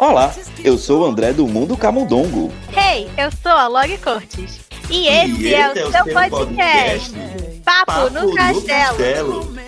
Olá, 0.00 0.34
eu 0.64 0.78
sou 0.78 1.02
o 1.02 1.04
André 1.04 1.34
do 1.34 1.46
Mundo 1.46 1.76
Camundongo. 1.76 2.50
Hey, 2.74 3.10
eu 3.18 3.30
sou 3.30 3.52
a 3.52 3.66
Log 3.66 3.98
Cortes. 3.98 4.58
E 4.88 5.06
esse, 5.06 5.42
e 5.42 5.54
é, 5.54 5.68
o 5.68 5.78
é 5.78 5.84
o 5.84 5.92
seu 5.92 6.04
podcast, 6.06 7.10
podcast. 7.10 7.60
Papo, 7.62 7.84
Papo, 7.84 8.14
no, 8.14 8.30
no 8.30 8.34
Castelo. 8.34 8.96
castelo. 8.96 9.60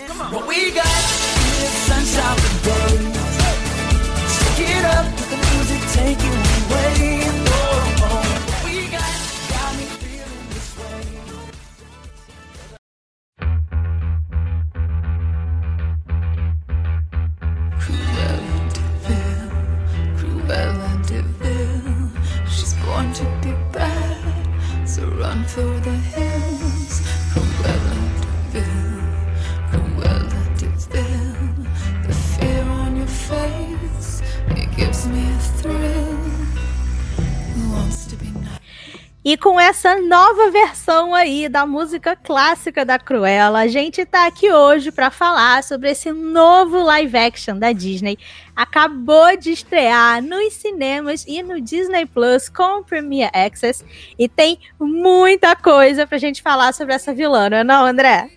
Essa 39.62 40.01
nova 40.01 40.51
versão 40.51 41.15
aí 41.15 41.48
da 41.48 41.65
música 41.65 42.16
clássica 42.16 42.84
da 42.84 42.98
Cruella, 42.98 43.61
a 43.61 43.69
gente 43.69 44.05
tá 44.05 44.27
aqui 44.27 44.52
hoje 44.52 44.91
para 44.91 45.09
falar 45.09 45.63
sobre 45.63 45.88
esse 45.88 46.10
novo 46.10 46.82
live 46.82 47.16
action 47.16 47.57
da 47.57 47.71
Disney. 47.71 48.19
Acabou 48.57 49.37
de 49.37 49.52
estrear 49.52 50.21
nos 50.21 50.54
cinemas 50.54 51.24
e 51.29 51.45
no 51.45 51.60
Disney 51.60 52.07
Plus 52.07 52.49
com 52.49 52.80
o 52.80 52.85
Premier 52.85 53.30
Access 53.32 53.85
e 54.19 54.29
tem 54.29 54.59
muita 54.80 55.54
coisa 55.54 56.09
pra 56.09 56.19
gente 56.19 56.43
falar 56.43 56.74
sobre 56.74 56.95
essa 56.95 57.15
vilã, 57.15 57.49
não 57.49 57.59
é 57.59 57.65
não, 57.65 57.87
André? 57.87 58.30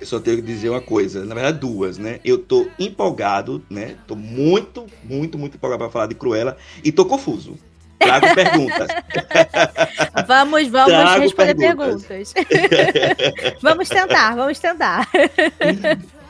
Eu 0.00 0.06
só 0.06 0.18
tenho 0.18 0.38
que 0.38 0.42
dizer 0.42 0.70
uma 0.70 0.80
coisa, 0.80 1.26
na 1.26 1.34
verdade 1.34 1.58
duas, 1.58 1.98
né? 1.98 2.20
Eu 2.24 2.38
tô 2.38 2.66
empolgado, 2.78 3.62
né? 3.68 3.96
Tô 4.06 4.16
muito, 4.16 4.86
muito, 5.02 5.38
muito 5.38 5.56
empolgado 5.58 5.80
para 5.80 5.92
falar 5.92 6.06
de 6.06 6.14
Cruella 6.14 6.56
e 6.82 6.90
tô 6.90 7.04
confuso. 7.04 7.54
Trago 7.98 8.34
perguntas. 8.34 8.88
Vamos, 10.26 10.68
vamos 10.68 10.92
Trago 10.92 11.20
responder 11.20 11.54
perguntas. 11.54 12.32
perguntas. 12.32 13.54
vamos 13.62 13.88
tentar, 13.88 14.36
vamos 14.36 14.58
tentar. 14.58 15.08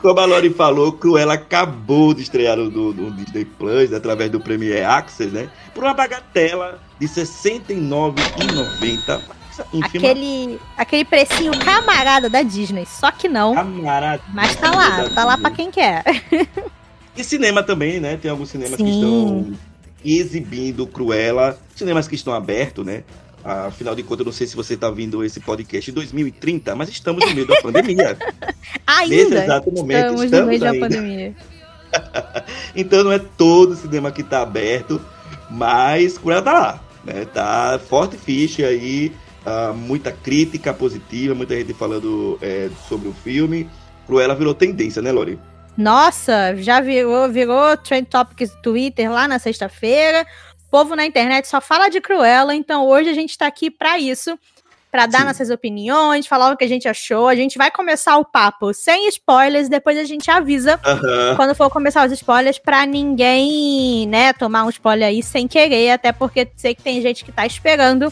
Como 0.01 0.19
a 0.19 0.25
Lori 0.25 0.51
falou, 0.51 0.91
Cruella 0.93 1.33
acabou 1.33 2.13
de 2.13 2.21
estrear 2.21 2.55
no, 2.57 2.93
no 2.93 3.11
Disney 3.11 3.45
Plus, 3.45 3.91
através 3.91 4.29
do 4.29 4.39
Premier 4.39 4.87
Access, 4.87 5.31
né? 5.31 5.49
Por 5.73 5.83
uma 5.83 5.93
bagatela 5.93 6.79
de 6.99 7.07
R$ 7.07 7.13
69,90. 7.13 9.21
Aquele, 9.83 10.59
aquele 10.77 11.05
precinho 11.05 11.57
camarada 11.57 12.29
da 12.29 12.43
Disney, 12.43 12.85
só 12.85 13.09
que 13.09 13.27
não. 13.27 13.55
Camarada. 13.55 14.21
Mas 14.33 14.55
tá 14.57 14.69
lá, 14.69 15.09
tá 15.09 15.25
lá 15.25 15.37
pra 15.37 15.49
quem 15.49 15.71
quer. 15.71 16.03
E 17.15 17.23
cinema 17.23 17.63
também, 17.63 17.99
né? 17.99 18.17
Tem 18.17 18.29
alguns 18.29 18.49
cinemas 18.49 18.77
Sim. 18.77 18.83
que 18.83 18.91
estão 18.91 19.53
exibindo 20.05 20.85
Cruella, 20.87 21.57
cinemas 21.75 22.07
que 22.07 22.15
estão 22.15 22.33
abertos, 22.33 22.85
né? 22.85 23.03
Afinal 23.43 23.93
de 23.93 24.01
contas, 24.01 24.21
eu 24.21 24.25
não 24.25 24.31
sei 24.31 24.47
se 24.47 24.55
você 24.55 24.73
está 24.73 24.89
vindo 24.89 25.23
esse 25.23 25.39
podcast 25.39 25.91
em 25.91 25.93
2030, 25.93 26.75
mas 26.75 26.89
estamos 26.89 27.23
no 27.23 27.35
meio 27.35 27.45
da 27.45 27.61
pandemia. 27.61 28.17
Ainda 28.87 29.15
Nesse 29.15 29.35
exato 29.35 29.71
momento, 29.71 29.97
estamos, 29.97 30.23
estamos 30.23 30.45
no 30.45 30.49
meio 30.49 30.63
ainda. 30.63 30.73
da 30.73 30.79
pandemia. 30.79 31.35
então 32.75 33.03
não 33.03 33.11
é 33.11 33.19
todo 33.19 33.75
cinema 33.75 34.11
que 34.11 34.21
está 34.21 34.41
aberto, 34.41 34.99
mas 35.49 36.17
Cruella 36.17 36.41
tá 36.41 36.53
lá, 36.53 36.83
né? 37.03 37.25
Tá 37.25 37.79
forte 37.87 38.17
ficha 38.17 38.65
aí, 38.65 39.11
uh, 39.45 39.73
muita 39.75 40.11
crítica 40.11 40.73
positiva, 40.73 41.35
muita 41.35 41.55
gente 41.55 41.73
falando 41.73 42.39
é, 42.41 42.69
sobre 42.89 43.07
o 43.07 43.13
filme. 43.13 43.69
Cruella 44.07 44.33
virou 44.33 44.55
tendência, 44.55 45.01
né, 45.01 45.11
Lori? 45.11 45.39
Nossa, 45.77 46.55
já 46.57 46.79
virou, 46.79 47.29
virou 47.29 47.75
Trend 47.77 48.05
Topics 48.05 48.51
do 48.51 48.61
Twitter 48.61 49.11
lá 49.11 49.27
na 49.27 49.39
sexta-feira. 49.39 50.25
O 50.67 50.69
povo 50.71 50.95
na 50.95 51.05
internet 51.05 51.47
só 51.47 51.59
fala 51.59 51.89
de 51.89 51.99
Cruella, 51.99 52.55
então 52.55 52.85
hoje 52.87 53.09
a 53.09 53.13
gente 53.13 53.31
está 53.31 53.45
aqui 53.45 53.69
para 53.69 53.99
isso, 53.99 54.37
para 54.89 55.05
dar 55.05 55.19
Sim. 55.19 55.25
nossas 55.25 55.49
opiniões, 55.49 56.27
falar 56.27 56.51
o 56.51 56.57
que 56.57 56.63
a 56.63 56.67
gente 56.67 56.87
achou. 56.87 57.27
A 57.27 57.35
gente 57.35 57.57
vai 57.57 57.69
começar 57.69 58.17
o 58.17 58.25
papo 58.25 58.73
sem 58.73 59.07
spoilers, 59.09 59.67
depois 59.67 59.97
a 59.97 60.05
gente 60.05 60.31
avisa 60.31 60.79
quando 61.35 61.53
for 61.53 61.69
começar 61.69 62.05
os 62.05 62.13
spoilers 62.13 62.57
para 62.57 62.85
ninguém, 62.85 64.07
né, 64.07 64.31
tomar 64.33 64.63
um 64.63 64.69
spoiler 64.69 65.09
aí 65.09 65.21
sem 65.21 65.47
querer, 65.47 65.91
até 65.91 66.13
porque 66.13 66.47
sei 66.55 66.73
que 66.73 66.81
tem 66.81 67.01
gente 67.01 67.25
que 67.25 67.31
tá 67.31 67.45
esperando 67.45 68.11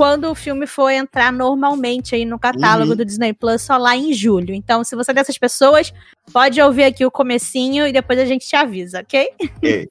quando 0.00 0.30
o 0.30 0.34
filme 0.34 0.66
for 0.66 0.88
entrar 0.88 1.30
normalmente 1.30 2.14
aí 2.14 2.24
no 2.24 2.38
catálogo 2.38 2.92
uhum. 2.92 2.96
do 2.96 3.04
Disney 3.04 3.34
Plus 3.34 3.60
só 3.60 3.76
lá 3.76 3.94
em 3.94 4.14
julho. 4.14 4.54
Então, 4.54 4.82
se 4.82 4.96
você 4.96 5.10
é 5.10 5.14
dessas 5.14 5.36
pessoas, 5.36 5.92
pode 6.32 6.58
ouvir 6.58 6.84
aqui 6.84 7.04
o 7.04 7.10
comecinho 7.10 7.86
e 7.86 7.92
depois 7.92 8.18
a 8.18 8.24
gente 8.24 8.48
te 8.48 8.56
avisa, 8.56 9.00
ok? 9.00 9.28
É. 9.62 9.86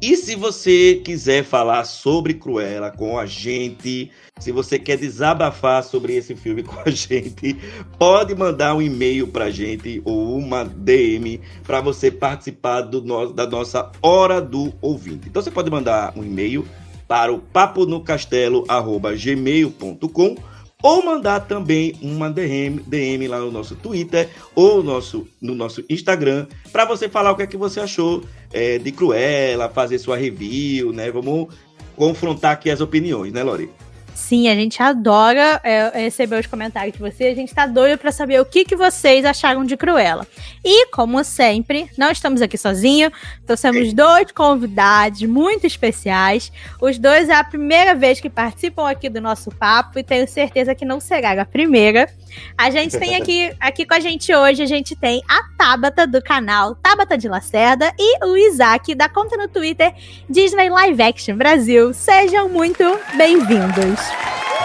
E 0.00 0.16
se 0.16 0.34
você 0.34 1.02
quiser 1.04 1.44
falar 1.44 1.84
sobre 1.84 2.32
Cruella 2.32 2.90
com 2.90 3.18
a 3.18 3.26
gente, 3.26 4.10
se 4.38 4.50
você 4.50 4.78
quer 4.78 4.96
desabafar 4.96 5.84
sobre 5.84 6.14
esse 6.14 6.34
filme 6.34 6.62
com 6.62 6.80
a 6.80 6.90
gente, 6.90 7.54
pode 7.98 8.34
mandar 8.34 8.74
um 8.74 8.80
e-mail 8.80 9.28
pra 9.28 9.50
gente 9.50 10.00
ou 10.04 10.38
uma 10.38 10.64
DM 10.64 11.38
para 11.62 11.82
você 11.82 12.10
participar 12.10 12.80
do 12.80 13.02
no, 13.02 13.34
da 13.34 13.46
nossa 13.46 13.92
Hora 14.00 14.40
do 14.40 14.72
Ouvinte. 14.80 15.28
Então 15.28 15.42
você 15.42 15.50
pode 15.50 15.70
mandar 15.70 16.14
um 16.16 16.24
e-mail 16.24 16.66
para 17.12 17.30
o 17.30 17.38
paponocastelo@gmail.com 17.38 20.36
ou 20.82 21.04
mandar 21.04 21.40
também 21.40 21.92
uma 22.00 22.30
DM, 22.30 22.80
DM 22.86 23.28
lá 23.28 23.38
no 23.38 23.50
nosso 23.50 23.76
Twitter 23.76 24.30
ou 24.54 24.82
nosso, 24.82 25.28
no 25.38 25.54
nosso 25.54 25.84
Instagram 25.90 26.46
para 26.72 26.86
você 26.86 27.10
falar 27.10 27.32
o 27.32 27.36
que 27.36 27.42
é 27.42 27.46
que 27.46 27.58
você 27.58 27.80
achou 27.80 28.24
é, 28.50 28.78
de 28.78 28.90
Cruella, 28.90 29.68
fazer 29.68 29.98
sua 29.98 30.16
review, 30.16 30.90
né? 30.90 31.10
Vamos 31.10 31.48
confrontar 31.94 32.52
aqui 32.52 32.70
as 32.70 32.80
opiniões, 32.80 33.30
né, 33.30 33.42
Lori? 33.42 33.68
Sim, 34.14 34.48
a 34.48 34.54
gente 34.54 34.82
adora 34.82 35.60
é, 35.62 35.90
receber 35.94 36.38
os 36.38 36.46
comentários 36.46 36.94
de 36.94 36.98
vocês. 36.98 37.32
A 37.32 37.40
gente 37.40 37.54
tá 37.54 37.66
doido 37.66 37.98
para 37.98 38.12
saber 38.12 38.40
o 38.40 38.44
que, 38.44 38.64
que 38.64 38.76
vocês 38.76 39.24
acharam 39.24 39.64
de 39.64 39.76
Cruella. 39.76 40.26
E, 40.64 40.86
como 40.86 41.22
sempre, 41.24 41.90
não 41.96 42.10
estamos 42.10 42.42
aqui 42.42 42.58
sozinhos. 42.58 43.12
Trouxemos 43.46 43.92
dois 43.92 44.30
convidados 44.32 45.22
muito 45.22 45.66
especiais. 45.66 46.52
Os 46.80 46.98
dois 46.98 47.28
é 47.28 47.34
a 47.34 47.44
primeira 47.44 47.94
vez 47.94 48.20
que 48.20 48.28
participam 48.28 48.88
aqui 48.88 49.08
do 49.08 49.20
nosso 49.20 49.50
papo 49.50 49.98
e 49.98 50.02
tenho 50.02 50.28
certeza 50.28 50.74
que 50.74 50.84
não 50.84 51.00
será 51.00 51.40
a 51.40 51.44
primeira. 51.44 52.08
A 52.56 52.70
gente 52.70 52.98
tem 52.98 53.16
aqui, 53.16 53.52
aqui 53.60 53.86
com 53.86 53.94
a 53.94 54.00
gente 54.00 54.34
hoje, 54.34 54.62
a 54.62 54.66
gente 54.66 54.94
tem 54.94 55.22
a 55.28 55.42
Tabata 55.56 56.06
do 56.06 56.20
canal 56.22 56.74
Tabata 56.74 57.16
de 57.16 57.28
Lacerda 57.28 57.92
e 57.98 58.24
o 58.24 58.36
Isaac 58.36 58.94
da 58.94 59.08
conta 59.08 59.36
no 59.36 59.48
Twitter 59.48 59.94
Disney 60.28 60.68
Live 60.68 61.02
Action 61.02 61.36
Brasil. 61.36 61.94
Sejam 61.94 62.48
muito 62.48 62.84
bem-vindos. 63.16 64.01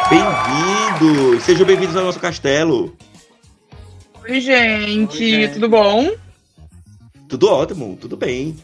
Bem-vindos! 0.10 1.44
Sejam 1.44 1.66
bem-vindos 1.66 1.96
ao 1.96 2.04
nosso 2.04 2.20
castelo. 2.20 2.96
Oi, 4.24 4.40
gente, 4.42 5.24
Oi, 5.24 5.30
gente. 5.30 5.54
tudo 5.54 5.70
bom? 5.70 6.12
Tudo 7.28 7.50
ótimo, 7.50 7.98
tudo 8.00 8.16
bem. 8.16 8.56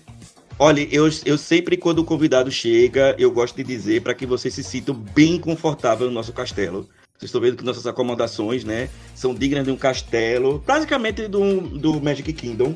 Olha, 0.58 0.88
eu, 0.92 1.10
eu 1.26 1.38
sempre, 1.38 1.76
quando 1.76 2.00
o 2.00 2.06
convidado 2.06 2.50
chega, 2.52 3.16
eu 3.18 3.32
gosto 3.32 3.56
de 3.56 3.64
dizer 3.64 4.02
para 4.02 4.14
que 4.14 4.26
vocês 4.26 4.54
se 4.54 4.64
sintam 4.64 4.96
bem 4.96 5.40
confortável 5.40 6.08
no 6.08 6.14
nosso 6.14 6.32
castelo. 6.32 6.88
Vocês 7.18 7.30
estão 7.30 7.42
vendo 7.42 7.58
que 7.58 7.64
nossas 7.64 7.88
acomodações, 7.88 8.64
né, 8.64 8.90
são 9.16 9.34
dignas 9.34 9.66
de 9.66 9.72
um 9.72 9.78
castelo, 9.78 10.64
basicamente 10.66 11.28
do, 11.28 11.62
do 11.62 12.02
Magic 12.02 12.32
Kingdom. 12.34 12.76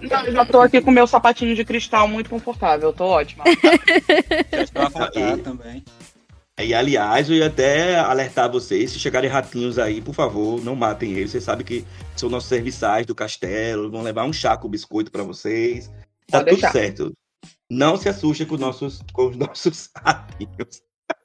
Não, 0.00 0.24
eu 0.24 0.32
já 0.32 0.44
tô 0.44 0.60
aqui 0.60 0.80
com 0.80 0.90
meu 0.90 1.06
sapatinho 1.06 1.54
de 1.54 1.64
cristal 1.64 2.06
muito 2.06 2.28
confortável, 2.28 2.92
tô 2.92 3.04
ótima. 3.04 3.44
e, 5.14 5.36
também. 5.38 5.84
E 6.62 6.72
aliás, 6.72 7.28
eu 7.28 7.34
ia 7.34 7.48
até 7.48 7.98
alertar 7.98 8.50
vocês, 8.50 8.92
se 8.92 8.98
chegarem 9.00 9.28
ratinhos 9.28 9.76
aí, 9.76 10.00
por 10.00 10.14
favor, 10.14 10.62
não 10.62 10.76
matem 10.76 11.12
eles. 11.12 11.32
Vocês 11.32 11.42
sabem 11.42 11.66
que 11.66 11.84
são 12.16 12.28
nossos 12.28 12.48
serviçais 12.48 13.04
do 13.04 13.14
castelo, 13.14 13.90
vão 13.90 14.02
levar 14.02 14.24
um 14.24 14.32
chá 14.32 14.56
com 14.56 14.68
biscoito 14.68 15.10
para 15.10 15.24
vocês. 15.24 15.88
Tá 16.30 16.38
Pode 16.38 16.50
tudo 16.50 16.60
deixar. 16.60 16.72
certo. 16.72 17.12
Não 17.68 17.96
se 17.96 18.08
assustem 18.08 18.46
com, 18.46 18.56
nossos, 18.56 19.00
com 19.12 19.30
os 19.30 19.36
nossos 19.36 19.90
ratinhos. 19.98 20.80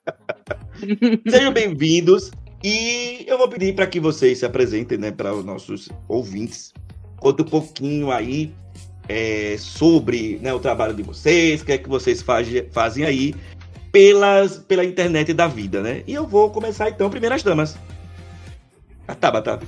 Sejam 1.30 1.54
bem-vindos 1.54 2.32
e 2.64 3.24
eu 3.28 3.38
vou 3.38 3.48
pedir 3.48 3.76
para 3.76 3.86
que 3.86 4.00
vocês 4.00 4.40
se 4.40 4.48
apresentem, 4.48 4.98
né, 4.98 5.12
para 5.12 5.32
os 5.32 5.46
nossos 5.46 5.90
ouvintes. 6.08 6.74
Conta 7.18 7.44
um 7.44 7.46
pouquinho 7.46 8.12
aí 8.12 8.52
é, 9.08 9.56
sobre 9.60 10.40
né, 10.42 10.52
o 10.52 10.60
trabalho 10.60 10.96
de 10.96 11.04
vocês, 11.04 11.62
o 11.62 11.66
que 11.66 11.74
é 11.74 11.78
que 11.78 11.88
vocês 11.88 12.24
faz, 12.24 12.48
fazem 12.72 13.06
aí 13.06 13.36
pelas, 13.92 14.58
pela 14.58 14.86
internet 14.86 15.34
da 15.34 15.48
vida, 15.48 15.82
né? 15.82 16.04
E 16.08 16.14
eu 16.14 16.26
vou 16.28 16.50
começar 16.50 16.90
então, 16.90 17.10
primeiras 17.10 17.44
damas. 17.44 17.78
A 19.08 19.16
Tabata. 19.16 19.60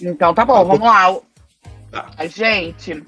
Então 0.00 0.34
tá 0.34 0.44
bom, 0.44 0.58
tá 0.58 0.64
vamos 0.64 0.86
lá. 0.86 1.20
Tá. 1.90 2.26
Gente, 2.26 3.04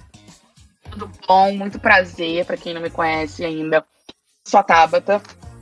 tudo 0.90 1.10
bom? 1.26 1.52
Muito 1.52 1.78
prazer 1.78 2.44
para 2.46 2.56
quem 2.56 2.72
não 2.72 2.80
me 2.80 2.90
conhece 2.90 3.44
ainda. 3.44 3.84
sou 4.44 4.60
a 4.60 4.62
Tabata. 4.62 5.20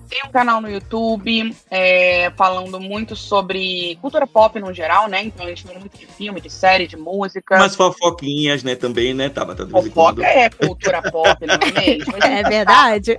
Tem 0.08 0.22
um 0.26 0.30
canal 0.30 0.60
no 0.60 0.70
YouTube 0.70 1.54
é, 1.70 2.30
falando 2.36 2.80
muito 2.80 3.16
sobre 3.16 3.96
cultura 4.00 4.26
pop 4.26 4.58
no 4.60 4.72
geral, 4.72 5.08
né? 5.08 5.22
Então 5.24 5.46
a 5.46 5.48
gente 5.48 5.64
fala 5.64 5.78
muito 5.78 5.98
de 5.98 6.06
filme, 6.06 6.40
de 6.40 6.50
série, 6.50 6.86
de 6.86 6.96
música. 6.96 7.56
Umas 7.56 7.74
fofoquinhas, 7.74 8.62
né, 8.62 8.74
também, 8.74 9.14
né, 9.14 9.28
Tabata? 9.28 9.66
Fofoca 9.66 10.24
é 10.24 10.50
cultura 10.50 11.02
pop, 11.02 11.46
não 11.46 11.54
é 11.54 11.86
mesmo? 11.86 12.14
É 12.24 12.42
verdade. 12.42 13.18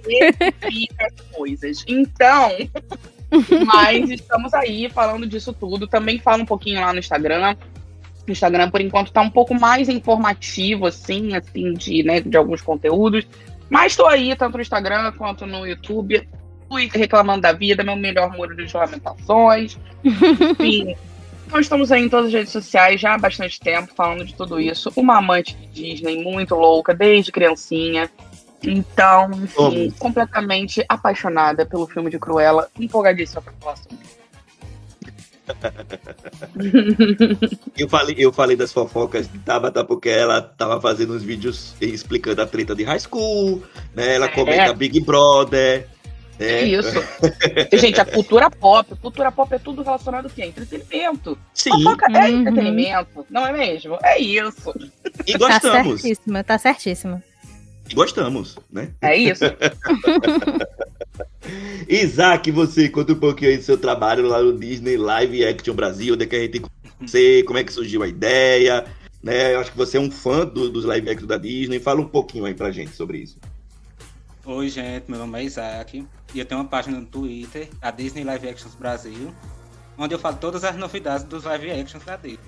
As 0.99 1.35
coisas. 1.35 1.83
Então, 1.87 2.49
mas 3.65 4.09
estamos 4.09 4.53
aí 4.53 4.89
falando 4.89 5.27
disso 5.27 5.53
tudo. 5.53 5.88
Também 5.88 6.19
falo 6.19 6.43
um 6.43 6.45
pouquinho 6.45 6.81
lá 6.81 6.93
no 6.93 6.99
Instagram. 6.99 7.55
O 8.27 8.31
Instagram, 8.31 8.69
por 8.69 8.81
enquanto, 8.81 9.11
tá 9.11 9.21
um 9.21 9.29
pouco 9.29 9.53
mais 9.53 9.88
informativo, 9.88 10.88
assim, 10.88 11.35
assim, 11.35 11.73
de, 11.73 12.03
né, 12.03 12.21
de 12.21 12.35
alguns 12.35 12.61
conteúdos. 12.61 13.27
Mas 13.69 13.93
estou 13.93 14.07
aí, 14.07 14.35
tanto 14.35 14.55
no 14.55 14.61
Instagram 14.61 15.11
quanto 15.13 15.45
no 15.45 15.65
YouTube. 15.65 16.27
Twitter 16.69 17.00
reclamando 17.00 17.41
da 17.41 17.51
vida, 17.51 17.83
meu 17.83 17.95
melhor 17.95 18.31
muro 18.31 18.56
de 18.56 18.75
lamentações. 18.75 19.77
Enfim. 20.03 20.95
Então 21.47 21.59
estamos 21.59 21.91
aí 21.91 22.03
em 22.03 22.09
todas 22.09 22.25
as 22.25 22.33
redes 22.33 22.51
sociais 22.51 23.00
já 23.00 23.13
há 23.13 23.17
bastante 23.19 23.59
tempo 23.59 23.94
falando 23.95 24.25
de 24.25 24.33
tudo 24.33 24.59
isso. 24.59 24.91
Uma 24.95 25.19
amante 25.19 25.56
de 25.56 25.67
Disney 25.67 26.23
muito 26.23 26.56
louca, 26.56 26.94
desde 26.94 27.31
criancinha. 27.31 28.09
Então, 28.63 29.29
enfim, 29.31 29.94
completamente 30.00 30.83
apaixonada 30.89 31.65
pelo 31.65 31.85
filme 31.85 32.09
de 32.09 32.17
Cruella, 32.17 32.67
empolgadíssima 32.79 33.44
pra 33.44 33.53
falar 33.59 33.77
sobre 33.77 33.97
eu, 37.77 37.88
falei, 37.88 38.15
eu 38.17 38.33
falei 38.33 38.56
das 38.56 38.73
fofocas 38.73 39.31
de 39.31 39.38
Tabata 39.39 39.85
porque 39.85 40.09
ela 40.09 40.41
tava 40.41 40.81
fazendo 40.81 41.13
uns 41.13 41.21
vídeos 41.21 41.75
explicando 41.79 42.41
a 42.41 42.47
treta 42.47 42.73
de 42.73 42.83
high 42.83 43.00
school, 43.00 43.62
né? 43.94 44.15
Ela 44.15 44.27
comenta 44.27 44.63
é. 44.63 44.73
Big 44.73 45.00
Brother, 45.01 45.88
é, 46.39 46.45
é 46.45 46.65
isso. 46.65 47.03
Gente, 47.73 47.99
a 47.99 48.05
cultura 48.05 48.49
pop, 48.49 48.95
cultura 48.97 49.31
pop 49.31 49.53
é 49.53 49.59
tudo 49.59 49.83
relacionado 49.83 50.25
ao 50.25 50.31
quê? 50.31 50.45
Entretenimento. 50.45 51.37
Sim. 51.53 51.71
Fofoca 51.71 52.05
é 52.11 52.29
uhum. 52.29 52.41
entretenimento, 52.41 53.25
não 53.29 53.47
é 53.47 53.53
mesmo? 53.53 53.97
É 54.03 54.19
isso. 54.19 54.73
E 55.25 55.37
gostamos. 55.37 55.61
Tá 55.61 55.83
certíssimo, 55.83 56.43
tá 56.43 56.57
certíssimo. 56.57 57.23
E 57.89 57.93
gostamos, 57.93 58.57
né? 58.71 58.89
É 59.01 59.15
isso. 59.15 59.43
Isaac, 61.87 62.51
você 62.51 62.89
conta 62.89 63.13
um 63.13 63.19
pouquinho 63.19 63.51
aí 63.51 63.57
do 63.57 63.63
seu 63.63 63.77
trabalho 63.77 64.27
lá 64.27 64.41
no 64.41 64.57
Disney 64.57 64.97
Live 64.97 65.45
Action 65.45 65.75
Brasil, 65.75 66.15
onde 66.15 66.23
é 66.23 66.27
que 66.27 66.35
a 66.35 66.39
gente 66.39 66.63
você, 66.99 67.43
como 67.43 67.59
é 67.59 67.63
que 67.63 67.73
surgiu 67.73 68.03
a 68.03 68.07
ideia, 68.07 68.85
né? 69.21 69.53
Eu 69.53 69.59
acho 69.59 69.71
que 69.71 69.77
você 69.77 69.97
é 69.97 69.99
um 69.99 70.09
fã 70.09 70.45
do, 70.45 70.69
dos 70.69 70.85
live 70.85 71.09
action 71.09 71.27
da 71.27 71.38
Disney. 71.38 71.79
Fala 71.79 72.01
um 72.01 72.07
pouquinho 72.07 72.45
aí 72.45 72.53
pra 72.53 72.71
gente 72.71 72.95
sobre 72.95 73.19
isso. 73.19 73.38
Oi, 74.47 74.69
gente, 74.69 75.09
meu 75.09 75.19
nome 75.19 75.39
é 75.39 75.44
Isaac 75.44 76.06
e 76.31 76.39
eu 76.39 76.45
tenho 76.45 76.62
uma 76.62 76.68
página 76.68 77.00
no 77.00 77.06
Twitter, 77.07 77.68
a 77.81 77.89
Disney 77.89 78.24
Live 78.24 78.47
Actions 78.47 78.75
Brasil, 78.75 79.33
onde 79.97 80.13
eu 80.13 80.19
falo 80.19 80.38
todas 80.38 80.63
as 80.63 80.75
novidades 80.75 81.25
dos 81.25 81.45
live 81.45 81.71
actions 81.71 82.06
da 82.06 82.15
Disney. 82.15 82.39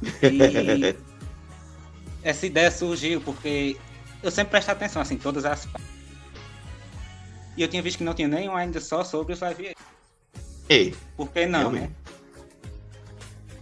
e 0.24 0.96
essa 2.22 2.46
ideia 2.46 2.70
surgiu 2.70 3.20
porque 3.20 3.76
eu 4.22 4.30
sempre 4.30 4.52
presto 4.52 4.70
atenção 4.70 5.02
assim, 5.02 5.18
todas 5.18 5.44
as 5.44 5.68
e 7.58 7.62
eu 7.62 7.68
tinha 7.68 7.82
visto 7.82 7.98
que 7.98 8.04
não 8.04 8.14
tinha 8.14 8.28
nenhum 8.28 8.56
ainda 8.56 8.80
só 8.80 9.04
sobre 9.04 9.34
os 9.34 9.40
live 9.40 9.68
actions. 9.68 9.86
Ei. 10.66 10.94
Por 11.14 11.30
que 11.30 11.44
não, 11.44 11.72
né? 11.72 11.90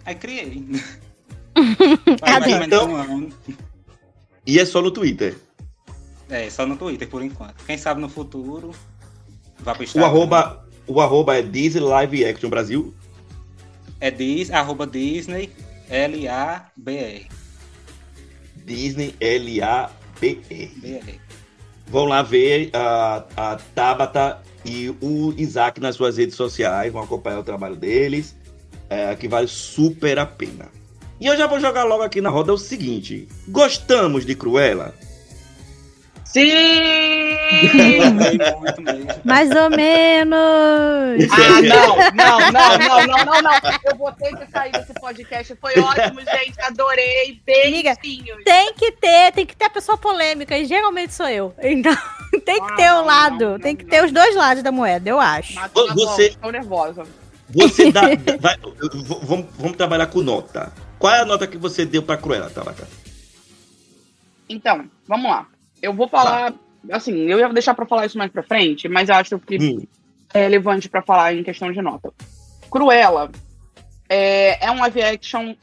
Aí 0.05 0.15
criei. 0.15 0.65
então... 2.65 3.29
E 4.47 4.61
é 4.61 4.65
só 4.65 4.81
no 4.81 4.93
Twitter? 4.93 5.48
É, 6.31 6.49
só 6.51 6.67
no 6.67 6.77
Twitter 6.77 7.09
por 7.09 7.23
enquanto. 7.23 7.65
Quem 7.65 7.79
sabe 7.79 8.01
no 8.01 8.09
futuro 8.09 8.73
vai 9.61 9.75
pro 9.75 9.85
Instagram. 9.85 10.09
O 10.09 10.11
arroba, 10.11 10.65
o 10.87 11.01
arroba 11.01 11.39
é 11.39 11.43
Disney 11.43 11.81
Live 11.81 12.25
Action 12.25 12.51
Brasil? 12.51 12.95
É 14.01 14.11
Dis, 14.11 14.51
arroba 14.51 14.87
Disney 14.87 15.51
L-A-B-R. 15.89 17.27
Disney 18.57 19.15
L-A-B-R. 19.21 21.21
Vão 21.87 22.05
lá 22.05 22.23
ver 22.23 22.71
a, 22.75 23.25
a 23.37 23.57
Tabata 23.75 24.43
e 24.65 24.91
o 25.01 25.33
Isaac 25.37 25.81
nas 25.81 25.97
suas 25.97 26.19
redes 26.19 26.37
sociais, 26.37 26.93
vão 26.93 27.03
acompanhar 27.03 27.39
o 27.39 27.45
trabalho 27.45 27.77
deles, 27.77 28.37
é, 28.91 29.15
que 29.15 29.27
vale 29.27 29.49
super 29.49 30.19
a 30.19 30.27
pena. 30.27 30.69
E 31.19 31.27
eu 31.27 31.37
já 31.37 31.47
vou 31.47 31.59
jogar 31.59 31.85
logo 31.85 32.03
aqui 32.03 32.21
na 32.21 32.29
roda 32.29 32.53
o 32.53 32.59
seguinte: 32.59 33.27
gostamos 33.49 34.27
de 34.27 34.35
Cruella? 34.35 34.95
Sim! 36.29 37.39
Mais 39.25 39.51
ou 39.51 39.71
menos! 39.71 40.37
Ah, 41.33 41.63
não, 41.63 41.97
não, 42.13 42.39
não, 42.39 42.79
não, 42.79 43.07
não, 43.07 43.25
não, 43.25 43.43
não. 43.43 43.53
Eu 43.85 43.97
vou 43.97 44.13
ter 44.13 44.37
que 44.37 44.51
sair 44.51 44.73
desse 44.73 44.93
podcast. 44.93 45.57
Foi 45.57 45.73
ótimo, 45.81 46.21
gente. 46.21 46.61
Adorei. 46.61 47.41
Beijinhos. 47.47 48.45
Tem 48.45 48.75
que 48.75 48.93
ter, 48.93 49.33
tem 49.33 49.47
que 49.47 49.57
ter 49.57 49.65
a 49.65 49.71
pessoa 49.71 49.97
polêmica. 49.97 50.57
E 50.57 50.67
geralmente 50.67 51.15
sou 51.15 51.29
eu. 51.29 51.55
Então, 51.63 51.97
tem 52.45 52.61
que 52.63 52.77
ter 52.77 52.93
um 52.93 53.07
lado. 53.07 53.59
tem 53.59 53.75
que 53.75 53.87
ter 53.87 54.05
os 54.05 54.13
dois 54.13 54.37
lados 54.37 54.63
da 54.63 54.71
moeda, 54.71 55.09
eu 55.09 55.19
acho. 55.19 55.59
Você. 55.95 56.29
Estou 56.29 56.53
nervosa. 56.53 57.05
Você 57.49 57.91
dá. 57.91 58.03
Vai, 58.39 58.57
vamos, 59.23 59.47
vamos 59.57 59.77
trabalhar 59.79 60.09
com 60.09 60.21
nota. 60.21 60.71
Qual 60.99 61.15
é 61.15 61.21
a 61.21 61.25
nota 61.25 61.47
que 61.47 61.57
você 61.57 61.87
deu 61.87 62.03
pra 62.03 62.19
Cruella, 62.19 62.51
Tabata? 62.51 62.87
Então, 64.47 64.91
vamos 65.07 65.31
lá. 65.31 65.47
Eu 65.81 65.95
vou 65.95 66.09
falar, 66.09 66.53
tá. 66.53 66.59
assim, 66.93 67.15
eu 67.31 67.39
ia 67.39 67.49
deixar 67.49 67.75
para 67.75 67.87
falar 67.87 68.07
isso 68.07 68.19
mais 68.19 68.31
para 68.31 68.43
frente, 68.43 68.89
mas 68.89 69.09
eu 69.09 69.15
acho 69.15 69.39
que 69.39 69.57
hum. 69.57 69.87
é 70.35 70.43
relevante 70.43 70.89
para 70.89 71.03
falar 71.03 71.35
em 71.35 71.43
questão 71.43 71.73
de 71.73 71.81
nota. 71.81 72.13
Cruella 72.71 73.31
é, 74.09 74.67
é 74.67 74.71
um 74.71 74.81
live 74.81 75.03
action 75.03 75.55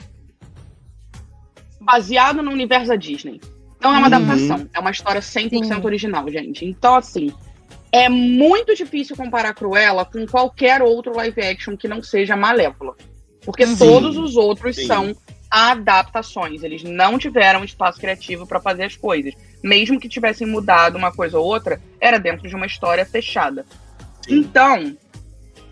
baseado 1.79 2.41
no 2.41 2.51
universo 2.51 2.87
da 2.87 2.95
Disney. 2.95 3.39
Não 3.79 3.93
é 3.93 3.97
uma 3.97 4.07
uhum. 4.07 4.15
adaptação, 4.15 4.69
é 4.73 4.79
uma 4.79 4.91
história 4.91 5.21
100% 5.21 5.65
Sim. 5.65 5.85
original, 5.85 6.29
gente. 6.29 6.65
Então, 6.65 6.95
assim, 6.95 7.31
é 7.91 8.09
muito 8.09 8.75
difícil 8.75 9.15
comparar 9.15 9.53
Cruella 9.53 10.03
com 10.05 10.25
qualquer 10.25 10.81
outro 10.81 11.15
live 11.15 11.39
action 11.41 11.77
que 11.77 11.87
não 11.87 12.01
seja 12.01 12.35
Malévola. 12.35 12.95
Porque 13.45 13.67
Sim. 13.67 13.77
todos 13.77 14.17
os 14.17 14.35
outros 14.35 14.75
Sim. 14.75 14.87
são 14.87 15.15
adaptações. 15.49 16.63
Eles 16.63 16.83
não 16.83 17.17
tiveram 17.17 17.63
espaço 17.63 17.99
criativo 17.99 18.45
para 18.45 18.59
fazer 18.59 18.83
as 18.83 18.95
coisas. 18.95 19.33
Mesmo 19.63 19.99
que 19.99 20.09
tivessem 20.09 20.47
mudado 20.47 20.97
uma 20.97 21.11
coisa 21.11 21.37
ou 21.37 21.45
outra, 21.45 21.81
era 21.99 22.19
dentro 22.19 22.47
de 22.47 22.55
uma 22.55 22.65
história 22.65 23.05
fechada. 23.05 23.65
Sim. 24.21 24.39
Então, 24.39 24.97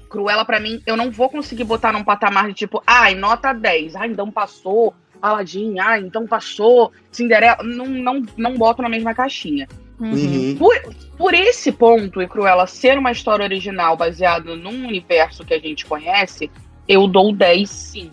Cruella 0.10 0.46
para 0.46 0.60
mim, 0.60 0.82
eu 0.86 0.96
não 0.96 1.12
vou 1.12 1.30
conseguir 1.30 1.64
botar 1.64 1.92
num 1.92 2.04
patamar 2.04 2.48
de 2.48 2.54
tipo, 2.54 2.82
ai, 2.86 3.16
nota 3.16 3.52
10, 3.52 3.96
ai, 3.96 4.08
então 4.10 4.30
passou 4.32 4.94
Aladdin, 5.22 5.80
ai, 5.80 6.02
então 6.02 6.28
passou 6.28 6.92
Cinderela, 7.12 7.64
não, 7.64 7.88
não, 7.88 8.24
não 8.38 8.54
boto 8.56 8.82
na 8.82 8.90
mesma 8.90 9.14
caixinha. 9.14 9.68
Uhum. 10.00 10.56
Por, 10.58 10.76
por 11.18 11.34
esse 11.34 11.72
ponto, 11.72 12.22
e 12.22 12.28
Cruella 12.28 12.68
ser 12.68 12.98
uma 12.98 13.12
história 13.12 13.44
original 13.44 13.96
baseada 13.96 14.56
num 14.56 14.86
universo 14.86 15.46
que 15.46 15.54
a 15.54 15.60
gente 15.60 15.86
conhece, 15.86 16.52
eu 16.88 17.08
dou 17.08 17.34
10 17.34 17.70
sim 17.70 18.12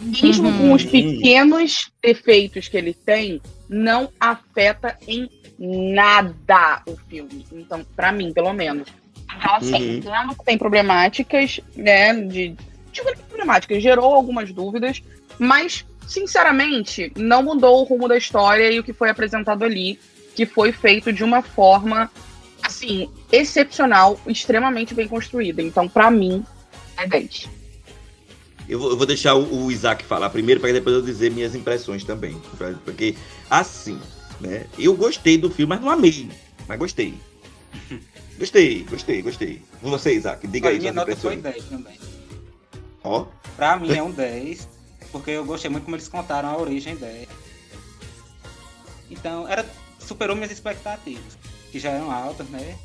mesmo 0.00 0.48
uhum. 0.48 0.58
com 0.58 0.72
os 0.72 0.84
pequenos 0.84 1.90
defeitos 2.02 2.68
que 2.68 2.76
ele 2.76 2.94
tem, 2.94 3.40
não 3.68 4.10
afeta 4.18 4.96
em 5.06 5.28
nada 5.58 6.82
o 6.86 6.96
filme. 7.08 7.44
Então, 7.52 7.84
para 7.94 8.10
mim, 8.10 8.32
pelo 8.32 8.52
menos. 8.52 8.88
Então, 9.36 9.54
assim, 9.54 9.74
uhum. 9.74 9.96
entendo 9.98 10.34
que 10.36 10.44
tem 10.44 10.58
problemáticas, 10.58 11.60
né? 11.76 12.14
De, 12.14 12.56
tipo, 12.92 13.16
problemáticas, 13.28 13.82
gerou 13.82 14.14
algumas 14.14 14.52
dúvidas, 14.52 15.02
mas, 15.38 15.84
sinceramente, 16.08 17.12
não 17.16 17.42
mudou 17.42 17.80
o 17.80 17.84
rumo 17.84 18.08
da 18.08 18.16
história 18.16 18.70
e 18.70 18.80
o 18.80 18.84
que 18.84 18.92
foi 18.92 19.10
apresentado 19.10 19.64
ali, 19.64 20.00
que 20.34 20.46
foi 20.46 20.72
feito 20.72 21.12
de 21.12 21.22
uma 21.22 21.42
forma, 21.42 22.10
assim, 22.62 23.08
excepcional, 23.30 24.18
extremamente 24.26 24.94
bem 24.94 25.06
construída. 25.06 25.62
Então, 25.62 25.86
para 25.88 26.10
mim, 26.10 26.44
é 26.96 27.06
10. 27.06 27.59
Eu 28.70 28.78
vou, 28.78 28.90
eu 28.90 28.96
vou 28.96 29.04
deixar 29.04 29.34
o, 29.34 29.64
o, 29.64 29.72
Isaac 29.72 30.04
falar 30.04 30.30
primeiro, 30.30 30.60
para 30.60 30.72
depois 30.72 30.94
eu 30.94 31.02
dizer 31.02 31.28
minhas 31.32 31.56
impressões 31.56 32.04
também. 32.04 32.40
Porque, 32.84 33.16
assim, 33.50 33.98
né? 34.40 34.66
Eu 34.78 34.94
gostei 34.94 35.36
do 35.36 35.50
filme, 35.50 35.70
mas 35.70 35.80
não 35.80 35.90
amei. 35.90 36.30
Mas 36.68 36.78
gostei. 36.78 37.14
Gostei, 38.38 38.84
gostei, 38.84 39.20
gostei. 39.20 39.62
Você, 39.82 40.14
Isaac, 40.14 40.46
diga 40.46 40.68
Olha, 40.68 40.74
aí 40.74 40.80
minha 40.80 40.94
nota 40.94 41.14
foi 41.14 41.36
10 41.36 41.64
também. 41.64 42.00
Ó. 43.04 43.26
Pra 43.54 43.76
mim 43.76 43.92
é 43.92 44.02
um 44.02 44.10
10, 44.10 44.66
porque 45.12 45.32
eu 45.32 45.44
gostei 45.44 45.70
muito 45.70 45.84
como 45.84 45.94
eles 45.94 46.08
contaram 46.08 46.48
a 46.48 46.56
origem 46.56 46.96
dela. 46.96 47.26
Então, 49.10 49.46
era, 49.46 49.66
superou 49.98 50.34
minhas 50.34 50.50
expectativas, 50.50 51.36
que 51.70 51.78
já 51.78 51.90
eram 51.90 52.10
altas, 52.10 52.48
né? 52.48 52.78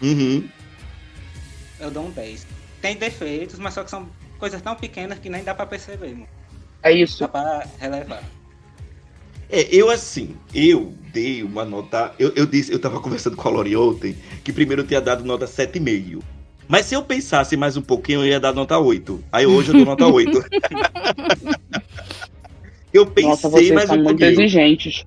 Uhum. 0.00 0.48
Eu 1.78 1.90
dou 1.90 2.06
um 2.06 2.10
10. 2.10 2.46
Tem 2.80 2.96
defeitos, 2.96 3.58
mas 3.58 3.74
só 3.74 3.84
que 3.84 3.90
são 3.90 4.08
coisas 4.38 4.62
tão 4.62 4.74
pequenas 4.74 5.18
que 5.18 5.28
nem 5.28 5.44
dá 5.44 5.54
para 5.54 5.66
perceber. 5.66 6.12
Mano. 6.12 6.28
É 6.82 6.92
isso. 6.92 7.20
Dá 7.20 7.28
pra 7.28 7.66
relevar. 7.78 8.22
É, 9.50 9.74
eu 9.74 9.90
assim, 9.90 10.36
eu 10.54 10.92
dei 11.12 11.42
uma 11.42 11.64
nota. 11.64 12.12
Eu, 12.18 12.32
eu 12.36 12.46
disse, 12.46 12.72
eu 12.72 12.78
tava 12.78 13.00
conversando 13.00 13.36
com 13.36 13.48
a 13.48 13.50
Lori 13.50 13.76
ontem, 13.76 14.16
que 14.44 14.52
primeiro 14.52 14.82
eu 14.82 14.86
tinha 14.86 15.00
dado 15.00 15.24
nota 15.24 15.46
7,5. 15.46 16.22
Mas 16.68 16.84
se 16.84 16.94
eu 16.94 17.02
pensasse 17.02 17.56
mais 17.56 17.76
um 17.76 17.82
pouquinho, 17.82 18.20
eu 18.20 18.26
ia 18.26 18.38
dar 18.38 18.52
nota 18.52 18.78
8. 18.78 19.24
Aí 19.32 19.46
hoje 19.46 19.70
eu 19.70 19.74
dou 19.74 19.86
nota 19.86 20.06
8. 20.06 20.38
eu 22.92 23.06
pensei 23.06 23.30
Nossa, 23.30 23.48
vocês 23.48 23.70
mais 23.70 23.88
um 23.88 23.94
muito 23.94 24.08
pouquinho. 24.08 24.30
exigentes. 24.30 25.06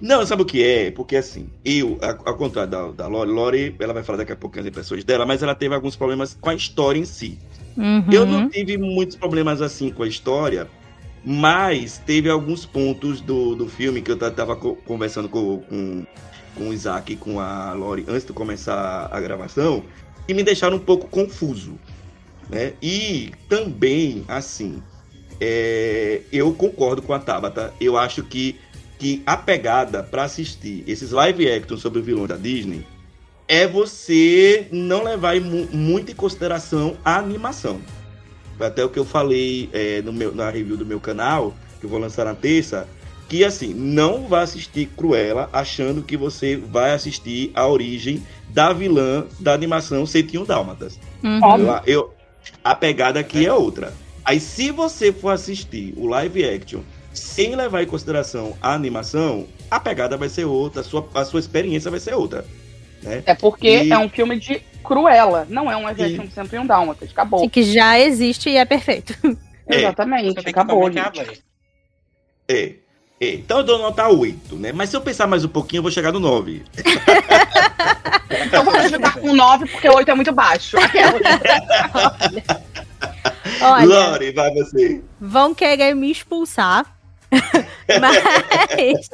Não, 0.00 0.24
sabe 0.26 0.42
o 0.42 0.46
que 0.46 0.62
é? 0.62 0.90
Porque 0.90 1.16
assim, 1.16 1.48
eu, 1.64 1.98
ao 2.24 2.36
contrário 2.36 2.70
da, 2.70 2.90
da 2.90 3.06
Lori, 3.06 3.30
Lori, 3.30 3.76
ela 3.78 3.94
vai 3.94 4.02
falar 4.02 4.18
daqui 4.18 4.32
a 4.32 4.36
pouco 4.36 4.58
as 4.58 4.66
impressões 4.66 5.02
dela, 5.02 5.24
mas 5.24 5.42
ela 5.42 5.54
teve 5.54 5.74
alguns 5.74 5.96
problemas 5.96 6.36
com 6.38 6.50
a 6.50 6.54
história 6.54 6.98
em 6.98 7.06
si. 7.06 7.38
Uhum. 7.76 8.04
Eu 8.10 8.26
não 8.26 8.48
tive 8.48 8.76
muitos 8.76 9.16
problemas 9.16 9.62
assim 9.62 9.90
com 9.90 10.02
a 10.02 10.08
história, 10.08 10.68
mas 11.24 11.98
teve 11.98 12.28
alguns 12.28 12.66
pontos 12.66 13.20
do, 13.20 13.54
do 13.54 13.68
filme 13.68 14.02
que 14.02 14.10
eu 14.10 14.16
tava 14.16 14.56
conversando 14.56 15.28
com, 15.28 15.58
com, 15.60 16.06
com 16.54 16.68
o 16.68 16.72
Isaac 16.72 17.12
e 17.12 17.16
com 17.16 17.40
a 17.40 17.72
Lori 17.72 18.04
antes 18.08 18.26
de 18.26 18.32
começar 18.32 19.08
a 19.10 19.20
gravação, 19.20 19.82
que 20.26 20.34
me 20.34 20.42
deixaram 20.42 20.76
um 20.76 20.80
pouco 20.80 21.08
confuso. 21.08 21.78
Né? 22.50 22.74
E 22.82 23.32
também, 23.48 24.24
assim, 24.28 24.82
é, 25.40 26.22
eu 26.32 26.52
concordo 26.52 27.00
com 27.02 27.12
a 27.12 27.18
Tabata. 27.18 27.72
Eu 27.80 27.96
acho 27.96 28.22
que, 28.22 28.58
que 28.98 29.22
a 29.24 29.36
pegada 29.36 30.02
para 30.02 30.24
assistir 30.24 30.84
esses 30.86 31.10
live 31.10 31.50
action 31.50 31.76
sobre 31.76 32.00
o 32.00 32.02
vilão 32.02 32.26
da 32.26 32.36
Disney 32.36 32.84
é 33.48 33.66
você 33.66 34.66
não 34.70 35.04
levar 35.04 35.40
mu 35.40 35.68
muito 35.72 36.12
em 36.12 36.14
consideração 36.14 36.96
a 37.04 37.16
animação. 37.16 37.80
Até 38.60 38.84
o 38.84 38.88
que 38.88 38.98
eu 38.98 39.04
falei 39.04 39.68
é, 39.72 40.02
no 40.02 40.12
meu, 40.12 40.34
na 40.34 40.48
review 40.48 40.76
do 40.76 40.86
meu 40.86 41.00
canal, 41.00 41.54
que 41.80 41.86
eu 41.86 41.90
vou 41.90 41.98
lançar 41.98 42.24
na 42.24 42.34
terça, 42.34 42.86
que 43.28 43.44
assim, 43.44 43.72
não 43.74 44.28
vá 44.28 44.42
assistir 44.42 44.86
Cruella 44.96 45.48
achando 45.52 46.02
que 46.02 46.16
você 46.16 46.56
vai 46.56 46.92
assistir 46.92 47.50
a 47.54 47.66
origem 47.66 48.22
da 48.50 48.72
vilã 48.72 49.26
da 49.40 49.52
animação 49.52 50.04
101 50.06 50.44
Dálmatas. 50.44 50.98
Uhum. 51.24 51.58
Eu, 51.58 51.80
eu, 51.86 52.14
a 52.62 52.74
pegada 52.74 53.18
aqui 53.20 53.46
é 53.46 53.52
outra. 53.52 53.92
Aí 54.24 54.38
se 54.38 54.70
você 54.70 55.12
for 55.12 55.30
assistir 55.30 55.94
o 55.96 56.06
live 56.06 56.44
action 56.44 56.82
sem 57.12 57.56
levar 57.56 57.82
em 57.82 57.86
consideração 57.86 58.56
a 58.60 58.74
animação, 58.74 59.46
a 59.70 59.80
pegada 59.80 60.16
vai 60.16 60.28
ser 60.28 60.44
outra, 60.44 60.80
a 60.82 60.84
sua, 60.84 61.08
a 61.14 61.24
sua 61.24 61.40
experiência 61.40 61.90
vai 61.90 62.00
ser 62.00 62.14
outra. 62.14 62.44
Né? 63.02 63.22
É 63.26 63.34
porque 63.34 63.82
e... 63.84 63.92
é 63.92 63.98
um 63.98 64.08
filme 64.08 64.38
de 64.38 64.62
Cruella, 64.82 65.46
não 65.48 65.70
é 65.70 65.76
um 65.76 65.82
live 65.84 66.02
action 66.02 66.26
de 66.26 66.32
101 66.32 66.66
Dálmatas, 66.66 67.10
acabou. 67.10 67.40
Sim, 67.40 67.48
que 67.48 67.62
já 67.62 67.98
existe 67.98 68.50
e 68.50 68.56
é 68.56 68.64
perfeito. 68.64 69.14
É. 69.66 69.76
Exatamente, 69.78 70.48
acabou, 70.48 70.88
É. 72.48 72.54
é. 72.54 72.74
Então 73.20 73.58
eu 73.58 73.64
dou 73.64 73.78
nota 73.78 74.08
8, 74.08 74.56
né? 74.56 74.72
Mas 74.72 74.90
se 74.90 74.96
eu 74.96 75.00
pensar 75.00 75.28
mais 75.28 75.44
um 75.44 75.48
pouquinho, 75.48 75.78
eu 75.78 75.82
vou 75.82 75.92
chegar 75.92 76.10
no 76.10 76.18
9. 76.18 76.64
então 78.46 78.64
vamos 78.64 78.90
ficar 78.90 79.12
com 79.12 79.32
9, 79.32 79.68
porque 79.68 79.88
8 79.88 80.10
é 80.10 80.14
muito 80.14 80.32
baixo. 80.32 80.76
Olha, 83.62 83.86
Lore, 83.86 84.32
vai 84.32 84.52
você. 84.52 85.00
Vão 85.20 85.54
querer 85.54 85.94
me 85.94 86.10
expulsar. 86.10 86.84
mas. 88.00 89.08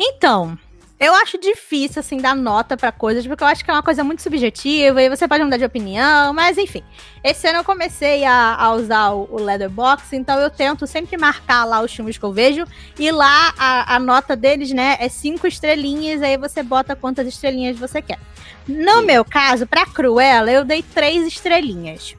Então, 0.00 0.58
eu 1.04 1.14
acho 1.14 1.38
difícil, 1.38 2.00
assim, 2.00 2.16
dar 2.16 2.34
nota 2.34 2.76
para 2.76 2.90
coisas, 2.92 3.26
porque 3.26 3.42
eu 3.42 3.48
acho 3.48 3.64
que 3.64 3.70
é 3.70 3.74
uma 3.74 3.82
coisa 3.82 4.02
muito 4.02 4.22
subjetiva 4.22 5.02
e 5.02 5.08
você 5.08 5.26
pode 5.28 5.44
mudar 5.44 5.56
de 5.56 5.64
opinião, 5.64 6.32
mas 6.32 6.56
enfim. 6.58 6.82
Esse 7.22 7.48
ano 7.48 7.58
eu 7.58 7.64
comecei 7.64 8.24
a, 8.24 8.54
a 8.54 8.72
usar 8.72 9.10
o, 9.10 9.28
o 9.30 9.42
Leatherbox, 9.42 10.12
então 10.12 10.38
eu 10.38 10.50
tento 10.50 10.86
sempre 10.86 11.16
marcar 11.16 11.64
lá 11.64 11.80
os 11.80 11.94
filmes 11.94 12.18
que 12.18 12.24
eu 12.24 12.32
vejo 12.32 12.64
e 12.98 13.10
lá 13.10 13.52
a, 13.58 13.96
a 13.96 13.98
nota 13.98 14.36
deles, 14.36 14.72
né, 14.72 14.96
é 15.00 15.08
cinco 15.08 15.46
estrelinhas, 15.46 16.22
aí 16.22 16.36
você 16.36 16.62
bota 16.62 16.96
quantas 16.96 17.26
estrelinhas 17.26 17.78
você 17.78 18.00
quer. 18.00 18.18
No 18.66 19.00
Sim. 19.00 19.06
meu 19.06 19.24
caso, 19.24 19.66
pra 19.66 19.86
Cruella, 19.86 20.50
eu 20.50 20.64
dei 20.64 20.82
três 20.82 21.26
estrelinhas. 21.26 22.16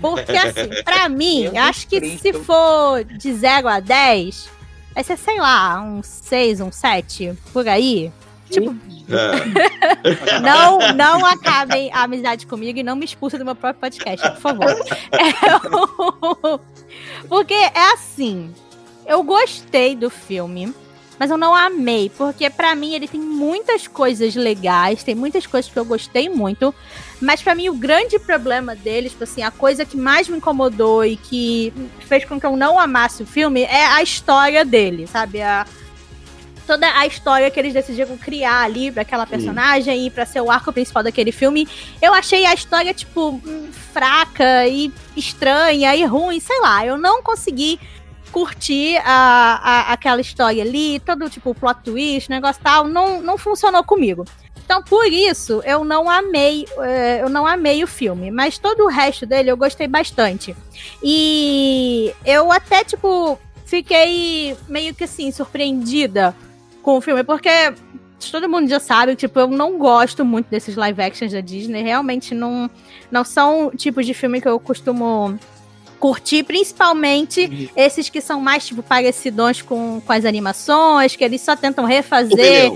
Porque, 0.00 0.36
assim, 0.36 0.68
pra 0.84 1.08
mim, 1.08 1.56
acho 1.56 1.88
que 1.88 2.18
se 2.18 2.32
for 2.32 3.04
de 3.04 3.32
0 3.32 3.68
a 3.68 3.80
10, 3.80 4.48
Vai 4.94 5.02
ser, 5.02 5.18
sei 5.18 5.40
lá, 5.40 5.82
um 5.82 6.02
6, 6.02 6.60
um 6.60 6.70
7, 6.70 7.36
por 7.52 7.66
aí. 7.66 8.12
Tipo. 8.48 8.76
É. 9.10 9.34
não, 10.40 10.94
não 10.94 11.26
acabem 11.26 11.90
a 11.92 12.02
amizade 12.02 12.46
comigo 12.46 12.78
e 12.78 12.82
não 12.82 12.94
me 12.94 13.04
expulsem 13.04 13.38
do 13.38 13.44
meu 13.44 13.54
próprio 13.54 13.80
podcast, 13.80 14.30
por 14.30 14.40
favor. 14.40 14.66
É, 15.12 15.32
porque 17.28 17.54
é 17.54 17.92
assim. 17.92 18.54
Eu 19.06 19.22
gostei 19.22 19.94
do 19.94 20.08
filme 20.08 20.74
mas 21.18 21.30
eu 21.30 21.36
não 21.36 21.54
amei, 21.54 22.10
porque 22.16 22.48
para 22.50 22.74
mim 22.74 22.94
ele 22.94 23.06
tem 23.06 23.20
muitas 23.20 23.86
coisas 23.86 24.34
legais, 24.34 25.02
tem 25.02 25.14
muitas 25.14 25.46
coisas 25.46 25.70
que 25.70 25.78
eu 25.78 25.84
gostei 25.84 26.28
muito, 26.28 26.74
mas 27.24 27.42
para 27.42 27.54
mim 27.54 27.68
o 27.68 27.74
grande 27.74 28.18
problema 28.18 28.76
deles, 28.76 29.12
tipo 29.12 29.24
assim, 29.24 29.42
a 29.42 29.50
coisa 29.50 29.84
que 29.84 29.96
mais 29.96 30.28
me 30.28 30.36
incomodou 30.36 31.04
e 31.04 31.16
que 31.16 31.72
fez 32.00 32.24
com 32.24 32.38
que 32.38 32.46
eu 32.46 32.56
não 32.56 32.78
amasse 32.78 33.22
o 33.22 33.26
filme 33.26 33.62
é 33.62 33.86
a 33.86 34.02
história 34.02 34.64
dele, 34.64 35.06
sabe? 35.06 35.40
A, 35.40 35.66
toda 36.66 36.86
a 36.98 37.06
história 37.06 37.50
que 37.50 37.58
eles 37.58 37.72
decidiram 37.72 38.16
criar 38.16 38.62
ali 38.62 38.90
para 38.90 39.02
aquela 39.02 39.26
personagem 39.26 39.98
Sim. 39.98 40.06
e 40.06 40.10
para 40.10 40.26
ser 40.26 40.40
o 40.40 40.50
arco 40.50 40.72
principal 40.72 41.02
daquele 41.02 41.32
filme. 41.32 41.68
Eu 42.00 42.12
achei 42.12 42.44
a 42.46 42.54
história, 42.54 42.92
tipo, 42.92 43.40
fraca 43.92 44.66
e 44.66 44.92
estranha 45.16 45.94
e 45.94 46.04
ruim, 46.04 46.40
sei 46.40 46.60
lá. 46.60 46.84
Eu 46.84 46.98
não 46.98 47.22
consegui 47.22 47.78
curtir 48.32 48.96
a, 49.04 49.60
a, 49.62 49.92
aquela 49.92 50.20
história 50.20 50.62
ali, 50.62 50.98
todo 51.00 51.30
tipo 51.30 51.54
plot 51.54 51.82
twist, 51.84 52.28
negócio 52.28 52.60
tal, 52.62 52.84
não, 52.86 53.22
não 53.22 53.38
funcionou 53.38 53.84
comigo. 53.84 54.24
Então, 54.64 54.82
por 54.82 55.06
isso, 55.06 55.62
eu 55.64 55.84
não 55.84 56.08
amei, 56.08 56.64
eh, 56.78 57.20
eu 57.20 57.28
não 57.28 57.46
amei 57.46 57.84
o 57.84 57.86
filme, 57.86 58.30
mas 58.30 58.56
todo 58.56 58.84
o 58.84 58.88
resto 58.88 59.26
dele 59.26 59.50
eu 59.50 59.56
gostei 59.56 59.86
bastante. 59.86 60.56
E 61.02 62.14
eu 62.24 62.50
até, 62.50 62.82
tipo, 62.82 63.38
fiquei 63.66 64.56
meio 64.66 64.94
que 64.94 65.04
assim, 65.04 65.30
surpreendida 65.30 66.34
com 66.82 66.96
o 66.96 67.00
filme, 67.00 67.22
porque 67.22 67.74
todo 68.30 68.48
mundo 68.48 68.66
já 68.66 68.80
sabe, 68.80 69.14
tipo, 69.14 69.38
eu 69.38 69.48
não 69.48 69.78
gosto 69.78 70.24
muito 70.24 70.46
desses 70.46 70.76
live 70.76 71.02
actions 71.02 71.32
da 71.32 71.40
Disney, 71.40 71.82
realmente 71.82 72.34
não, 72.34 72.70
não 73.10 73.22
são 73.22 73.70
tipos 73.76 74.06
de 74.06 74.14
filme 74.14 74.40
que 74.40 74.48
eu 74.48 74.58
costumo 74.58 75.38
curtir, 76.00 76.42
principalmente 76.42 77.44
uhum. 77.44 77.68
esses 77.76 78.08
que 78.08 78.20
são 78.20 78.40
mais, 78.40 78.66
tipo, 78.66 78.82
parecidões 78.82 79.60
com, 79.60 80.00
com 80.00 80.12
as 80.12 80.24
animações, 80.24 81.16
que 81.16 81.24
eles 81.24 81.42
só 81.42 81.54
tentam 81.54 81.84
refazer. 81.84 82.72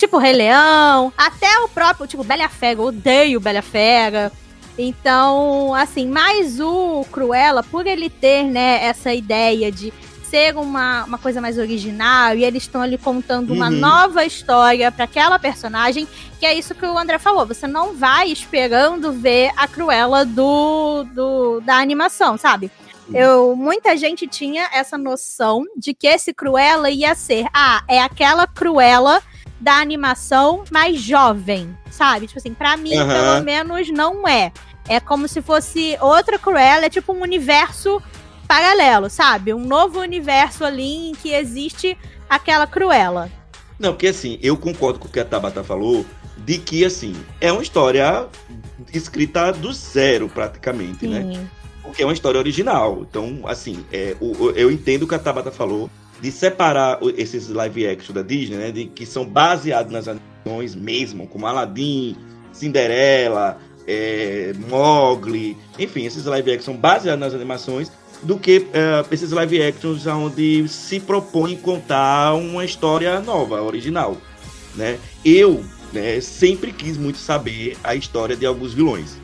Tipo 0.00 0.16
Rei 0.16 0.32
Leão, 0.32 1.12
até 1.14 1.60
o 1.60 1.68
próprio, 1.68 2.06
tipo, 2.06 2.24
Bela 2.24 2.48
Fera, 2.48 2.80
eu 2.80 2.84
odeio 2.86 3.38
Bela 3.38 3.60
Fera. 3.60 4.32
Então, 4.78 5.74
assim, 5.74 6.08
mais 6.08 6.58
o 6.58 7.04
Cruella, 7.12 7.62
por 7.62 7.86
ele 7.86 8.08
ter, 8.08 8.44
né, 8.44 8.82
essa 8.82 9.12
ideia 9.12 9.70
de 9.70 9.92
ser 10.24 10.56
uma, 10.56 11.04
uma 11.04 11.18
coisa 11.18 11.38
mais 11.38 11.58
original 11.58 12.34
e 12.34 12.44
eles 12.44 12.62
estão 12.62 12.80
ali 12.80 12.96
contando 12.96 13.52
uma 13.52 13.68
uhum. 13.68 13.76
nova 13.76 14.24
história 14.24 14.90
para 14.90 15.04
aquela 15.04 15.38
personagem, 15.38 16.08
que 16.38 16.46
é 16.46 16.54
isso 16.54 16.74
que 16.74 16.86
o 16.86 16.96
André 16.96 17.18
falou. 17.18 17.44
Você 17.44 17.66
não 17.66 17.94
vai 17.94 18.32
esperando 18.32 19.12
ver 19.12 19.50
a 19.54 19.68
Cruella 19.68 20.24
do, 20.24 21.04
do 21.12 21.60
da 21.60 21.76
animação, 21.76 22.38
sabe? 22.38 22.70
Eu, 23.12 23.54
muita 23.54 23.94
gente 23.98 24.26
tinha 24.26 24.66
essa 24.72 24.96
noção 24.96 25.66
de 25.76 25.92
que 25.92 26.06
esse 26.06 26.32
Cruella 26.32 26.88
ia 26.88 27.14
ser, 27.14 27.44
ah, 27.52 27.82
é 27.86 28.00
aquela 28.00 28.46
Cruella 28.46 29.22
da 29.60 29.74
animação 29.74 30.64
mais 30.72 31.00
jovem, 31.00 31.76
sabe? 31.90 32.26
Tipo 32.26 32.38
assim, 32.38 32.54
pra 32.54 32.76
mim, 32.76 32.96
uhum. 32.96 33.08
pelo 33.08 33.44
menos, 33.44 33.90
não 33.90 34.26
é. 34.26 34.52
É 34.88 34.98
como 34.98 35.28
se 35.28 35.42
fosse 35.42 35.96
outra 36.00 36.38
Cruella, 36.38 36.86
é 36.86 36.90
tipo 36.90 37.12
um 37.12 37.20
universo 37.20 38.02
paralelo, 38.48 39.10
sabe? 39.10 39.52
Um 39.52 39.64
novo 39.64 40.00
universo 40.00 40.64
ali 40.64 41.10
em 41.10 41.14
que 41.14 41.32
existe 41.32 41.96
aquela 42.28 42.66
Cruella. 42.66 43.30
Não, 43.78 43.92
porque 43.92 44.08
assim, 44.08 44.38
eu 44.42 44.56
concordo 44.56 44.98
com 44.98 45.08
o 45.08 45.10
que 45.10 45.20
a 45.20 45.24
Tabata 45.24 45.62
falou, 45.62 46.04
de 46.38 46.58
que 46.58 46.84
assim, 46.84 47.14
é 47.40 47.52
uma 47.52 47.62
história 47.62 48.26
escrita 48.92 49.52
do 49.52 49.72
zero, 49.72 50.28
praticamente, 50.28 51.06
né? 51.06 51.20
Sim. 51.20 51.38
né? 51.38 51.46
Porque 51.82 52.02
é 52.02 52.06
uma 52.06 52.12
história 52.12 52.38
original. 52.38 53.06
Então, 53.08 53.40
assim, 53.44 53.84
é, 53.92 54.16
o, 54.20 54.50
eu 54.50 54.70
entendo 54.70 55.04
o 55.04 55.08
que 55.08 55.14
a 55.14 55.18
Tabata 55.18 55.50
falou, 55.50 55.90
de 56.20 56.30
separar 56.30 56.98
esses 57.16 57.48
live 57.48 57.86
action 57.86 58.14
da 58.14 58.22
Disney, 58.22 58.56
né? 58.56 58.70
De, 58.70 58.86
que 58.86 59.06
são 59.06 59.24
baseados 59.24 59.92
nas 59.92 60.06
animações 60.08 60.74
mesmo, 60.74 61.26
como 61.26 61.46
Aladdin, 61.46 62.16
Cinderela, 62.52 63.58
é, 63.86 64.52
Mowgli, 64.68 65.56
enfim, 65.78 66.04
esses 66.04 66.24
live 66.24 66.52
action 66.52 66.72
são 66.72 66.76
baseados 66.76 67.20
nas 67.20 67.34
animações 67.34 67.90
do 68.22 68.38
que 68.38 68.58
uh, 68.58 69.06
esses 69.10 69.30
live 69.30 69.62
actions 69.62 70.06
onde 70.06 70.68
se 70.68 71.00
propõe 71.00 71.56
contar 71.56 72.34
uma 72.34 72.64
história 72.64 73.18
nova, 73.20 73.62
original, 73.62 74.16
né? 74.74 74.98
Eu 75.24 75.64
né, 75.92 76.20
sempre 76.20 76.72
quis 76.72 76.96
muito 76.96 77.18
saber 77.18 77.76
a 77.82 77.94
história 77.94 78.36
de 78.36 78.44
alguns 78.44 78.74
vilões. 78.74 79.16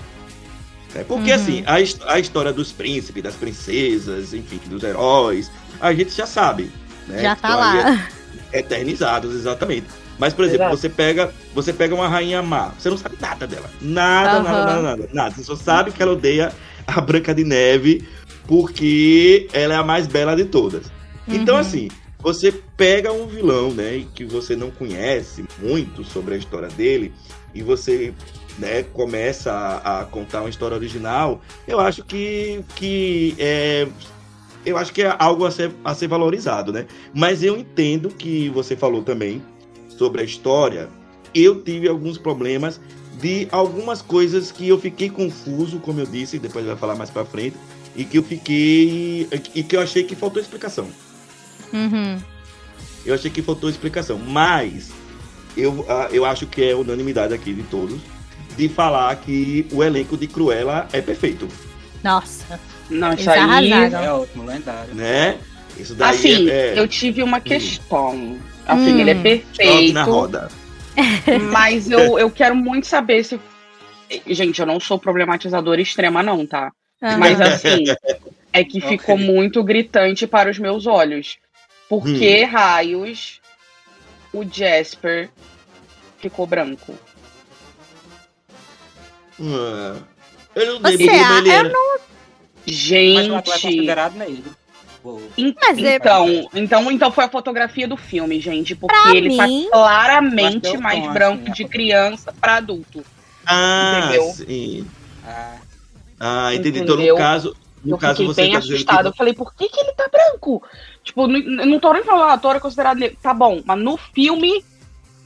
Né? 0.95 1.05
Porque, 1.07 1.31
uhum. 1.31 1.37
assim, 1.37 1.65
a, 1.67 1.75
a 2.13 2.19
história 2.19 2.53
dos 2.53 2.73
príncipes, 2.73 3.23
das 3.23 3.35
princesas, 3.35 4.33
enfim, 4.33 4.61
dos 4.67 4.83
heróis, 4.83 5.51
a 5.81 5.93
gente 5.93 6.11
já 6.13 6.27
sabe. 6.27 6.71
Né? 7.07 7.23
Já 7.23 7.37
tá 7.37 7.55
lá. 7.55 8.09
Eternizados, 8.53 9.35
exatamente. 9.35 9.87
Mas, 10.19 10.33
por 10.33 10.45
exemplo, 10.45 10.67
Exato. 10.67 10.77
você 10.79 10.89
pega, 10.89 11.33
você 11.55 11.73
pega 11.73 11.95
uma 11.95 12.09
rainha 12.09 12.43
má, 12.43 12.73
você 12.79 12.89
não 12.89 12.97
sabe 12.97 13.17
nada 13.21 13.47
dela. 13.47 13.69
Nada, 13.81 14.39
uhum. 14.39 14.45
nada, 14.45 14.65
nada, 14.65 14.83
nada, 14.83 15.09
nada. 15.13 15.35
Você 15.35 15.45
só 15.45 15.57
sabe 15.57 15.91
que 15.91 16.03
ela 16.03 16.13
odeia 16.13 16.53
a 16.87 17.01
Branca 17.01 17.35
de 17.35 17.45
Neve 17.45 18.09
porque 18.47 19.49
ela 19.53 19.75
é 19.75 19.77
a 19.77 19.83
mais 19.83 20.07
bela 20.07 20.35
de 20.35 20.45
todas. 20.45 20.87
Então, 21.27 21.35
uhum. 21.35 21.43
Então, 21.43 21.57
assim, 21.57 21.89
você 22.19 22.53
pega 22.77 23.13
um 23.13 23.27
vilão, 23.27 23.73
né, 23.73 24.05
que 24.15 24.25
você 24.25 24.57
não 24.57 24.71
conhece 24.71 25.45
muito 25.59 26.03
sobre 26.05 26.35
a 26.35 26.39
história 26.39 26.69
dele, 26.69 27.13
e 27.55 27.63
você 27.63 28.15
né, 28.59 28.83
começa 28.83 29.53
a, 29.53 30.01
a, 30.01 30.05
contar 30.07 30.41
uma 30.41 30.51
história 30.51 30.77
original, 30.77 31.41
eu 31.69 31.79
acho 31.79 32.03
que, 32.05 32.65
que 32.75 33.35
é, 33.39 33.87
eu 34.67 34.77
acho 34.77 34.93
que 34.93 35.03
é 35.03 35.15
algo 35.19 35.47
a 35.47 35.51
ser, 35.51 35.71
a 35.85 35.95
ser 35.95 36.09
valorizado, 36.09 36.73
né? 36.73 36.87
Mas 37.15 37.43
eu 37.43 37.57
entendo 37.57 38.09
que 38.09 38.49
você 38.51 38.77
falou 38.77 39.03
também 39.03 39.41
sobre 39.89 40.21
a 40.21 40.25
história, 40.25 40.89
eu 41.33 41.63
tive 41.63 41.89
alguns 41.89 42.19
problemas 42.19 42.81
de 43.21 43.49
algumas 43.51 44.03
coisas 44.03 44.51
que 44.51 44.69
eu 44.69 44.79
fiquei 44.79 45.09
confuso, 45.09 45.79
como 45.79 46.01
eu 46.01 46.07
disse, 46.07 46.39
depois 46.39 46.67
vai 46.67 46.77
falar 46.77 46.97
mais 46.97 47.09
para 47.09 47.25
frente, 47.25 47.57
e 47.95 48.05
que 48.05 48.19
eu 48.19 48.23
fiquei 48.23 49.29
e 49.55 49.63
que 49.63 49.77
eu 49.77 49.81
achei 49.81 50.03
que 50.03 50.17
faltou 50.17 50.43
explicação. 50.43 50.89
Uhum. 51.73 52.19
Eu 53.07 53.15
achei 53.15 53.31
que 53.31 53.41
faltou 53.41 53.71
explicação, 53.71 54.19
mas 54.19 54.91
eu, 55.57 55.87
ah, 55.89 56.09
eu 56.11 56.25
acho 56.25 56.47
que 56.47 56.63
é 56.63 56.75
unanimidade 56.75 57.33
aqui 57.33 57.55
de 57.55 57.63
todos 57.63 58.01
de 58.57 58.69
falar 58.69 59.15
que 59.17 59.67
o 59.71 59.85
elenco 59.85 60.17
de 60.17 60.27
Cruella 60.27 60.89
é 60.93 61.01
perfeito. 61.01 61.47
Nossa. 62.03 62.59
Não, 62.89 63.13
isso 63.15 63.31
aí 63.31 63.73
é 63.73 64.13
ótimo, 64.13 64.45
lendário. 64.45 64.95
Né? 64.95 65.39
Isso 65.77 65.95
daí 65.95 66.11
assim, 66.11 66.51
é, 66.51 66.75
é... 66.75 66.79
eu 66.79 66.89
tive 66.89 67.23
uma 67.23 67.41
questão. 67.41 68.39
Assim, 68.67 68.95
hum. 68.95 69.01
ele 69.01 69.11
é 69.11 69.15
perfeito. 69.15 69.93
na 69.93 70.05
roda. 70.05 70.49
Mas 71.53 71.91
eu, 71.91 72.19
eu 72.19 72.31
quero 72.31 72.55
muito 72.55 72.87
saber 72.87 73.25
se. 73.25 73.39
Gente, 74.27 74.61
eu 74.61 74.67
não 74.67 74.79
sou 74.79 74.99
problematizadora 74.99 75.81
extrema, 75.81 76.23
não, 76.23 76.47
tá? 76.47 76.73
Uhum. 77.03 77.19
Mas 77.19 77.41
assim, 77.41 77.85
é 78.53 78.65
que 78.65 78.81
ficou 78.81 79.17
okay. 79.17 79.27
muito 79.27 79.63
gritante 79.63 80.27
para 80.27 80.51
os 80.51 80.59
meus 80.59 80.87
olhos. 80.87 81.39
Por 81.89 82.05
que 82.05 82.45
hum. 82.45 82.49
raios 82.49 83.41
o 84.33 84.45
Jasper 84.45 85.29
ficou 86.19 86.47
branco? 86.47 86.95
Uh, 89.39 90.03
eu 90.55 90.67
não 90.67 90.91
lembro 90.91 91.07
como 91.07 91.39
ele 91.39 91.51
era. 91.51 91.69
Não... 91.69 91.99
Gente. 92.67 93.29
Mas 93.29 93.29
o 93.29 93.37
é 93.37 93.43
considerado 93.43 94.15
negro. 94.17 94.57
Então, 95.37 96.49
então, 96.53 96.91
então 96.91 97.13
foi 97.13 97.25
a 97.25 97.29
fotografia 97.29 97.87
do 97.87 97.97
filme, 97.97 98.41
gente, 98.41 98.75
porque 98.75 98.97
pra 98.97 99.15
ele 99.15 99.37
tá 99.37 99.47
mim, 99.47 99.69
tá 99.71 99.77
claramente 99.77 100.77
mais 100.79 101.05
tom, 101.05 101.13
branco 101.13 101.43
assim, 101.45 101.53
de 101.53 101.65
criança 101.65 102.35
para 102.41 102.57
adulto. 102.57 103.05
Ah, 103.47 104.01
entendeu? 104.03 104.33
sim. 104.33 104.87
Ah, 105.25 105.57
ah 106.19 106.55
entendi. 106.55 106.81
Então, 106.81 106.97
no 106.97 107.17
caso, 107.17 107.57
no 107.85 107.95
eu 107.95 107.99
caso 107.99 108.27
fiquei 108.27 108.45
bem 108.45 108.53
tá 108.53 108.59
assustada. 108.59 109.03
Que... 109.03 109.09
Eu 109.09 109.15
falei, 109.15 109.33
por 109.33 109.55
que, 109.55 109.69
que 109.69 109.79
ele 109.79 109.93
tá 109.93 110.09
branco? 110.11 110.61
Tipo, 111.05 111.29
não, 111.29 111.39
não 111.41 111.79
tô 111.79 111.93
nem 111.93 112.03
falando, 112.03 112.45
ah, 112.45 112.57
é 112.57 112.61
considerado 112.61 112.99
negro. 112.99 113.17
Tá 113.23 113.33
bom, 113.33 113.63
mas 113.65 113.79
no 113.79 113.97
filme, 113.97 114.65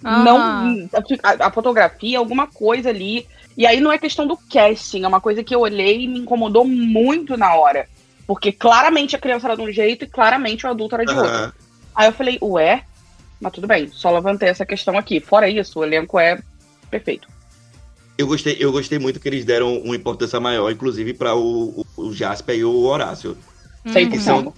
não. 0.03 0.89
A, 1.23 1.47
a, 1.47 1.51
fotografia, 1.51 2.19
alguma 2.19 2.47
coisa 2.47 2.91
ali. 2.91 3.27
E 3.61 3.67
aí 3.67 3.79
não 3.79 3.93
é 3.93 3.99
questão 3.99 4.27
do 4.27 4.39
casting, 4.39 5.03
é 5.03 5.07
uma 5.07 5.21
coisa 5.21 5.45
que 5.45 5.55
eu 5.55 5.61
olhei 5.61 6.05
e 6.05 6.09
me 6.09 6.21
incomodou 6.21 6.67
muito 6.67 7.37
na 7.37 7.55
hora. 7.55 7.87
Porque 8.27 8.53
claramente 8.53 9.15
a 9.15 9.19
criança 9.19 9.49
era 9.49 9.55
de 9.55 9.61
um 9.61 9.71
jeito 9.71 10.03
e 10.03 10.09
claramente 10.09 10.65
o 10.65 10.71
adulto 10.71 10.95
era 10.95 11.05
de 11.05 11.13
uhum. 11.13 11.21
outro. 11.21 11.53
Aí 11.95 12.09
eu 12.09 12.13
falei, 12.15 12.39
ué, 12.41 12.83
mas 13.39 13.53
tudo 13.53 13.67
bem, 13.67 13.87
só 13.89 14.11
levantei 14.13 14.49
essa 14.49 14.65
questão 14.65 14.97
aqui. 14.97 15.21
Fora 15.21 15.47
isso, 15.47 15.79
o 15.79 15.85
elenco 15.85 16.19
é 16.19 16.41
perfeito. 16.91 17.29
Eu 18.17 18.27
gostei, 18.27 18.57
eu 18.59 18.73
gostei 18.73 18.99
muito 18.99 19.21
que 19.21 19.29
eles 19.29 19.45
deram 19.45 19.77
uma 19.77 19.95
importância 19.95 20.41
maior, 20.41 20.73
inclusive, 20.73 21.13
para 21.13 21.35
o, 21.35 21.85
o, 21.99 22.15
Jasper 22.15 22.57
e 22.57 22.65
o 22.65 22.85
Horácio. 22.85 23.37
Uhum. 23.85 24.11
Que 24.11 24.19
são 24.19 24.55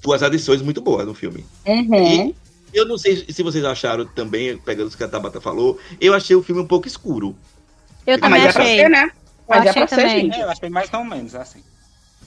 duas 0.00 0.22
adições 0.22 0.62
muito 0.62 0.80
boas 0.80 1.04
no 1.04 1.12
filme. 1.12 1.44
Uhum. 1.66 2.28
E 2.28 2.34
eu 2.72 2.86
não 2.86 2.96
sei 2.96 3.16
se 3.28 3.42
vocês 3.42 3.64
acharam 3.64 4.06
também, 4.06 4.56
pegando 4.58 4.92
o 4.92 4.96
que 4.96 5.02
a 5.02 5.08
Tabata 5.08 5.40
falou, 5.40 5.76
eu 6.00 6.14
achei 6.14 6.36
o 6.36 6.42
filme 6.42 6.62
um 6.62 6.66
pouco 6.68 6.86
escuro. 6.86 7.34
Eu 8.06 8.20
também 8.20 8.42
mas 8.42 8.56
achei. 8.56 8.80
É 8.80 8.82
pra 8.82 8.84
ser, 8.84 8.90
né? 8.90 9.10
Mas 9.48 9.64
eu 9.64 9.70
é 9.70 9.72
pra 9.72 9.86
também. 9.86 10.08
ser, 10.08 10.20
gente. 10.20 10.40
É, 10.40 10.42
eu 10.42 10.50
achei 10.50 10.68
mais 10.68 10.92
ou 10.92 11.04
menos 11.04 11.34
assim. 11.34 11.62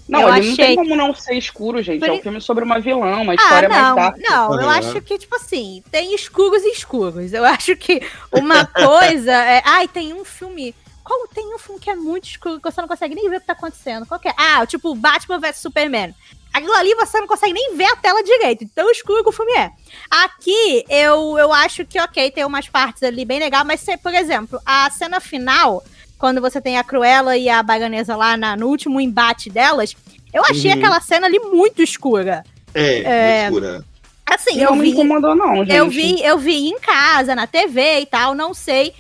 Não, 0.08 0.22
eu 0.22 0.36
ele 0.36 0.40
achei... 0.40 0.50
não 0.50 0.56
tem 0.56 0.76
como 0.76 0.96
não 0.96 1.14
ser 1.14 1.34
escuro, 1.34 1.82
gente. 1.82 2.00
Por... 2.00 2.10
É 2.10 2.12
um 2.14 2.22
filme 2.22 2.42
sobre 2.42 2.64
uma 2.64 2.80
vilã, 2.80 3.18
uma 3.18 3.36
história 3.36 3.68
ah, 3.68 3.72
não, 3.72 3.96
mais 3.96 3.96
dark. 3.96 4.18
Não, 4.30 4.62
eu 4.62 4.70
acho 4.70 5.02
que, 5.02 5.18
tipo 5.18 5.36
assim, 5.36 5.84
tem 5.92 6.16
escuros 6.16 6.64
e 6.64 6.72
escuros. 6.72 7.34
Eu 7.34 7.44
acho 7.46 7.76
que 7.76 8.02
uma 8.32 8.66
coisa 8.66 9.34
é. 9.34 9.62
Ai, 9.66 9.88
tem 9.88 10.14
um 10.14 10.24
filme. 10.24 10.74
Qual 11.04 11.28
tem 11.30 11.54
um 11.54 11.60
filme 11.60 11.80
que 11.80 11.90
é 11.90 11.96
muito 11.96 12.26
escuro 12.26 12.60
que 12.60 12.70
você 12.70 12.82
não 12.82 12.88
consegue 12.88 13.16
nem 13.16 13.30
ver 13.30 13.38
o 13.38 13.42
que 13.42 13.48
tá 13.48 13.54
acontecendo? 13.54 14.06
Qual 14.06 14.20
que 14.20 14.28
é? 14.28 14.34
Ah, 14.38 14.66
tipo 14.66 14.94
Batman 14.94 15.40
vs 15.40 15.58
Superman. 15.58 16.14
Aquilo 16.58 16.74
ali 16.74 16.96
você 16.96 17.20
não 17.20 17.28
consegue 17.28 17.54
nem 17.54 17.76
ver 17.76 17.86
a 17.86 17.96
tela 17.96 18.24
direito, 18.24 18.68
tão 18.74 18.90
escuro 18.90 19.24
que 19.24 19.30
o 19.30 19.34
filme 19.34 19.54
é. 19.54 19.72
Aqui, 20.10 20.84
eu, 20.90 21.38
eu 21.38 21.54
acho 21.54 21.86
que, 21.86 22.00
ok, 22.00 22.32
tem 22.32 22.46
umas 22.46 22.68
partes 22.68 23.04
ali 23.04 23.24
bem 23.26 23.40
legal, 23.40 23.64
mas, 23.64 23.86
por 24.02 24.14
exemplo, 24.14 24.60
a 24.66 24.90
cena 24.90 25.20
final 25.20 25.84
quando 26.18 26.42
você 26.42 26.60
tem 26.60 26.78
a 26.78 26.84
Cruella 26.84 27.38
e 27.38 27.48
a 27.48 27.62
Baganesa 27.62 28.16
lá 28.16 28.36
na, 28.36 28.56
no 28.56 28.68
último 28.68 29.00
embate 29.00 29.50
delas, 29.50 29.96
eu 30.34 30.44
achei 30.44 30.72
uhum. 30.72 30.78
aquela 30.78 31.00
cena 31.00 31.28
ali 31.28 31.40
muito 31.40 31.82
escura. 31.82 32.44
É, 32.74 33.44
é 33.46 33.50
muito 33.52 33.66
escura. 33.66 33.86
Assim, 34.26 34.58
não 34.58 34.76
eu 34.76 34.82
vi. 34.82 34.90
incomodou, 34.90 35.36
não, 35.36 35.58
gente. 35.58 35.74
Eu 35.74 35.90
vi, 35.90 36.22
eu 36.24 36.38
vi 36.38 36.70
em 36.70 36.80
casa, 36.80 37.36
na 37.36 37.48
TV 37.48 38.02
e 38.02 38.06
tal, 38.06 38.34
não 38.34 38.54
sei 38.54 38.94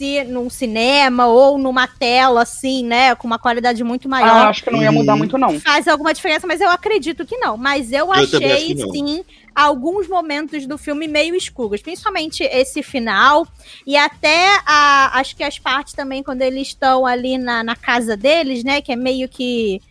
se 0.00 0.24
num 0.24 0.48
cinema 0.48 1.26
ou 1.26 1.58
numa 1.58 1.86
tela, 1.86 2.40
assim, 2.40 2.82
né, 2.82 3.14
com 3.14 3.26
uma 3.26 3.38
qualidade 3.38 3.84
muito 3.84 4.08
maior. 4.08 4.46
Ah, 4.46 4.48
acho 4.48 4.64
que 4.64 4.70
não 4.70 4.80
ia 4.80 4.90
mudar 4.90 5.14
muito, 5.14 5.36
não. 5.36 5.60
Faz 5.60 5.86
alguma 5.86 6.14
diferença, 6.14 6.46
mas 6.46 6.58
eu 6.58 6.70
acredito 6.70 7.26
que 7.26 7.36
não. 7.36 7.58
Mas 7.58 7.92
eu, 7.92 8.06
eu 8.06 8.12
achei, 8.12 8.74
sim, 8.78 9.22
alguns 9.54 10.08
momentos 10.08 10.66
do 10.66 10.78
filme 10.78 11.06
meio 11.06 11.34
escuros, 11.34 11.82
principalmente 11.82 12.42
esse 12.44 12.82
final 12.82 13.46
e 13.86 13.94
até 13.94 14.46
a, 14.64 15.20
acho 15.20 15.36
que 15.36 15.44
as 15.44 15.58
partes 15.58 15.92
também 15.92 16.22
quando 16.22 16.40
eles 16.40 16.68
estão 16.68 17.04
ali 17.04 17.36
na, 17.36 17.62
na 17.62 17.76
casa 17.76 18.16
deles, 18.16 18.64
né, 18.64 18.80
que 18.80 18.92
é 18.92 18.96
meio 18.96 19.28
que 19.28 19.82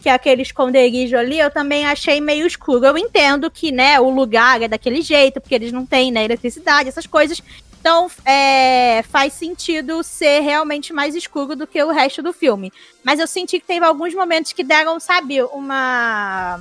que 0.00 0.08
é 0.08 0.12
aquele 0.12 0.42
esconderijo 0.42 1.16
ali, 1.16 1.38
eu 1.38 1.48
também 1.48 1.86
achei 1.86 2.20
meio 2.20 2.44
escuro. 2.44 2.84
Eu 2.84 2.98
entendo 2.98 3.48
que, 3.48 3.70
né, 3.70 4.00
o 4.00 4.10
lugar 4.10 4.60
é 4.60 4.66
daquele 4.66 5.00
jeito, 5.00 5.40
porque 5.40 5.54
eles 5.54 5.70
não 5.70 5.86
têm, 5.86 6.10
né, 6.10 6.24
eletricidade, 6.24 6.88
essas 6.88 7.06
coisas. 7.06 7.40
Então, 7.82 8.08
é, 8.24 9.02
faz 9.10 9.32
sentido 9.32 10.04
ser 10.04 10.38
realmente 10.38 10.92
mais 10.92 11.16
escuro 11.16 11.56
do 11.56 11.66
que 11.66 11.82
o 11.82 11.90
resto 11.90 12.22
do 12.22 12.32
filme. 12.32 12.72
Mas 13.02 13.18
eu 13.18 13.26
senti 13.26 13.58
que 13.58 13.66
teve 13.66 13.84
alguns 13.84 14.14
momentos 14.14 14.52
que 14.52 14.62
deram, 14.62 15.00
sabe, 15.00 15.42
uma 15.42 16.60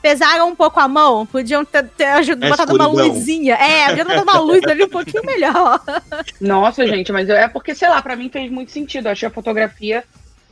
pesaram 0.00 0.48
um 0.48 0.54
pouco 0.54 0.80
a 0.80 0.88
mão, 0.88 1.26
podiam 1.26 1.62
ter, 1.62 1.86
ter 1.90 2.06
ajudado, 2.06 2.46
é 2.46 2.50
botado 2.56 2.74
uma 2.74 2.86
luzinha. 2.86 3.54
É, 3.56 3.88
podiam 3.88 4.06
ter 4.06 4.22
uma 4.22 4.38
luz 4.38 4.64
ali 4.64 4.84
um 4.84 4.88
pouquinho 4.88 5.26
melhor. 5.26 5.78
Nossa, 6.40 6.86
gente, 6.86 7.12
mas 7.12 7.28
é 7.28 7.46
porque, 7.46 7.74
sei 7.74 7.90
lá, 7.90 8.00
para 8.00 8.16
mim 8.16 8.30
fez 8.30 8.50
muito 8.50 8.72
sentido. 8.72 9.08
Eu 9.08 9.12
achei 9.12 9.28
a 9.28 9.30
fotografia 9.30 10.04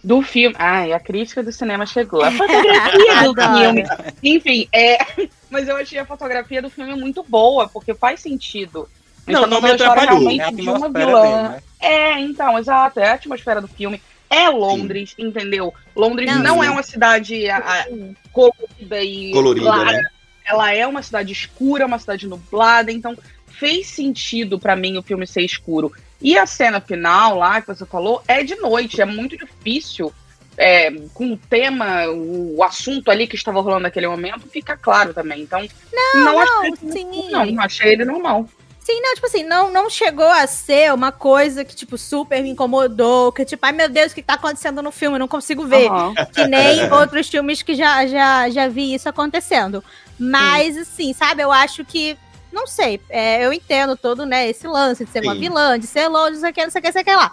do 0.04 0.20
filme. 0.20 0.54
Ai, 0.58 0.92
a 0.92 1.00
crítica 1.00 1.42
do 1.42 1.50
cinema 1.50 1.86
chegou. 1.86 2.22
A 2.22 2.30
fotografia 2.30 3.22
do 3.32 3.58
filme. 3.58 3.84
Enfim, 4.22 4.68
é. 4.70 4.98
Mas 5.48 5.66
eu 5.66 5.76
achei 5.76 5.98
a 5.98 6.04
fotografia 6.04 6.60
do 6.60 6.68
filme 6.68 6.94
muito 6.94 7.22
boa, 7.22 7.66
porque 7.68 7.94
faz 7.94 8.20
sentido. 8.20 8.86
Não, 9.26 9.46
não 9.46 9.60
me 9.60 9.70
atrapalhou. 9.70 10.30
É 10.30 10.50
de 10.50 10.62
uma 10.62 10.88
vilã. 10.88 11.22
Dele, 11.22 11.48
né? 11.48 11.62
É, 11.80 12.20
então, 12.20 12.58
exato. 12.58 13.00
É 13.00 13.10
a 13.10 13.14
atmosfera 13.14 13.60
do 13.60 13.68
filme 13.68 14.00
é 14.32 14.48
Londres, 14.48 15.10
Sim. 15.14 15.26
entendeu? 15.26 15.74
Londres 15.94 16.34
não, 16.34 16.42
não 16.42 16.64
é 16.64 16.70
uma 16.70 16.82
cidade 16.82 17.50
a, 17.50 17.58
a, 17.58 17.86
colorida 18.32 19.02
e 19.02 19.30
colorida, 19.30 19.66
clara. 19.66 19.92
Né? 19.92 20.02
Ela 20.46 20.74
é 20.74 20.86
uma 20.86 21.02
cidade 21.02 21.32
escura, 21.32 21.84
uma 21.84 21.98
cidade 21.98 22.26
nublada, 22.26 22.90
então 22.90 23.16
fez 23.46 23.88
sentido 23.88 24.58
para 24.58 24.74
mim 24.74 24.96
o 24.96 25.02
filme 25.02 25.26
ser 25.26 25.42
escuro. 25.42 25.92
E 26.18 26.38
a 26.38 26.46
cena 26.46 26.80
final 26.80 27.36
lá 27.36 27.60
que 27.60 27.66
você 27.66 27.84
falou 27.84 28.22
é 28.26 28.42
de 28.42 28.56
noite, 28.56 29.02
é 29.02 29.04
muito 29.04 29.36
difícil. 29.36 30.10
É, 30.56 30.90
com 31.14 31.32
o 31.32 31.36
tema, 31.36 32.06
o 32.08 32.62
assunto 32.62 33.10
ali 33.10 33.26
que 33.26 33.36
estava 33.36 33.60
rolando 33.60 33.84
naquele 33.84 34.06
momento, 34.06 34.46
fica 34.48 34.76
claro 34.76 35.14
também. 35.14 35.42
Então, 35.42 35.66
não, 35.92 36.24
não, 36.24 36.24
não 36.24 36.40
achei, 36.40 36.90
sim. 36.90 37.30
não, 37.30 37.60
achei 37.60 37.92
ele 37.92 38.04
normal. 38.04 38.46
Sim, 38.84 39.00
não, 39.00 39.14
tipo 39.14 39.26
assim, 39.26 39.44
não, 39.44 39.70
não 39.70 39.88
chegou 39.88 40.26
a 40.26 40.44
ser 40.46 40.92
uma 40.92 41.12
coisa 41.12 41.64
que, 41.64 41.74
tipo, 41.74 41.96
super 41.96 42.42
me 42.42 42.50
incomodou, 42.50 43.30
que, 43.30 43.44
tipo, 43.44 43.64
ai 43.64 43.70
meu 43.70 43.88
Deus, 43.88 44.10
o 44.10 44.14
que 44.14 44.22
tá 44.22 44.34
acontecendo 44.34 44.82
no 44.82 44.90
filme? 44.90 45.14
Eu 45.14 45.20
não 45.20 45.28
consigo 45.28 45.64
ver. 45.64 45.88
Uhum. 45.88 46.12
Que 46.34 46.48
nem 46.48 46.90
outros 46.92 47.28
filmes 47.28 47.62
que 47.62 47.76
já, 47.76 48.04
já, 48.06 48.50
já 48.50 48.66
vi 48.66 48.92
isso 48.92 49.08
acontecendo. 49.08 49.84
Mas, 50.18 50.74
Sim. 50.74 50.80
assim, 50.80 51.12
sabe, 51.12 51.42
eu 51.42 51.52
acho 51.52 51.84
que. 51.84 52.18
Não 52.52 52.66
sei, 52.66 53.00
é, 53.08 53.46
eu 53.46 53.52
entendo 53.52 53.96
todo, 53.96 54.26
né, 54.26 54.50
esse 54.50 54.66
lance 54.66 55.06
de 55.06 55.10
ser 55.10 55.22
Sim. 55.22 55.28
uma 55.28 55.34
vilã, 55.34 55.78
de 55.78 55.86
ser 55.86 56.06
longe, 56.08 56.32
não 56.32 56.40
sei 56.40 56.50
o 56.50 56.52
que, 56.52 56.64
não 56.64 56.70
sei 56.70 56.80
o 56.80 56.82
que, 56.82 56.88
não 56.88 56.92
sei 56.92 57.02
o 57.02 57.04
que 57.04 57.14
lá. 57.16 57.32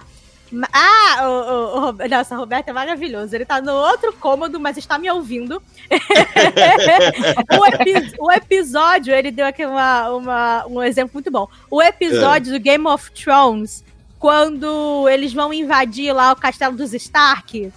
Ah, 0.74 1.28
o, 1.28 1.30
o, 1.30 1.90
o, 1.90 2.10
nossa, 2.10 2.36
Roberto 2.36 2.70
é 2.70 2.74
maravilhoso. 2.74 3.36
Ele 3.36 3.46
tá 3.46 3.62
no 3.62 3.74
outro 3.74 4.14
cômodo, 4.14 4.60
mas 4.60 4.78
está 4.78 4.98
me 4.98 5.10
ouvindo. 5.10 5.62
o, 7.60 7.66
epi 7.66 8.16
o, 8.20 8.32
episódio, 8.32 9.14
ele 9.14 9.32
deu 9.32 9.46
aqui 9.46 9.66
uma, 9.66 10.10
uma, 10.10 10.66
um 10.68 10.82
exemplo 10.82 11.12
muito 11.14 11.30
bom. 11.30 11.48
O 11.70 11.82
episódio 11.82 12.54
é. 12.54 12.58
do 12.58 12.64
Game 12.64 12.88
of 12.88 13.12
Thrones, 13.12 13.84
quando 14.18 15.08
eles 15.08 15.34
vão 15.34 15.54
invadir 15.54 16.14
lá 16.14 16.32
o 16.32 16.36
castelo 16.36 16.76
dos 16.76 16.94
Stark 16.94 17.72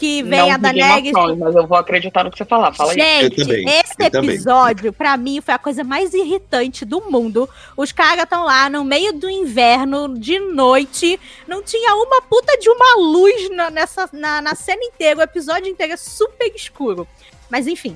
que 0.00 0.22
vem 0.22 0.38
não 0.38 0.50
a 0.50 0.56
Daenerys. 0.56 1.12
mas 1.38 1.54
eu 1.54 1.66
vou 1.66 1.76
acreditar 1.76 2.24
no 2.24 2.30
que 2.30 2.38
você 2.38 2.44
falar. 2.46 2.72
Fala 2.72 2.94
Gente, 2.94 3.38
esse 3.42 3.94
episódio, 4.02 4.94
para 4.94 5.14
mim, 5.18 5.42
foi 5.42 5.52
a 5.52 5.58
coisa 5.58 5.84
mais 5.84 6.14
irritante 6.14 6.86
do 6.86 7.02
mundo. 7.10 7.46
Os 7.76 7.92
caras 7.92 8.24
estão 8.24 8.46
lá 8.46 8.70
no 8.70 8.82
meio 8.82 9.12
do 9.12 9.28
inverno, 9.28 10.18
de 10.18 10.38
noite. 10.38 11.20
Não 11.46 11.62
tinha 11.62 11.94
uma 11.96 12.22
puta 12.22 12.56
de 12.56 12.70
uma 12.70 12.96
luz 12.96 13.50
na, 13.50 13.70
nessa, 13.70 14.08
na, 14.10 14.40
na 14.40 14.54
cena 14.54 14.82
inteira. 14.82 15.20
O 15.20 15.22
episódio 15.22 15.70
inteiro 15.70 15.92
é 15.92 15.98
super 15.98 16.50
escuro. 16.56 17.06
Mas 17.50 17.66
enfim. 17.66 17.94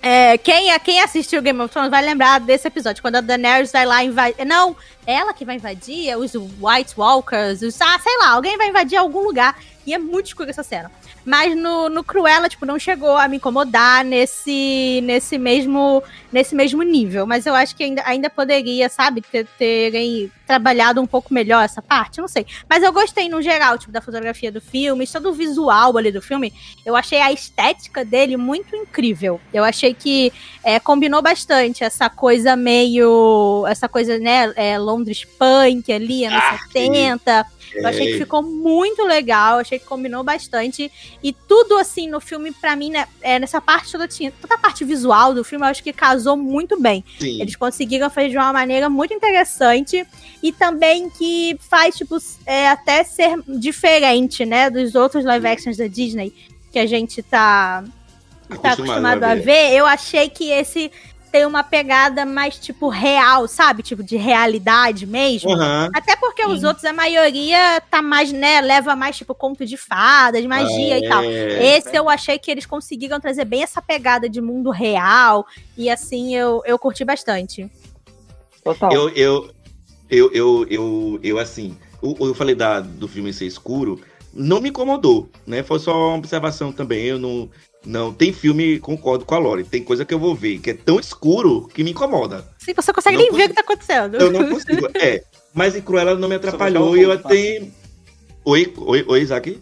É, 0.00 0.38
quem, 0.38 0.78
quem 0.80 1.00
assistiu 1.00 1.42
Game 1.42 1.60
of 1.60 1.72
Thrones 1.72 1.90
vai 1.90 2.04
lembrar 2.04 2.38
desse 2.38 2.68
episódio, 2.68 3.02
quando 3.02 3.16
a 3.16 3.20
Daenerys 3.20 3.72
vai 3.72 3.86
lá 3.86 4.04
invadir. 4.04 4.44
Não, 4.44 4.76
ela 5.04 5.32
que 5.32 5.44
vai 5.44 5.56
invadir, 5.56 6.16
os 6.16 6.34
White 6.34 6.94
Walkers, 6.96 7.62
os, 7.62 7.80
ah, 7.80 7.98
sei 7.98 8.18
lá, 8.18 8.34
alguém 8.34 8.56
vai 8.56 8.68
invadir 8.68 8.96
algum 8.96 9.24
lugar. 9.24 9.58
E 9.84 9.92
é 9.92 9.98
muito 9.98 10.26
escuro 10.26 10.48
essa 10.48 10.62
cena. 10.62 10.92
Mas 11.24 11.56
no, 11.56 11.88
no 11.88 12.04
Cruella, 12.04 12.48
tipo, 12.48 12.66
não 12.66 12.78
chegou 12.78 13.16
a 13.16 13.26
me 13.26 13.36
incomodar 13.36 14.04
nesse, 14.04 15.00
nesse, 15.02 15.38
mesmo, 15.38 16.02
nesse 16.30 16.54
mesmo 16.54 16.82
nível. 16.82 17.26
Mas 17.26 17.46
eu 17.46 17.54
acho 17.54 17.74
que 17.74 17.82
ainda, 17.82 18.02
ainda 18.04 18.28
poderia, 18.28 18.88
sabe, 18.88 19.22
ter, 19.22 19.46
terem 19.58 20.30
trabalhado 20.46 21.00
um 21.00 21.06
pouco 21.06 21.32
melhor 21.32 21.64
essa 21.64 21.80
parte, 21.80 22.20
não 22.20 22.28
sei. 22.28 22.46
Mas 22.68 22.82
eu 22.82 22.92
gostei, 22.92 23.28
no 23.28 23.40
geral, 23.40 23.78
tipo, 23.78 23.90
da 23.90 24.02
fotografia 24.02 24.52
do 24.52 24.60
filme, 24.60 25.06
todo 25.06 25.30
o 25.30 25.32
visual 25.32 25.96
ali 25.96 26.12
do 26.12 26.20
filme. 26.20 26.52
Eu 26.84 26.94
achei 26.94 27.20
a 27.20 27.32
estética 27.32 28.04
dele 28.04 28.36
muito 28.36 28.76
incrível. 28.76 29.40
Eu 29.52 29.64
achei 29.64 29.94
que 29.94 30.32
é, 30.62 30.78
combinou 30.78 31.22
bastante 31.22 31.82
essa 31.82 32.10
coisa 32.10 32.54
meio. 32.54 33.64
Essa 33.66 33.88
coisa, 33.88 34.18
né, 34.18 34.52
é, 34.56 34.78
Londres 34.78 35.24
punk 35.24 35.90
ali, 35.90 36.26
anos 36.26 36.42
ah, 36.42 36.58
70. 36.72 37.46
Sim 37.48 37.63
eu 37.74 37.86
achei 37.86 38.12
que 38.12 38.18
ficou 38.18 38.42
muito 38.42 39.02
legal, 39.02 39.58
achei 39.58 39.78
que 39.78 39.84
combinou 39.84 40.22
bastante. 40.22 40.90
E 41.22 41.32
tudo 41.32 41.76
assim 41.76 42.08
no 42.08 42.20
filme, 42.20 42.52
para 42.52 42.76
mim, 42.76 42.90
né, 42.90 43.06
é, 43.20 43.38
nessa 43.38 43.60
parte 43.60 43.92
toda 43.92 44.08
tinha. 44.08 44.32
Toda 44.40 44.54
a 44.54 44.58
parte 44.58 44.84
visual 44.84 45.34
do 45.34 45.44
filme, 45.44 45.64
eu 45.64 45.70
acho 45.70 45.82
que 45.82 45.92
casou 45.92 46.36
muito 46.36 46.80
bem. 46.80 47.04
Sim. 47.18 47.40
Eles 47.40 47.56
conseguiram 47.56 48.10
fazer 48.10 48.30
de 48.30 48.36
uma 48.36 48.52
maneira 48.52 48.88
muito 48.88 49.12
interessante 49.12 50.06
e 50.42 50.52
também 50.52 51.08
que 51.10 51.56
faz, 51.60 51.96
tipo, 51.96 52.16
é, 52.46 52.68
até 52.68 53.04
ser 53.04 53.38
diferente, 53.46 54.44
né, 54.44 54.70
dos 54.70 54.94
outros 54.94 55.24
live 55.24 55.46
actions 55.46 55.76
da 55.76 55.86
Disney 55.86 56.32
que 56.74 56.78
a 56.80 56.86
gente 56.86 57.22
tá, 57.22 57.84
tá 58.60 58.72
acostumado 58.72 59.22
a 59.22 59.36
ver. 59.36 59.72
Eu 59.72 59.86
achei 59.86 60.28
que 60.28 60.50
esse 60.50 60.90
tem 61.34 61.44
uma 61.46 61.64
pegada 61.64 62.24
mais, 62.24 62.56
tipo, 62.56 62.88
real, 62.88 63.48
sabe? 63.48 63.82
Tipo, 63.82 64.04
de 64.04 64.16
realidade 64.16 65.04
mesmo. 65.04 65.50
Uhum. 65.50 65.88
Até 65.92 66.14
porque 66.14 66.44
Sim. 66.44 66.52
os 66.52 66.62
outros, 66.62 66.84
a 66.84 66.92
maioria 66.92 67.80
tá 67.90 68.00
mais, 68.00 68.30
né? 68.30 68.60
Leva 68.60 68.94
mais, 68.94 69.16
tipo, 69.16 69.34
conto 69.34 69.66
de 69.66 69.76
fadas, 69.76 70.46
magia 70.46 70.94
é. 70.94 70.98
e 71.00 71.08
tal. 71.08 71.24
Esse 71.24 71.96
eu 71.96 72.08
achei 72.08 72.38
que 72.38 72.52
eles 72.52 72.64
conseguiram 72.64 73.18
trazer 73.18 73.44
bem 73.44 73.64
essa 73.64 73.82
pegada 73.82 74.28
de 74.28 74.40
mundo 74.40 74.70
real. 74.70 75.44
E 75.76 75.90
assim, 75.90 76.36
eu, 76.36 76.62
eu 76.64 76.78
curti 76.78 77.04
bastante. 77.04 77.68
Total. 78.62 78.92
Eu, 78.92 79.08
eu, 79.08 79.50
eu, 80.08 80.30
eu, 80.32 80.66
eu, 80.70 81.20
eu 81.20 81.38
assim, 81.40 81.76
eu, 82.00 82.16
eu 82.28 82.34
falei 82.36 82.54
da, 82.54 82.78
do 82.78 83.08
filme 83.08 83.32
ser 83.32 83.46
escuro, 83.46 84.00
não 84.32 84.60
me 84.60 84.68
incomodou, 84.68 85.28
né? 85.44 85.64
Foi 85.64 85.80
só 85.80 86.10
uma 86.10 86.18
observação 86.18 86.70
também. 86.70 87.06
Eu 87.06 87.18
não, 87.18 87.50
não, 87.84 88.12
tem 88.12 88.32
filme, 88.32 88.78
concordo 88.78 89.24
com 89.24 89.34
a 89.34 89.38
Lore. 89.38 89.64
Tem 89.64 89.82
coisa 89.82 90.04
que 90.04 90.14
eu 90.14 90.18
vou 90.18 90.34
ver 90.34 90.58
que 90.58 90.70
é 90.70 90.74
tão 90.74 90.98
escuro 90.98 91.68
que 91.68 91.84
me 91.84 91.90
incomoda. 91.90 92.44
Sim, 92.58 92.72
você 92.74 92.92
consegue 92.92 93.16
nem 93.16 93.26
consigo, 93.28 93.38
ver 93.38 93.44
o 93.44 93.48
que 93.48 93.54
tá 93.54 93.60
acontecendo. 93.60 94.16
Eu 94.16 94.30
não 94.30 94.48
consigo. 94.48 94.88
É. 94.94 95.22
Mas 95.52 95.76
em 95.76 95.82
Cruella 95.82 96.16
não 96.16 96.28
me 96.28 96.34
atrapalhou 96.34 96.96
e 96.96 97.02
eu 97.02 97.12
até. 97.12 97.62
Oi, 98.44 98.72
oi, 98.76 99.04
oi, 99.06 99.20
Isaac? 99.20 99.60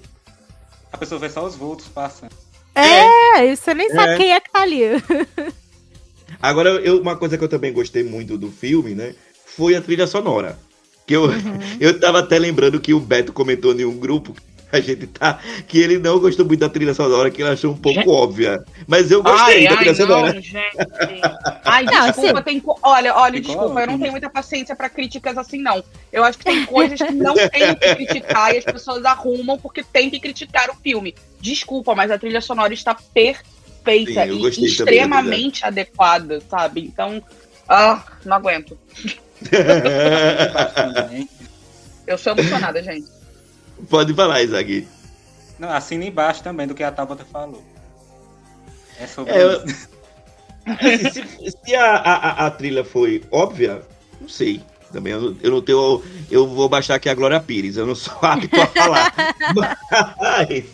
A 0.92 0.98
pessoa 0.98 1.18
vê 1.18 1.28
só 1.28 1.44
os 1.44 1.56
vultos 1.56 1.88
passando. 1.88 2.32
É, 2.74 3.46
é. 3.46 3.56
você 3.56 3.74
nem 3.74 3.90
sabe 3.90 4.12
é. 4.12 4.16
quem 4.16 4.32
é 4.32 4.40
que 4.40 4.50
tá 4.50 4.62
ali. 4.62 4.82
Agora, 6.40 6.70
eu, 6.70 7.00
uma 7.00 7.16
coisa 7.16 7.36
que 7.36 7.44
eu 7.44 7.48
também 7.48 7.72
gostei 7.72 8.02
muito 8.02 8.38
do 8.38 8.50
filme, 8.50 8.94
né? 8.94 9.14
Foi 9.44 9.74
a 9.74 9.82
trilha 9.82 10.06
sonora. 10.06 10.58
Que 11.06 11.14
eu, 11.14 11.24
uhum. 11.24 11.58
eu 11.80 11.98
tava 11.98 12.20
até 12.20 12.38
lembrando 12.38 12.80
que 12.80 12.94
o 12.94 13.00
Beto 13.00 13.32
comentou 13.32 13.78
em 13.78 13.84
um 13.84 13.96
grupo 13.96 14.34
a 14.78 14.80
gente 14.80 15.06
tá. 15.06 15.38
Que 15.68 15.78
ele 15.78 15.98
não 15.98 16.18
gostou 16.18 16.46
muito 16.46 16.60
da 16.60 16.68
trilha 16.68 16.94
sonora, 16.94 17.30
que 17.30 17.42
ele 17.42 17.50
achou 17.50 17.72
um 17.72 17.76
pouco 17.76 18.00
gente... 18.00 18.08
óbvia. 18.08 18.64
Mas 18.86 19.10
eu 19.10 19.22
gostei 19.22 19.66
ai, 19.66 19.68
da 19.68 19.76
trilha 19.76 19.90
ai, 19.90 19.94
sonora. 19.94 20.32
Não, 20.32 20.40
gente. 20.40 20.62
Ai, 21.64 21.84
desculpa, 21.84 22.42
tem. 22.42 22.62
Olha, 22.82 23.14
olha, 23.14 23.40
desculpa, 23.40 23.80
eu 23.80 23.86
não 23.86 23.98
tenho 23.98 24.12
muita 24.12 24.30
paciência 24.30 24.74
pra 24.74 24.88
críticas 24.88 25.36
assim, 25.36 25.60
não. 25.60 25.84
Eu 26.10 26.24
acho 26.24 26.38
que 26.38 26.44
tem 26.44 26.64
coisas 26.64 26.98
que 26.98 27.12
não 27.12 27.34
tem 27.34 27.74
que 27.74 27.94
criticar 27.94 28.54
e 28.54 28.58
as 28.58 28.64
pessoas 28.64 29.04
arrumam 29.04 29.58
porque 29.58 29.84
tem 29.84 30.08
que 30.08 30.18
criticar 30.18 30.70
o 30.70 30.76
filme. 30.76 31.14
Desculpa, 31.40 31.94
mas 31.94 32.10
a 32.10 32.18
trilha 32.18 32.40
sonora 32.40 32.72
está 32.72 32.94
perfeita 32.94 34.26
Sim, 34.26 34.62
e 34.62 34.64
extremamente 34.64 35.64
adequada, 35.64 36.40
sabe? 36.48 36.80
Então, 36.82 37.22
ah, 37.68 38.02
não 38.24 38.36
aguento. 38.36 38.78
eu 42.06 42.16
sou 42.16 42.32
emocionada, 42.32 42.82
gente. 42.82 43.21
Pode 43.88 44.14
falar, 44.14 44.42
Isaac. 44.42 44.86
Não, 45.58 45.70
assina 45.70 46.04
embaixo 46.04 46.42
também 46.42 46.66
do 46.66 46.74
que 46.74 46.82
a 46.82 46.90
Tabata 46.90 47.24
falou. 47.24 47.62
É 48.98 49.06
sobre 49.06 49.32
é, 49.32 49.56
isso. 49.64 49.88
Assim, 50.66 51.10
se, 51.50 51.56
se 51.64 51.74
a, 51.74 51.96
a, 51.96 52.46
a, 52.46 52.50
trilha 52.50 52.84
foi 52.84 53.22
óbvia, 53.30 53.82
não 54.20 54.28
sei. 54.28 54.60
Também 54.92 55.12
eu, 55.12 55.36
eu, 55.42 55.50
não 55.50 55.62
tenho. 55.62 56.02
Eu 56.30 56.46
vou 56.46 56.68
baixar 56.68 56.96
aqui 56.96 57.08
a 57.08 57.14
Glória 57.14 57.40
Pires, 57.40 57.76
eu 57.76 57.86
não 57.86 57.94
sou 57.94 58.14
apto 58.20 58.60
a 58.60 58.66
falar. 58.66 59.14
Mas 60.20 60.64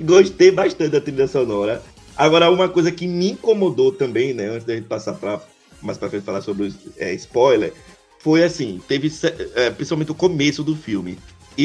gostei 0.00 0.50
bastante 0.50 0.90
da 0.90 1.00
trilha 1.00 1.28
sonora. 1.28 1.82
Agora, 2.16 2.50
uma 2.50 2.68
coisa 2.68 2.90
que 2.90 3.06
me 3.06 3.30
incomodou 3.30 3.92
também, 3.92 4.34
né? 4.34 4.48
Antes 4.48 4.64
da 4.64 4.74
gente 4.74 4.88
passar 4.88 5.14
para 5.14 5.40
mais 5.80 5.96
pra 5.96 6.10
frente 6.10 6.24
falar 6.24 6.40
sobre 6.40 6.64
os 6.64 6.74
é, 6.96 7.14
spoiler, 7.14 7.72
foi 8.18 8.42
assim: 8.42 8.80
teve 8.88 9.12
é, 9.54 9.70
principalmente 9.70 10.10
o 10.10 10.14
começo 10.14 10.64
do 10.64 10.74
filme 10.74 11.16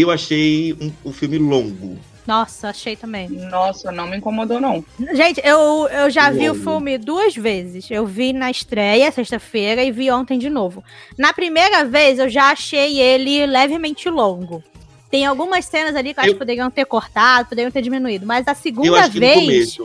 eu 0.01 0.09
achei 0.09 0.73
um, 0.73 0.91
o 1.03 1.11
filme 1.11 1.37
longo. 1.37 1.97
Nossa, 2.25 2.69
achei 2.69 2.95
também. 2.95 3.29
Nossa, 3.29 3.91
não 3.91 4.07
me 4.07 4.17
incomodou, 4.17 4.59
não. 4.59 4.83
Gente, 5.13 5.41
eu, 5.43 5.87
eu 5.89 6.09
já 6.09 6.31
vi 6.31 6.49
o 6.49 6.55
filme 6.55 6.97
duas 6.97 7.35
vezes. 7.35 7.91
Eu 7.91 8.05
vi 8.05 8.31
na 8.31 8.49
estreia, 8.49 9.11
sexta-feira, 9.11 9.83
e 9.83 9.91
vi 9.91 10.09
ontem 10.09 10.39
de 10.39 10.49
novo. 10.49 10.83
Na 11.17 11.33
primeira 11.33 11.83
vez, 11.83 12.19
eu 12.19 12.29
já 12.29 12.51
achei 12.51 12.99
ele 12.99 13.45
levemente 13.45 14.09
longo. 14.09 14.63
Tem 15.11 15.25
algumas 15.25 15.65
cenas 15.65 15.95
ali 15.95 16.13
que 16.13 16.19
eu 16.19 16.23
acho 16.23 16.33
que 16.33 16.39
poderiam 16.39 16.71
ter 16.71 16.85
cortado, 16.85 17.49
poderiam 17.49 17.69
ter 17.69 17.81
diminuído. 17.81 18.25
Mas 18.25 18.47
a 18.47 18.55
segunda 18.55 19.07
vez. 19.09 19.77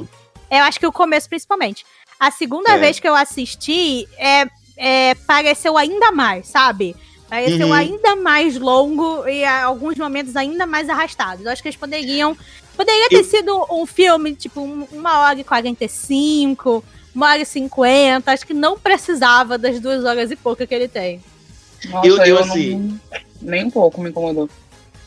Eu 0.51 0.63
acho 0.63 0.81
que 0.81 0.87
o 0.87 0.93
começo, 0.93 1.29
principalmente. 1.29 1.85
A 2.19 2.31
segunda 2.31 2.71
é. 2.71 2.79
vez 2.79 2.99
que 2.99 3.09
eu 3.09 3.15
assisti, 3.15 4.09
é, 4.17 4.47
é, 4.77 5.15
pareceu 5.27 5.77
ainda 5.77 6.11
mais, 6.13 6.47
sabe? 6.47 6.97
Pareceu 7.29 7.67
uhum. 7.67 7.73
ainda 7.75 8.17
mais 8.17 8.59
longo 8.59 9.29
e 9.29 9.45
alguns 9.45 9.97
momentos 9.97 10.35
ainda 10.35 10.67
mais 10.67 10.89
arrastados. 10.89 11.45
Eu 11.45 11.53
acho 11.53 11.61
que 11.61 11.69
eles 11.69 11.77
poderiam. 11.77 12.37
Poderia 12.75 13.09
ter 13.09 13.17
eu... 13.17 13.25
sido 13.25 13.67
um 13.71 13.85
filme, 13.85 14.35
tipo, 14.35 14.63
uma 14.63 15.21
hora 15.21 15.39
e 15.39 15.45
45, 15.45 16.83
uma 17.15 17.31
hora 17.31 17.43
e 17.43 17.47
50. 17.47 18.33
Acho 18.33 18.47
que 18.47 18.55
não 18.55 18.79
precisava 18.79 19.59
das 19.59 19.79
duas 19.79 20.05
horas 20.05 20.31
e 20.31 20.37
pouca 20.37 20.67
que 20.67 20.75
ele 20.75 20.89
tem. 20.89 21.21
Nossa, 21.91 22.07
eu, 22.07 22.17
eu, 22.19 22.39
assim. 22.39 22.99
Não, 23.11 23.21
nem 23.43 23.67
um 23.67 23.71
pouco 23.71 24.01
me 24.01 24.09
incomodou. 24.09 24.49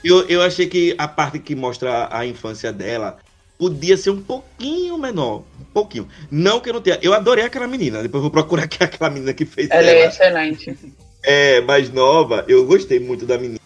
Eu, 0.04 0.28
eu 0.28 0.42
achei 0.44 0.68
que 0.68 0.94
a 0.98 1.08
parte 1.08 1.40
que 1.40 1.56
mostra 1.56 2.08
a 2.12 2.26
infância 2.26 2.72
dela 2.72 3.18
podia 3.58 3.98
ser 3.98 4.12
um 4.12 4.22
pouquinho 4.22 4.98
menor. 4.98 5.44
Um 5.60 5.66
pouquinho. 5.74 6.08
Não 6.30 6.60
que 6.60 6.70
eu 6.70 6.74
não 6.74 6.82
tenha. 6.82 7.00
Eu 7.02 7.14
adorei 7.14 7.46
aquela 7.46 7.68
menina. 7.68 8.04
Depois 8.04 8.22
vou 8.22 8.32
procurar 8.32 8.64
aquela 8.80 9.10
menina 9.10 9.34
que 9.34 9.46
fez 9.46 9.70
ela. 9.72 9.82
Ela 9.82 9.92
é 9.92 10.08
excelente 10.08 10.78
é, 11.24 11.62
mais 11.62 11.92
nova, 11.92 12.46
eu 12.48 12.66
gostei 12.66 13.00
muito 13.00 13.26
da 13.26 13.38
menina 13.38 13.60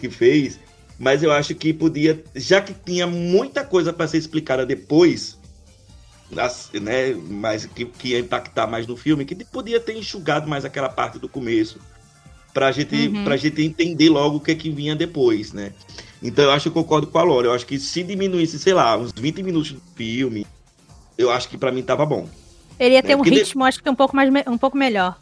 que 0.00 0.08
fez, 0.08 0.58
mas 0.98 1.22
eu 1.22 1.32
acho 1.32 1.54
que 1.54 1.72
podia, 1.72 2.22
já 2.34 2.60
que 2.60 2.74
tinha 2.74 3.06
muita 3.06 3.64
coisa 3.64 3.92
para 3.92 4.06
ser 4.06 4.18
explicada 4.18 4.64
depois, 4.64 5.38
né, 6.80 7.14
mas 7.14 7.66
que, 7.66 7.84
que 7.84 8.08
ia 8.08 8.18
impactar 8.18 8.66
mais 8.66 8.86
no 8.86 8.96
filme, 8.96 9.24
que 9.24 9.34
podia 9.44 9.78
ter 9.78 9.96
enxugado 9.96 10.48
mais 10.48 10.64
aquela 10.64 10.88
parte 10.88 11.18
do 11.18 11.28
começo, 11.28 11.78
pra 12.52 12.70
gente, 12.72 12.94
uhum. 12.94 13.24
pra 13.24 13.36
gente 13.36 13.62
entender 13.62 14.08
logo 14.08 14.36
o 14.36 14.40
que 14.40 14.52
é 14.52 14.54
que 14.54 14.70
vinha 14.70 14.94
depois, 14.94 15.52
né? 15.52 15.72
Então 16.22 16.44
eu 16.44 16.50
acho 16.50 16.70
que 16.70 16.78
eu 16.78 16.82
concordo 16.82 17.06
com 17.06 17.18
a 17.18 17.24
Laura, 17.24 17.48
eu 17.48 17.52
acho 17.52 17.66
que 17.66 17.78
se 17.78 18.02
diminuísse, 18.02 18.58
sei 18.58 18.74
lá, 18.74 18.96
uns 18.96 19.12
20 19.12 19.42
minutos 19.42 19.72
do 19.72 19.82
filme, 19.96 20.46
eu 21.18 21.30
acho 21.30 21.48
que 21.48 21.58
para 21.58 21.72
mim 21.72 21.82
tava 21.82 22.06
bom. 22.06 22.28
Ele 22.78 22.94
ia 22.94 23.02
ter 23.02 23.08
né? 23.08 23.16
um 23.16 23.22
ritmo, 23.22 23.62
de... 23.62 23.68
acho 23.68 23.82
que 23.82 23.90
um 23.90 23.94
pouco, 23.94 24.14
mais, 24.14 24.30
um 24.46 24.58
pouco 24.58 24.76
melhor. 24.76 25.18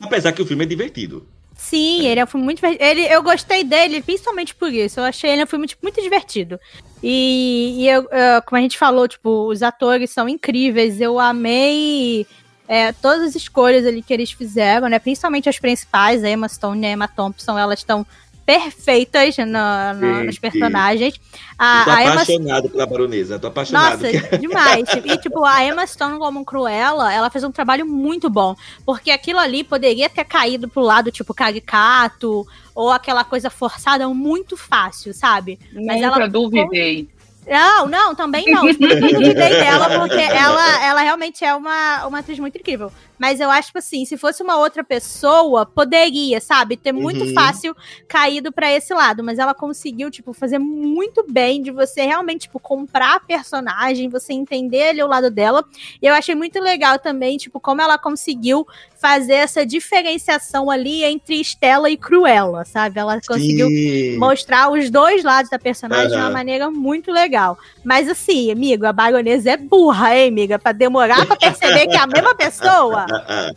Apesar 0.00 0.32
que 0.32 0.42
o 0.42 0.46
filme 0.46 0.64
é 0.64 0.66
divertido. 0.66 1.26
Sim, 1.56 2.06
ele 2.06 2.20
é 2.20 2.24
um 2.24 2.26
filme 2.26 2.44
muito 2.44 2.64
ele 2.64 3.02
Eu 3.12 3.20
gostei 3.20 3.64
dele, 3.64 4.00
principalmente 4.00 4.54
por 4.54 4.72
isso. 4.72 5.00
Eu 5.00 5.04
achei 5.04 5.30
ele 5.30 5.42
um 5.42 5.46
filme 5.46 5.66
tipo, 5.66 5.84
muito 5.84 6.00
divertido. 6.00 6.58
E, 7.02 7.74
e 7.78 7.88
eu, 7.88 8.02
eu, 8.02 8.42
como 8.46 8.58
a 8.58 8.62
gente 8.62 8.78
falou, 8.78 9.08
tipo, 9.08 9.48
os 9.48 9.60
atores 9.60 10.10
são 10.10 10.28
incríveis. 10.28 11.00
Eu 11.00 11.18
amei 11.18 12.24
é, 12.68 12.92
todas 12.92 13.22
as 13.22 13.34
escolhas 13.34 13.84
ali 13.84 14.02
que 14.02 14.12
eles 14.12 14.30
fizeram, 14.30 14.88
né? 14.88 15.00
Principalmente 15.00 15.48
as 15.48 15.58
principais, 15.58 16.22
a 16.22 16.30
Emma 16.30 16.48
Stone 16.48 16.80
e 16.80 16.86
a 16.86 16.92
Emma 16.92 17.08
Thompson, 17.08 17.58
elas 17.58 17.80
estão 17.80 18.06
perfeitas 18.48 19.36
no, 19.36 20.00
no, 20.00 20.24
nos 20.24 20.38
personagens. 20.38 21.20
A, 21.58 21.84
tô 21.84 21.90
a 21.90 22.12
apaixonado 22.12 22.64
Emma... 22.64 22.70
pela 22.70 22.86
baronesa, 22.86 23.38
tô 23.38 23.48
apaixonado. 23.48 24.02
Nossa, 24.02 24.38
demais. 24.38 24.88
E, 25.04 25.18
tipo, 25.18 25.44
a 25.44 25.66
Emma 25.66 25.86
Stone 25.86 26.18
como 26.18 26.42
Cruella, 26.46 27.12
ela 27.12 27.28
fez 27.28 27.44
um 27.44 27.52
trabalho 27.52 27.84
muito 27.84 28.30
bom. 28.30 28.56
Porque 28.86 29.10
aquilo 29.10 29.38
ali 29.38 29.62
poderia 29.62 30.08
ter 30.08 30.24
caído 30.24 30.66
pro 30.66 30.80
lado, 30.80 31.10
tipo, 31.10 31.34
caricato, 31.34 32.46
ou 32.74 32.90
aquela 32.90 33.22
coisa 33.22 33.50
forçada 33.50 34.08
muito 34.08 34.56
fácil, 34.56 35.12
sabe? 35.12 35.58
Mas 35.74 36.00
Nunca 36.00 36.16
ela 36.16 36.26
duvidei. 36.26 37.06
Não, 37.46 37.86
não, 37.86 38.14
também 38.14 38.46
não. 38.46 38.66
Eu 38.66 38.74
duvidei 38.74 39.34
dela, 39.34 40.00
porque 40.00 40.20
ela, 40.20 40.84
ela 40.84 41.00
realmente 41.02 41.44
é 41.44 41.54
uma, 41.54 42.06
uma 42.06 42.20
atriz 42.20 42.38
muito 42.38 42.56
incrível. 42.56 42.90
Mas 43.18 43.40
eu 43.40 43.50
acho, 43.50 43.68
tipo 43.68 43.78
assim, 43.78 44.04
se 44.04 44.16
fosse 44.16 44.42
uma 44.42 44.58
outra 44.58 44.84
pessoa, 44.84 45.66
poderia, 45.66 46.40
sabe? 46.40 46.76
Ter 46.76 46.92
muito 46.92 47.24
uhum. 47.24 47.34
fácil 47.34 47.76
caído 48.06 48.52
para 48.52 48.72
esse 48.72 48.94
lado. 48.94 49.22
Mas 49.22 49.38
ela 49.38 49.54
conseguiu, 49.54 50.10
tipo, 50.10 50.32
fazer 50.32 50.58
muito 50.58 51.24
bem 51.28 51.62
de 51.62 51.70
você 51.70 52.02
realmente, 52.02 52.42
tipo, 52.42 52.60
comprar 52.60 53.16
a 53.16 53.20
personagem, 53.20 54.08
você 54.08 54.32
entender 54.32 54.88
ali 54.88 55.02
o 55.02 55.06
lado 55.06 55.30
dela. 55.30 55.64
E 56.00 56.06
eu 56.06 56.14
achei 56.14 56.34
muito 56.34 56.60
legal 56.60 56.98
também, 56.98 57.36
tipo, 57.36 57.58
como 57.58 57.82
ela 57.82 57.98
conseguiu 57.98 58.66
fazer 59.00 59.34
essa 59.34 59.64
diferenciação 59.64 60.70
ali 60.70 61.04
entre 61.04 61.40
Estela 61.40 61.88
e 61.88 61.96
Cruella, 61.96 62.64
sabe? 62.64 62.98
Ela 62.98 63.20
conseguiu 63.20 63.68
Sim. 63.68 64.16
mostrar 64.18 64.70
os 64.70 64.90
dois 64.90 65.22
lados 65.22 65.50
da 65.50 65.58
personagem 65.58 66.06
uhum. 66.06 66.16
de 66.16 66.16
uma 66.16 66.30
maneira 66.30 66.70
muito 66.70 67.12
legal. 67.12 67.56
Mas 67.84 68.08
assim, 68.08 68.50
amigo, 68.50 68.84
a 68.86 68.92
baronesa 68.92 69.52
é 69.52 69.56
burra, 69.56 70.16
hein, 70.16 70.28
amiga? 70.28 70.58
Pra 70.58 70.72
demorar 70.72 71.24
pra 71.26 71.36
perceber 71.36 71.86
que 71.86 71.96
é 71.96 72.00
a 72.00 72.06
mesma 72.06 72.34
pessoa. 72.34 73.06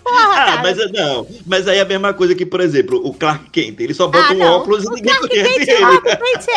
Porra, 0.03 0.55
ah, 0.55 0.61
mas 0.63 0.91
não. 0.91 1.27
Mas 1.45 1.67
aí 1.67 1.77
é 1.77 1.81
a 1.81 1.85
mesma 1.85 2.13
coisa 2.13 2.33
que, 2.33 2.45
por 2.45 2.61
exemplo, 2.61 3.05
o 3.05 3.13
Clark 3.13 3.49
Kent. 3.49 3.79
Ele 3.79 3.93
só 3.93 4.07
bota 4.07 4.33
ah, 4.33 4.35
um 4.35 4.41
óculos 4.41 4.85
e 4.85 4.89
ninguém 4.89 5.15
conhece 5.15 5.71
ele. 5.71 6.01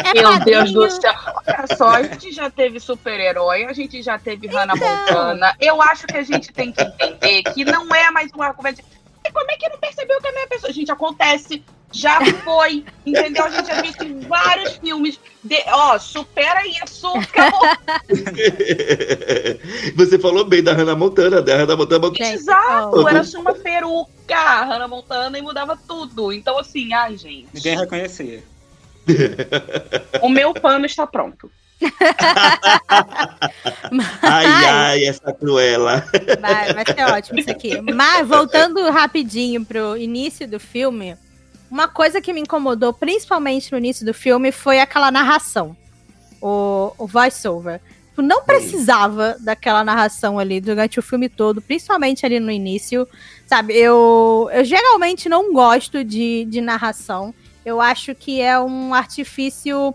É 0.04 0.14
Meu 0.14 0.38
Deus 0.40 0.72
do 0.72 0.90
céu. 0.90 1.12
Olha 1.46 1.76
só, 1.76 1.88
a 1.88 2.02
gente 2.02 2.32
já 2.32 2.50
teve 2.50 2.78
super-herói, 2.78 3.64
a 3.64 3.72
gente 3.72 4.02
já 4.02 4.18
teve 4.18 4.46
então. 4.46 4.60
Hannah 4.60 4.76
Montana. 4.76 5.56
Eu 5.60 5.80
acho 5.82 6.06
que 6.06 6.16
a 6.16 6.22
gente 6.22 6.52
tem 6.52 6.72
que 6.72 6.82
entender 6.82 7.42
que 7.52 7.64
não 7.64 7.92
é 7.94 8.10
mais 8.10 8.30
um 8.36 8.42
argumento. 8.42 8.82
Como 9.32 9.50
é 9.50 9.56
que 9.56 9.68
não 9.68 9.78
percebeu 9.78 10.20
que 10.20 10.26
é 10.26 10.30
a 10.30 10.32
mesma 10.32 10.48
pessoa? 10.48 10.72
Gente, 10.72 10.92
acontece 10.92 11.62
já 11.94 12.24
foi, 12.42 12.84
entendeu? 13.06 13.44
A 13.44 13.50
gente 13.50 13.68
já 13.68 13.80
viu 13.80 14.20
vários 14.28 14.76
filmes. 14.76 15.18
De, 15.42 15.62
ó, 15.68 15.98
supera 15.98 16.66
isso, 16.66 17.06
acabou. 17.06 17.60
Você 19.94 20.18
falou 20.18 20.44
bem 20.44 20.62
da 20.62 20.72
Hannah 20.72 20.96
Montana, 20.96 21.40
da 21.40 21.56
Hannah 21.56 21.76
Montana. 21.76 22.10
Exato, 22.18 23.08
era 23.08 23.22
só 23.22 23.40
uma 23.40 23.54
peruca, 23.54 24.64
Hannah 24.64 24.88
Montana, 24.88 25.38
e 25.38 25.42
mudava 25.42 25.78
tudo. 25.86 26.32
Então, 26.32 26.58
assim, 26.58 26.92
ai, 26.92 27.16
gente. 27.16 27.48
Ninguém 27.54 27.78
reconhecia. 27.78 28.42
o 30.20 30.28
meu 30.28 30.52
pano 30.54 30.86
está 30.86 31.06
pronto. 31.06 31.50
ai, 34.22 34.46
ai, 34.46 35.04
essa 35.04 35.32
cruela. 35.32 36.04
Vai, 36.40 36.72
vai 36.72 36.84
ser 36.86 37.04
ótimo 37.12 37.38
isso 37.38 37.50
aqui. 37.50 37.78
Mas 37.92 38.26
voltando 38.26 38.90
rapidinho 38.90 39.62
pro 39.64 39.94
início 39.96 40.48
do 40.48 40.58
filme, 40.58 41.16
uma 41.74 41.88
coisa 41.88 42.20
que 42.20 42.32
me 42.32 42.40
incomodou, 42.40 42.92
principalmente 42.92 43.72
no 43.72 43.78
início 43.78 44.06
do 44.06 44.14
filme, 44.14 44.52
foi 44.52 44.78
aquela 44.78 45.10
narração. 45.10 45.76
O, 46.40 46.92
o 46.96 47.04
voice-over. 47.04 47.80
Não 48.16 48.44
precisava 48.44 49.36
daquela 49.40 49.82
narração 49.82 50.38
ali 50.38 50.60
durante 50.60 51.00
o 51.00 51.02
filme 51.02 51.28
todo, 51.28 51.60
principalmente 51.60 52.24
ali 52.24 52.38
no 52.38 52.52
início. 52.52 53.08
Sabe, 53.44 53.74
eu, 53.76 54.48
eu 54.52 54.64
geralmente 54.64 55.28
não 55.28 55.52
gosto 55.52 56.04
de, 56.04 56.44
de 56.44 56.60
narração. 56.60 57.34
Eu 57.66 57.80
acho 57.80 58.14
que 58.14 58.40
é 58.40 58.56
um 58.60 58.94
artifício 58.94 59.92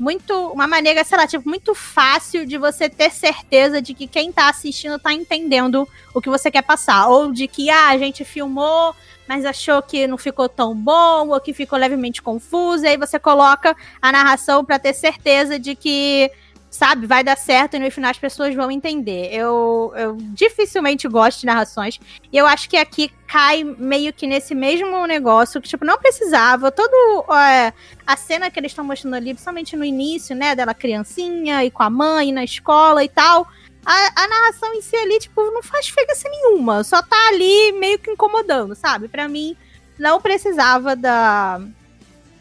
muito. 0.00 0.32
Uma 0.48 0.66
maneira, 0.66 1.04
sei 1.04 1.18
lá, 1.18 1.26
tipo, 1.26 1.48
muito 1.48 1.74
fácil 1.74 2.46
de 2.46 2.56
você 2.56 2.88
ter 2.88 3.10
certeza 3.10 3.80
de 3.80 3.94
que 3.94 4.06
quem 4.06 4.32
tá 4.32 4.48
assistindo 4.48 4.98
tá 4.98 5.12
entendendo 5.12 5.86
o 6.14 6.20
que 6.20 6.30
você 6.30 6.50
quer 6.50 6.62
passar. 6.62 7.08
Ou 7.08 7.32
de 7.32 7.46
que, 7.46 7.70
ah, 7.70 7.88
a 7.88 7.98
gente 7.98 8.24
filmou 8.24 8.94
mas 9.28 9.44
achou 9.44 9.80
que 9.80 10.08
não 10.08 10.18
ficou 10.18 10.48
tão 10.48 10.74
bom 10.74 11.28
ou 11.28 11.40
que 11.40 11.54
ficou 11.54 11.78
levemente 11.78 12.20
confuso, 12.20 12.84
e 12.84 12.88
aí 12.88 12.96
você 12.96 13.16
coloca 13.16 13.76
a 14.02 14.10
narração 14.10 14.64
para 14.64 14.76
ter 14.76 14.92
certeza 14.92 15.56
de 15.56 15.76
que 15.76 16.28
sabe, 16.70 17.06
vai 17.06 17.24
dar 17.24 17.36
certo 17.36 17.74
e 17.74 17.78
no 17.78 17.90
final 17.90 18.10
as 18.10 18.18
pessoas 18.18 18.54
vão 18.54 18.70
entender. 18.70 19.28
Eu, 19.32 19.92
eu 19.96 20.16
dificilmente 20.16 21.08
gosto 21.08 21.40
de 21.40 21.46
narrações 21.46 21.98
e 22.32 22.36
eu 22.36 22.46
acho 22.46 22.68
que 22.68 22.76
aqui 22.76 23.10
cai 23.26 23.64
meio 23.64 24.12
que 24.12 24.26
nesse 24.26 24.54
mesmo 24.54 25.06
negócio 25.06 25.60
que, 25.60 25.68
tipo, 25.68 25.84
não 25.84 25.98
precisava. 25.98 26.70
Todo 26.70 27.24
é, 27.34 27.72
a 28.06 28.16
cena 28.16 28.50
que 28.50 28.60
eles 28.60 28.70
estão 28.70 28.84
mostrando 28.84 29.14
ali, 29.14 29.34
principalmente 29.34 29.76
no 29.76 29.84
início, 29.84 30.36
né, 30.36 30.54
dela 30.54 30.72
criancinha 30.72 31.64
e 31.64 31.70
com 31.70 31.82
a 31.82 31.90
mãe 31.90 32.32
na 32.32 32.44
escola 32.44 33.02
e 33.02 33.08
tal 33.08 33.46
a, 33.84 34.24
a 34.24 34.28
narração 34.28 34.74
em 34.74 34.82
si 34.82 34.96
ali, 34.96 35.18
tipo, 35.18 35.40
não 35.50 35.62
faz 35.62 35.86
diferença 35.86 36.28
nenhuma. 36.28 36.84
Só 36.84 37.02
tá 37.02 37.16
ali 37.28 37.72
meio 37.72 37.98
que 37.98 38.10
incomodando, 38.10 38.74
sabe? 38.74 39.08
Para 39.08 39.28
mim, 39.28 39.56
não 39.98 40.20
precisava 40.20 40.94
da, 40.94 41.60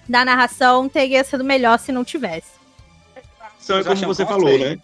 da 0.07 0.25
narração, 0.25 0.89
teria 0.89 1.23
sido 1.23 1.43
melhor 1.43 1.79
se 1.79 1.91
não 1.91 2.03
tivesse. 2.03 2.59
São 3.60 3.78
é 3.78 3.84
como 3.84 4.08
você 4.08 4.26
falou, 4.26 4.58
né? 4.58 4.80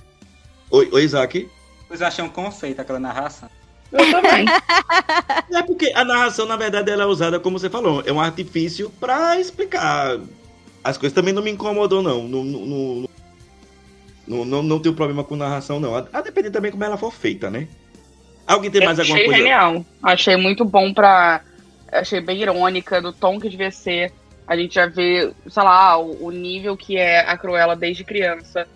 Oi, 0.70 0.90
oi, 0.92 1.04
Isaac. 1.04 1.50
Vocês 1.88 2.02
acham 2.02 2.30
conceito 2.30 2.82
aquela 2.82 3.00
narração? 3.00 3.50
Eu 3.92 4.12
também. 4.12 4.46
é 5.54 5.64
porque 5.64 5.92
a 5.96 6.04
narração, 6.04 6.46
na 6.46 6.58
verdade, 6.58 6.92
ela 6.92 7.04
é 7.04 7.08
usada, 7.08 7.40
como 7.40 7.58
você 7.58 7.70
falou, 7.70 8.04
é 8.06 8.12
um 8.12 8.20
artifício 8.20 8.90
para 9.00 9.40
explicar. 9.40 10.20
As 10.84 10.98
coisas 10.98 11.16
também 11.16 11.34
não 11.34 11.42
me 11.42 11.52
incomodou, 11.52 12.02
não. 12.02 12.28
No, 12.28 12.44
no, 12.44 12.66
no, 12.66 13.10
não, 14.28 14.46
não, 14.46 14.64
não 14.64 14.80
tenho 14.80 14.96
problema 14.96 15.24
com 15.24 15.36
narração, 15.36 15.80
não. 15.80 15.96
A, 15.96 16.06
a 16.12 16.22
depender 16.22 16.52
também 16.52 16.72
como 16.72 16.84
ela 16.84 16.98
for 16.98 17.12
feita, 17.12 17.50
né? 17.50 17.68
Alguém 18.46 18.70
tem 18.70 18.84
mais 18.84 19.00
alguma 19.00 19.18
coisa? 19.18 19.32
Achei 19.32 19.44
genial. 19.44 19.86
Achei 20.04 20.38
muito 20.38 20.66
bom 20.66 20.94
pra. 20.94 21.42
Achei 21.92 22.20
bem 22.20 22.42
irônica, 22.42 23.02
do 23.02 23.14
tom 23.14 23.40
que 23.40 23.50
devia 23.50 23.72
ser. 23.72 24.12
A 24.48 24.56
gente 24.56 24.76
já 24.76 24.86
vê, 24.86 25.32
sei 25.48 25.64
lá, 25.64 25.98
o, 25.98 26.26
o 26.26 26.32
nível 26.32 26.78
que 26.78 26.98
é 26.98 27.20
a 27.20 27.38
Cruella 27.38 27.76
desde 27.76 28.04
criança. 28.04 28.68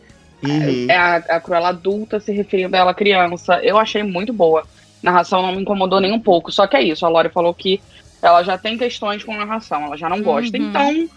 Uhum. 0.43 0.88
É 0.89 0.95
a, 0.95 1.15
a 1.15 1.39
Cruella 1.39 1.69
adulta 1.69 2.19
se 2.19 2.32
referindo 2.32 2.75
a 2.75 2.79
ela 2.79 2.93
criança. 2.93 3.60
Eu 3.62 3.77
achei 3.77 4.03
muito 4.03 4.34
boa. 4.34 4.63
Narração 5.01 5.41
não 5.41 5.53
me 5.53 5.62
incomodou 5.62 5.99
nem 5.99 6.12
um 6.12 6.19
pouco. 6.19 6.51
Só 6.51 6.67
que 6.67 6.75
é 6.75 6.82
isso, 6.82 7.05
a 7.05 7.10
Lori 7.10 7.29
falou 7.29 7.53
que 7.53 7.82
ela 8.21 8.43
já 8.43 8.58
tem 8.58 8.77
questões 8.77 9.23
com 9.23 9.36
narração, 9.36 9.84
ela 9.84 9.97
já 9.97 10.10
não 10.10 10.21
gosta. 10.21 10.58
Uhum. 10.58 10.69
Então, 10.69 11.10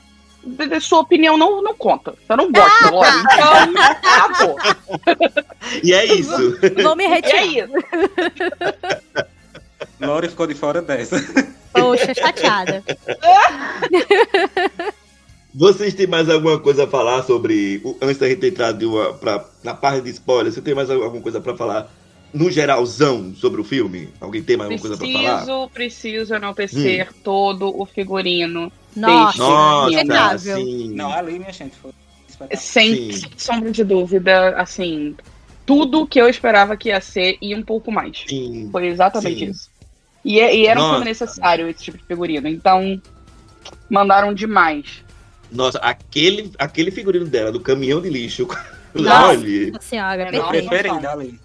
de 0.44 0.80
sua 0.80 1.00
opinião 1.00 1.36
não, 1.36 1.62
não 1.62 1.74
conta. 1.74 2.14
Você 2.26 2.36
não 2.36 2.50
gosta, 2.50 2.88
ah, 2.88 2.90
Lore. 2.90 3.08
Então, 3.20 3.82
acabou. 3.82 4.56
E 5.82 5.92
é 5.94 6.04
isso. 6.04 6.58
Vou 6.82 6.96
me 6.96 7.06
retirar. 7.06 7.46
E 7.46 7.60
é 7.60 7.64
isso. 7.64 7.72
Lore 10.06 10.28
ficou 10.28 10.46
de 10.46 10.54
fora 10.54 10.82
dessa. 10.82 11.16
Poxa, 11.72 12.14
chateada. 12.14 12.84
Vocês 15.54 15.94
têm 15.94 16.06
mais 16.06 16.28
alguma 16.28 16.58
coisa 16.58 16.84
a 16.84 16.86
falar 16.86 17.22
sobre. 17.22 17.82
Antes 18.00 18.18
da 18.18 18.28
gente 18.28 18.46
entrar 18.46 18.72
de 18.72 18.84
uma, 18.84 19.14
pra, 19.14 19.44
na 19.62 19.74
parte 19.74 20.02
de 20.02 20.10
spoiler, 20.10 20.52
você 20.52 20.60
tem 20.60 20.74
mais 20.74 20.90
alguma 20.90 21.20
coisa 21.20 21.40
para 21.40 21.56
falar 21.56 21.90
no 22.32 22.50
geralzão 22.50 23.34
sobre 23.34 23.60
o 23.60 23.64
filme? 23.64 24.08
Alguém 24.20 24.42
tem 24.42 24.56
mais 24.56 24.70
alguma 24.70 24.80
coisa 24.80 24.96
para 24.96 25.06
falar? 25.06 25.36
Preciso, 25.36 25.70
preciso 25.72 26.34
enaltecer 26.34 27.08
hum. 27.10 27.14
todo 27.22 27.80
o 27.80 27.86
figurino 27.86 28.72
nossa, 28.96 29.38
Nossa 29.38 30.38
sim. 30.38 30.92
Não, 30.94 31.10
ali, 31.10 31.38
minha 31.38 31.52
gente, 31.52 31.74
foi 31.76 31.92
sem, 32.54 33.12
sem 33.12 33.30
sombra 33.36 33.70
de 33.70 33.84
dúvida, 33.84 34.56
assim, 34.56 35.14
tudo 35.64 36.06
que 36.06 36.20
eu 36.20 36.28
esperava 36.28 36.76
que 36.76 36.88
ia 36.88 37.00
ser 37.00 37.38
e 37.40 37.54
um 37.54 37.62
pouco 37.62 37.90
mais. 37.90 38.24
Sim. 38.28 38.68
Foi 38.70 38.86
exatamente 38.86 39.38
sim. 39.38 39.50
isso. 39.50 39.70
E, 40.24 40.40
é, 40.40 40.54
e 40.54 40.66
era 40.66 40.78
Nossa. 40.78 40.90
um 40.90 40.94
filme 40.94 41.11
necessário 41.11 41.68
esse 41.68 41.85
tipo 41.85 41.98
de 41.98 42.04
figurino. 42.04 42.48
Então, 42.48 43.00
mandaram 43.88 44.32
demais. 44.32 45.04
Nossa, 45.50 45.78
aquele, 45.78 46.52
aquele 46.58 46.90
figurino 46.90 47.26
dela, 47.26 47.52
do 47.52 47.61
caminhão 47.61 48.00
de 48.00 48.08
lixo. 48.08 48.48
Nossa 48.94 49.80
senhora, 49.80 50.22
é 50.22 50.30
perfeito. 50.30 51.08
ali. 51.08 51.40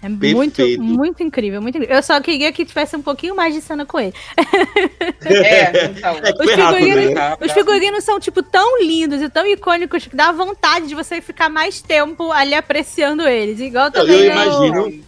É 0.00 0.08
muito, 0.08 0.62
muito 0.80 1.22
incrível, 1.24 1.60
muito 1.60 1.76
incrível. 1.76 1.96
Eu 1.96 2.02
só 2.04 2.20
queria 2.20 2.52
que 2.52 2.64
tivesse 2.64 2.94
um 2.94 3.02
pouquinho 3.02 3.34
mais 3.34 3.52
de 3.52 3.60
cena 3.60 3.84
com 3.84 3.98
ele. 3.98 4.14
É, 5.24 5.86
então. 5.90 6.16
É 6.22 6.30
os, 6.30 6.50
figurinos, 6.52 7.14
né? 7.14 7.36
os 7.40 7.52
figurinos 7.52 8.04
são, 8.04 8.20
tipo, 8.20 8.40
tão 8.40 8.80
lindos 8.80 9.20
e 9.20 9.28
tão 9.28 9.44
icônicos 9.44 10.06
que 10.06 10.14
dá 10.14 10.30
vontade 10.30 10.86
de 10.86 10.94
você 10.94 11.20
ficar 11.20 11.48
mais 11.48 11.82
tempo 11.82 12.30
ali 12.30 12.54
apreciando 12.54 13.26
eles. 13.26 13.58
Igual 13.58 13.90
também. 13.90 14.20
Eu 14.20 14.32
imagino. 14.32 15.04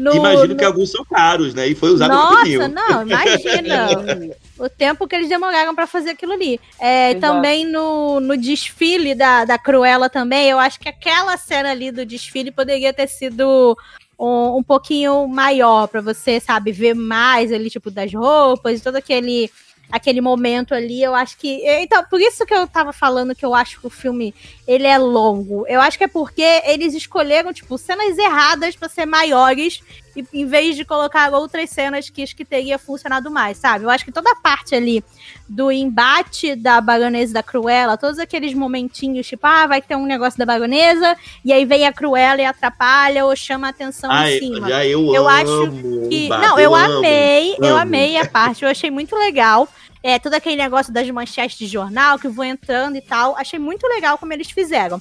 No, 0.00 0.14
Imagino 0.14 0.48
no... 0.48 0.56
que 0.56 0.64
alguns 0.64 0.90
são 0.90 1.04
caros, 1.04 1.52
né? 1.52 1.68
E 1.68 1.74
foi 1.74 1.90
usado 1.90 2.14
Nossa, 2.14 2.68
não, 2.68 3.02
imagina. 3.02 3.88
o 4.58 4.66
tempo 4.66 5.06
que 5.06 5.14
eles 5.14 5.28
demoraram 5.28 5.74
para 5.74 5.86
fazer 5.86 6.10
aquilo 6.10 6.32
ali. 6.32 6.58
É, 6.78 7.14
também 7.16 7.66
no, 7.66 8.18
no 8.18 8.34
desfile 8.34 9.14
da, 9.14 9.44
da 9.44 9.58
Cruella 9.58 10.08
também, 10.08 10.48
eu 10.48 10.58
acho 10.58 10.80
que 10.80 10.88
aquela 10.88 11.36
cena 11.36 11.70
ali 11.70 11.92
do 11.92 12.06
desfile 12.06 12.50
poderia 12.50 12.94
ter 12.94 13.08
sido 13.08 13.76
um, 14.18 14.56
um 14.56 14.62
pouquinho 14.62 15.28
maior 15.28 15.86
para 15.86 16.00
você, 16.00 16.40
sabe, 16.40 16.72
ver 16.72 16.94
mais 16.94 17.52
ali, 17.52 17.68
tipo, 17.68 17.90
das 17.90 18.10
roupas 18.14 18.80
e 18.80 18.82
todo 18.82 18.96
aquele 18.96 19.50
aquele 19.90 20.20
momento 20.20 20.74
ali, 20.74 21.02
eu 21.02 21.14
acho 21.14 21.36
que. 21.36 21.62
Então, 21.80 22.04
por 22.04 22.20
isso 22.20 22.46
que 22.46 22.54
eu 22.54 22.66
tava 22.66 22.92
falando 22.92 23.34
que 23.34 23.44
eu 23.44 23.54
acho 23.54 23.80
que 23.80 23.86
o 23.86 23.90
filme 23.90 24.34
ele 24.66 24.86
é 24.86 24.98
longo. 24.98 25.66
Eu 25.66 25.80
acho 25.80 25.98
que 25.98 26.04
é 26.04 26.08
porque 26.08 26.62
eles 26.64 26.94
escolheram, 26.94 27.52
tipo, 27.52 27.76
cenas 27.76 28.16
erradas 28.18 28.76
para 28.76 28.88
ser 28.88 29.06
maiores, 29.06 29.82
e, 30.14 30.24
em 30.32 30.46
vez 30.46 30.76
de 30.76 30.84
colocar 30.84 31.32
outras 31.32 31.70
cenas 31.70 32.10
que 32.10 32.22
acho 32.22 32.36
que 32.36 32.44
teria 32.44 32.78
funcionado 32.78 33.30
mais, 33.30 33.56
sabe? 33.56 33.84
Eu 33.84 33.90
acho 33.90 34.04
que 34.04 34.12
toda 34.12 34.30
a 34.30 34.36
parte 34.36 34.74
ali 34.74 35.04
do 35.48 35.70
embate 35.70 36.54
da 36.54 36.80
baronesa 36.80 37.34
da 37.34 37.42
Cruella, 37.42 37.96
todos 37.96 38.18
aqueles 38.18 38.54
momentinhos, 38.54 39.26
tipo, 39.26 39.46
ah, 39.46 39.66
vai 39.66 39.82
ter 39.82 39.96
um 39.96 40.06
negócio 40.06 40.38
da 40.38 40.46
baronesa, 40.46 41.16
e 41.44 41.52
aí 41.52 41.64
vem 41.64 41.86
a 41.86 41.92
Cruella 41.92 42.40
e 42.40 42.44
atrapalha 42.44 43.24
ou 43.24 43.34
chama 43.34 43.66
a 43.66 43.70
atenção 43.70 44.10
Ai, 44.10 44.36
em 44.36 44.38
cima. 44.38 44.68
Já 44.68 44.86
eu, 44.86 45.14
eu 45.14 45.28
acho 45.28 45.70
que. 46.08 46.28
Não, 46.28 46.58
eu, 46.58 46.70
eu 46.70 46.74
amei, 46.74 47.54
amo. 47.54 47.64
eu 47.64 47.76
amei 47.76 48.16
a 48.16 48.26
parte, 48.26 48.64
eu 48.64 48.70
achei 48.70 48.90
muito 48.90 49.16
legal 49.16 49.68
é, 50.02 50.18
todo 50.18 50.34
aquele 50.34 50.56
negócio 50.56 50.92
das 50.92 51.08
manchetes 51.10 51.58
de 51.58 51.66
jornal 51.66 52.18
que 52.18 52.28
vão 52.28 52.44
entrando 52.44 52.96
e 52.96 53.00
tal. 53.00 53.36
Achei 53.36 53.58
muito 53.58 53.86
legal 53.86 54.16
como 54.18 54.32
eles 54.32 54.50
fizeram. 54.50 55.00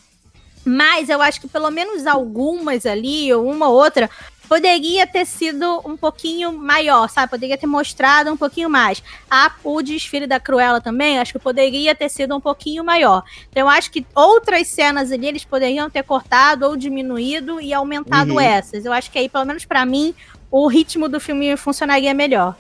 Mas 0.66 1.10
eu 1.10 1.22
acho 1.22 1.40
que 1.40 1.48
pelo 1.48 1.72
menos 1.72 2.06
algumas 2.06 2.86
ali, 2.86 3.32
ou 3.34 3.50
uma 3.50 3.70
ou 3.70 3.76
outra, 3.76 4.10
poderia 4.50 5.06
ter 5.06 5.26
sido 5.26 5.80
um 5.86 5.96
pouquinho 5.96 6.52
maior, 6.52 7.08
sabe? 7.08 7.30
Poderia 7.30 7.56
ter 7.56 7.68
mostrado 7.68 8.34
um 8.34 8.36
pouquinho 8.36 8.68
mais. 8.68 9.04
A, 9.30 9.52
o 9.64 9.80
desfile 9.84 10.26
da 10.26 10.40
Cruella 10.40 10.82
também, 10.82 11.20
acho 11.20 11.34
que 11.34 11.40
poderia 11.40 11.94
ter 11.94 12.10
sido 12.10 12.36
um 12.36 12.42
pouquinho 12.42 12.84
maior. 12.84 13.24
Então, 13.50 13.62
eu 13.62 13.70
acho 13.70 13.92
que 13.92 14.04
outras 14.16 14.68
cenas 14.68 15.12
ali 15.12 15.28
eles 15.28 15.46
poderiam 15.46 15.88
ter 15.88 16.04
cortado 16.04 16.66
ou 16.66 16.76
diminuído 16.76 17.62
e 17.62 17.72
aumentado 17.72 18.34
uhum. 18.34 18.40
essas. 18.40 18.84
Eu 18.84 18.92
acho 18.92 19.12
que 19.12 19.20
aí, 19.20 19.30
pelo 19.30 19.46
menos 19.46 19.66
para 19.66 19.86
mim, 19.86 20.16
o 20.50 20.68
ritmo 20.68 21.08
do 21.08 21.20
filme 21.20 21.56
funcionaria 21.56 22.14
melhor 22.14 22.56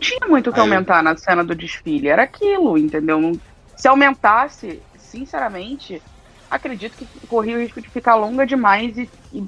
tinha 0.00 0.26
muito 0.28 0.50
o 0.50 0.52
que 0.52 0.58
aumentar 0.58 1.00
na 1.00 1.16
cena 1.16 1.44
do 1.44 1.54
desfile. 1.54 2.08
Era 2.08 2.24
aquilo, 2.24 2.76
entendeu? 2.76 3.38
Se 3.76 3.86
aumentasse, 3.86 4.82
sinceramente, 4.98 6.02
acredito 6.50 6.96
que 6.96 7.26
corria 7.28 7.56
o 7.56 7.60
risco 7.60 7.80
de 7.80 7.88
ficar 7.88 8.16
longa 8.16 8.44
demais 8.44 8.98
e, 8.98 9.08
e 9.32 9.44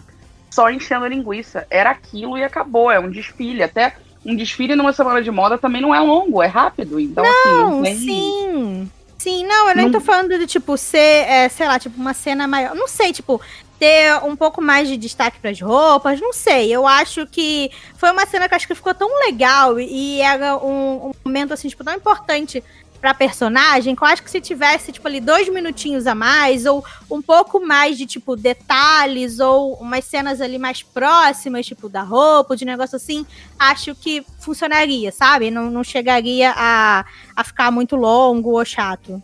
só 0.55 0.71
enchendo 0.71 1.07
linguiça. 1.07 1.67
Era 1.69 1.91
aquilo 1.91 2.39
e 2.39 2.45
acabou. 2.45 2.91
É 2.91 3.01
um 3.01 3.11
desfile. 3.11 3.63
Até 3.63 3.97
um 4.25 4.37
desfile 4.37 4.77
numa 4.77 4.93
semana 4.93 5.21
de 5.21 5.31
moda 5.31 5.59
também 5.59 5.83
não 5.83 5.95
é 5.95 6.01
longo, 6.01 6.43
é 6.43 6.47
rápido. 6.47 7.01
Então, 7.01 7.25
não, 7.25 7.33
assim, 7.33 7.73
não 7.73 7.83
tem... 7.83 7.97
sim. 7.97 8.91
Sim, 9.19 9.47
não, 9.47 9.71
eu 9.71 9.77
nem 9.77 9.85
não... 9.87 9.93
tô 9.93 10.01
falando 10.01 10.39
de, 10.39 10.47
tipo, 10.47 10.77
ser, 10.77 10.99
é, 11.27 11.49
sei 11.49 11.67
lá, 11.67 11.79
tipo, 11.79 11.99
uma 11.99 12.13
cena 12.13 12.47
maior. 12.47 12.75
Não 12.75 12.87
sei, 12.87 13.11
tipo, 13.11 13.41
ter 13.79 14.23
um 14.23 14.37
pouco 14.37 14.61
mais 14.61 14.87
de 14.87 14.97
destaque 14.97 15.39
para 15.41 15.51
as 15.51 15.61
roupas, 15.61 16.21
não 16.21 16.33
sei. 16.33 16.71
Eu 16.71 16.87
acho 16.87 17.27
que 17.27 17.71
foi 17.97 18.11
uma 18.11 18.27
cena 18.27 18.49
que 18.49 18.55
acho 18.55 18.67
que 18.67 18.75
ficou 18.75 18.95
tão 18.95 19.09
legal 19.27 19.81
e 19.81 20.21
era 20.21 20.57
um, 20.59 21.09
um 21.09 21.13
momento 21.25 21.55
assim 21.55 21.69
tipo 21.69 21.83
tão 21.83 21.95
importante 21.95 22.63
para 23.05 23.13
personagem, 23.13 23.95
que 23.95 24.03
eu 24.03 24.09
acho 24.09 24.23
que 24.23 24.31
se 24.31 24.41
tivesse 24.41 24.91
tipo 24.91 25.07
ali 25.07 25.21
dois 25.21 25.47
minutinhos 25.51 26.07
a 26.07 26.15
mais 26.15 26.65
ou 26.65 26.83
um 27.11 27.21
pouco 27.21 27.61
mais 27.61 27.99
de 27.99 28.07
tipo 28.07 28.35
detalhes 28.35 29.41
ou 29.41 29.75
umas 29.75 30.07
cenas 30.07 30.41
ali 30.41 30.59
mais 30.59 30.83
próximas, 30.83 31.67
tipo 31.67 31.87
da 31.87 32.03
roupa, 32.03 32.57
de 32.57 32.65
negócio 32.65 32.97
assim, 32.97 33.27
acho 33.59 33.95
que 33.95 34.25
funcionaria, 34.41 35.13
sabe? 35.13 35.51
Não, 35.51 35.71
não 35.71 35.85
chegaria 35.85 36.55
a, 36.57 37.05
a 37.37 37.45
ficar 37.45 37.71
muito 37.71 37.95
longo 37.95 38.53
ou 38.53 38.65
chato 38.65 39.23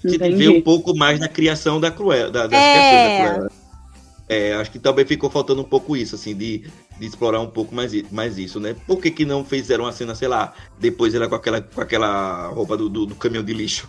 que 0.00 0.16
vê 0.16 0.48
um 0.48 0.60
pouco 0.60 0.96
mais 0.96 1.18
na 1.18 1.26
criação 1.26 1.80
da 1.80 1.90
Cruella, 1.90 2.30
da, 2.30 2.46
das 2.46 2.60
é... 2.60 3.18
da 3.18 3.30
Cruella. 3.32 3.50
É, 4.28 4.54
acho 4.54 4.70
que 4.70 4.78
também 4.78 5.04
ficou 5.04 5.28
faltando 5.28 5.62
um 5.62 5.64
pouco 5.64 5.96
isso, 5.96 6.14
assim, 6.14 6.34
de, 6.34 6.64
de 6.98 7.06
explorar 7.06 7.40
um 7.40 7.46
pouco 7.46 7.74
mais, 7.74 7.92
mais 8.10 8.38
isso, 8.38 8.60
né? 8.60 8.74
Por 8.86 9.00
que, 9.00 9.10
que 9.10 9.24
não 9.24 9.44
fizeram 9.44 9.84
uma 9.84 9.92
cena, 9.92 10.14
sei 10.14 10.28
lá, 10.28 10.52
depois 10.78 11.14
ela 11.14 11.28
com 11.28 11.34
aquela, 11.34 11.60
com 11.60 11.80
aquela 11.80 12.48
roupa 12.48 12.76
do, 12.76 12.88
do, 12.88 13.06
do 13.06 13.14
caminhão 13.14 13.44
de 13.44 13.52
lixo? 13.52 13.88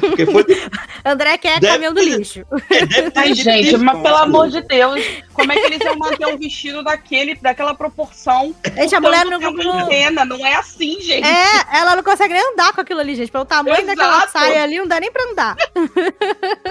Porque 0.00 0.24
foi... 0.26 0.44
André 1.04 1.36
quer 1.36 1.60
deve 1.60 1.72
caminhão 1.72 1.92
do 1.92 2.00
lixo. 2.00 2.40
É, 2.40 3.12
Ai, 3.20 3.34
gente, 3.34 3.76
mas 3.76 4.00
pelo 4.00 4.16
amor 4.16 4.48
de 4.48 4.62
Deus, 4.62 5.04
como 5.32 5.52
é 5.52 5.56
que 5.56 5.66
eles 5.66 5.80
iam 5.80 5.96
manter 5.96 6.26
um 6.26 6.38
vestido 6.38 6.82
daquele, 6.82 7.34
daquela 7.34 7.74
proporção? 7.74 8.54
Gente, 8.74 8.94
a 8.94 9.00
mulher 9.00 9.24
não... 9.24 9.40
Antena? 9.82 10.24
Não 10.24 10.46
é 10.46 10.54
assim, 10.54 11.00
gente. 11.00 11.26
É, 11.26 11.76
ela 11.76 11.96
não 11.96 12.02
consegue 12.02 12.32
nem 12.32 12.52
andar 12.52 12.72
com 12.72 12.80
aquilo 12.80 13.00
ali, 13.00 13.14
gente. 13.14 13.30
Pelo 13.30 13.44
tamanho 13.44 13.76
Exato. 13.76 13.86
daquela 13.86 14.28
saia 14.28 14.62
ali, 14.62 14.78
não 14.78 14.86
dá 14.86 15.00
nem 15.00 15.10
pra 15.10 15.24
andar. 15.24 15.56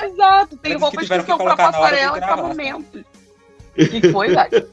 Exato. 0.06 0.58
Tem 0.58 0.78
roupas 0.78 1.08
que, 1.08 1.19
que 1.19 1.26
são 1.26 1.38
pra 1.38 1.56
passarela 1.56 2.19
pra 2.19 2.38
momento. 2.38 3.06
O 3.78 3.88
que 3.88 4.12
foi, 4.12 4.34
Dati? 4.34 4.65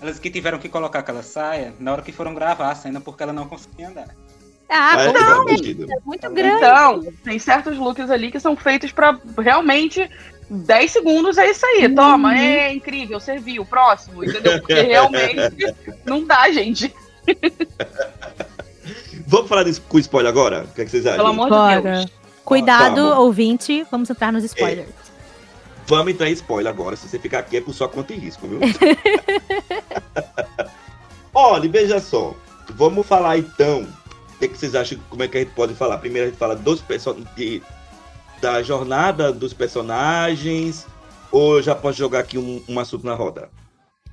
Elas 0.00 0.18
que 0.18 0.30
tiveram 0.30 0.58
que 0.58 0.68
colocar 0.68 0.98
aquela 0.98 1.22
saia 1.22 1.72
na 1.80 1.92
hora 1.92 2.02
que 2.02 2.12
foram 2.12 2.34
gravar 2.34 2.70
a 2.70 2.74
cena, 2.74 3.00
porque 3.00 3.22
ela 3.22 3.32
não 3.32 3.48
conseguia 3.48 3.88
andar. 3.88 4.14
Ah, 4.68 5.00
é, 5.00 5.12
não, 5.12 5.48
é 5.48 6.00
muito 6.04 6.30
grande. 6.30 6.56
Então, 6.56 7.12
tem 7.24 7.38
certos 7.38 7.78
looks 7.78 8.10
ali 8.10 8.32
que 8.32 8.40
são 8.40 8.56
feitos 8.56 8.90
para 8.90 9.16
realmente 9.38 10.10
10 10.50 10.90
segundos 10.90 11.38
é 11.38 11.50
isso 11.50 11.64
aí. 11.66 11.86
Uhum. 11.86 11.94
Toma, 11.94 12.38
é 12.38 12.72
incrível, 12.72 13.18
serviu. 13.20 13.64
Próximo, 13.64 14.24
entendeu? 14.24 14.60
Porque 14.60 14.74
realmente 14.82 15.74
não 16.04 16.24
dá, 16.24 16.50
gente. 16.50 16.92
Vamos 19.26 19.48
falar 19.48 19.64
desse, 19.64 19.80
com 19.80 19.98
spoiler 19.98 20.30
agora? 20.30 20.64
O 20.64 20.74
que, 20.74 20.82
é 20.82 20.84
que 20.84 20.90
vocês 20.90 21.04
acham? 21.04 21.16
Pelo 21.16 21.30
amor 21.30 21.48
Bora. 21.48 21.76
de 21.76 21.82
Deus. 21.82 22.06
Cuidado, 22.44 23.00
ouvinte, 23.20 23.84
vamos 23.90 24.08
entrar 24.08 24.32
nos 24.32 24.44
spoilers. 24.44 24.88
É. 24.88 25.05
Vamos 25.86 26.12
entrar 26.12 26.28
em 26.28 26.32
spoiler 26.32 26.72
agora. 26.72 26.96
Se 26.96 27.08
você 27.08 27.18
ficar 27.18 27.40
aqui 27.40 27.58
é 27.58 27.60
por 27.60 27.72
sua 27.72 27.88
conta 27.88 28.12
e 28.12 28.16
risco, 28.16 28.46
viu? 28.46 28.60
Olha, 31.32 31.68
veja 31.68 32.00
só. 32.00 32.34
Vamos 32.70 33.06
falar 33.06 33.38
então 33.38 33.86
o 34.36 34.38
que, 34.38 34.48
vocês 34.48 34.74
acham? 34.74 34.98
Como 35.08 35.22
é 35.22 35.28
que 35.28 35.38
a 35.38 35.40
gente 35.40 35.54
pode 35.54 35.74
falar? 35.74 35.98
Primeiro 35.98 36.28
a 36.28 36.30
gente 36.30 36.38
fala 36.38 36.54
dos 36.54 36.82
personagens, 36.82 37.62
da 38.40 38.62
jornada 38.62 39.32
dos 39.32 39.54
personagens, 39.54 40.86
ou 41.32 41.62
já 41.62 41.74
pode 41.74 41.96
jogar 41.96 42.20
aqui 42.20 42.36
um, 42.36 42.62
um 42.68 42.78
assunto 42.78 43.06
na 43.06 43.14
roda? 43.14 43.48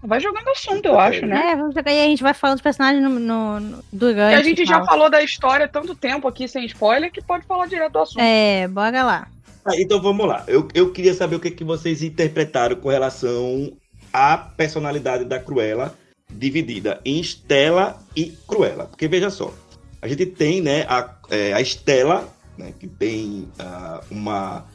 Vai 0.02 0.20
jogando 0.20 0.50
assunto, 0.50 0.86
eu 0.86 1.00
acho, 1.00 1.26
né? 1.26 1.52
É, 1.52 1.56
vamos 1.56 1.74
jogar 1.74 1.92
e 1.92 2.02
a 2.02 2.06
gente 2.06 2.24
vai 2.24 2.34
falando 2.34 2.56
dos 2.56 2.64
personagens 2.64 3.04
no, 3.04 3.10
no, 3.10 3.60
no 3.60 3.84
durante. 3.92 4.36
a 4.36 4.44
gente 4.44 4.66
já 4.66 4.84
falou 4.84 5.10
da 5.10 5.22
história 5.22 5.68
tanto 5.68 5.96
tempo 5.96 6.28
aqui 6.28 6.48
sem 6.48 6.66
spoiler 6.66 7.12
que 7.12 7.22
pode 7.22 7.46
falar 7.46 7.68
direto 7.68 7.94
do 7.94 8.00
assunto. 8.00 8.22
É, 8.22 8.68
bora 8.68 9.04
lá. 9.04 9.28
Ah, 9.66 9.80
então 9.80 10.02
vamos 10.02 10.28
lá. 10.28 10.44
Eu, 10.48 10.68
eu 10.74 10.92
queria 10.92 11.14
saber 11.14 11.38
o 11.38 11.40
que, 11.40 11.50
que 11.50 11.64
vocês 11.64 12.04
interpretaram 12.04 12.76
com 12.76 12.90
relação 12.90 13.72
à 14.12 14.38
personalidade 14.38 15.24
da 15.24 15.40
Cruella 15.40 15.98
dividida 16.30 17.00
em 17.06 17.20
Estela 17.20 18.02
e 18.16 18.34
Cruella. 18.48 18.86
Porque 18.86 19.08
veja 19.08 19.30
só, 19.30 19.54
a 20.02 20.08
gente 20.08 20.26
tem 20.26 20.62
né, 20.62 20.86
a, 20.90 21.16
é, 21.30 21.54
a 21.54 21.62
Estela, 21.62 22.28
né, 22.58 22.74
que 22.78 22.88
tem 22.88 23.48
uh, 23.60 24.04
uma 24.12 24.66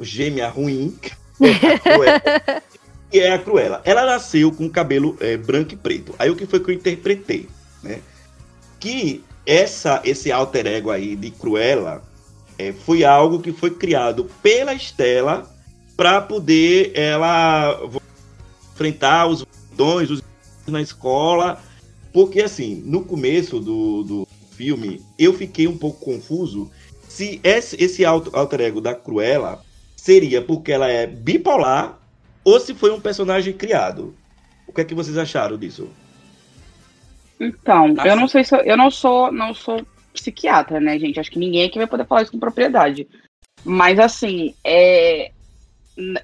gêmea 0.00 0.48
ruim, 0.48 0.96
que 3.10 3.20
é 3.20 3.32
a 3.32 3.38
Cruella. 3.38 3.82
Ela 3.84 4.04
nasceu 4.04 4.52
com 4.52 4.68
cabelo 4.70 5.16
é, 5.20 5.36
branco 5.36 5.74
e 5.74 5.76
preto. 5.76 6.14
Aí 6.18 6.30
o 6.30 6.36
que 6.36 6.46
foi 6.46 6.60
que 6.60 6.70
eu 6.70 6.74
interpretei? 6.74 7.48
Né? 7.82 8.00
Que 8.78 9.24
essa, 9.44 10.00
esse 10.04 10.30
alter 10.30 10.66
ego 10.66 10.90
aí 10.90 11.16
de 11.16 11.30
Cruella 11.30 12.02
é, 12.58 12.72
foi 12.72 13.04
algo 13.04 13.40
que 13.40 13.52
foi 13.52 13.70
criado 13.70 14.30
pela 14.42 14.74
Estela 14.74 15.50
para 15.96 16.20
poder 16.20 16.92
ela 16.94 17.80
enfrentar 18.72 19.26
os 19.26 19.46
dons 19.72 20.10
os 20.10 20.22
na 20.66 20.80
escola. 20.80 21.60
Porque, 22.12 22.40
assim, 22.40 22.82
no 22.84 23.04
começo 23.04 23.60
do, 23.60 24.02
do, 24.02 24.28
filme, 24.56 25.02
eu 25.18 25.34
fiquei 25.34 25.68
um 25.68 25.76
pouco 25.76 26.02
confuso 26.02 26.70
se 27.06 27.38
esse, 27.44 27.76
esse 27.82 28.04
alter 28.06 28.60
ego 28.62 28.80
da 28.80 28.94
Cruella 28.94 29.62
seria 29.94 30.40
porque 30.40 30.72
ela 30.72 30.88
é 30.88 31.06
bipolar 31.06 31.98
ou 32.42 32.58
se 32.58 32.74
foi 32.74 32.90
um 32.90 33.00
personagem 33.00 33.52
criado. 33.52 34.14
O 34.66 34.72
que 34.72 34.80
é 34.80 34.84
que 34.84 34.94
vocês 34.94 35.18
acharam 35.18 35.58
disso? 35.58 35.90
Então, 37.38 37.94
eu 38.02 38.16
não 38.16 38.26
sei 38.26 38.44
se 38.44 38.54
eu, 38.54 38.60
eu 38.60 38.76
não 38.78 38.90
sou 38.90 39.30
não 39.30 39.52
sou 39.52 39.84
psiquiatra, 40.16 40.80
né, 40.80 40.98
gente? 40.98 41.20
Acho 41.20 41.30
que 41.30 41.38
ninguém 41.38 41.64
aqui 41.64 41.78
vai 41.78 41.86
poder 41.86 42.06
falar 42.06 42.22
isso 42.22 42.32
com 42.32 42.38
propriedade. 42.38 43.06
Mas 43.64 43.98
assim, 43.98 44.54
é 44.64 45.30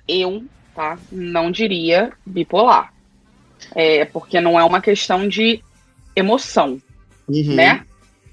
eu, 0.06 0.44
tá, 0.74 0.98
não 1.10 1.50
diria 1.50 2.12
bipolar. 2.26 2.92
É 3.74 4.04
porque 4.04 4.40
não 4.40 4.58
é 4.58 4.64
uma 4.64 4.80
questão 4.80 5.28
de 5.28 5.62
emoção, 6.16 6.80
uhum. 7.28 7.54
né? 7.54 7.86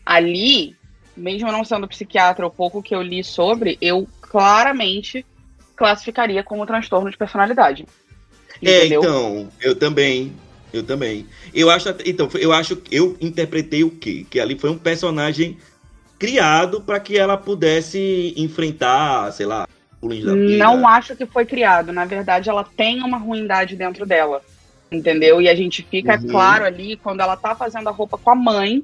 ali, 0.10 0.76
mesmo 1.16 1.52
não 1.52 1.64
sendo 1.64 1.88
psiquiatra, 1.88 2.48
o 2.48 2.50
pouco 2.50 2.82
que 2.82 2.96
eu 2.96 3.02
li 3.04 3.24
sobre, 3.24 3.78
eu 3.80 4.08
claramente 4.20 5.24
classificaria 5.76 6.44
como 6.44 6.66
transtorno 6.66 7.12
de 7.12 7.18
personalidade. 7.18 7.86
É, 8.64 8.88
então, 8.88 9.48
eu 9.62 9.76
também. 9.76 10.34
Eu 10.72 10.84
também. 10.84 11.26
Eu 11.54 11.70
acho, 11.70 11.90
então, 12.06 12.30
eu 12.36 12.54
acho, 12.54 12.82
eu 12.92 13.18
interpretei 13.20 13.84
o 13.84 13.92
quê? 13.92 14.26
Que 14.30 14.40
ali 14.40 14.58
foi 14.58 14.70
um 14.70 14.78
personagem 14.78 15.58
criado 16.18 16.82
para 16.82 17.00
que 17.00 17.18
ela 17.18 17.38
pudesse 17.38 18.34
enfrentar, 18.38 19.32
sei 19.32 19.46
lá, 19.46 19.68
não 20.02 20.88
acho 20.88 21.16
que 21.16 21.26
foi 21.26 21.46
criado. 21.46 21.92
Na 21.92 22.06
verdade, 22.06 22.50
ela 22.50 22.64
tem 22.64 23.04
uma 23.04 23.18
ruindade 23.18 23.76
dentro 23.76 24.06
dela. 24.06 24.42
Entendeu? 24.92 25.42
E 25.42 25.48
a 25.48 25.54
gente 25.54 25.84
fica 25.84 26.20
uhum. 26.20 26.28
claro 26.28 26.66
ali 26.66 26.98
quando 26.98 27.20
ela 27.20 27.38
tá 27.38 27.54
fazendo 27.54 27.90
a 27.90 27.92
roupa 27.92 28.18
com 28.18 28.32
a 28.32 28.36
mãe 28.36 28.84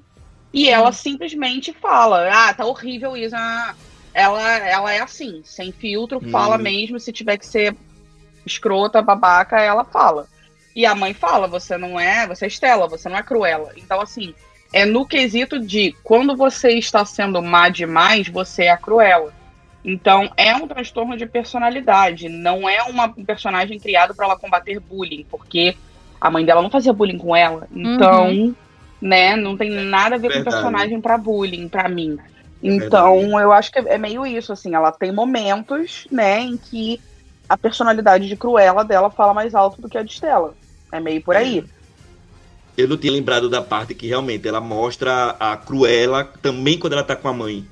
e 0.53 0.69
ela 0.69 0.91
simplesmente 0.91 1.73
fala: 1.73 2.29
Ah, 2.31 2.53
tá 2.53 2.65
horrível 2.65 3.17
isso. 3.17 3.36
Ela, 4.13 4.57
ela 4.59 4.93
é 4.93 4.99
assim, 4.99 5.41
sem 5.43 5.71
filtro, 5.71 6.19
uhum. 6.23 6.29
fala 6.29 6.57
mesmo. 6.57 6.99
Se 6.99 7.11
tiver 7.11 7.38
que 7.38 7.45
ser 7.45 7.75
escrota, 8.45 9.01
babaca, 9.01 9.59
ela 9.59 9.83
fala. 9.83 10.27
E 10.76 10.86
a 10.86 10.93
mãe 10.93 11.13
fala: 11.13 11.47
Você 11.47 11.78
não 11.78 11.99
é, 11.99 12.28
você 12.28 12.45
é 12.45 12.47
Estela, 12.47 12.88
você 12.88 13.07
não 13.07 13.17
é 13.17 13.23
cruela. 13.23 13.71
Então, 13.78 14.01
assim, 14.01 14.36
é 14.73 14.86
no 14.86 15.05
quesito 15.05 15.57
de 15.59 15.95
quando 16.03 16.36
você 16.36 16.71
está 16.71 17.05
sendo 17.05 17.41
má 17.41 17.69
demais, 17.69 18.28
você 18.28 18.63
é 18.63 18.71
a 18.71 18.78
cruela. 18.78 19.34
Então, 19.86 20.32
é 20.36 20.53
um 20.55 20.67
transtorno 20.67 21.15
de 21.15 21.28
personalidade, 21.28 22.28
não 22.28 22.67
é 22.67 22.82
uma 22.84 23.07
personagem 23.07 23.80
criada 23.80 24.13
para 24.13 24.26
ela 24.26 24.38
combater 24.38 24.80
bullying, 24.80 25.26
porque 25.30 25.78
a 26.19 26.30
mãe 26.32 26.43
dela 26.43 26.63
não 26.63 26.71
fazia 26.71 26.91
bullying 26.91 27.19
com 27.19 27.36
ela. 27.36 27.67
Então, 27.71 28.30
uhum. 28.30 28.55
né, 28.99 29.36
não 29.36 29.55
tem 29.55 29.69
nada 29.69 30.15
a 30.15 30.17
ver 30.17 30.30
Verdade. 30.30 30.43
com 30.43 30.51
personagem 30.51 30.99
para 30.99 31.19
bullying, 31.19 31.69
para 31.69 31.88
mim. 31.88 32.17
Então, 32.63 33.19
Verdade. 33.19 33.43
eu 33.43 33.51
acho 33.51 33.71
que 33.71 33.78
é 33.78 33.97
meio 33.97 34.26
isso, 34.26 34.51
assim, 34.51 34.73
ela 34.73 34.91
tem 34.91 35.11
momentos, 35.11 36.07
né, 36.11 36.39
em 36.39 36.57
que 36.57 36.99
a 37.47 37.55
personalidade 37.55 38.28
de 38.28 38.36
Cruella 38.36 38.84
dela 38.84 39.11
fala 39.11 39.36
mais 39.36 39.53
alto 39.53 39.80
do 39.80 39.88
que 39.88 39.99
a 39.99 40.03
de 40.03 40.11
Stella. 40.11 40.55
É 40.91 40.99
meio 40.99 41.21
por 41.21 41.36
aí. 41.36 41.63
Eu 42.77 42.88
não 42.88 42.97
tinha 42.97 43.13
lembrado 43.13 43.49
da 43.49 43.61
parte 43.61 43.95
que 43.95 44.07
realmente 44.07 44.47
ela 44.47 44.59
mostra 44.59 45.36
a 45.39 45.55
Cruella 45.55 46.25
também 46.41 46.77
quando 46.77 46.93
ela 46.93 47.03
tá 47.03 47.15
com 47.15 47.27
a 47.27 47.33
mãe. 47.33 47.65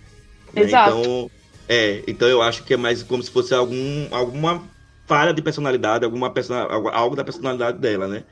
Né? 0.54 0.62
Exato. 0.64 0.98
Então, 0.98 1.32
é, 1.68 2.04
então 2.08 2.28
eu 2.28 2.42
acho 2.42 2.64
que 2.64 2.74
é 2.74 2.78
mais 2.78 3.04
como 3.04 3.22
se 3.22 3.30
fosse 3.30 3.54
algum, 3.54 4.08
alguma 4.12 4.64
falha 5.06 5.34
de 5.34 5.42
personalidade, 5.42 6.06
alguma 6.06 6.30
person... 6.30 6.56
algo 6.94 7.16
da 7.16 7.24
personalidade 7.24 7.80
dela, 7.80 8.08
né? 8.08 8.24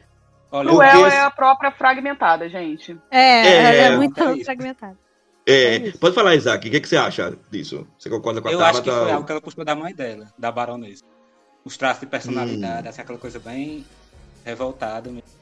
Olha, 0.49 0.69
Cruella 0.69 1.13
é 1.13 1.21
a 1.21 1.31
própria 1.31 1.71
fragmentada, 1.71 2.47
gente. 2.49 2.97
É, 3.09 3.19
é, 3.19 3.77
é 3.83 3.97
muito 3.97 4.21
é 4.21 4.43
fragmentada. 4.43 4.97
É, 5.45 5.75
é 5.75 5.91
pode 5.91 6.15
falar, 6.15 6.35
Isaac, 6.35 6.67
o 6.67 6.71
que, 6.71 6.79
que, 6.79 6.87
você 6.87 6.97
acha 6.97 7.33
disso? 7.49 7.87
Você 7.97 8.09
concorda 8.09 8.41
com 8.41 8.47
a 8.47 8.51
Eu 8.51 8.63
acho 8.63 8.81
que 8.81 8.89
foi 8.89 9.11
algo 9.11 9.25
que 9.25 9.31
ela 9.31 9.65
da 9.65 9.75
mãe 9.75 9.93
dela, 9.93 10.27
da 10.37 10.51
baronesa. 10.51 11.03
Os 11.65 11.77
traços 11.77 12.01
de 12.01 12.07
personalidade, 12.07 12.87
hum. 12.87 12.89
assim, 12.89 13.01
aquela 13.01 13.19
coisa 13.19 13.39
bem 13.39 13.85
revoltada 14.43 15.09
mesmo. 15.09 15.41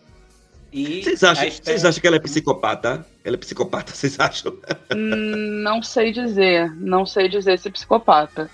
E 0.71 1.03
vocês 1.03 1.23
acham, 1.23 1.47
Esther... 1.47 1.65
vocês 1.65 1.85
acham 1.85 2.01
que 2.01 2.07
ela 2.07 2.15
é 2.17 2.19
psicopata? 2.19 3.05
Ela 3.23 3.35
é 3.35 3.39
psicopata, 3.39 3.91
vocês 3.95 4.19
acham? 4.19 4.53
Hum, 4.95 5.61
não 5.63 5.81
sei 5.81 6.11
dizer. 6.11 6.71
Não 6.75 7.05
sei 7.05 7.27
dizer 7.27 7.57
se 7.57 7.67
é 7.67 7.71
psicopata. 7.71 8.49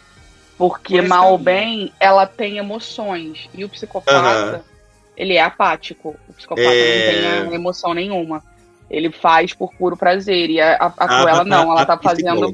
Porque, 0.57 1.01
mal 1.01 1.33
ou 1.33 1.37
bem, 1.37 1.91
ela 1.99 2.25
tem 2.25 2.57
emoções. 2.57 3.49
E 3.53 3.65
o 3.65 3.69
psicopata, 3.69 4.63
ele 5.17 5.33
é 5.33 5.41
apático. 5.41 6.15
O 6.29 6.33
psicopata 6.33 6.67
é... 6.67 7.39
não 7.39 7.49
tem 7.49 7.55
emoção 7.55 7.93
nenhuma. 7.93 8.41
Ele 8.89 9.11
faz 9.11 9.53
por 9.53 9.73
puro 9.73 9.97
prazer. 9.97 10.49
E 10.49 10.61
a, 10.61 10.75
a, 10.75 10.85
a 10.85 10.93
ah, 10.97 11.07
Cruella 11.07 11.43
não, 11.43 11.71
ela 11.71 11.85
tá 11.85 11.97
fazendo. 11.97 12.53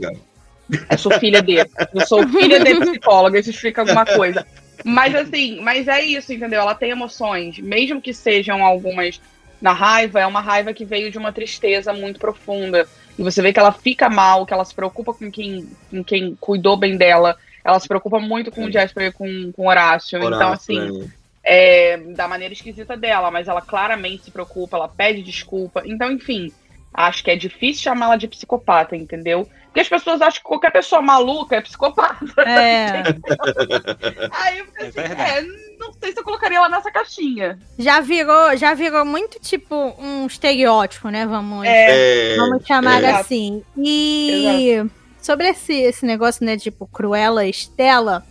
Eu 0.90 0.98
sou 0.98 1.12
filha 1.20 1.42
dele. 1.44 1.70
Eu 1.94 2.08
sou 2.08 2.28
filha 2.28 2.60
de 2.60 2.80
psicóloga, 2.80 3.38
isso 3.38 3.52
explica 3.52 3.82
alguma 3.82 4.06
coisa. 4.06 4.48
Mas 4.84 5.14
assim, 5.16 5.60
mas 5.62 5.88
é 5.88 6.02
isso, 6.02 6.34
entendeu? 6.34 6.62
Ela 6.62 6.76
tem 6.76 6.92
emoções, 6.92 7.60
mesmo 7.60 8.02
que 8.02 8.14
sejam 8.14 8.64
algumas 8.66 9.20
na 9.62 9.74
raiva, 9.74 10.20
é 10.20 10.26
uma 10.26 10.42
raiva 10.42 10.74
que 10.74 10.84
veio 10.84 11.12
de 11.12 11.18
uma 11.18 11.32
tristeza 11.32 11.94
muito 11.94 12.20
profunda. 12.20 12.88
E 13.18 13.22
você 13.22 13.42
vê 13.42 13.54
que 13.54 13.60
ela 13.60 13.72
fica 13.72 14.10
mal, 14.10 14.46
que 14.46 14.54
ela 14.54 14.66
se 14.66 14.74
preocupa 14.74 15.14
com 15.14 15.30
quem, 15.30 15.70
com 15.90 16.04
quem 16.04 16.36
cuidou 16.40 16.76
bem 16.76 16.98
dela. 16.98 17.38
Ela 17.64 17.80
se 17.80 17.88
preocupa 17.88 18.20
muito 18.20 18.52
com 18.52 18.66
o 18.66 18.72
Jasper 18.72 19.08
e 19.08 19.12
com, 19.12 19.52
com 19.52 19.68
Horácio. 19.68 20.20
Horácio. 20.20 20.36
Então, 20.36 20.52
assim, 20.52 21.12
é, 21.44 21.98
da 21.98 22.28
maneira 22.28 22.54
esquisita 22.54 22.98
dela, 22.98 23.30
mas 23.30 23.48
ela 23.48 23.62
claramente 23.62 24.24
se 24.24 24.32
preocupa, 24.32 24.78
ela 24.78 24.88
pede 24.88 25.22
desculpa. 25.22 25.84
Então, 25.86 26.12
enfim, 26.12 26.52
acho 26.94 27.24
que 27.24 27.32
é 27.32 27.36
difícil 27.36 27.84
chamá-la 27.84 28.16
de 28.16 28.28
psicopata, 28.28 28.96
entendeu? 28.96 29.48
Porque 29.66 29.80
as 29.80 29.88
pessoas 29.90 30.22
acham 30.22 30.42
que 30.42 30.48
qualquer 30.48 30.72
pessoa 30.72 31.02
maluca 31.02 31.56
é 31.56 31.62
psicopata. 31.62 32.42
É. 32.42 33.04
Aí 34.32 34.60
eu 34.60 34.66
fico 34.66 35.00
é 35.00 35.06
assim, 35.06 35.22
é, 35.22 35.42
não 35.80 35.94
sei 35.94 36.12
se 36.12 36.20
eu 36.20 36.24
colocaria 36.26 36.58
ela 36.58 36.68
nessa 36.68 36.92
caixinha. 36.92 37.58
Já 37.80 38.02
virou, 38.02 38.58
já 38.58 38.74
virou 38.74 39.06
muito 39.06 39.40
tipo 39.40 39.96
um 39.98 40.28
estereótipo, 40.28 41.08
né? 41.08 41.26
Vamos, 41.26 41.66
é. 41.66 42.36
vamos 42.36 42.66
chamar 42.66 43.02
é. 43.02 43.12
assim. 43.12 43.64
E 43.78 44.72
Exato. 44.72 44.92
sobre 45.22 45.48
esse, 45.48 45.74
esse 45.74 46.06
negócio, 46.06 46.46
né, 46.46 46.58
tipo, 46.58 46.86
Cruella 46.88 47.46
Estela, 47.46 48.26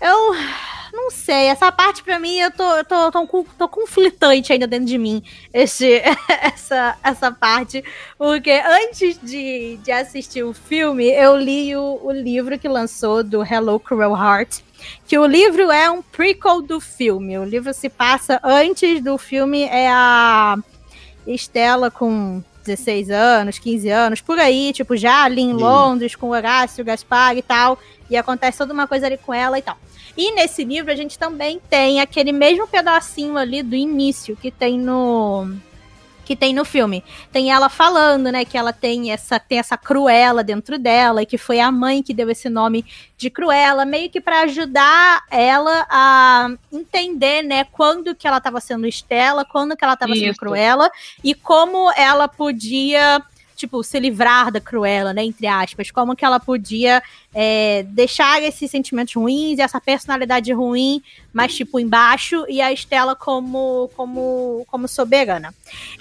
eu 0.00 0.34
não 0.96 1.10
sei, 1.10 1.46
essa 1.48 1.70
parte 1.70 2.02
para 2.02 2.18
mim 2.18 2.38
eu 2.38 2.50
tô, 2.50 2.64
eu 2.76 2.84
tô, 2.84 3.12
tô, 3.12 3.44
tô, 3.58 3.68
conflitante 3.68 4.52
ainda 4.52 4.66
dentro 4.66 4.86
de 4.86 4.96
mim, 4.96 5.22
esse, 5.52 6.02
essa, 6.40 6.96
essa 7.04 7.30
parte, 7.30 7.84
porque 8.16 8.50
antes 8.50 9.20
de, 9.22 9.76
de 9.76 9.92
assistir 9.92 10.42
o 10.42 10.54
filme, 10.54 11.06
eu 11.10 11.36
li 11.36 11.76
o, 11.76 12.00
o 12.02 12.10
livro 12.10 12.58
que 12.58 12.66
lançou 12.66 13.22
do 13.22 13.44
Hello 13.44 13.78
Cruel 13.78 14.16
Heart, 14.16 14.60
que 15.06 15.18
o 15.18 15.26
livro 15.26 15.70
é 15.70 15.90
um 15.90 16.00
prequel 16.02 16.62
do 16.62 16.80
filme, 16.80 17.38
o 17.38 17.44
livro 17.44 17.74
se 17.74 17.90
passa 17.90 18.40
antes 18.42 19.02
do 19.02 19.18
filme, 19.18 19.64
é 19.64 19.88
a 19.90 20.56
Estela 21.26 21.90
com 21.90 22.42
16 22.66 23.10
anos, 23.10 23.58
15 23.58 23.88
anos, 23.88 24.20
por 24.20 24.38
aí, 24.38 24.72
tipo, 24.72 24.96
já 24.96 25.24
ali 25.24 25.42
em 25.42 25.52
Londres, 25.52 26.14
com 26.14 26.30
Horácio, 26.30 26.84
Gaspar 26.84 27.36
e 27.36 27.42
tal, 27.42 27.78
e 28.10 28.16
acontece 28.16 28.58
toda 28.58 28.72
uma 28.72 28.86
coisa 28.86 29.06
ali 29.06 29.16
com 29.16 29.32
ela 29.32 29.58
e 29.58 29.62
tal. 29.62 29.76
E 30.16 30.32
nesse 30.32 30.64
livro 30.64 30.90
a 30.90 30.96
gente 30.96 31.18
também 31.18 31.60
tem 31.68 32.00
aquele 32.00 32.32
mesmo 32.32 32.66
pedacinho 32.66 33.36
ali 33.36 33.62
do 33.62 33.74
início 33.74 34.36
que 34.36 34.50
tem 34.50 34.78
no 34.78 35.50
que 36.26 36.34
tem 36.34 36.52
no 36.52 36.64
filme. 36.64 37.04
Tem 37.30 37.52
ela 37.52 37.68
falando, 37.68 38.32
né, 38.32 38.44
que 38.44 38.58
ela 38.58 38.72
tem 38.72 39.12
essa 39.12 39.38
tem 39.38 39.58
essa 39.58 39.78
Cruella 39.78 40.42
dentro 40.42 40.76
dela 40.76 41.22
e 41.22 41.26
que 41.26 41.38
foi 41.38 41.60
a 41.60 41.70
mãe 41.70 42.02
que 42.02 42.12
deu 42.12 42.28
esse 42.28 42.50
nome 42.50 42.84
de 43.16 43.30
Cruella, 43.30 43.84
meio 43.86 44.10
que 44.10 44.20
para 44.20 44.40
ajudar 44.40 45.22
ela 45.30 45.86
a 45.88 46.50
entender, 46.72 47.42
né, 47.42 47.64
quando 47.64 48.14
que 48.14 48.26
ela 48.26 48.38
estava 48.38 48.60
sendo 48.60 48.88
Estela, 48.88 49.44
quando 49.44 49.76
que 49.76 49.84
ela 49.84 49.94
estava 49.94 50.14
sendo 50.14 50.36
Cruella 50.36 50.90
e 51.22 51.32
como 51.32 51.92
ela 51.92 52.26
podia 52.26 53.22
tipo, 53.56 53.82
se 53.82 53.98
livrar 53.98 54.52
da 54.52 54.60
Cruella, 54.60 55.12
né? 55.12 55.24
Entre 55.24 55.46
aspas. 55.46 55.90
Como 55.90 56.14
que 56.14 56.24
ela 56.24 56.38
podia 56.38 57.02
é, 57.34 57.82
deixar 57.88 58.42
esses 58.42 58.70
sentimentos 58.70 59.14
ruins 59.14 59.58
e 59.58 59.62
essa 59.62 59.80
personalidade 59.80 60.52
ruim, 60.52 61.02
mas, 61.32 61.54
tipo, 61.54 61.80
embaixo, 61.80 62.44
e 62.48 62.60
a 62.60 62.72
Estela 62.72 63.16
como, 63.16 63.90
como, 63.96 64.64
como 64.68 64.86
soberana. 64.86 65.54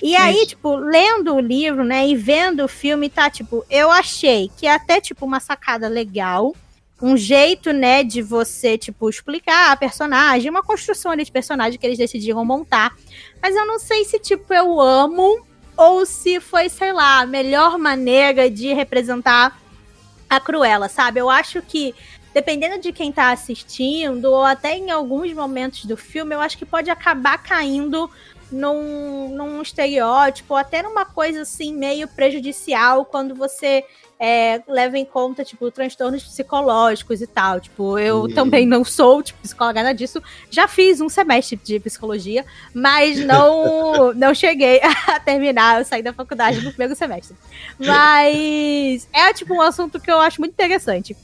E 0.03 0.16
aí, 0.16 0.36
Isso. 0.36 0.47
tipo, 0.47 0.76
lendo 0.76 1.34
o 1.34 1.39
livro, 1.39 1.84
né, 1.84 2.08
e 2.08 2.16
vendo 2.16 2.64
o 2.64 2.68
filme, 2.68 3.10
tá, 3.10 3.30
tipo, 3.30 3.66
eu 3.70 3.89
achei 3.89 4.51
que 4.58 4.68
é 4.68 4.74
até, 4.74 4.99
tipo, 4.99 5.26
uma 5.26 5.39
sacada 5.39 5.88
legal, 5.88 6.56
um 7.01 7.18
jeito, 7.18 7.74
né, 7.74 8.03
de 8.03 8.22
você, 8.22 8.78
tipo, 8.78 9.10
explicar 9.10 9.72
a 9.72 9.76
personagem, 9.76 10.49
uma 10.49 10.64
construção 10.64 11.12
ali 11.12 11.26
de 11.26 11.32
personagem 11.32 11.80
que 11.80 11.86
eles 11.86 11.97
decidiram 11.97 12.45
montar. 12.45 12.95
Mas 13.41 13.56
eu 13.56 13.66
não 13.66 13.80
sei 13.80 14.06
se, 14.06 14.18
tipo, 14.20 14.53
eu 14.53 14.80
amo 14.80 15.45
ou 15.78 16.05
se 16.05 16.39
foi, 16.39 16.69
sei 16.69 16.93
lá, 16.93 17.21
a 17.21 17.26
melhor 17.26 17.78
maneira 17.78 18.49
de 18.49 18.73
representar 18.73 19.59
a 20.30 20.39
Cruella, 20.39 20.88
sabe? 20.89 21.19
Eu 21.19 21.30
acho 21.30 21.61
que 21.61 21.93
dependendo 22.34 22.82
de 22.82 22.91
quem 22.91 23.13
tá 23.13 23.32
assistindo, 23.32 24.26
ou 24.26 24.43
até 24.43 24.76
em 24.76 24.91
alguns 24.91 25.32
momentos 25.32 25.86
do 25.86 25.95
filme, 25.95 26.36
eu 26.36 26.41
acho 26.41 26.57
que 26.57 26.65
pode 26.65 26.89
acabar 26.89 27.38
caindo 27.38 28.11
num, 28.51 29.30
num 29.30 29.61
estereótipo, 29.61 30.53
ou 30.53 30.57
até 30.57 30.82
numa 30.82 31.05
coisa 31.05 31.43
assim 31.43 31.73
meio 31.73 32.09
prejudicial 32.09 33.05
quando 33.05 33.34
você 33.34 33.86
é, 34.20 34.61
leva 34.68 34.97
em 34.97 35.05
conta, 35.05 35.43
tipo, 35.43 35.70
transtornos 35.70 36.24
psicológicos 36.24 37.22
e 37.22 37.28
tal. 37.28 37.59
Tipo, 37.59 37.99
eu 37.99 38.22
uhum. 38.22 38.34
também 38.34 38.66
não 38.66 38.84
sou, 38.84 39.22
tipo, 39.22 39.39
psicóloga 39.41 39.84
nada 39.84 39.95
disso. 39.95 40.22
Já 40.49 40.68
fiz 40.68 41.01
um 41.01 41.09
semestre 41.09 41.55
de 41.57 41.80
psicologia, 41.80 42.45
mas 42.74 43.20
não, 43.20 44.13
não 44.16 44.34
cheguei 44.34 44.80
a 45.07 45.20
terminar. 45.20 45.80
Eu 45.80 45.86
saí 45.86 46.01
da 46.01 46.13
faculdade 46.13 46.61
no 46.61 46.70
primeiro 46.70 46.95
semestre. 46.95 47.36
Mas 47.78 49.07
é, 49.11 49.34
tipo, 49.34 49.53
um 49.53 49.61
assunto 49.61 49.99
que 49.99 50.11
eu 50.11 50.20
acho 50.20 50.39
muito 50.39 50.53
interessante. 50.53 51.16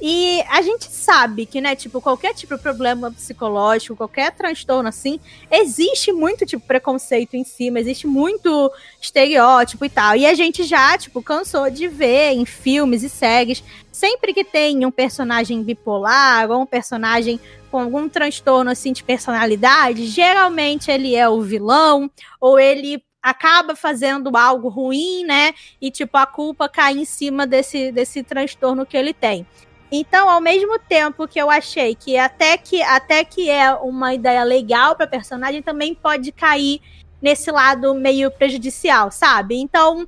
E 0.00 0.42
a 0.48 0.62
gente 0.62 0.84
sabe 0.84 1.44
que, 1.44 1.60
né, 1.60 1.74
tipo, 1.74 2.00
qualquer 2.00 2.32
tipo 2.32 2.56
de 2.56 2.62
problema 2.62 3.10
psicológico, 3.10 3.96
qualquer 3.96 4.32
transtorno 4.32 4.88
assim, 4.88 5.18
existe 5.50 6.12
muito, 6.12 6.46
tipo, 6.46 6.64
preconceito 6.64 7.34
em 7.34 7.42
cima, 7.42 7.80
existe 7.80 8.06
muito 8.06 8.70
estereótipo 9.00 9.84
e 9.84 9.90
tal. 9.90 10.14
E 10.14 10.24
a 10.24 10.34
gente 10.34 10.62
já, 10.62 10.96
tipo, 10.96 11.20
cansou 11.20 11.68
de 11.68 11.88
ver 11.88 12.32
em 12.32 12.44
filmes 12.44 13.02
e 13.02 13.08
séries, 13.08 13.62
sempre 13.90 14.32
que 14.32 14.44
tem 14.44 14.86
um 14.86 14.90
personagem 14.90 15.62
bipolar 15.64 16.48
ou 16.50 16.62
um 16.62 16.66
personagem 16.66 17.40
com 17.70 17.80
algum 17.80 18.08
transtorno, 18.08 18.70
assim, 18.70 18.92
de 18.92 19.02
personalidade, 19.02 20.06
geralmente 20.06 20.90
ele 20.90 21.14
é 21.14 21.28
o 21.28 21.42
vilão, 21.42 22.10
ou 22.40 22.58
ele 22.58 23.02
acaba 23.20 23.74
fazendo 23.74 24.34
algo 24.36 24.68
ruim, 24.68 25.24
né? 25.24 25.52
E, 25.80 25.90
tipo, 25.90 26.16
a 26.16 26.24
culpa 26.24 26.68
cai 26.68 26.94
em 26.94 27.04
cima 27.04 27.46
desse, 27.46 27.92
desse 27.92 28.22
transtorno 28.22 28.86
que 28.86 28.96
ele 28.96 29.12
tem. 29.12 29.46
Então, 29.90 30.28
ao 30.28 30.40
mesmo 30.40 30.78
tempo 30.78 31.26
que 31.26 31.40
eu 31.40 31.50
achei 31.50 31.94
que 31.94 32.16
até 32.16 32.56
que, 32.58 32.82
até 32.82 33.24
que 33.24 33.48
é 33.48 33.72
uma 33.72 34.14
ideia 34.14 34.44
legal 34.44 34.94
para 34.94 35.06
personagem, 35.06 35.62
também 35.62 35.94
pode 35.94 36.30
cair 36.30 36.80
nesse 37.22 37.50
lado 37.50 37.94
meio 37.94 38.30
prejudicial, 38.30 39.10
sabe? 39.10 39.56
Então, 39.56 40.06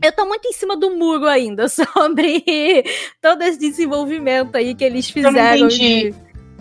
eu 0.00 0.12
tô 0.12 0.26
muito 0.26 0.46
em 0.46 0.52
cima 0.52 0.76
do 0.76 0.90
muro 0.96 1.26
ainda 1.26 1.68
sobre 1.68 2.84
todo 3.20 3.42
esse 3.42 3.58
desenvolvimento 3.58 4.56
aí 4.56 4.74
que 4.74 4.84
eles 4.84 5.08
fizeram. 5.10 5.36
Eu 5.36 5.42
não 5.42 5.66
entendi, 5.66 6.10
de... 6.10 6.14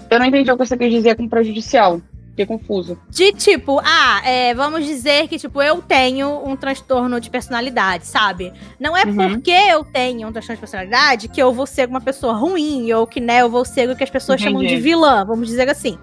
eu 0.10 0.20
não 0.20 0.26
entendi 0.26 0.52
o 0.52 0.58
que 0.58 0.66
você 0.66 0.78
quer 0.78 0.90
dizer 0.90 1.16
com 1.16 1.28
prejudicial. 1.28 2.02
Fiquei 2.38 2.46
confuso. 2.46 3.00
De 3.10 3.32
tipo, 3.32 3.82
ah, 3.84 4.22
é, 4.24 4.54
vamos 4.54 4.86
dizer 4.86 5.28
que, 5.28 5.40
tipo, 5.40 5.60
eu 5.60 5.82
tenho 5.82 6.48
um 6.48 6.56
transtorno 6.56 7.20
de 7.20 7.32
personalidade, 7.32 8.06
sabe? 8.06 8.54
Não 8.80 8.96
é 8.96 9.06
uhum. 9.06 9.16
porque 9.16 9.50
eu 9.50 9.84
tenho 9.84 10.28
um 10.28 10.32
transtorno 10.32 10.58
de 10.58 10.60
personalidade 10.60 11.28
que 11.30 11.42
eu 11.42 11.52
vou 11.52 11.66
ser 11.66 11.90
uma 11.90 12.00
pessoa 12.00 12.34
ruim, 12.34 12.94
ou 12.94 13.08
que, 13.08 13.20
né, 13.20 13.42
eu 13.42 13.50
vou 13.50 13.66
ser 13.66 13.90
o 13.90 13.96
que 13.96 14.04
as 14.04 14.12
pessoas 14.12 14.40
Entendi. 14.40 14.56
chamam 14.56 14.68
de 14.68 14.80
vilã, 14.80 15.26
vamos 15.26 15.48
dizer 15.48 15.68
assim. 15.68 15.98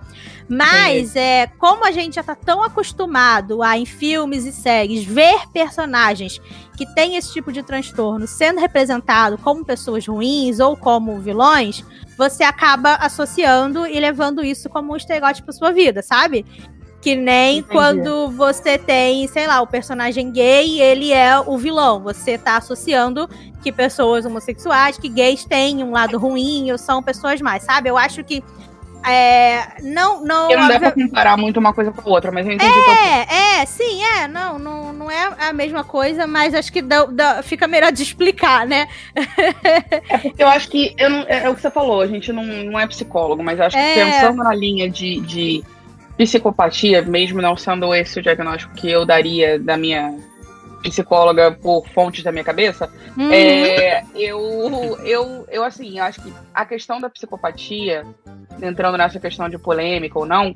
Mas, 0.48 1.16
é, 1.16 1.46
como 1.58 1.86
a 1.86 1.90
gente 1.90 2.16
já 2.16 2.22
tá 2.22 2.34
tão 2.34 2.62
acostumado 2.62 3.62
a, 3.62 3.78
em 3.78 3.86
filmes 3.86 4.44
e 4.44 4.52
séries, 4.52 5.04
ver 5.04 5.48
personagens 5.52 6.40
que 6.76 6.86
têm 6.94 7.16
esse 7.16 7.32
tipo 7.32 7.50
de 7.50 7.62
transtorno 7.62 8.26
sendo 8.26 8.60
representado 8.60 9.38
como 9.38 9.64
pessoas 9.64 10.06
ruins 10.06 10.60
ou 10.60 10.76
como 10.76 11.18
vilões, 11.18 11.84
você 12.18 12.44
acaba 12.44 12.94
associando 12.96 13.86
e 13.86 13.98
levando 13.98 14.44
isso 14.44 14.68
como 14.68 14.92
um 14.92 14.96
estereótipo 14.96 15.46
pra 15.46 15.54
sua 15.54 15.72
vida, 15.72 16.02
sabe? 16.02 16.44
Que 17.00 17.14
nem 17.16 17.58
Entendi. 17.58 17.72
quando 17.72 18.30
você 18.30 18.78
tem, 18.78 19.26
sei 19.28 19.46
lá, 19.46 19.60
o 19.60 19.66
personagem 19.66 20.30
gay, 20.30 20.80
ele 20.80 21.12
é 21.12 21.38
o 21.38 21.58
vilão. 21.58 22.02
Você 22.02 22.38
tá 22.38 22.56
associando 22.56 23.28
que 23.62 23.70
pessoas 23.70 24.24
homossexuais, 24.24 24.96
que 24.98 25.08
gays 25.08 25.44
têm 25.44 25.82
um 25.84 25.90
lado 25.90 26.18
ruim 26.18 26.70
ou 26.70 26.78
são 26.78 27.02
pessoas 27.02 27.40
mais, 27.40 27.62
sabe? 27.62 27.90
Eu 27.90 27.98
acho 27.98 28.24
que 28.24 28.42
é, 29.06 29.82
não, 29.82 30.24
não. 30.24 30.50
Eu 30.50 30.58
não 30.58 30.68
dá 30.68 30.78
pra 30.78 30.92
comparar 30.92 31.36
muito 31.36 31.60
uma 31.60 31.74
coisa 31.74 31.92
com 31.92 32.08
a 32.08 32.12
outra, 32.12 32.32
mas 32.32 32.46
eu 32.46 32.52
entendi. 32.52 32.72
É, 32.72 33.60
é, 33.60 33.66
sim, 33.66 34.02
é. 34.02 34.26
Não, 34.26 34.58
não, 34.58 34.92
não 34.92 35.10
é 35.10 35.30
a 35.38 35.52
mesma 35.52 35.84
coisa, 35.84 36.26
mas 36.26 36.54
acho 36.54 36.72
que 36.72 36.80
dá, 36.80 37.04
dá, 37.04 37.42
fica 37.42 37.68
melhor 37.68 37.92
de 37.92 38.02
explicar, 38.02 38.66
né? 38.66 38.88
é 40.08 40.18
porque 40.18 40.42
eu 40.42 40.48
acho 40.48 40.68
que. 40.68 40.94
Eu 40.96 41.10
não, 41.10 41.18
é, 41.28 41.44
é, 41.44 41.50
o 41.50 41.54
que 41.54 41.60
você 41.60 41.70
falou, 41.70 42.00
a 42.00 42.06
gente 42.06 42.32
não, 42.32 42.44
não 42.44 42.80
é 42.80 42.86
psicólogo, 42.86 43.42
mas 43.42 43.58
eu 43.58 43.66
acho 43.66 43.76
é... 43.76 43.94
que 43.94 44.00
pensando 44.00 44.42
na 44.42 44.54
linha 44.54 44.88
de, 44.88 45.20
de 45.20 45.64
psicopatia, 46.16 47.02
mesmo 47.02 47.42
não 47.42 47.56
sendo 47.56 47.94
esse 47.94 48.18
o 48.18 48.22
diagnóstico 48.22 48.74
que 48.74 48.90
eu 48.90 49.04
daria 49.04 49.58
da 49.58 49.76
minha 49.76 50.14
psicóloga 50.84 51.52
por 51.52 51.88
fontes 51.88 52.22
da 52.22 52.30
minha 52.30 52.44
cabeça, 52.44 52.90
uhum. 53.16 53.32
é, 53.32 54.04
eu, 54.14 54.98
eu, 55.04 55.46
eu, 55.50 55.64
assim, 55.64 55.98
eu 55.98 56.04
acho 56.04 56.22
que 56.22 56.32
a 56.52 56.64
questão 56.64 57.00
da 57.00 57.08
psicopatia, 57.08 58.06
entrando 58.62 58.98
nessa 58.98 59.18
questão 59.18 59.48
de 59.48 59.58
polêmica 59.58 60.18
ou 60.18 60.26
não, 60.26 60.54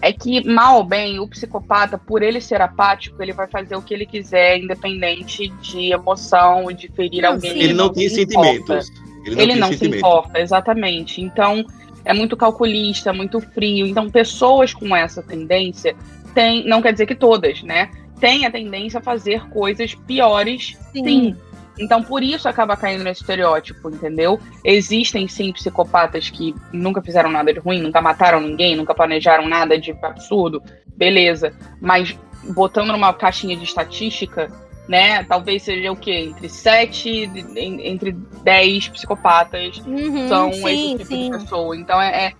é 0.00 0.12
que, 0.12 0.44
mal 0.44 0.78
ou 0.78 0.84
bem, 0.84 1.20
o 1.20 1.28
psicopata, 1.28 1.96
por 1.96 2.22
ele 2.22 2.40
ser 2.40 2.60
apático, 2.60 3.22
ele 3.22 3.32
vai 3.32 3.46
fazer 3.46 3.76
o 3.76 3.82
que 3.82 3.94
ele 3.94 4.04
quiser, 4.04 4.58
independente 4.58 5.48
de 5.60 5.92
emoção 5.92 6.66
de 6.72 6.88
ferir 6.88 7.22
não, 7.22 7.34
alguém. 7.34 7.50
Ele, 7.52 7.64
ele 7.64 7.72
não, 7.72 7.86
não 7.86 7.92
tem 7.92 8.08
sentimentos. 8.08 8.90
Ele 9.24 9.36
não, 9.36 9.42
ele 9.42 9.54
não 9.54 9.72
se 9.72 9.86
importa, 9.86 10.40
exatamente. 10.40 11.22
Então, 11.22 11.64
é 12.04 12.12
muito 12.12 12.36
calculista, 12.36 13.12
muito 13.12 13.40
frio. 13.40 13.86
Então, 13.86 14.10
pessoas 14.10 14.74
com 14.74 14.94
essa 14.94 15.22
tendência 15.22 15.94
têm, 16.34 16.66
não 16.66 16.82
quer 16.82 16.92
dizer 16.92 17.06
que 17.06 17.14
todas, 17.14 17.62
né? 17.62 17.88
Tem 18.22 18.46
a 18.46 18.50
tendência 18.52 19.00
a 19.00 19.02
fazer 19.02 19.48
coisas 19.48 19.96
piores, 19.96 20.78
sim. 20.92 21.04
sim. 21.04 21.36
Então, 21.76 22.04
por 22.04 22.22
isso 22.22 22.48
acaba 22.48 22.76
caindo 22.76 23.02
nesse 23.02 23.22
estereótipo, 23.22 23.90
entendeu? 23.90 24.38
Existem, 24.64 25.26
sim, 25.26 25.52
psicopatas 25.52 26.30
que 26.30 26.54
nunca 26.72 27.02
fizeram 27.02 27.30
nada 27.30 27.52
de 27.52 27.58
ruim, 27.58 27.82
nunca 27.82 28.00
mataram 28.00 28.40
ninguém, 28.40 28.76
nunca 28.76 28.94
planejaram 28.94 29.48
nada 29.48 29.76
de 29.76 29.90
absurdo, 29.90 30.62
beleza. 30.96 31.52
Mas 31.80 32.16
botando 32.50 32.92
numa 32.92 33.12
caixinha 33.12 33.56
de 33.56 33.64
estatística, 33.64 34.48
né? 34.86 35.24
Talvez 35.24 35.64
seja 35.64 35.90
o 35.90 35.96
quê? 35.96 36.28
Entre 36.28 36.48
7, 36.48 37.28
entre 37.56 38.12
10 38.12 38.88
psicopatas 38.90 39.78
uhum, 39.78 40.28
são 40.28 40.52
sim, 40.52 40.94
esse 40.94 40.98
tipo 40.98 41.04
sim. 41.06 41.30
de 41.30 41.38
pessoa. 41.38 41.76
Então, 41.76 42.00
é, 42.00 42.26
é 42.26 42.32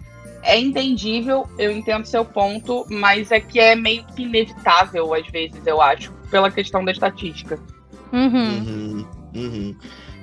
é 0.43 0.59
entendível, 0.59 1.47
eu 1.59 1.71
entendo 1.71 2.05
seu 2.07 2.25
ponto, 2.25 2.85
mas 2.91 3.31
é 3.31 3.41
que 3.41 3.61
é 3.61 3.77
meio 3.77 4.05
que 4.05 4.23
inevitável, 4.23 5.15
às 5.15 5.27
vezes, 5.29 5.65
eu 5.67 5.81
acho, 5.81 6.13
pela 6.31 6.51
questão 6.51 6.85
da 6.85 6.93
estatística. 6.93 7.59
Uhum. 8.13 8.59
Uhum, 8.59 9.07
uhum. 9.35 9.77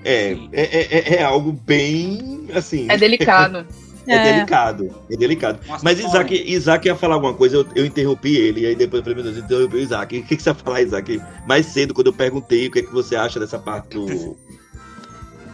É, 0.04 0.32
é, 0.54 0.62
é, 0.62 1.16
é, 1.16 1.24
algo 1.24 1.52
bem 1.52 2.48
assim. 2.54 2.88
É 2.90 2.98
delicado. 2.98 3.66
é, 4.08 4.16
é, 4.16 4.34
delicado, 4.34 4.96
é 5.10 5.18
delicado. 5.18 5.60
Nossa, 5.68 5.84
Mas 5.84 6.00
Isaac, 6.00 6.34
Isaac 6.34 6.88
ia 6.88 6.96
falar 6.96 7.16
alguma 7.16 7.34
coisa, 7.34 7.58
eu, 7.58 7.68
eu 7.76 7.86
interrompi 7.86 8.36
ele, 8.36 8.62
e 8.62 8.66
aí 8.68 8.76
depois 8.76 9.00
eu 9.00 9.04
falei, 9.04 9.16
meu 9.16 9.24
Deus, 9.24 9.38
eu 9.38 9.44
interrompi 9.44 9.76
o 9.76 9.80
Isaac. 9.80 10.20
O 10.20 10.24
que, 10.24 10.36
que 10.38 10.44
você 10.44 10.50
ia 10.50 10.56
falar, 10.56 10.82
Isaac? 10.82 11.22
Mais 11.48 11.66
cedo, 11.66 11.94
quando 11.94 12.08
eu 12.08 12.14
perguntei 12.14 12.68
o 12.68 12.72
que, 12.72 12.80
é 12.80 12.84
que 12.84 12.94
você 12.94 13.16
acha 13.16 13.40
dessa 13.40 13.60
parte 13.60 13.96
do. 13.96 14.38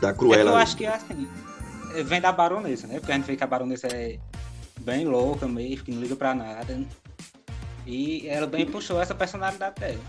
da 0.01 0.13
Cruella. 0.13 0.51
É 0.51 0.53
eu 0.53 0.57
acho 0.57 0.75
que 0.75 0.85
assim, 0.85 1.27
vem 2.03 2.21
da 2.21 2.31
baronesa, 2.31 2.87
né? 2.87 2.99
Porque 2.99 3.11
a 3.11 3.15
gente 3.15 3.25
vê 3.25 3.35
que 3.35 3.43
a 3.43 3.47
baronesa 3.47 3.87
é 3.87 4.17
bem 4.81 5.05
louca 5.05 5.47
mesmo, 5.47 5.85
que 5.85 5.91
não 5.91 6.01
liga 6.01 6.15
pra 6.15 6.33
nada. 6.33 6.83
E 7.85 8.27
ela 8.27 8.47
bem 8.47 8.65
puxou 8.65 8.99
essa 8.99 9.13
personalidade 9.13 9.79
dela. 9.79 9.99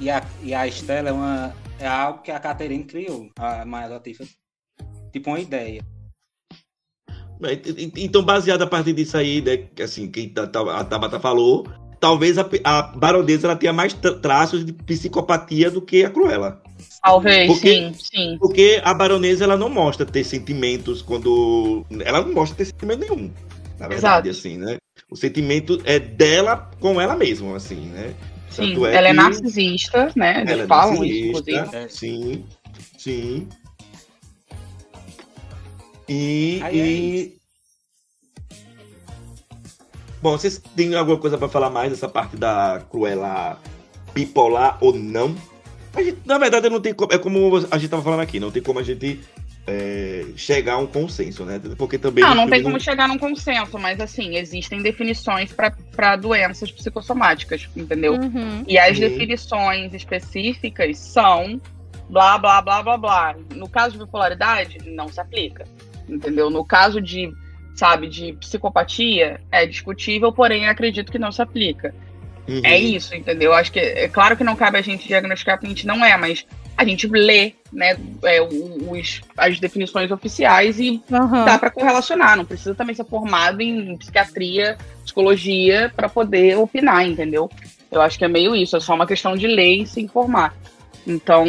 E 0.00 0.10
a, 0.10 0.24
e 0.42 0.54
a 0.54 0.66
Estela 0.66 1.08
é, 1.08 1.12
uma, 1.12 1.54
é 1.78 1.86
algo 1.86 2.22
que 2.22 2.30
a 2.30 2.38
Catherine 2.38 2.84
criou, 2.84 3.28
a 3.36 3.64
Maia 3.64 3.88
Latifa. 3.88 4.24
Tipo 5.12 5.30
uma 5.30 5.40
ideia. 5.40 5.82
Então, 7.96 8.22
baseado 8.22 8.62
a 8.62 8.66
partir 8.66 8.92
disso 8.92 9.16
aí, 9.16 9.40
né, 9.40 9.68
assim, 9.82 10.10
que 10.10 10.32
a 10.36 10.84
Tabata 10.84 11.20
falou, 11.20 11.68
talvez 12.00 12.36
a, 12.38 12.48
a 12.64 12.82
baronesa 12.82 13.46
ela 13.46 13.56
tenha 13.56 13.72
mais 13.72 13.92
traços 14.22 14.64
de 14.64 14.72
psicopatia 14.72 15.70
do 15.70 15.82
que 15.82 16.04
a 16.04 16.10
Cruella. 16.10 16.62
Talvez, 17.02 17.46
porque, 17.46 17.74
sim, 17.74 17.94
sim. 17.94 18.38
Porque 18.38 18.80
a 18.84 18.92
baronesa 18.92 19.44
ela 19.44 19.56
não 19.56 19.68
mostra 19.68 20.04
ter 20.04 20.24
sentimentos 20.24 21.00
quando. 21.00 21.86
Ela 22.04 22.22
não 22.22 22.32
mostra 22.32 22.56
ter 22.56 22.64
sentimento 22.66 23.00
nenhum 23.00 23.30
na 23.78 23.88
verdade, 23.88 24.28
Exato. 24.28 24.48
assim, 24.48 24.58
né? 24.58 24.76
O 25.10 25.16
sentimento 25.16 25.80
é 25.84 25.98
dela 25.98 26.70
com 26.80 27.00
ela 27.00 27.16
mesma, 27.16 27.56
assim, 27.56 27.86
né? 27.86 28.14
Sim, 28.50 28.84
é 28.86 28.94
ela 28.94 29.08
é 29.08 29.10
é 29.10 29.12
narcisista, 29.12 30.12
né? 30.16 30.40
Eles 30.40 30.50
ela 30.50 30.62
é 30.64 30.66
falam 30.66 30.94
é 30.94 30.98
narcisista, 30.98 31.50
isso, 31.50 31.50
inclusive. 31.50 31.90
Sim, 31.90 32.44
sim. 32.98 33.48
E, 36.08 36.60
Ai, 36.62 36.74
e... 36.74 37.38
Bom, 40.20 40.32
vocês 40.32 40.60
têm 40.74 40.94
alguma 40.94 41.18
coisa 41.18 41.38
para 41.38 41.48
falar 41.48 41.70
mais 41.70 41.90
dessa 41.90 42.08
parte 42.08 42.36
da 42.36 42.82
Cruella 42.90 43.60
bipolar 44.12 44.78
ou 44.80 44.92
não? 44.94 45.36
Gente, 45.96 46.18
na 46.24 46.38
verdade, 46.38 46.68
não 46.68 46.80
tem 46.80 46.94
como, 46.94 47.12
é 47.12 47.18
como 47.18 47.56
a 47.70 47.78
gente 47.78 47.90
tava 47.90 48.02
falando 48.02 48.20
aqui, 48.20 48.40
não 48.40 48.50
tem 48.50 48.62
como 48.62 48.78
a 48.78 48.82
gente 48.82 49.20
é, 49.70 50.24
chegar 50.34 50.74
a 50.74 50.78
um 50.78 50.86
consenso, 50.86 51.44
né? 51.44 51.60
Porque 51.76 51.98
também. 51.98 52.24
Não, 52.24 52.34
não 52.34 52.48
tem 52.48 52.62
como 52.62 52.80
chegar 52.80 53.06
num 53.06 53.18
consenso, 53.18 53.78
mas 53.78 54.00
assim, 54.00 54.36
existem 54.36 54.80
definições 54.80 55.52
para 55.94 56.16
doenças 56.16 56.72
psicossomáticas, 56.72 57.68
entendeu? 57.76 58.14
Uhum. 58.14 58.64
E 58.66 58.78
as 58.78 58.98
definições 58.98 59.92
específicas 59.92 60.96
são 60.98 61.60
blá, 62.08 62.38
blá, 62.38 62.62
blá, 62.62 62.82
blá, 62.82 62.96
blá. 62.96 63.36
No 63.54 63.68
caso 63.68 63.92
de 63.92 64.04
bipolaridade, 64.04 64.78
não 64.86 65.08
se 65.08 65.20
aplica, 65.20 65.66
entendeu? 66.08 66.48
No 66.48 66.64
caso 66.64 66.98
de, 66.98 67.30
sabe, 67.74 68.08
de 68.08 68.32
psicopatia, 68.34 69.38
é 69.52 69.66
discutível, 69.66 70.32
porém 70.32 70.66
acredito 70.66 71.12
que 71.12 71.18
não 71.18 71.30
se 71.30 71.42
aplica. 71.42 71.94
Uhum. 72.48 72.62
É 72.64 72.78
isso, 72.78 73.14
entendeu? 73.14 73.52
Acho 73.52 73.70
que 73.70 73.78
é 73.78 74.08
claro 74.08 74.34
que 74.34 74.42
não 74.42 74.56
cabe 74.56 74.78
a 74.78 74.82
gente 74.82 75.06
diagnosticar 75.06 75.56
porque 75.56 75.66
a 75.66 75.68
gente 75.68 75.86
não 75.86 76.02
é, 76.02 76.16
mas 76.16 76.46
a 76.78 76.84
gente 76.84 77.08
lê 77.08 77.54
né, 77.72 77.98
é, 78.22 78.40
os, 78.40 79.20
as 79.36 79.58
definições 79.58 80.12
oficiais 80.12 80.78
e 80.78 81.02
uhum. 81.10 81.44
dá 81.44 81.58
para 81.58 81.72
correlacionar. 81.72 82.36
Não 82.36 82.44
precisa 82.44 82.72
também 82.72 82.94
ser 82.94 83.04
formado 83.04 83.60
em 83.60 83.96
psiquiatria, 83.96 84.78
psicologia 85.02 85.92
para 85.94 86.08
poder 86.08 86.56
opinar, 86.56 87.04
entendeu? 87.04 87.50
Eu 87.90 88.00
acho 88.00 88.16
que 88.16 88.24
é 88.24 88.28
meio 88.28 88.54
isso, 88.54 88.76
é 88.76 88.80
só 88.80 88.94
uma 88.94 89.08
questão 89.08 89.36
de 89.36 89.48
ler 89.48 89.82
e 89.82 89.86
se 89.86 90.00
informar. 90.00 90.54
Então, 91.04 91.44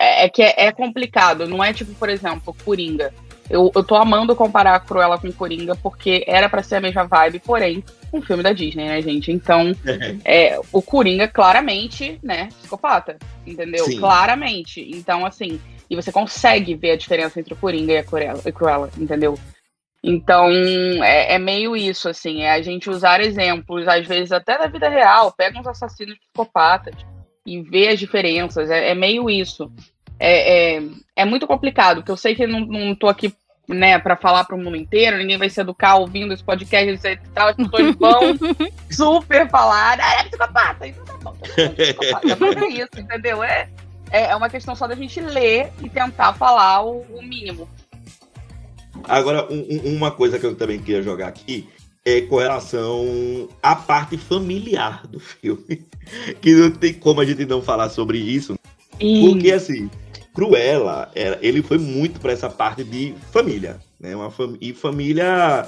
é, 0.00 0.24
é 0.24 0.28
que 0.28 0.42
é, 0.42 0.66
é, 0.66 0.72
complicado. 0.72 1.46
Não 1.46 1.62
é 1.62 1.72
tipo, 1.72 1.94
por 1.94 2.08
exemplo, 2.08 2.56
Coringa. 2.64 3.14
Eu, 3.48 3.70
eu 3.74 3.84
tô 3.84 3.94
amando 3.94 4.34
comparar 4.34 4.74
a 4.74 4.80
Cruella 4.80 5.18
com 5.18 5.30
Coringa, 5.30 5.76
porque 5.76 6.24
era 6.26 6.48
para 6.48 6.64
ser 6.64 6.76
a 6.76 6.80
mesma 6.80 7.06
vibe, 7.06 7.38
porém, 7.38 7.84
um 8.12 8.22
filme 8.22 8.42
da 8.42 8.52
Disney, 8.52 8.86
né, 8.86 9.02
gente? 9.02 9.30
Então, 9.30 9.72
é, 10.24 10.58
o 10.72 10.80
Coringa 10.82 11.28
claramente, 11.28 12.18
né, 12.22 12.48
psicopata, 12.58 13.18
entendeu? 13.46 13.84
Sim. 13.84 13.98
Claramente. 13.98 14.80
Então, 14.94 15.26
assim, 15.26 15.60
e 15.90 15.96
você 15.96 16.12
consegue 16.12 16.74
ver 16.74 16.92
a 16.92 16.96
diferença 16.96 17.40
entre 17.40 17.54
o 17.54 17.56
Coringa 17.56 17.92
e 17.92 17.98
a 17.98 18.04
Cruella, 18.04 18.40
a 18.44 18.52
Cruella 18.52 18.90
entendeu? 18.98 19.38
Então, 20.02 20.48
é, 21.02 21.34
é, 21.34 21.38
meio 21.38 21.76
isso, 21.76 22.08
assim, 22.08 22.42
é 22.42 22.52
a 22.52 22.62
gente 22.62 22.88
usar 22.88 23.20
exemplos, 23.20 23.88
às 23.88 24.06
vezes 24.06 24.30
até 24.30 24.56
da 24.56 24.66
vida 24.66 24.88
real, 24.88 25.32
pega 25.32 25.58
uns 25.58 25.66
assassinos 25.66 26.16
psicopatas 26.18 26.94
e 27.44 27.60
vê 27.62 27.88
as 27.88 27.98
diferenças, 27.98 28.70
é, 28.70 28.90
é 28.90 28.94
meio 28.94 29.28
isso. 29.28 29.72
É, 30.20 30.76
é, 30.76 30.82
é, 31.16 31.24
muito 31.24 31.46
complicado, 31.46 31.96
porque 31.98 32.10
eu 32.10 32.16
sei 32.16 32.34
que 32.34 32.46
não, 32.46 32.60
não 32.60 32.94
tô 32.94 33.08
aqui 33.08 33.32
né, 33.68 33.98
para 33.98 34.16
falar 34.16 34.44
para 34.44 34.56
o 34.56 34.58
mundo 34.58 34.76
inteiro, 34.76 35.18
ninguém 35.18 35.36
vai 35.36 35.50
se 35.50 35.60
educar 35.60 35.96
ouvindo 35.96 36.32
esse 36.32 36.42
podcast 36.42 37.06
e 37.06 37.16
tal, 37.34 37.48
as 37.48 37.56
pessoas 37.56 37.94
vão 37.96 38.20
super 38.90 39.48
falar, 39.50 39.98
ah, 40.00 40.20
é 40.20 40.24
psicopata, 40.24 40.86
então 40.86 41.04
tá 41.04 41.14
bom, 41.22 41.32
tá 41.32 41.70
psicopata. 41.70 42.36
Mas 42.40 42.56
é 42.56 42.68
isso, 42.68 42.90
entendeu? 42.98 43.42
É, 43.42 43.68
é 44.10 44.34
uma 44.34 44.48
questão 44.48 44.74
só 44.74 44.86
da 44.86 44.94
gente 44.94 45.20
ler 45.20 45.70
e 45.82 45.88
tentar 45.88 46.32
falar 46.32 46.82
o, 46.82 47.02
o 47.10 47.22
mínimo. 47.22 47.68
Agora, 49.04 49.46
um, 49.52 49.96
uma 49.96 50.10
coisa 50.10 50.38
que 50.38 50.46
eu 50.46 50.56
também 50.56 50.78
queria 50.80 51.02
jogar 51.02 51.28
aqui 51.28 51.68
é 52.04 52.22
com 52.22 52.36
relação 52.36 53.48
à 53.62 53.76
parte 53.76 54.16
familiar 54.16 55.06
do 55.06 55.20
filme. 55.20 55.86
que 56.40 56.54
não 56.54 56.70
tem 56.70 56.94
como 56.94 57.20
a 57.20 57.24
gente 57.24 57.44
não 57.44 57.62
falar 57.62 57.88
sobre 57.90 58.18
isso. 58.18 58.58
Porque, 58.98 59.52
assim, 59.52 59.90
Cruella, 60.38 61.10
ele 61.42 61.60
foi 61.62 61.78
muito 61.78 62.20
para 62.20 62.30
essa 62.30 62.48
parte 62.48 62.84
de 62.84 63.12
família. 63.32 63.80
Né? 63.98 64.14
Uma 64.14 64.30
fam 64.30 64.56
e 64.60 64.72
família 64.72 65.66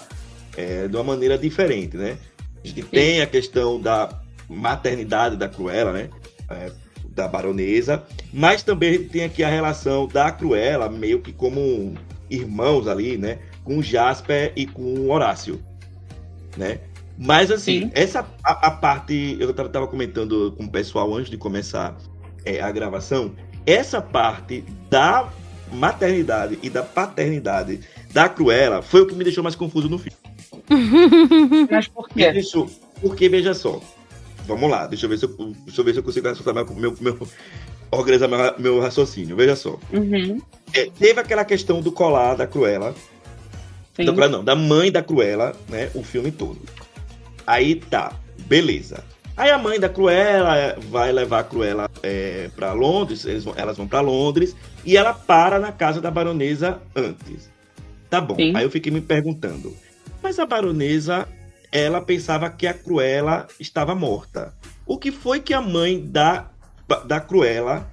é, 0.57 0.87
de 0.87 0.95
uma 0.95 1.03
maneira 1.03 1.37
diferente, 1.37 1.97
né? 1.97 2.17
A 2.63 2.69
gente 2.69 2.85
tem 2.85 3.21
a 3.21 3.27
questão 3.27 3.81
da 3.81 4.21
maternidade 4.49 5.37
da 5.37 5.49
Cruella, 5.49 5.93
né? 5.93 6.09
É, 6.49 6.71
da 7.09 7.27
baronesa, 7.27 8.05
mas 8.33 8.63
também 8.63 9.03
tem 9.03 9.25
aqui 9.25 9.43
a 9.43 9.49
relação 9.49 10.07
da 10.07 10.31
Cruella, 10.31 10.89
meio 10.89 11.21
que 11.21 11.33
como 11.33 11.95
irmãos 12.31 12.87
ali, 12.87 13.19
né? 13.19 13.41
Com 13.65 13.83
Jasper 13.83 14.53
e 14.55 14.67
com 14.67 15.11
Horácio, 15.11 15.61
né? 16.57 16.79
Mas 17.19 17.51
assim, 17.51 17.87
Sim. 17.87 17.91
essa 17.93 18.25
a, 18.45 18.69
a, 18.69 18.71
parte 18.71 19.37
eu 19.41 19.53
tava, 19.53 19.69
tava, 19.69 19.89
comentando 19.89 20.55
com 20.57 20.67
o 20.67 20.71
pessoal 20.71 21.13
antes 21.13 21.29
de 21.29 21.37
começar 21.37 21.97
é, 22.45 22.61
a 22.61 22.71
gravação, 22.71 23.35
essa 23.67 24.01
parte 24.01 24.65
da 24.89 25.29
maternidade 25.73 26.59
e 26.63 26.71
da 26.71 26.83
paternidade 26.83 27.81
da 28.13 28.29
Cruella 28.29 28.83
foi 28.83 29.03
o 29.03 29.07
que 29.07 29.15
me 29.15 29.25
deixou 29.25 29.43
mais 29.43 29.55
confuso 29.55 29.89
no 29.89 29.99
filme. 29.99 30.17
Mas 31.71 31.89
por 31.89 32.09
quê? 32.09 32.33
Deixou, 32.33 32.69
porque 33.01 33.29
veja 33.29 33.55
só, 33.55 33.81
vamos 34.47 34.71
lá, 34.71 34.87
deixa 34.87 35.07
eu 35.07 35.11
ver 35.11 35.19
se 35.19 35.25
eu, 35.25 35.55
deixa 35.65 35.81
eu, 35.81 35.85
ver 35.85 35.93
se 35.93 35.99
eu 35.99 36.03
consigo 36.03 36.29
raciocinar 36.29 36.67
meu, 36.75 36.97
meu, 37.01 37.29
organizar 37.91 38.29
meu, 38.29 38.39
meu 38.59 38.81
raciocínio. 38.81 39.37
Veja 39.37 39.57
só. 39.57 39.79
Uhum. 39.93 40.41
É, 40.73 40.91
teve 40.99 41.21
aquela 41.21 41.45
questão 41.45 41.81
do 41.81 41.93
colar 41.93 42.35
da 42.35 42.47
Cruella. 42.47 42.95
Sim. 43.95 44.05
Da, 44.05 44.29
não, 44.29 44.45
da 44.45 44.55
mãe 44.55 44.91
da 44.91 45.03
Cruella, 45.03 45.55
né? 45.69 45.91
O 45.95 46.03
filme 46.03 46.31
todo. 46.31 46.61
Aí 47.47 47.77
tá, 47.77 48.13
beleza. 48.47 49.05
Aí 49.37 49.51
a 49.51 49.59
mãe 49.59 49.81
da 49.81 49.89
Cruella 49.89 50.77
vai 50.91 51.13
levar 51.13 51.41
a 51.41 51.45
Cruella 51.45 51.91
é, 52.03 52.51
para 52.55 52.73
Londres, 52.73 53.25
vão, 53.45 53.55
elas 53.57 53.77
vão 53.77 53.89
para 53.89 54.01
Londres 54.01 54.55
e 54.85 54.97
ela 54.97 55.15
para 55.15 55.59
na 55.59 55.73
casa 55.73 56.01
da 56.01 56.11
baronesa 56.11 56.81
antes. 56.95 57.51
Tá 58.09 58.21
bom. 58.21 58.37
Sim. 58.37 58.55
Aí 58.55 58.65
eu 58.65 58.71
fiquei 58.71 58.93
me 58.93 59.01
perguntando, 59.01 59.75
mas 60.23 60.39
a 60.39 60.45
baronesa, 60.45 61.27
ela 61.73 62.01
pensava 62.01 62.51
que 62.51 62.67
a 62.67 62.75
Cruella 62.75 63.47
estava 63.59 63.95
morta. 63.95 64.55
O 64.85 64.99
que 64.99 65.13
foi 65.13 65.41
que 65.41 65.55
a 65.55 65.61
mãe 65.61 66.05
da 66.05 66.51
da 67.07 67.21
Cruella 67.21 67.89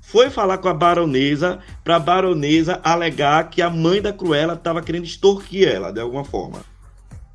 foi 0.00 0.28
falar 0.28 0.58
com 0.58 0.68
a 0.68 0.74
baronesa 0.74 1.60
para 1.82 1.96
a 1.96 1.98
baronesa 1.98 2.78
alegar 2.84 3.48
que 3.48 3.62
a 3.62 3.70
mãe 3.70 4.02
da 4.02 4.12
Cruella 4.12 4.52
estava 4.52 4.82
querendo 4.82 5.04
extorquir 5.04 5.66
ela 5.66 5.90
de 5.90 6.00
alguma 6.00 6.24
forma. 6.24 6.60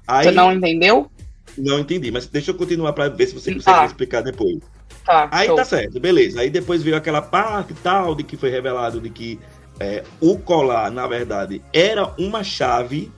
Aí, 0.07 0.25
você 0.25 0.31
não 0.31 0.53
entendeu? 0.53 1.09
Não 1.57 1.79
entendi, 1.79 2.11
mas 2.11 2.27
deixa 2.27 2.51
eu 2.51 2.55
continuar 2.55 2.93
para 2.93 3.09
ver 3.09 3.27
se 3.27 3.33
você 3.33 3.53
consegue 3.53 3.79
ah. 3.79 3.85
explicar 3.85 4.21
depois. 4.21 4.59
Tá, 5.05 5.29
aí 5.31 5.47
show. 5.47 5.55
tá 5.55 5.65
certo, 5.65 5.99
beleza. 5.99 6.41
Aí 6.41 6.49
depois 6.49 6.83
veio 6.83 6.95
aquela 6.95 7.21
parte 7.21 7.73
tal 7.75 8.13
de 8.13 8.23
que 8.23 8.35
foi 8.35 8.49
revelado 8.49 8.99
de 8.99 9.09
que 9.09 9.39
é, 9.79 10.03
o 10.19 10.37
colar, 10.37 10.91
na 10.91 11.07
verdade, 11.07 11.61
era 11.71 12.13
uma 12.17 12.43
chave 12.43 13.11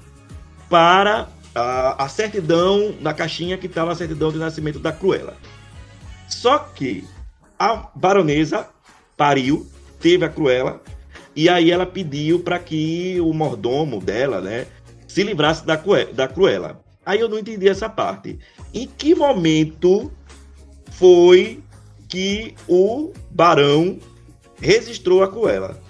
para 0.70 1.28
a, 1.56 2.04
a 2.04 2.10
certidão 2.10 2.94
da 3.02 3.14
caixinha 3.14 3.58
que 3.58 3.68
estava 3.68 3.92
a 3.92 3.96
certidão 3.96 4.32
de 4.32 4.38
nascimento 4.38 4.80
da 4.80 4.92
Cruella. 4.92 5.36
Só 6.28 6.60
que 6.60 7.04
a 7.58 7.90
baronesa 7.96 8.68
pariu, 9.18 9.68
teve 10.00 10.24
a 10.24 10.30
Cruella, 10.30 10.82
e 11.36 11.50
aí 11.50 11.72
ela 11.72 11.86
pediu 11.86 12.40
para 12.40 12.60
que 12.60 13.20
o 13.22 13.34
mordomo 13.34 14.00
dela, 14.00 14.42
né, 14.42 14.68
se 15.08 15.24
livrasse 15.24 15.66
da, 15.66 15.82
da 16.14 16.28
Cruella. 16.28 16.80
Aí 17.10 17.20
eu 17.22 17.28
não 17.28 17.40
entendi 17.40 17.68
essa 17.68 17.90
parte. 17.90 18.38
Em 18.72 18.86
que 18.86 19.16
momento 19.16 20.12
foi 20.92 21.64
que 22.08 22.54
o 22.68 23.12
barão 23.32 23.98
registrou 24.62 25.24
a 25.24 25.28
Cruella? 25.28 25.82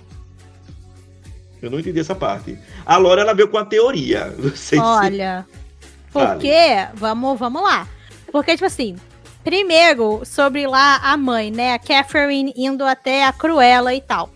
Eu 1.61 1.69
não 1.69 1.77
entendi 1.77 1.99
essa 1.99 2.15
parte. 2.15 2.57
A 2.85 2.95
Laura, 2.95 3.19
ela 3.19 3.33
veio 3.33 3.49
com 3.49 3.57
a 3.57 3.65
teoria. 3.65 4.33
Olha, 4.81 5.45
se... 5.49 6.09
porque, 6.13 6.87
vamos, 6.93 7.37
vamos 7.37 7.63
lá. 7.63 7.85
Porque, 8.31 8.53
tipo 8.53 8.65
assim, 8.65 8.95
Primeiro, 9.43 10.21
sobre 10.23 10.67
lá 10.67 11.01
a 11.03 11.17
mãe, 11.17 11.51
né? 11.51 11.73
A 11.73 11.79
Catherine 11.79 12.53
indo 12.55 12.85
até 12.85 13.25
a 13.25 13.33
Cruella 13.33 13.93
e 13.93 13.99
tal. 13.99 14.29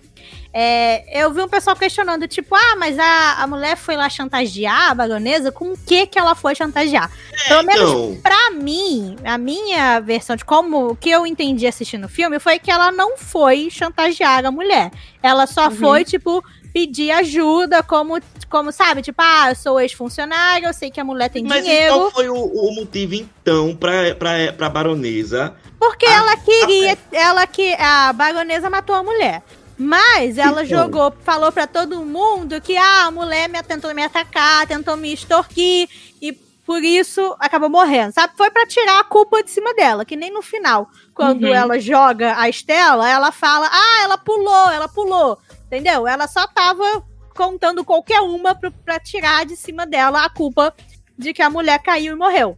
É, 0.55 1.19
eu 1.19 1.33
vi 1.33 1.41
um 1.41 1.47
pessoal 1.47 1.75
questionando, 1.75 2.27
tipo, 2.27 2.53
ah, 2.53 2.75
mas 2.77 2.99
a, 2.99 3.41
a 3.41 3.47
mulher 3.47 3.75
foi 3.75 3.95
lá 3.97 4.07
chantagear 4.07 4.91
a 4.91 4.93
baronesa? 4.93 5.51
Com 5.51 5.73
o 5.73 5.77
que 5.77 6.05
que 6.05 6.19
ela 6.19 6.35
foi 6.35 6.53
chantagear? 6.53 7.09
É, 7.45 7.47
Pelo 7.47 7.63
menos 7.63 7.89
então... 7.89 8.17
pra 8.21 8.51
mim, 8.51 9.15
a 9.23 9.35
minha 9.35 9.99
versão 9.99 10.35
de 10.35 10.45
como 10.45 10.91
o 10.91 10.95
que 10.95 11.09
eu 11.09 11.25
entendi 11.25 11.65
assistindo 11.65 12.05
o 12.05 12.09
filme 12.09 12.37
foi 12.39 12.59
que 12.59 12.69
ela 12.69 12.91
não 12.91 13.17
foi 13.17 13.69
chantagear 13.71 14.45
a 14.45 14.51
mulher. 14.51 14.91
Ela 15.23 15.47
só 15.47 15.69
uhum. 15.69 15.75
foi, 15.75 16.05
tipo, 16.05 16.43
pedir 16.71 17.09
ajuda, 17.09 17.81
como, 17.81 18.19
como 18.47 18.71
sabe, 18.71 19.01
tipo, 19.01 19.19
ah, 19.23 19.49
eu 19.49 19.55
sou 19.55 19.79
ex-funcionário, 19.79 20.67
eu 20.67 20.73
sei 20.73 20.91
que 20.91 20.99
a 20.99 21.03
mulher 21.03 21.29
tem 21.29 21.43
Mas 21.43 21.63
dinheiro. 21.63 21.93
Mas 21.93 22.01
qual 22.01 22.11
foi 22.11 22.29
o, 22.29 22.35
o, 22.35 22.75
motivo, 22.75 23.15
então, 23.15 23.75
pra, 23.75 24.13
pra, 24.13 24.53
pra 24.55 24.69
baronesa? 24.69 25.55
Porque 25.79 26.05
a, 26.05 26.13
ela 26.13 26.37
queria, 26.37 26.93
a... 26.93 27.15
ela 27.15 27.47
que 27.47 27.73
a 27.73 28.13
baronesa 28.13 28.69
matou 28.69 28.95
a 28.95 29.01
mulher. 29.01 29.41
Mas 29.77 30.37
ela 30.37 30.63
jogou, 30.65 31.11
falou 31.23 31.51
para 31.51 31.65
todo 31.65 32.05
mundo 32.05 32.61
que 32.61 32.77
ah, 32.77 33.05
a 33.05 33.11
mulher 33.11 33.49
me 33.49 33.61
tentou 33.63 33.93
me 33.93 34.03
atacar, 34.03 34.67
tentou 34.67 34.95
me 34.95 35.13
extorquir 35.13 35.89
e 36.21 36.31
por 36.65 36.83
isso 36.83 37.35
acabou 37.39 37.69
morrendo, 37.69 38.13
sabe? 38.13 38.33
Foi 38.37 38.49
para 38.49 38.65
tirar 38.65 38.99
a 38.99 39.03
culpa 39.03 39.43
de 39.43 39.51
cima 39.51 39.73
dela, 39.73 40.05
que 40.05 40.15
nem 40.15 40.31
no 40.31 40.41
final, 40.41 40.87
quando 41.13 41.43
uhum. 41.43 41.53
ela 41.53 41.79
joga 41.79 42.39
a 42.39 42.47
Estela, 42.47 43.09
ela 43.09 43.31
fala: 43.31 43.69
"Ah, 43.71 44.03
ela 44.03 44.17
pulou, 44.17 44.71
ela 44.71 44.87
pulou". 44.87 45.37
Entendeu? 45.65 46.07
Ela 46.07 46.27
só 46.27 46.45
tava 46.47 47.03
contando 47.35 47.83
qualquer 47.83 48.21
uma 48.21 48.55
pra 48.55 48.99
tirar 48.99 49.45
de 49.45 49.55
cima 49.55 49.85
dela 49.85 50.23
a 50.23 50.29
culpa 50.29 50.73
de 51.17 51.33
que 51.33 51.41
a 51.41 51.49
mulher 51.49 51.79
caiu 51.81 52.13
e 52.13 52.17
morreu. 52.17 52.57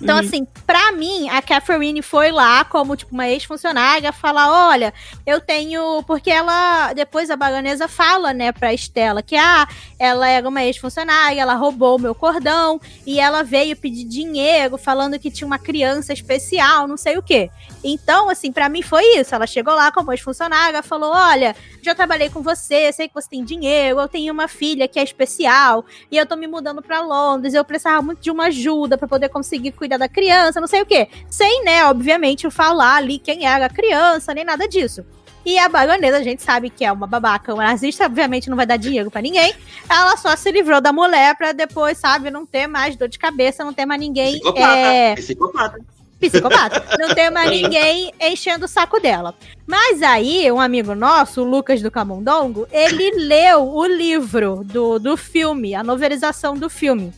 Então, 0.00 0.16
uhum. 0.16 0.22
assim, 0.22 0.46
pra 0.66 0.92
mim, 0.92 1.28
a 1.28 1.42
Catherine 1.42 2.00
foi 2.02 2.30
lá 2.30 2.64
como, 2.64 2.96
tipo, 2.96 3.12
uma 3.12 3.28
ex-funcionária 3.28 4.12
falar, 4.12 4.68
olha, 4.70 4.94
eu 5.26 5.40
tenho... 5.40 6.02
Porque 6.04 6.30
ela, 6.30 6.92
depois 6.92 7.30
a 7.30 7.36
baronesa 7.36 7.86
fala, 7.86 8.32
né, 8.32 8.50
pra 8.52 8.72
Estela 8.72 9.22
que, 9.22 9.36
ah, 9.36 9.68
ela 9.98 10.28
era 10.28 10.48
uma 10.48 10.64
ex-funcionária, 10.64 11.40
ela 11.40 11.54
roubou 11.54 11.96
o 11.96 12.00
meu 12.00 12.14
cordão 12.14 12.80
e 13.06 13.20
ela 13.20 13.42
veio 13.42 13.76
pedir 13.76 14.04
dinheiro 14.04 14.78
falando 14.78 15.18
que 15.18 15.30
tinha 15.30 15.46
uma 15.46 15.58
criança 15.58 16.12
especial, 16.12 16.88
não 16.88 16.96
sei 16.96 17.18
o 17.18 17.22
quê. 17.22 17.50
Então, 17.82 18.28
assim, 18.28 18.52
para 18.52 18.68
mim 18.68 18.82
foi 18.82 19.02
isso. 19.16 19.34
Ela 19.34 19.46
chegou 19.46 19.74
lá 19.74 19.90
como 19.90 20.12
ex-funcionária, 20.12 20.82
falou, 20.82 21.12
olha, 21.12 21.56
já 21.82 21.94
trabalhei 21.94 22.28
com 22.28 22.42
você, 22.42 22.92
sei 22.92 23.08
que 23.08 23.14
você 23.14 23.28
tem 23.28 23.44
dinheiro, 23.44 24.00
eu 24.00 24.08
tenho 24.08 24.32
uma 24.32 24.48
filha 24.48 24.86
que 24.86 24.98
é 24.98 25.02
especial 25.02 25.84
e 26.10 26.16
eu 26.16 26.26
tô 26.26 26.36
me 26.36 26.46
mudando 26.46 26.82
para 26.82 27.00
Londres, 27.00 27.54
eu 27.54 27.64
precisava 27.64 28.02
muito 28.02 28.20
de 28.20 28.30
uma 28.30 28.46
ajuda 28.46 28.98
para 28.98 29.08
poder 29.08 29.28
conseguir 29.28 29.72
cuidar 29.72 29.96
da 29.96 30.08
criança, 30.08 30.60
não 30.60 30.68
sei 30.68 30.82
o 30.82 30.86
quê. 30.86 31.08
Sem, 31.28 31.64
né, 31.64 31.84
obviamente, 31.84 32.50
falar 32.50 32.96
ali 32.96 33.18
quem 33.18 33.46
era 33.46 33.66
a 33.66 33.70
criança, 33.70 34.34
nem 34.34 34.44
nada 34.44 34.68
disso. 34.68 35.04
E 35.44 35.58
a 35.58 35.68
baronesa, 35.68 36.18
a 36.18 36.22
gente 36.22 36.42
sabe 36.42 36.68
que 36.68 36.84
é 36.84 36.92
uma 36.92 37.06
babaca, 37.06 37.54
uma 37.54 37.64
nazista, 37.64 38.04
obviamente 38.04 38.50
não 38.50 38.56
vai 38.56 38.66
dar 38.66 38.76
dinheiro 38.76 39.10
para 39.10 39.22
ninguém. 39.22 39.54
Ela 39.88 40.16
só 40.18 40.36
se 40.36 40.50
livrou 40.52 40.82
da 40.82 40.92
mulher 40.92 41.34
para 41.34 41.52
depois, 41.52 41.96
sabe, 41.96 42.30
não 42.30 42.44
ter 42.44 42.66
mais 42.66 42.94
dor 42.94 43.08
de 43.08 43.18
cabeça, 43.18 43.64
não 43.64 43.72
ter 43.72 43.86
mais 43.86 44.00
ninguém. 44.00 44.32
Psicopata, 44.34 44.66
é... 44.66 45.14
psicopata. 45.14 45.99
Psicopata. 46.20 46.84
Não 46.98 47.14
tem 47.14 47.30
mais 47.30 47.50
ninguém 47.50 48.12
enchendo 48.20 48.66
o 48.66 48.68
saco 48.68 49.00
dela. 49.00 49.34
Mas 49.66 50.02
aí, 50.02 50.50
um 50.52 50.60
amigo 50.60 50.94
nosso, 50.94 51.42
o 51.42 51.48
Lucas 51.48 51.80
do 51.80 51.90
Camundongo, 51.90 52.68
ele 52.70 53.10
leu 53.26 53.62
o 53.74 53.86
livro 53.86 54.62
do, 54.64 54.98
do 54.98 55.16
filme, 55.16 55.74
a 55.74 55.82
novelização 55.82 56.54
do 56.54 56.68
filme. 56.68 57.12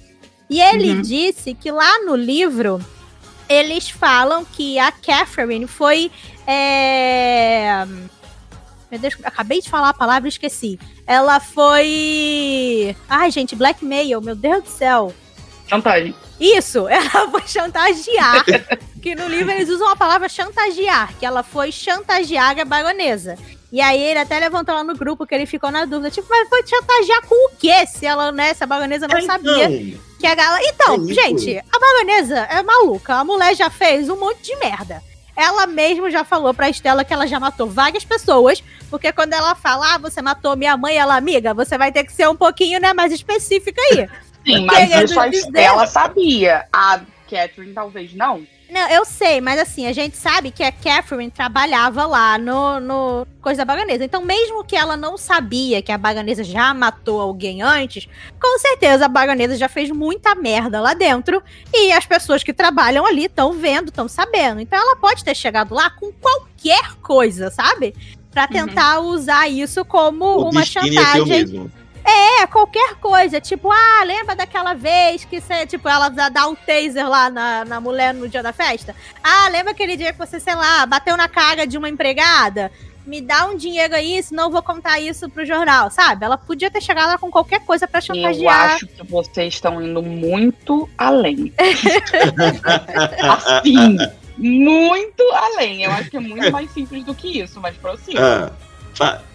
E 0.48 0.60
ele 0.60 0.92
uhum. 0.92 1.02
disse 1.02 1.54
que 1.54 1.70
lá 1.70 2.04
no 2.04 2.14
livro 2.14 2.80
eles 3.48 3.90
falam 3.90 4.44
que 4.44 4.78
a 4.78 4.92
Catherine 4.92 5.66
foi. 5.66 6.10
É... 6.46 7.84
Meu 8.90 9.00
Deus, 9.00 9.16
acabei 9.24 9.60
de 9.60 9.70
falar 9.70 9.88
a 9.88 9.94
palavra 9.94 10.28
e 10.28 10.30
esqueci. 10.30 10.78
Ela 11.06 11.40
foi. 11.40 12.94
Ai, 13.08 13.30
gente, 13.30 13.56
blackmail, 13.56 14.20
meu 14.20 14.36
Deus 14.36 14.64
do 14.64 14.68
céu. 14.68 15.14
Chantagem. 15.66 16.14
Isso, 16.42 16.86
ela 16.90 17.30
foi 17.30 17.46
chantagear. 17.46 18.44
que 19.00 19.14
no 19.14 19.28
livro 19.28 19.52
eles 19.52 19.68
usam 19.68 19.88
a 19.88 19.96
palavra 19.96 20.28
chantagear, 20.28 21.14
que 21.18 21.24
ela 21.24 21.42
foi 21.42 21.70
chantagear 21.70 22.58
a 22.58 22.64
baronesa. 22.64 23.38
E 23.70 23.80
aí 23.80 24.02
ele 24.02 24.18
até 24.18 24.38
levantou 24.38 24.74
lá 24.74 24.84
no 24.84 24.94
grupo 24.94 25.26
que 25.26 25.34
ele 25.34 25.46
ficou 25.46 25.70
na 25.70 25.84
dúvida, 25.86 26.10
tipo, 26.10 26.28
mas 26.28 26.48
foi 26.48 26.66
chantagear 26.66 27.26
com 27.26 27.46
o 27.46 27.50
quê? 27.56 27.86
Se 27.86 28.04
ela, 28.04 28.30
né, 28.30 28.52
se 28.52 28.62
a 28.62 28.66
baronesa 28.66 29.08
não 29.08 29.16
é, 29.16 29.22
sabia 29.22 29.70
então. 29.70 30.00
que 30.20 30.26
a 30.26 30.34
gala. 30.34 30.58
Então, 30.62 30.94
é 31.08 31.14
gente, 31.14 31.58
a 31.58 31.78
baronesa 31.78 32.38
é 32.50 32.62
maluca. 32.62 33.14
A 33.14 33.24
mulher 33.24 33.54
já 33.54 33.70
fez 33.70 34.10
um 34.10 34.16
monte 34.16 34.42
de 34.42 34.56
merda. 34.56 35.02
Ela 35.34 35.66
mesma 35.66 36.10
já 36.10 36.22
falou 36.22 36.52
pra 36.52 36.68
Estela 36.68 37.04
que 37.04 37.14
ela 37.14 37.26
já 37.26 37.40
matou 37.40 37.66
várias 37.66 38.04
pessoas, 38.04 38.62
porque 38.90 39.10
quando 39.12 39.32
ela 39.32 39.54
fala, 39.54 39.94
ah, 39.94 39.98
você 39.98 40.20
matou 40.20 40.54
minha 40.54 40.76
mãe, 40.76 40.98
ela, 40.98 41.16
amiga, 41.16 41.54
você 41.54 41.78
vai 41.78 41.90
ter 41.90 42.04
que 42.04 42.12
ser 42.12 42.28
um 42.28 42.36
pouquinho, 42.36 42.78
né, 42.78 42.92
mais 42.92 43.10
específica 43.10 43.80
aí. 43.90 44.06
Sim, 44.44 44.66
mas 44.66 45.10
isso 45.10 45.18
a 45.18 45.28
Estela 45.28 45.86
sabia. 45.86 46.66
A 46.72 47.00
Catherine 47.28 47.72
talvez 47.72 48.12
não. 48.14 48.46
Não, 48.72 48.88
eu 48.88 49.04
sei, 49.04 49.38
mas 49.38 49.60
assim, 49.60 49.86
a 49.86 49.92
gente 49.92 50.16
sabe 50.16 50.50
que 50.50 50.62
a 50.62 50.72
Catherine 50.72 51.30
trabalhava 51.30 52.06
lá 52.06 52.38
no, 52.38 52.80
no 52.80 53.26
Coisa 53.42 53.58
da 53.58 53.64
Baganesa. 53.66 54.02
Então, 54.02 54.24
mesmo 54.24 54.64
que 54.64 54.74
ela 54.74 54.96
não 54.96 55.18
sabia 55.18 55.82
que 55.82 55.92
a 55.92 55.98
Baganesa 55.98 56.42
já 56.42 56.72
matou 56.72 57.20
alguém 57.20 57.60
antes, 57.60 58.08
com 58.40 58.58
certeza 58.58 59.04
a 59.04 59.08
Baganesa 59.08 59.58
já 59.58 59.68
fez 59.68 59.90
muita 59.90 60.34
merda 60.34 60.80
lá 60.80 60.94
dentro. 60.94 61.42
E 61.70 61.92
as 61.92 62.06
pessoas 62.06 62.42
que 62.42 62.54
trabalham 62.54 63.04
ali 63.04 63.26
estão 63.26 63.52
vendo, 63.52 63.88
estão 63.88 64.08
sabendo. 64.08 64.62
Então, 64.62 64.78
ela 64.78 64.96
pode 64.96 65.22
ter 65.22 65.34
chegado 65.36 65.74
lá 65.74 65.90
com 65.90 66.10
qualquer 66.10 66.94
coisa, 67.02 67.50
sabe? 67.50 67.94
Pra 68.30 68.44
uhum. 68.44 68.48
tentar 68.48 69.00
uhum. 69.00 69.08
usar 69.08 69.50
isso 69.50 69.84
como 69.84 70.24
o 70.24 70.48
uma 70.48 70.64
chantagem. 70.64 71.70
É, 72.04 72.46
qualquer 72.46 72.94
coisa. 72.96 73.40
Tipo, 73.40 73.70
ah, 73.70 74.02
lembra 74.04 74.34
daquela 74.34 74.74
vez 74.74 75.24
que 75.24 75.40
você, 75.40 75.66
tipo, 75.66 75.88
ela 75.88 76.08
dá 76.08 76.46
um 76.48 76.54
taser 76.54 77.08
lá 77.08 77.30
na, 77.30 77.64
na 77.64 77.80
mulher 77.80 78.12
no 78.12 78.28
dia 78.28 78.42
da 78.42 78.52
festa? 78.52 78.94
Ah, 79.22 79.48
lembra 79.48 79.72
aquele 79.72 79.96
dia 79.96 80.12
que 80.12 80.18
você, 80.18 80.40
sei 80.40 80.54
lá, 80.54 80.84
bateu 80.86 81.16
na 81.16 81.28
cara 81.28 81.66
de 81.66 81.78
uma 81.78 81.88
empregada? 81.88 82.70
Me 83.04 83.20
dá 83.20 83.46
um 83.46 83.56
dinheiro 83.56 83.94
aí, 83.94 84.22
senão 84.22 84.44
eu 84.44 84.50
vou 84.50 84.62
contar 84.62 85.00
isso 85.00 85.28
pro 85.28 85.44
jornal, 85.44 85.90
sabe? 85.90 86.24
Ela 86.24 86.38
podia 86.38 86.70
ter 86.70 86.80
chegado 86.80 87.08
lá 87.08 87.18
com 87.18 87.30
qualquer 87.30 87.64
coisa 87.64 87.86
para 87.88 88.00
chantagear. 88.00 88.70
Eu 88.70 88.74
acho 88.76 88.86
que 88.86 89.04
vocês 89.04 89.54
estão 89.54 89.82
indo 89.82 90.00
muito 90.00 90.88
além. 90.96 91.52
assim, 93.58 93.98
muito 94.38 95.22
além. 95.32 95.82
Eu 95.82 95.90
acho 95.90 96.10
que 96.10 96.16
é 96.16 96.20
muito 96.20 96.52
mais 96.52 96.70
simples 96.70 97.04
do 97.04 97.12
que 97.12 97.40
isso, 97.40 97.60
mas 97.60 97.76
prossiga. 97.76 98.52
Ah, 98.52 98.71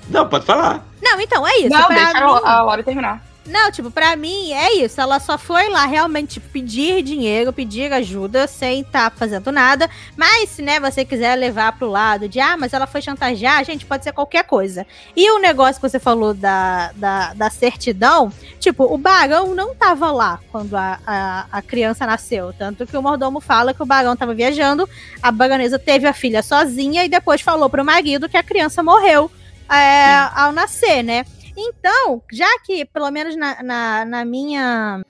não, 0.09 0.27
pode 0.27 0.45
falar. 0.45 0.85
Não, 1.01 1.19
então, 1.19 1.47
é 1.47 1.57
isso. 1.57 1.69
Não, 1.69 1.87
deixa 1.89 2.25
mim... 2.25 2.41
a 2.43 2.63
hora 2.63 2.83
terminar. 2.83 3.27
Não, 3.47 3.71
tipo, 3.71 3.89
pra 3.89 4.15
mim 4.15 4.51
é 4.51 4.73
isso. 4.73 4.99
Ela 4.99 5.19
só 5.19 5.37
foi 5.37 5.69
lá 5.69 5.85
realmente 5.85 6.33
tipo, 6.33 6.49
pedir 6.49 7.01
dinheiro, 7.01 7.53
pedir 7.53 7.91
ajuda, 7.93 8.45
sem 8.45 8.81
estar 8.81 9.09
tá 9.09 9.15
fazendo 9.15 9.51
nada. 9.51 9.89
Mas, 10.17 10.49
se 10.49 10.61
né, 10.61 10.79
você 10.79 11.05
quiser 11.05 11.35
levar 11.35 11.71
pro 11.77 11.89
lado 11.89 12.27
de, 12.27 12.41
ah, 12.41 12.57
mas 12.57 12.73
ela 12.73 12.85
foi 12.85 13.01
chantagear, 13.01 13.63
gente, 13.63 13.85
pode 13.85 14.03
ser 14.03 14.11
qualquer 14.11 14.43
coisa. 14.43 14.85
E 15.15 15.31
o 15.31 15.39
negócio 15.39 15.75
que 15.81 15.89
você 15.89 15.99
falou 15.99 16.33
da, 16.33 16.91
da, 16.95 17.33
da 17.33 17.49
certidão, 17.49 18.31
tipo, 18.59 18.83
o 18.83 18.97
barão 18.97 19.55
não 19.55 19.73
tava 19.73 20.11
lá 20.11 20.39
quando 20.51 20.75
a, 20.75 20.99
a, 21.07 21.45
a, 21.49 21.61
criança 21.61 22.05
nasceu. 22.05 22.53
Tanto 22.57 22.85
que 22.85 22.97
o 22.97 23.01
mordomo 23.01 23.39
fala 23.39 23.73
que 23.73 23.81
o 23.81 23.85
barão 23.85 24.15
tava 24.15 24.33
viajando, 24.33 24.89
a 25.21 25.31
baronesa 25.31 25.79
teve 25.79 26.05
a 26.05 26.13
filha 26.13 26.43
sozinha 26.43 27.05
e 27.05 27.09
depois 27.09 27.39
falou 27.39 27.69
pro 27.69 27.85
marido 27.85 28.27
que 28.27 28.35
a 28.35 28.43
criança 28.43 28.83
morreu 28.83 29.31
é, 29.69 30.29
ao 30.33 30.51
nascer, 30.51 31.03
né? 31.03 31.25
Então, 31.55 32.21
já 32.31 32.59
que, 32.59 32.85
pelo 32.85 33.09
menos 33.09 33.35
na, 33.35 33.63
na, 33.63 34.05
na, 34.05 34.25
minha 34.25 35.01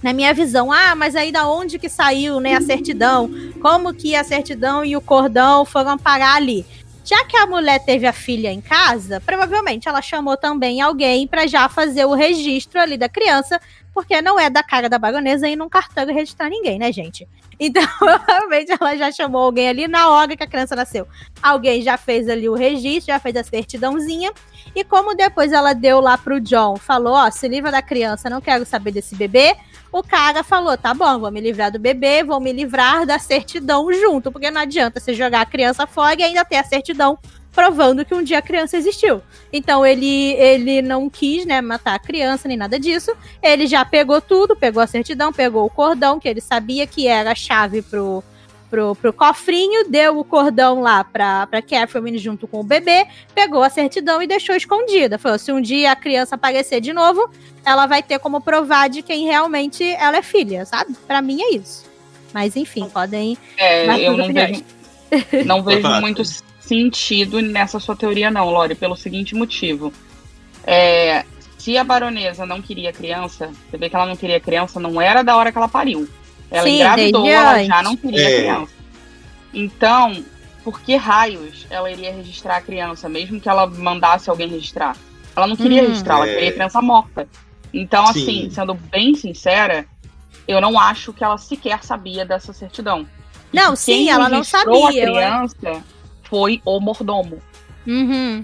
na 0.00 0.12
minha 0.12 0.32
visão, 0.32 0.70
ah, 0.70 0.94
mas 0.94 1.16
aí 1.16 1.32
da 1.32 1.48
onde 1.48 1.78
que 1.78 1.88
saiu, 1.88 2.40
né, 2.40 2.54
a 2.54 2.60
certidão? 2.60 3.30
Como 3.60 3.92
que 3.92 4.14
a 4.14 4.22
certidão 4.22 4.84
e 4.84 4.96
o 4.96 5.00
cordão 5.00 5.64
foram 5.64 5.98
parar 5.98 6.34
ali? 6.34 6.64
Já 7.04 7.24
que 7.24 7.36
a 7.36 7.46
mulher 7.46 7.84
teve 7.84 8.06
a 8.06 8.12
filha 8.12 8.52
em 8.52 8.60
casa, 8.60 9.20
provavelmente 9.20 9.88
ela 9.88 10.00
chamou 10.00 10.36
também 10.36 10.80
alguém 10.80 11.26
para 11.26 11.48
já 11.48 11.68
fazer 11.68 12.04
o 12.04 12.14
registro 12.14 12.80
ali 12.80 12.96
da 12.96 13.08
criança, 13.08 13.60
porque 13.94 14.22
não 14.22 14.38
é 14.38 14.48
da 14.48 14.62
cara 14.62 14.88
da 14.88 14.98
baronesa 14.98 15.48
ir 15.48 15.56
num 15.56 15.68
cartão 15.68 16.06
registrar 16.06 16.48
ninguém, 16.48 16.78
né, 16.78 16.92
gente? 16.92 17.28
Então, 17.58 17.82
provavelmente 17.98 18.72
ela 18.72 18.96
já 18.96 19.12
chamou 19.12 19.42
alguém 19.42 19.68
ali 19.68 19.86
na 19.86 20.08
hora 20.10 20.36
que 20.36 20.42
a 20.42 20.46
criança 20.46 20.74
nasceu. 20.74 21.06
Alguém 21.42 21.82
já 21.82 21.96
fez 21.96 22.28
ali 22.28 22.48
o 22.48 22.54
registro, 22.54 23.12
já 23.12 23.18
fez 23.18 23.36
a 23.36 23.44
certidãozinha. 23.44 24.32
E 24.74 24.82
como 24.82 25.14
depois 25.14 25.52
ela 25.52 25.72
deu 25.72 26.00
lá 26.00 26.16
pro 26.16 26.40
John, 26.40 26.76
falou: 26.76 27.14
Ó, 27.14 27.30
se 27.30 27.46
livra 27.48 27.70
da 27.70 27.82
criança, 27.82 28.30
não 28.30 28.40
quero 28.40 28.64
saber 28.64 28.92
desse 28.92 29.14
bebê. 29.14 29.56
O 29.92 30.02
cara 30.02 30.42
falou: 30.42 30.76
tá 30.78 30.94
bom, 30.94 31.18
vou 31.18 31.30
me 31.30 31.40
livrar 31.40 31.70
do 31.70 31.78
bebê, 31.78 32.24
vou 32.24 32.40
me 32.40 32.50
livrar 32.50 33.04
da 33.04 33.18
certidão 33.18 33.92
junto, 33.92 34.32
porque 34.32 34.50
não 34.50 34.62
adianta 34.62 34.98
você 34.98 35.12
jogar 35.12 35.42
a 35.42 35.46
criança 35.46 35.86
fora 35.86 36.18
e 36.18 36.24
ainda 36.24 36.44
ter 36.46 36.56
a 36.56 36.64
certidão 36.64 37.18
provando 37.52 38.04
que 38.04 38.14
um 38.14 38.22
dia 38.22 38.38
a 38.38 38.42
criança 38.42 38.76
existiu. 38.76 39.22
Então 39.52 39.84
ele 39.84 40.32
ele 40.32 40.82
não 40.82 41.08
quis, 41.08 41.44
né, 41.44 41.60
matar 41.60 41.94
a 41.94 41.98
criança 41.98 42.48
nem 42.48 42.56
nada 42.56 42.78
disso. 42.80 43.12
Ele 43.42 43.66
já 43.66 43.84
pegou 43.84 44.20
tudo, 44.20 44.56
pegou 44.56 44.82
a 44.82 44.86
certidão, 44.86 45.32
pegou 45.32 45.64
o 45.64 45.70
cordão 45.70 46.18
que 46.18 46.28
ele 46.28 46.40
sabia 46.40 46.86
que 46.86 47.06
era 47.06 47.32
a 47.32 47.34
chave 47.34 47.82
pro 47.82 48.24
pro, 48.72 48.94
pro 48.96 49.12
cofrinho, 49.12 49.86
deu 49.86 50.18
o 50.18 50.24
cordão 50.24 50.80
lá 50.80 51.04
pra, 51.04 51.46
pra 51.46 51.60
Catherine 51.60 52.16
junto 52.16 52.48
com 52.48 52.60
o 52.60 52.64
bebê, 52.64 53.06
pegou 53.34 53.62
a 53.62 53.68
certidão 53.68 54.22
e 54.22 54.26
deixou 54.26 54.56
escondida. 54.56 55.18
Falou: 55.18 55.38
se 55.38 55.52
um 55.52 55.60
dia 55.60 55.92
a 55.92 55.96
criança 55.96 56.36
aparecer 56.36 56.80
de 56.80 56.90
novo, 56.94 57.30
ela 57.66 57.86
vai 57.86 58.02
ter 58.02 58.18
como 58.18 58.40
provar 58.40 58.88
de 58.88 59.02
quem 59.02 59.26
realmente 59.26 59.84
ela 59.84 60.16
é 60.16 60.22
filha, 60.22 60.64
sabe? 60.64 60.94
Para 61.06 61.20
mim 61.20 61.42
é 61.42 61.54
isso. 61.54 61.84
Mas 62.32 62.56
enfim, 62.56 62.88
podem. 62.88 63.36
É, 63.58 64.08
eu 64.08 64.16
não 64.16 64.32
vejo, 64.32 64.64
não 65.44 65.62
vejo 65.62 65.88
muito 66.00 66.22
sentido 66.62 67.40
nessa 67.40 67.78
sua 67.80 67.96
teoria, 67.96 68.30
não, 68.30 68.48
Lore, 68.48 68.74
pelo 68.74 68.96
seguinte 68.96 69.34
motivo. 69.34 69.92
É, 70.64 71.24
se 71.58 71.76
a 71.76 71.84
baronesa 71.84 72.46
não 72.46 72.62
queria 72.62 72.92
criança, 72.92 73.50
você 73.68 73.76
vê 73.76 73.90
que 73.90 73.96
ela 73.96 74.06
não 74.06 74.16
queria 74.16 74.40
criança, 74.40 74.78
não 74.78 75.00
era 75.00 75.22
da 75.22 75.36
hora 75.36 75.50
que 75.50 75.58
ela 75.58 75.68
pariu. 75.68 76.08
Ela 76.50 76.64
Sim, 76.64 76.76
engravidou, 76.76 77.26
ela 77.26 77.64
já 77.64 77.82
não 77.82 77.96
queria 77.96 78.28
é. 78.28 78.40
criança. 78.40 78.72
Então, 79.52 80.24
por 80.62 80.80
que 80.80 80.96
raios 80.96 81.66
ela 81.68 81.90
iria 81.90 82.12
registrar 82.12 82.56
a 82.58 82.60
criança, 82.60 83.08
mesmo 83.08 83.40
que 83.40 83.48
ela 83.48 83.66
mandasse 83.66 84.30
alguém 84.30 84.48
registrar? 84.48 84.96
Ela 85.34 85.46
não 85.46 85.56
queria 85.56 85.82
hum, 85.82 85.88
registrar, 85.88 86.16
ela 86.16 86.28
é. 86.28 86.34
queria 86.34 86.52
criança 86.52 86.80
morta. 86.80 87.28
Então, 87.72 88.06
Sim. 88.08 88.22
assim, 88.22 88.50
sendo 88.50 88.74
bem 88.74 89.14
sincera, 89.14 89.86
eu 90.46 90.60
não 90.60 90.78
acho 90.78 91.12
que 91.12 91.24
ela 91.24 91.38
sequer 91.38 91.82
sabia 91.82 92.24
dessa 92.24 92.52
certidão. 92.52 93.06
Não, 93.52 93.76
sim, 93.76 94.08
ela 94.08 94.28
não 94.28 94.42
sabia. 94.42 94.88
A 94.88 94.90
criança 94.90 95.84
foi 96.32 96.62
o 96.64 96.80
mordomo. 96.80 97.42
Uhum. 97.86 98.42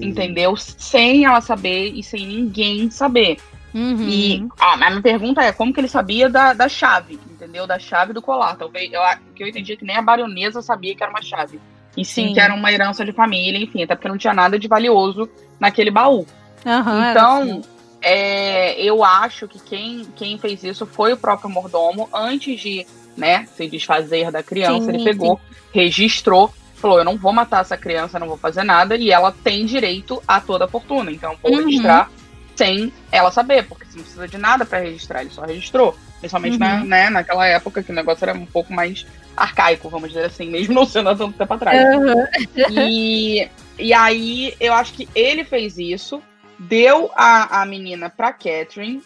Entendeu? 0.00 0.56
Sem 0.56 1.26
ela 1.26 1.42
saber 1.42 1.92
e 1.94 2.02
sem 2.02 2.26
ninguém 2.26 2.90
saber. 2.90 3.36
Uhum. 3.74 4.08
E 4.08 4.48
a 4.58 4.74
minha 4.78 5.02
pergunta 5.02 5.42
é 5.42 5.52
como 5.52 5.70
que 5.70 5.78
ele 5.78 5.88
sabia 5.88 6.30
da, 6.30 6.54
da 6.54 6.66
chave, 6.66 7.20
entendeu? 7.30 7.66
Da 7.66 7.78
chave 7.78 8.14
do 8.14 8.22
colar. 8.22 8.56
Talvez 8.56 8.90
eu, 8.90 9.02
que 9.34 9.42
eu 9.42 9.48
entendi 9.48 9.74
é 9.74 9.76
que 9.76 9.84
nem 9.84 9.96
a 9.96 10.00
baronesa 10.00 10.62
sabia 10.62 10.96
que 10.96 11.02
era 11.02 11.12
uma 11.12 11.20
chave. 11.20 11.60
E 11.94 12.06
sim, 12.06 12.28
sim, 12.28 12.32
que 12.32 12.40
era 12.40 12.54
uma 12.54 12.72
herança 12.72 13.04
de 13.04 13.12
família, 13.12 13.62
enfim, 13.62 13.82
até 13.82 13.94
porque 13.94 14.08
não 14.08 14.16
tinha 14.16 14.32
nada 14.32 14.58
de 14.58 14.66
valioso 14.66 15.28
naquele 15.60 15.90
baú. 15.90 16.26
Uhum, 16.64 17.10
então, 17.10 17.62
é, 18.00 18.80
eu 18.82 19.04
acho 19.04 19.46
que 19.46 19.58
quem, 19.58 20.06
quem 20.16 20.38
fez 20.38 20.64
isso 20.64 20.86
foi 20.86 21.12
o 21.12 21.18
próprio 21.18 21.50
mordomo, 21.50 22.08
antes 22.14 22.58
de 22.58 22.86
né, 23.14 23.46
se 23.54 23.68
desfazer 23.68 24.30
da 24.30 24.42
criança, 24.42 24.86
sim, 24.86 24.94
ele 24.94 25.04
pegou, 25.04 25.36
sim. 25.36 25.56
registrou 25.72 26.50
falou: 26.86 26.98
eu 26.98 27.04
não 27.04 27.16
vou 27.16 27.32
matar 27.32 27.62
essa 27.62 27.76
criança, 27.76 28.18
não 28.18 28.28
vou 28.28 28.36
fazer 28.36 28.62
nada, 28.62 28.96
e 28.96 29.10
ela 29.10 29.32
tem 29.32 29.66
direito 29.66 30.22
a 30.26 30.40
toda 30.40 30.64
a 30.64 30.68
fortuna. 30.68 31.10
Então 31.10 31.36
vou 31.42 31.52
uhum. 31.52 31.64
registrar 31.64 32.10
sem 32.54 32.92
ela 33.12 33.30
saber, 33.30 33.66
porque 33.66 33.84
você 33.84 33.96
não 33.96 34.04
precisa 34.04 34.28
de 34.28 34.38
nada 34.38 34.64
para 34.64 34.78
registrar, 34.78 35.20
ele 35.20 35.30
só 35.30 35.42
registrou. 35.42 35.96
Principalmente 36.20 36.54
uhum. 36.54 36.58
na, 36.58 36.84
né, 36.84 37.10
naquela 37.10 37.46
época 37.46 37.82
que 37.82 37.92
o 37.92 37.94
negócio 37.94 38.24
era 38.24 38.36
um 38.36 38.46
pouco 38.46 38.72
mais 38.72 39.06
arcaico, 39.36 39.90
vamos 39.90 40.08
dizer 40.08 40.24
assim, 40.24 40.48
mesmo 40.48 40.72
não 40.72 40.86
sendo 40.86 41.10
há 41.10 41.16
tanto 41.16 41.36
tempo 41.36 41.52
atrás. 41.52 41.78
Uhum. 41.94 42.26
E, 42.70 43.48
e 43.78 43.92
aí 43.92 44.54
eu 44.58 44.72
acho 44.72 44.94
que 44.94 45.06
ele 45.14 45.44
fez 45.44 45.76
isso, 45.76 46.22
deu 46.58 47.10
a, 47.14 47.60
a 47.60 47.66
menina 47.66 48.08
pra 48.08 48.32
Catherine 48.32 49.02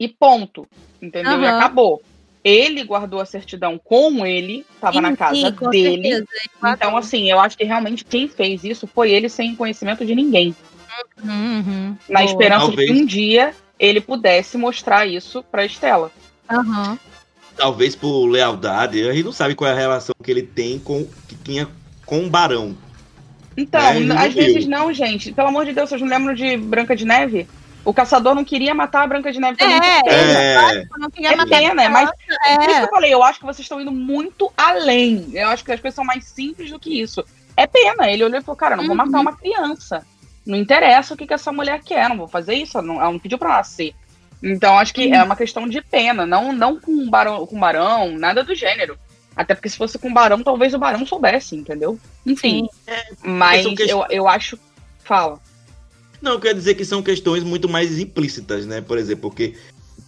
e 0.00 0.08
ponto. 0.08 0.66
Entendeu? 1.02 1.34
Uhum. 1.34 1.42
E 1.42 1.46
acabou. 1.46 2.02
Ele 2.46 2.84
guardou 2.84 3.20
a 3.20 3.26
certidão 3.26 3.76
com 3.76 4.24
ele, 4.24 4.64
estava 4.72 5.00
na 5.00 5.16
casa 5.16 5.34
sim, 5.34 5.68
dele. 5.68 6.08
Certeza, 6.10 6.26
então, 6.64 6.96
assim, 6.96 7.28
eu 7.28 7.40
acho 7.40 7.58
que 7.58 7.64
realmente 7.64 8.04
quem 8.04 8.28
fez 8.28 8.62
isso 8.62 8.86
foi 8.86 9.10
ele 9.10 9.28
sem 9.28 9.56
conhecimento 9.56 10.06
de 10.06 10.14
ninguém. 10.14 10.54
Uhum, 11.24 11.96
na 12.08 12.20
Boa. 12.20 12.30
esperança 12.30 12.66
Talvez. 12.66 12.88
de 12.88 12.94
que 12.94 13.02
um 13.02 13.04
dia 13.04 13.52
ele 13.80 14.00
pudesse 14.00 14.56
mostrar 14.56 15.06
isso 15.06 15.42
pra 15.42 15.66
Estela. 15.66 16.12
Uhum. 16.48 16.96
Talvez 17.56 17.96
por 17.96 18.26
lealdade, 18.26 19.08
a 19.08 19.12
gente 19.12 19.24
não 19.24 19.32
sabe 19.32 19.56
qual 19.56 19.68
é 19.68 19.72
a 19.72 19.76
relação 19.76 20.14
que 20.22 20.30
ele 20.30 20.42
tem 20.42 20.78
com 20.78 21.04
que 21.26 21.34
tinha 21.34 21.66
com 22.04 22.26
o 22.26 22.30
Barão. 22.30 22.76
Então, 23.56 24.00
né? 24.00 24.14
às 24.16 24.32
vezes 24.32 24.66
não, 24.66 24.92
gente. 24.92 25.32
Pelo 25.32 25.48
amor 25.48 25.64
de 25.64 25.72
Deus, 25.72 25.88
vocês 25.88 26.00
não 26.00 26.08
lembram 26.08 26.32
de 26.32 26.56
Branca 26.56 26.94
de 26.94 27.04
Neve? 27.04 27.48
O 27.86 27.94
caçador 27.94 28.34
não 28.34 28.44
queria 28.44 28.74
matar 28.74 29.04
a 29.04 29.06
Branca 29.06 29.30
de 29.30 29.38
Neve 29.38 29.56
também. 29.56 29.78
É, 29.78 30.00
é, 30.08 30.84
não 30.98 31.08
queria 31.08 31.30
é 31.30 31.36
matar 31.36 31.60
pena, 31.60 31.88
mas 31.88 32.10
é. 32.44 32.54
isso 32.56 32.78
que 32.78 32.84
eu 32.84 32.88
falei, 32.88 33.14
eu 33.14 33.22
acho 33.22 33.38
que 33.38 33.46
vocês 33.46 33.60
estão 33.64 33.80
indo 33.80 33.92
muito 33.92 34.52
além. 34.56 35.30
Eu 35.32 35.50
acho 35.50 35.64
que 35.64 35.70
as 35.70 35.78
coisas 35.78 35.94
são 35.94 36.04
mais 36.04 36.24
simples 36.24 36.68
do 36.68 36.80
que 36.80 37.00
isso. 37.00 37.24
É 37.56 37.64
pena. 37.64 38.10
Ele 38.10 38.24
olhou 38.24 38.40
e 38.40 38.42
falou, 38.42 38.56
cara, 38.56 38.74
não 38.74 38.88
vou 38.88 38.96
matar 38.96 39.18
uhum. 39.18 39.20
uma 39.20 39.36
criança. 39.36 40.04
Não 40.44 40.58
interessa 40.58 41.14
o 41.14 41.16
que, 41.16 41.28
que 41.28 41.34
essa 41.34 41.52
mulher 41.52 41.80
quer, 41.80 42.08
não 42.08 42.16
vou 42.16 42.26
fazer 42.26 42.54
isso, 42.54 42.82
não, 42.82 43.00
ela 43.00 43.12
não 43.12 43.20
pediu 43.20 43.38
pra 43.38 43.50
nascer. 43.50 43.94
Então, 44.42 44.76
acho 44.76 44.92
que 44.92 45.06
uhum. 45.06 45.14
é 45.14 45.22
uma 45.22 45.36
questão 45.36 45.68
de 45.68 45.80
pena, 45.80 46.26
não, 46.26 46.52
não 46.52 46.80
com 46.80 47.08
barão, 47.08 47.46
com 47.46 47.56
barão, 47.58 48.18
nada 48.18 48.42
do 48.42 48.54
gênero. 48.54 48.98
Até 49.36 49.54
porque 49.54 49.68
se 49.68 49.76
fosse 49.76 49.96
com 49.96 50.12
barão, 50.12 50.42
talvez 50.42 50.74
o 50.74 50.78
barão 50.78 51.06
soubesse, 51.06 51.54
entendeu? 51.54 52.00
Enfim. 52.24 52.68
É, 52.84 53.04
mas 53.22 53.64
eu, 53.78 54.04
eu 54.10 54.26
acho. 54.26 54.58
Fala. 55.04 55.40
Não, 56.26 56.40
quer 56.40 56.54
dizer 56.54 56.74
que 56.74 56.84
são 56.84 57.04
questões 57.04 57.44
muito 57.44 57.68
mais 57.68 58.00
implícitas, 58.00 58.66
né? 58.66 58.80
Por 58.80 58.98
exemplo, 58.98 59.30
porque 59.30 59.54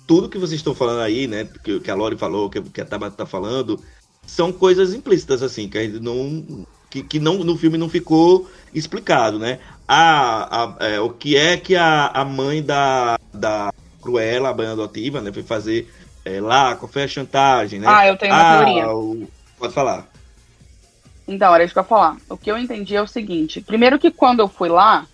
tudo 0.04 0.28
que 0.28 0.36
vocês 0.36 0.58
estão 0.58 0.74
falando 0.74 1.00
aí, 1.00 1.28
né? 1.28 1.46
Que, 1.62 1.78
que 1.78 1.88
a 1.88 1.94
Lori 1.94 2.16
falou, 2.16 2.50
que, 2.50 2.60
que 2.60 2.80
a 2.80 2.84
Tabata 2.84 3.18
tá 3.18 3.24
falando, 3.24 3.80
são 4.26 4.50
coisas 4.50 4.92
implícitas, 4.92 5.44
assim, 5.44 5.68
que 5.68 5.78
a 5.78 5.82
gente 5.84 6.00
não. 6.00 6.66
Que, 6.90 7.04
que 7.04 7.20
não, 7.20 7.34
no 7.44 7.56
filme 7.56 7.78
não 7.78 7.88
ficou 7.88 8.50
explicado, 8.74 9.38
né? 9.38 9.60
A, 9.86 10.64
a, 10.64 10.86
é, 10.86 11.00
o 11.00 11.10
que 11.10 11.36
é 11.36 11.56
que 11.56 11.76
a, 11.76 12.08
a 12.08 12.24
mãe 12.24 12.64
da, 12.64 13.16
da 13.32 13.72
Cruella, 14.02 14.48
a 14.48 14.54
mãe 14.54 14.66
adotiva, 14.66 15.20
né? 15.20 15.32
Foi 15.32 15.44
fazer 15.44 15.88
é, 16.24 16.40
lá, 16.40 16.74
qual 16.74 16.90
foi 16.90 17.04
a 17.04 17.08
chantagem, 17.08 17.78
né? 17.78 17.86
Ah, 17.88 18.08
eu 18.08 18.16
tenho 18.16 18.34
uma 18.34 18.42
ah, 18.42 18.64
teoria. 18.64 18.90
O... 18.90 19.28
Pode 19.56 19.72
falar. 19.72 20.08
Então, 21.28 21.54
era 21.54 21.62
isso 21.62 21.72
que 21.72 21.78
eu 21.78 21.84
ia 21.84 21.88
falar. 21.88 22.16
O 22.28 22.36
que 22.36 22.50
eu 22.50 22.58
entendi 22.58 22.96
é 22.96 23.02
o 23.02 23.06
seguinte: 23.06 23.60
primeiro 23.60 24.00
que 24.00 24.10
quando 24.10 24.40
eu 24.40 24.48
fui 24.48 24.68
lá, 24.68 25.06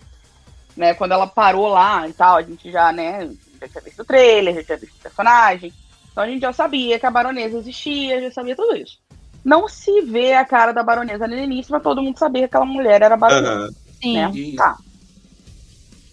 né? 0.75 0.93
Quando 0.93 1.13
ela 1.13 1.27
parou 1.27 1.67
lá 1.67 2.07
e 2.07 2.13
tal, 2.13 2.37
a 2.37 2.41
gente 2.41 2.71
já, 2.71 2.91
né, 2.91 3.29
já 3.61 3.67
tinha 3.67 3.81
visto 3.81 4.01
o 4.01 4.05
trailer, 4.05 4.55
já 4.55 4.63
tinha 4.63 4.77
visto 4.77 4.95
o 4.95 5.01
personagem. 5.01 5.73
Então 6.11 6.23
a 6.23 6.27
gente 6.27 6.41
já 6.41 6.53
sabia 6.53 6.99
que 6.99 7.05
a 7.05 7.11
baronesa 7.11 7.57
existia, 7.57 8.21
já 8.21 8.31
sabia 8.31 8.55
tudo 8.55 8.75
isso. 8.75 8.99
Não 9.43 9.67
se 9.67 10.01
vê 10.01 10.33
a 10.33 10.45
cara 10.45 10.71
da 10.71 10.81
baronesa 10.81 11.27
no 11.27 11.37
início, 11.37 11.71
mas 11.71 11.83
todo 11.83 12.01
mundo 12.01 12.17
sabia 12.17 12.41
que 12.41 12.45
aquela 12.45 12.65
mulher 12.65 13.01
era 13.01 13.15
baronesa. 13.17 13.67
Uhum. 13.67 13.75
Sim. 14.01 14.17
Né? 14.17 14.57
Tá. 14.57 14.77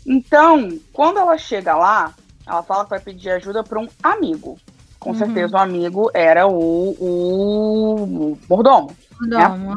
Então, 0.06 0.78
quando 0.92 1.18
ela 1.18 1.38
chega 1.38 1.74
lá, 1.74 2.12
ela 2.46 2.62
fala 2.62 2.84
que 2.84 2.90
vai 2.90 3.00
pedir 3.00 3.30
ajuda 3.30 3.62
para 3.62 3.78
um 3.78 3.88
amigo. 4.02 4.58
Com 4.98 5.10
uhum. 5.10 5.18
certeza 5.18 5.56
o 5.56 5.60
amigo 5.60 6.10
era 6.12 6.46
o, 6.46 6.90
o 7.00 8.38
mordomo. 8.48 8.94
Mordomo. 9.20 9.76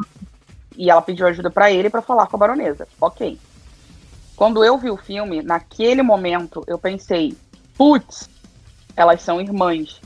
E 0.76 0.90
ela 0.90 1.00
pediu 1.00 1.26
ajuda 1.26 1.50
para 1.50 1.70
ele 1.70 1.88
para 1.88 2.02
falar 2.02 2.26
com 2.26 2.36
a 2.36 2.40
baronesa. 2.40 2.86
Ok. 3.00 3.38
Quando 4.36 4.62
eu 4.62 4.76
vi 4.76 4.90
o 4.90 4.96
filme, 4.96 5.42
naquele 5.42 6.02
momento, 6.02 6.62
eu 6.66 6.78
pensei, 6.78 7.34
putz, 7.76 8.28
elas 8.94 9.22
são 9.22 9.40
irmãs. 9.40 10.00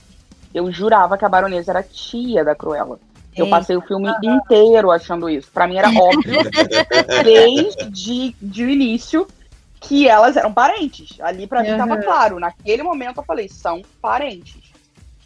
Eu 0.54 0.70
jurava 0.70 1.18
que 1.18 1.24
a 1.24 1.28
baronesa 1.28 1.72
era 1.72 1.82
tia 1.82 2.44
da 2.44 2.54
Cruella. 2.54 2.98
Eu 3.36 3.48
passei 3.48 3.76
o 3.76 3.80
filme 3.80 4.08
inteiro 4.22 4.90
achando 4.90 5.28
isso. 5.28 5.50
Para 5.50 5.66
mim 5.66 5.76
era 5.76 5.88
óbvio, 5.88 6.40
desde 7.24 8.34
de 8.40 8.64
o 8.64 8.68
início, 8.68 9.26
que 9.80 10.08
elas 10.08 10.36
eram 10.36 10.52
parentes. 10.52 11.20
Ali 11.20 11.46
para 11.46 11.62
mim 11.62 11.76
tava 11.76 11.96
claro. 11.98 12.38
Naquele 12.38 12.82
momento 12.82 13.18
eu 13.18 13.24
falei, 13.24 13.48
são 13.48 13.82
parentes. 14.00 14.58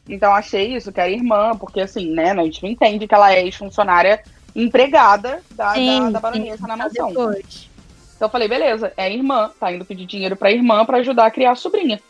Então 0.09 0.34
achei 0.34 0.76
isso, 0.76 0.92
que 0.92 1.00
era 1.00 1.11
irmã, 1.11 1.57
porque 1.57 1.80
assim, 1.80 2.11
né, 2.11 2.32
a 2.32 2.44
gente 2.44 2.62
não 2.62 2.70
entende 2.70 3.07
que 3.07 3.14
ela 3.14 3.32
é 3.32 3.42
ex-funcionária 3.42 4.22
empregada 4.55 5.40
da, 5.52 5.74
sim, 5.74 6.00
da, 6.05 6.11
da 6.11 6.20
baronesa 6.20 6.57
sim, 6.59 6.66
na 6.68 6.76
mansão. 6.76 7.09
Depois. 7.09 7.74
Então 8.17 8.27
eu 8.27 8.31
falei, 8.31 8.49
beleza, 8.49 8.93
é 8.97 9.12
irmã, 9.12 9.51
tá 9.59 9.73
indo 9.73 9.85
pedir 9.85 10.07
dinheiro 10.07 10.37
pra 10.37 10.53
irmã 10.53 10.85
para 10.85 10.99
ajudar 10.99 11.27
a 11.27 11.31
criar 11.31 11.53
a 11.53 11.57
sobrinha. 11.57 12.01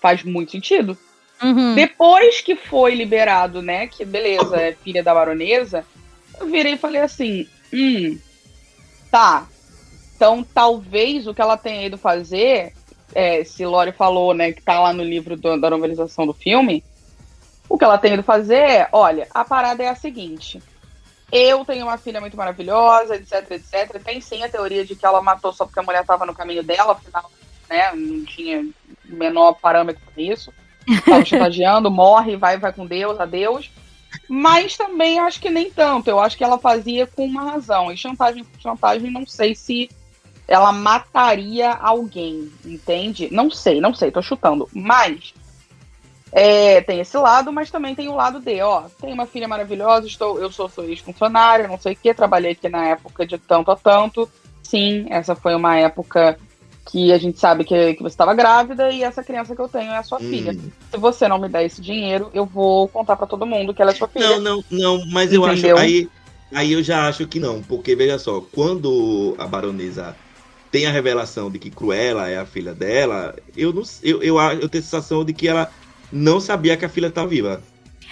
Faz 0.00 0.22
muito 0.22 0.52
sentido. 0.52 0.96
Uhum. 1.42 1.74
Depois 1.74 2.40
que 2.40 2.54
foi 2.54 2.94
liberado, 2.94 3.62
né, 3.62 3.86
que 3.86 4.04
beleza, 4.04 4.56
é 4.56 4.72
filha 4.72 5.02
da 5.02 5.14
baronesa, 5.14 5.84
eu 6.38 6.46
virei 6.46 6.74
e 6.74 6.78
falei 6.78 7.00
assim, 7.00 7.46
hum, 7.72 8.18
tá. 9.10 9.46
Então 10.14 10.44
talvez 10.54 11.26
o 11.26 11.34
que 11.34 11.42
ela 11.42 11.56
tenha 11.56 11.86
ido 11.86 11.98
fazer, 11.98 12.72
é, 13.14 13.42
se 13.42 13.66
Lori 13.66 13.92
falou, 13.92 14.34
né, 14.34 14.52
que 14.52 14.62
tá 14.62 14.80
lá 14.80 14.92
no 14.92 15.02
livro 15.02 15.36
do, 15.36 15.60
da 15.60 15.70
novelização 15.70 16.26
do 16.26 16.32
filme, 16.32 16.84
o 17.68 17.76
que 17.76 17.84
ela 17.84 17.98
tem 17.98 18.14
ido 18.14 18.22
fazer 18.22 18.58
é, 18.58 18.88
olha, 18.92 19.26
a 19.32 19.44
parada 19.44 19.82
é 19.82 19.88
a 19.88 19.96
seguinte, 19.96 20.62
eu 21.32 21.64
tenho 21.64 21.86
uma 21.86 21.96
filha 21.96 22.20
muito 22.20 22.36
maravilhosa, 22.36 23.16
etc, 23.16 23.50
etc. 23.52 24.02
Tem 24.04 24.20
sim 24.20 24.42
a 24.42 24.50
teoria 24.50 24.84
de 24.84 24.94
que 24.94 25.06
ela 25.06 25.22
matou 25.22 25.50
só 25.50 25.64
porque 25.64 25.80
a 25.80 25.82
mulher 25.82 26.02
estava 26.02 26.26
no 26.26 26.34
caminho 26.34 26.62
dela, 26.62 26.92
afinal, 26.92 27.32
né, 27.70 27.90
não 27.94 28.22
tinha 28.26 28.68
menor 29.06 29.54
parâmetro 29.54 30.02
para 30.04 30.22
isso. 30.22 30.52
Estava 30.86 31.24
chantageando, 31.24 31.88
morre, 31.90 32.36
vai, 32.36 32.58
vai 32.58 32.70
com 32.70 32.84
Deus, 32.84 33.18
adeus. 33.18 33.70
Mas 34.28 34.76
também 34.76 35.18
acho 35.18 35.40
que 35.40 35.48
nem 35.48 35.70
tanto. 35.70 36.08
Eu 36.08 36.20
acho 36.20 36.36
que 36.36 36.44
ela 36.44 36.58
fazia 36.58 37.06
com 37.06 37.24
uma 37.24 37.50
razão. 37.52 37.90
E 37.90 37.96
chantagem 37.96 38.44
por 38.44 38.60
chantagem, 38.60 39.10
não 39.10 39.26
sei 39.26 39.54
se 39.54 39.88
ela 40.46 40.70
mataria 40.70 41.70
alguém, 41.70 42.52
entende? 42.62 43.28
Não 43.32 43.50
sei, 43.50 43.80
não 43.80 43.94
sei, 43.94 44.10
tô 44.10 44.20
chutando. 44.20 44.68
Mas 44.74 45.32
é, 46.32 46.80
tem 46.80 47.00
esse 47.00 47.16
lado, 47.18 47.52
mas 47.52 47.70
também 47.70 47.94
tem 47.94 48.08
o 48.08 48.14
lado 48.14 48.40
de, 48.40 48.60
ó, 48.62 48.84
tem 49.00 49.12
uma 49.12 49.26
filha 49.26 49.46
maravilhosa, 49.46 50.06
estou, 50.06 50.40
eu 50.40 50.50
sou 50.50 50.68
sua 50.68 50.86
ex-funcionária, 50.86 51.68
não 51.68 51.78
sei 51.78 51.92
o 51.92 51.96
que, 51.96 52.14
trabalhei 52.14 52.52
aqui 52.52 52.68
na 52.70 52.86
época 52.86 53.26
de 53.26 53.36
tanto 53.36 53.70
a 53.70 53.76
tanto. 53.76 54.28
Sim, 54.62 55.06
essa 55.10 55.34
foi 55.34 55.54
uma 55.54 55.76
época 55.76 56.38
que 56.90 57.12
a 57.12 57.18
gente 57.18 57.38
sabe 57.38 57.64
que, 57.64 57.94
que 57.94 58.02
você 58.02 58.14
estava 58.14 58.34
grávida 58.34 58.90
e 58.90 59.02
essa 59.02 59.22
criança 59.22 59.54
que 59.54 59.60
eu 59.60 59.68
tenho 59.68 59.92
é 59.92 59.98
a 59.98 60.02
sua 60.02 60.18
hum. 60.18 60.30
filha. 60.30 60.58
Se 60.90 60.96
você 60.96 61.28
não 61.28 61.38
me 61.38 61.48
der 61.48 61.66
esse 61.66 61.82
dinheiro, 61.82 62.30
eu 62.32 62.46
vou 62.46 62.88
contar 62.88 63.16
para 63.16 63.26
todo 63.26 63.46
mundo 63.46 63.74
que 63.74 63.82
ela 63.82 63.92
é 63.92 63.94
sua 63.94 64.08
filha. 64.08 64.40
Não, 64.40 64.40
não, 64.40 64.64
não, 64.70 65.06
mas 65.06 65.32
eu 65.32 65.46
Entendeu? 65.46 65.76
acho 65.76 65.84
aí 65.84 66.08
aí 66.54 66.72
eu 66.72 66.82
já 66.82 67.08
acho 67.08 67.26
que 67.26 67.40
não, 67.40 67.62
porque 67.62 67.94
veja 67.94 68.18
só, 68.18 68.40
quando 68.40 69.34
a 69.38 69.46
baronesa 69.46 70.16
tem 70.70 70.86
a 70.86 70.90
revelação 70.90 71.50
de 71.50 71.58
que 71.58 71.70
Cruella 71.70 72.28
é 72.28 72.38
a 72.38 72.46
filha 72.46 72.74
dela, 72.74 73.34
eu 73.56 73.72
não 73.72 73.82
eu, 74.02 74.22
eu, 74.22 74.38
eu 74.38 74.68
tenho 74.68 74.82
a 74.82 74.84
sensação 74.84 75.24
de 75.24 75.32
que 75.32 75.48
ela 75.48 75.70
não 76.12 76.40
sabia 76.40 76.76
que 76.76 76.84
a 76.84 76.88
filha 76.88 77.06
estava 77.06 77.26
viva. 77.26 77.62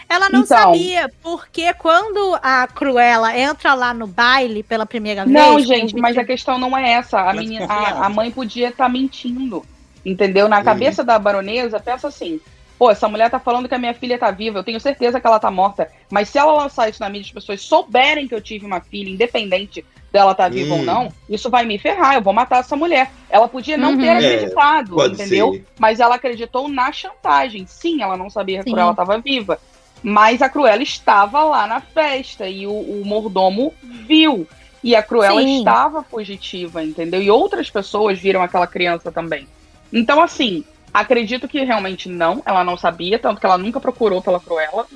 Ela 0.09 0.29
não 0.29 0.41
então, 0.41 0.59
sabia, 0.59 1.09
porque 1.23 1.73
quando 1.75 2.37
a 2.43 2.67
Cruella 2.67 3.39
entra 3.39 3.75
lá 3.75 3.95
no 3.95 4.09
baile 4.09 4.65
pela 4.65 4.85
primeira 4.85 5.25
vez. 5.25 5.33
Não, 5.33 5.61
gente, 5.61 5.95
mas 5.95 6.19
a 6.19 6.25
questão 6.25 6.59
não 6.59 6.77
é 6.77 6.95
essa. 6.95 7.21
A, 7.21 7.33
menina, 7.33 7.67
a, 7.67 8.07
a 8.07 8.09
mãe 8.09 8.29
podia 8.29 8.71
estar 8.71 8.87
tá 8.87 8.91
mentindo. 8.91 9.65
Entendeu? 10.05 10.49
Na 10.49 10.65
cabeça 10.65 11.05
da 11.05 11.17
baronesa, 11.19 11.79
pensa 11.79 12.09
assim: 12.09 12.41
pô, 12.77 12.91
essa 12.91 13.09
mulher 13.09 13.31
tá 13.31 13.39
falando 13.39 13.69
que 13.69 13.75
a 13.75 13.79
minha 13.79 13.95
filha 13.95 14.19
tá 14.19 14.31
viva, 14.31 14.59
eu 14.59 14.65
tenho 14.65 14.81
certeza 14.81 15.21
que 15.21 15.27
ela 15.27 15.39
tá 15.39 15.51
morta. 15.51 15.89
Mas 16.11 16.29
se 16.29 16.39
ela 16.39 16.55
lançar 16.55 16.89
isso 16.89 17.01
na 17.01 17.09
mídia, 17.09 17.29
as 17.29 17.35
pessoas 17.35 17.61
souberem 17.61 18.27
que 18.27 18.35
eu 18.35 18.41
tive 18.41 18.67
uma 18.67 18.81
filha, 18.81 19.11
independente 19.11 19.85
dela 20.13 20.35
tá 20.35 20.49
viva 20.49 20.75
hum. 20.75 20.79
ou 20.79 20.85
não, 20.85 21.13
isso 21.29 21.49
vai 21.49 21.65
me 21.65 21.79
ferrar, 21.79 22.15
eu 22.15 22.23
vou 22.23 22.33
matar 22.33 22.61
essa 22.61 22.77
mulher. 22.77 23.11
Ela 23.29 23.49
podia 23.49 23.77
não 23.77 23.93
uhum. 23.93 24.01
ter 24.01 24.11
acreditado, 24.11 25.01
é, 25.03 25.07
entendeu? 25.07 25.53
Ser. 25.53 25.67
Mas 25.79 26.01
ela 26.01 26.17
acreditou 26.17 26.69
na 26.69 26.91
chantagem. 26.93 27.65
Sim, 27.67 28.03
ela 28.03 28.17
não 28.17 28.29
sabia 28.29 28.63
que 28.65 28.71
ela 28.71 28.91
estava 28.91 29.19
viva. 29.19 29.59
Mas 30.03 30.41
a 30.43 30.49
Cruella 30.49 30.83
estava 30.83 31.45
lá 31.45 31.67
na 31.67 31.81
festa 31.81 32.49
e 32.49 32.67
o, 32.67 32.73
o 32.73 33.03
mordomo 33.05 33.73
viu. 33.83 34.47
E 34.83 34.97
a 34.97 35.03
Cruella 35.03 35.43
Sim. 35.43 35.59
estava 35.59 36.03
fugitiva, 36.03 36.83
entendeu? 36.83 37.23
E 37.23 37.31
outras 37.31 37.69
pessoas 37.69 38.19
viram 38.19 38.43
aquela 38.43 38.67
criança 38.67 39.13
também. 39.13 39.47
Então, 39.93 40.23
assim, 40.23 40.65
acredito 40.93 41.47
que 41.47 41.63
realmente 41.65 42.09
não, 42.09 42.43
ela 42.47 42.65
não 42.65 42.77
sabia, 42.77 43.19
tanto 43.19 43.41
que 43.41 43.47
ela 43.47 43.59
nunca 43.59 43.79
procurou 43.79 44.23
pela 44.23 44.41
Cruella, 44.41 44.87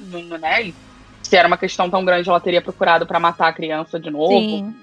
né? 0.41 0.73
Se 1.25 1.37
era 1.37 1.49
uma 1.49 1.59
questão 1.59 1.91
tão 1.91 2.05
grande, 2.05 2.29
ela 2.29 2.41
teria 2.41 2.63
procurado 2.63 3.07
para 3.07 3.19
matar 3.19 3.49
a 3.49 3.53
criança 3.53 3.99
de 3.99 4.11
novo. 4.11 4.39
Sim. 4.39 4.75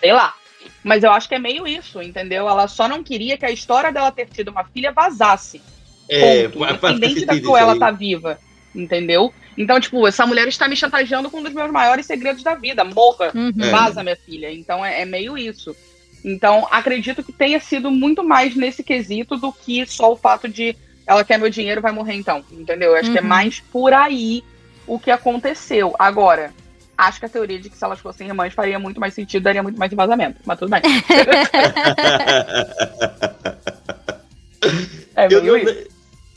Sei 0.00 0.12
lá. 0.12 0.34
Mas 0.82 1.04
eu 1.04 1.12
acho 1.12 1.28
que 1.28 1.34
é 1.34 1.38
meio 1.38 1.66
isso, 1.66 2.02
entendeu? 2.02 2.48
Ela 2.48 2.66
só 2.66 2.88
não 2.88 3.02
queria 3.02 3.36
que 3.36 3.44
a 3.44 3.50
história 3.50 3.92
dela 3.92 4.10
ter 4.10 4.26
tido 4.26 4.50
uma 4.50 4.64
filha 4.64 4.92
vazasse. 4.92 5.60
É, 6.08 6.48
ponto. 6.48 6.64
Independente 6.64 7.24
da 7.26 7.38
Cruella 7.38 7.78
tá 7.78 7.90
viva. 7.90 8.38
Entendeu? 8.74 9.32
Então, 9.58 9.78
tipo, 9.80 10.06
essa 10.06 10.26
mulher 10.26 10.48
está 10.48 10.66
me 10.66 10.76
chantageando 10.76 11.30
com 11.30 11.38
um 11.38 11.42
dos 11.42 11.52
meus 11.52 11.70
maiores 11.70 12.06
segredos 12.06 12.42
da 12.42 12.54
vida. 12.54 12.82
Morra, 12.82 13.30
uhum. 13.34 13.52
vaza, 13.70 14.02
minha 14.02 14.16
filha. 14.16 14.50
Então 14.50 14.84
é, 14.84 15.02
é, 15.02 15.04
meio 15.04 15.36
isso. 15.36 15.76
Então, 16.24 16.66
acredito 16.70 17.22
que 17.22 17.32
tenha 17.32 17.60
sido 17.60 17.90
muito 17.90 18.24
mais 18.24 18.54
nesse 18.54 18.82
quesito 18.82 19.36
do 19.36 19.52
que 19.52 19.84
só 19.86 20.12
o 20.12 20.16
fato 20.16 20.48
de 20.48 20.76
ela 21.06 21.24
quer 21.24 21.38
meu 21.38 21.50
dinheiro, 21.50 21.80
vai 21.80 21.92
morrer 21.92 22.14
então. 22.14 22.44
Entendeu? 22.50 22.90
Eu 22.92 22.96
acho 22.96 23.08
uhum. 23.08 23.12
que 23.12 23.18
é 23.18 23.22
uhum. 23.22 23.28
mais 23.28 23.60
por 23.60 23.92
aí 23.92 24.42
o 24.86 24.98
que 24.98 25.10
aconteceu. 25.10 25.94
Agora, 25.98 26.52
acho 26.96 27.20
que 27.20 27.26
a 27.26 27.28
teoria 27.28 27.58
de 27.58 27.68
que 27.70 27.76
se 27.76 27.84
elas 27.84 28.00
fossem 28.00 28.28
irmãs 28.28 28.54
faria 28.54 28.78
muito 28.78 29.00
mais 29.00 29.14
sentido, 29.14 29.42
daria 29.42 29.62
muito 29.62 29.78
mais 29.78 29.92
vazamento. 29.92 30.40
Mas 30.44 30.58
tudo 30.58 30.70
bem. 30.70 30.82
é 35.16 35.26
eu 35.30 35.42
não, 35.42 35.56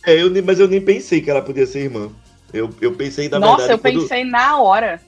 é, 0.05 0.21
eu, 0.21 0.43
mas 0.43 0.59
eu 0.59 0.67
nem 0.67 0.81
pensei 0.81 1.21
que 1.21 1.29
ela 1.29 1.41
podia 1.41 1.65
ser 1.65 1.83
irmã. 1.83 2.09
Eu, 2.53 2.69
eu 2.79 2.93
pensei, 2.93 3.29
na 3.29 3.39
Nossa, 3.39 3.67
verdade... 3.67 3.71
Nossa, 3.71 3.73
eu 3.73 3.79
quando... 3.79 4.01
pensei 4.01 4.23
na 4.23 4.57
hora. 4.61 5.01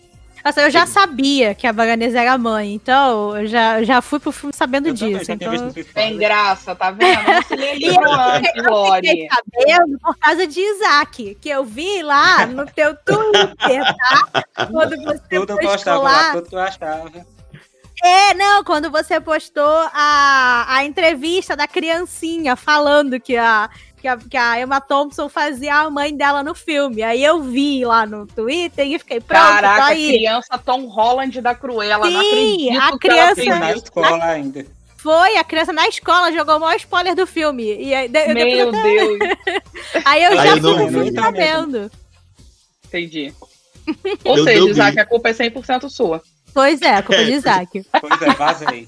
Nossa, 0.46 0.62
eu 0.62 0.70
já 0.70 0.86
sabia 0.86 1.56
que 1.56 1.66
a 1.66 1.74
Baganesa 1.74 2.22
era 2.22 2.38
mãe, 2.38 2.76
então 2.76 3.36
eu 3.36 3.48
já, 3.48 3.82
já 3.82 4.00
fui 4.00 4.20
pro 4.20 4.32
filme 4.32 4.54
sabendo 4.54 4.90
eu 4.90 4.94
disso. 4.94 5.32
Então... 5.32 5.74
Tem 5.92 6.20
graça, 6.20 6.76
tá 6.76 6.92
vendo? 6.92 7.24
Não 7.24 7.42
se 7.42 7.56
lê 7.56 7.74
livro 7.74 8.12
antes, 8.12 9.28
sabendo 9.28 10.00
por 10.00 10.16
causa 10.20 10.46
de 10.46 10.60
Isaac, 10.60 11.36
que 11.42 11.50
eu 11.50 11.66
vi 11.66 12.04
lá 12.04 12.46
no 12.46 12.64
teu 12.68 12.96
Twitter, 12.96 13.84
tá? 13.98 14.44
Quando 14.72 14.96
você 15.04 15.40
tudo 15.40 15.58
postou 15.58 16.04
lá, 16.04 16.12
lá, 16.12 16.32
tudo 16.34 16.48
que 16.48 16.56
eu 16.56 16.60
achava. 16.60 17.12
É, 18.04 18.34
não, 18.36 18.64
quando 18.64 18.92
você 18.92 19.20
postou 19.20 19.90
a, 19.92 20.66
a 20.68 20.84
entrevista 20.84 21.56
da 21.56 21.68
criancinha 21.68 22.56
falando 22.56 23.20
que 23.20 23.36
a, 23.36 23.70
que 24.06 24.08
a, 24.08 24.18
que 24.18 24.38
a 24.38 24.62
Emma 24.62 24.80
Thompson 24.80 25.28
fazia 25.28 25.76
a 25.76 25.90
mãe 25.90 26.16
dela 26.16 26.44
no 26.44 26.54
filme. 26.54 27.02
Aí 27.02 27.24
eu 27.24 27.42
vi 27.42 27.84
lá 27.84 28.06
no 28.06 28.28
Twitter 28.28 28.86
e 28.86 29.00
fiquei 29.00 29.20
pronto, 29.20 29.42
Caraca, 29.42 29.78
tá 29.78 29.86
aí. 29.88 30.10
criança 30.10 30.58
Tom 30.60 30.86
Holland 30.86 31.42
da 31.42 31.56
Cruella, 31.56 32.06
Sim, 32.06 32.72
não 32.72 32.82
a 32.84 33.00
criança 33.00 33.44
na 33.46 33.72
escola 33.72 34.24
a... 34.24 34.30
ainda. 34.30 34.66
Foi, 34.98 35.38
a 35.38 35.44
criança 35.44 35.74
na 35.74 35.88
escola 35.88 36.32
jogou 36.32 36.58
o 36.58 36.60
maior 36.60 36.76
spoiler 36.78 37.16
do 37.16 37.28
filme. 37.28 37.64
E 37.64 37.94
aí, 37.94 38.10
Meu 38.10 38.72
Deus! 38.72 39.20
aí 40.06 40.24
eu 40.24 40.36
já 40.36 40.58
fui 40.58 40.76
no 40.76 40.90
filme 40.90 41.12
sabendo. 41.12 41.92
Entendi. 42.86 43.34
Ou 44.24 44.38
eu 44.38 44.44
seja, 44.44 44.70
Isaac, 44.70 45.00
a 45.00 45.06
culpa 45.06 45.30
é 45.30 45.34
100% 45.34 45.90
sua. 45.90 46.24
Pois 46.56 46.82
é, 46.82 46.96
a 46.96 47.04
culpa 47.04 47.22
é 47.22 47.26
de 47.26 47.34
Isaac. 47.34 47.86
Pois 48.00 48.22
é, 48.22 48.88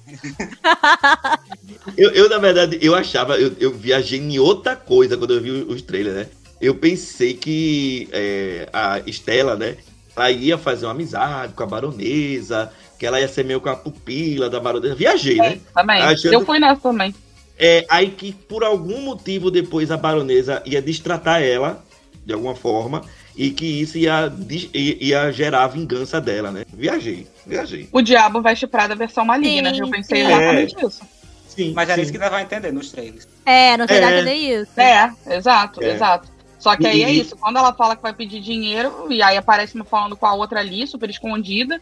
eu, 1.98 2.12
eu, 2.12 2.30
na 2.30 2.38
verdade, 2.38 2.80
eu 2.82 2.96
achava, 2.96 3.38
eu, 3.38 3.52
eu 3.60 3.74
viajei 3.74 4.18
em 4.18 4.40
outra 4.40 4.74
coisa 4.74 5.18
quando 5.18 5.34
eu 5.34 5.42
vi 5.42 5.52
os 5.52 5.82
trailers, 5.82 6.16
né? 6.16 6.28
Eu 6.62 6.76
pensei 6.76 7.34
que 7.34 8.08
é, 8.14 8.70
a 8.72 9.00
Estela, 9.06 9.58
né? 9.58 9.76
Ela 10.16 10.32
ia 10.32 10.58
fazer 10.58 10.86
uma 10.86 10.94
amizade 10.94 11.52
com 11.54 11.64
a 11.64 11.66
baronesa, 11.66 12.72
que 12.98 13.06
ela 13.06 13.20
ia 13.20 13.28
ser 13.28 13.44
meio 13.44 13.60
com 13.60 13.68
a 13.68 13.76
pupila 13.76 14.50
da 14.50 14.62
baronesa. 14.62 14.96
Viajei, 14.96 15.38
é, 15.38 15.50
né? 15.50 15.60
Também. 15.76 16.02
Achando... 16.02 16.34
Eu 16.34 16.46
fui 16.46 16.60
nessa 16.60 16.80
também. 16.80 17.14
É, 17.60 17.86
aí 17.90 18.12
que 18.12 18.32
por 18.32 18.64
algum 18.64 19.02
motivo 19.02 19.52
depois 19.52 19.92
a 19.92 19.98
baronesa 19.98 20.64
ia 20.66 20.82
destratar 20.82 21.44
ela, 21.44 21.84
de 22.26 22.32
alguma 22.32 22.56
forma, 22.56 23.02
e 23.38 23.52
que 23.52 23.66
isso 23.66 24.00
ia, 24.00 24.34
ia 24.74 25.32
gerar 25.32 25.66
a 25.66 25.68
vingança 25.68 26.20
dela, 26.20 26.50
né? 26.50 26.66
Viajei, 26.74 27.28
viajei. 27.46 27.88
O 27.92 28.02
diabo 28.02 28.42
vai 28.42 28.56
chuprar 28.56 28.90
da 28.90 28.96
versão 28.96 29.24
maligna, 29.24 29.74
sim, 29.74 29.82
eu 29.82 29.90
pensei 29.90 30.26
sim. 30.26 30.28
exatamente 30.28 30.76
é. 30.76 30.88
isso. 30.88 31.02
Sim, 31.48 31.74
Mas 31.76 31.90
era 31.90 31.98
sim. 31.98 32.02
isso 32.04 32.12
que 32.12 32.18
nós 32.18 32.30
vai 32.30 32.44
entender 32.44 32.72
nos 32.72 32.92
trailers. 32.92 33.28
É, 33.46 33.78
não 33.78 33.88
sei 33.88 33.98
é. 33.98 34.04
entender 34.04 34.34
isso. 34.34 34.80
É, 34.80 35.14
exato, 35.30 35.84
é. 35.84 35.94
exato. 35.94 36.28
Só 36.58 36.76
que 36.76 36.88
aí 36.88 37.04
é 37.04 37.12
isso, 37.12 37.38
quando 37.38 37.58
ela 37.58 37.72
fala 37.74 37.96
que 37.96 38.02
vai 38.02 38.14
pedir 38.14 38.42
dinheiro, 38.42 39.08
e 39.12 39.22
aí 39.22 39.38
aparece 39.38 39.76
uma 39.76 39.86
falando 39.86 40.18
com 40.18 40.26
a 40.26 40.34
outra 40.34 40.60
ali, 40.60 40.88
super 40.88 41.08
escondida, 41.08 41.80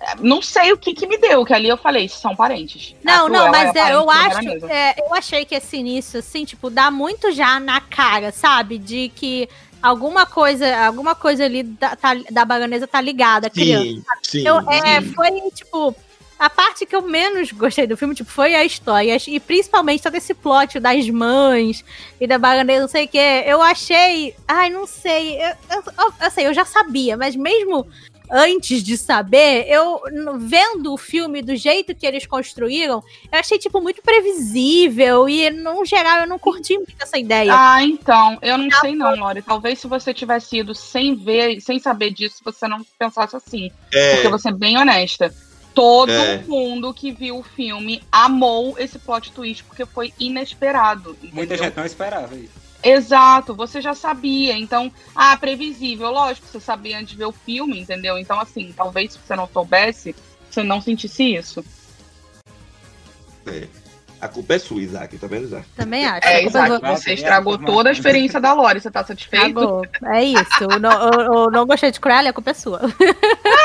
é, 0.00 0.14
não 0.20 0.42
sei 0.42 0.72
o 0.72 0.76
que 0.76 0.92
que 0.92 1.06
me 1.06 1.16
deu, 1.16 1.44
que 1.44 1.54
ali 1.54 1.68
eu 1.68 1.76
falei, 1.76 2.08
são 2.08 2.34
parentes. 2.34 2.94
Não, 3.02 3.28
não, 3.28 3.50
mas 3.50 3.74
é, 3.74 3.94
eu 3.94 4.10
acho, 4.10 4.48
é, 4.68 4.94
eu 4.98 5.14
achei 5.14 5.44
que 5.44 5.54
esse 5.54 5.76
início, 5.76 6.18
assim, 6.18 6.44
tipo, 6.44 6.68
dá 6.68 6.90
muito 6.90 7.32
já 7.32 7.58
na 7.60 7.80
cara, 7.80 8.30
sabe? 8.32 8.78
De 8.78 9.08
que 9.14 9.48
alguma 9.82 10.26
coisa, 10.26 10.86
alguma 10.86 11.14
coisa 11.14 11.44
ali 11.44 11.62
da, 11.62 11.96
tá, 11.96 12.14
da 12.30 12.44
baganesa 12.44 12.86
tá 12.86 13.00
ligada, 13.00 13.50
sim, 13.52 13.60
criança. 13.60 14.02
Sim, 14.22 14.44
é, 14.68 15.00
sim. 15.00 15.12
Foi, 15.12 15.30
tipo, 15.52 15.94
a 16.38 16.50
parte 16.50 16.84
que 16.84 16.94
eu 16.94 17.02
menos 17.02 17.50
gostei 17.52 17.86
do 17.86 17.96
filme, 17.96 18.14
tipo, 18.14 18.30
foi 18.30 18.54
a 18.54 18.64
história. 18.64 19.16
E 19.26 19.40
principalmente 19.40 20.02
todo 20.02 20.14
esse 20.14 20.34
plot 20.34 20.78
das 20.78 21.08
mães 21.08 21.84
e 22.20 22.26
da 22.26 22.38
baganesa, 22.38 22.82
não 22.82 22.88
sei 22.88 23.06
o 23.06 23.08
que. 23.08 23.18
Eu 23.18 23.62
achei. 23.62 24.34
Ai, 24.46 24.68
não 24.68 24.86
sei. 24.86 25.40
Eu, 25.40 25.48
eu, 25.70 25.82
eu, 25.98 26.12
eu, 26.20 26.30
sei, 26.30 26.46
eu 26.46 26.54
já 26.54 26.64
sabia, 26.64 27.16
mas 27.16 27.34
mesmo 27.34 27.86
antes 28.30 28.82
de 28.82 28.96
saber, 28.96 29.66
eu 29.68 30.00
vendo 30.38 30.92
o 30.92 30.96
filme 30.96 31.42
do 31.42 31.54
jeito 31.56 31.94
que 31.94 32.06
eles 32.06 32.26
construíram, 32.26 33.02
eu 33.30 33.38
achei 33.38 33.58
tipo 33.58 33.80
muito 33.80 34.02
previsível 34.02 35.28
e 35.28 35.50
no 35.50 35.84
geral 35.84 36.20
eu 36.20 36.26
não 36.26 36.38
curti 36.38 36.76
muito 36.76 36.94
essa 37.00 37.18
ideia. 37.18 37.52
Ah, 37.54 37.82
então, 37.82 38.38
eu 38.42 38.58
não 38.58 38.70
sei 38.80 38.94
não, 38.94 39.14
Lore. 39.16 39.42
Talvez 39.42 39.78
se 39.78 39.86
você 39.86 40.12
tivesse 40.12 40.58
ido 40.58 40.74
sem 40.74 41.14
ver, 41.14 41.60
sem 41.60 41.78
saber 41.78 42.10
disso, 42.10 42.40
você 42.44 42.66
não 42.66 42.84
pensasse 42.98 43.36
assim. 43.36 43.70
É... 43.92 44.14
Porque 44.14 44.28
você 44.28 44.48
é 44.48 44.52
bem 44.52 44.78
honesta. 44.78 45.32
Todo 45.74 46.10
é. 46.10 46.38
mundo 46.46 46.94
que 46.94 47.12
viu 47.12 47.38
o 47.38 47.42
filme 47.42 48.02
amou 48.10 48.76
esse 48.78 48.98
plot 48.98 49.30
twist 49.32 49.62
porque 49.64 49.84
foi 49.84 50.12
inesperado. 50.18 51.10
Entendeu? 51.10 51.34
Muita 51.34 51.56
gente 51.58 51.76
não 51.76 51.84
esperava 51.84 52.34
isso. 52.34 52.65
Exato, 52.86 53.54
você 53.54 53.80
já 53.80 53.94
sabia. 53.94 54.56
Então, 54.56 54.92
ah, 55.14 55.36
previsível, 55.36 56.10
lógico, 56.10 56.46
você 56.46 56.60
sabia 56.60 56.98
antes 56.98 57.10
de 57.10 57.16
ver 57.16 57.26
o 57.26 57.32
filme, 57.32 57.80
entendeu? 57.80 58.16
Então, 58.16 58.40
assim, 58.40 58.72
talvez 58.76 59.12
se 59.12 59.18
você 59.18 59.34
não 59.34 59.48
soubesse, 59.48 60.14
você 60.48 60.62
não 60.62 60.80
sentisse 60.80 61.34
isso. 61.34 61.64
É. 63.46 63.66
A 64.18 64.28
culpa 64.28 64.54
é 64.54 64.58
sua, 64.58 64.80
Isaac, 64.80 65.18
tá 65.18 65.26
vendo, 65.26 65.44
Isaac? 65.44 65.66
Também 65.76 66.06
acho. 66.06 66.26
É, 66.26 66.44
Isaac, 66.44 66.80
você 66.80 67.12
estragou 67.14 67.58
toda 67.58 67.90
a 67.90 67.92
experiência 67.92 68.40
da 68.40 68.54
Lore, 68.54 68.80
você 68.80 68.90
tá 68.90 69.04
satisfeito? 69.04 69.46
Estragou. 69.46 69.82
É 70.04 70.24
isso. 70.24 70.64
Eu 70.70 70.80
não, 70.80 71.12
eu, 71.12 71.20
eu 71.20 71.50
não 71.50 71.66
gostei 71.66 71.90
de 71.90 72.00
Cruella, 72.00 72.30
a 72.30 72.32
culpa 72.32 72.52
é 72.52 72.54
sua. 72.54 72.80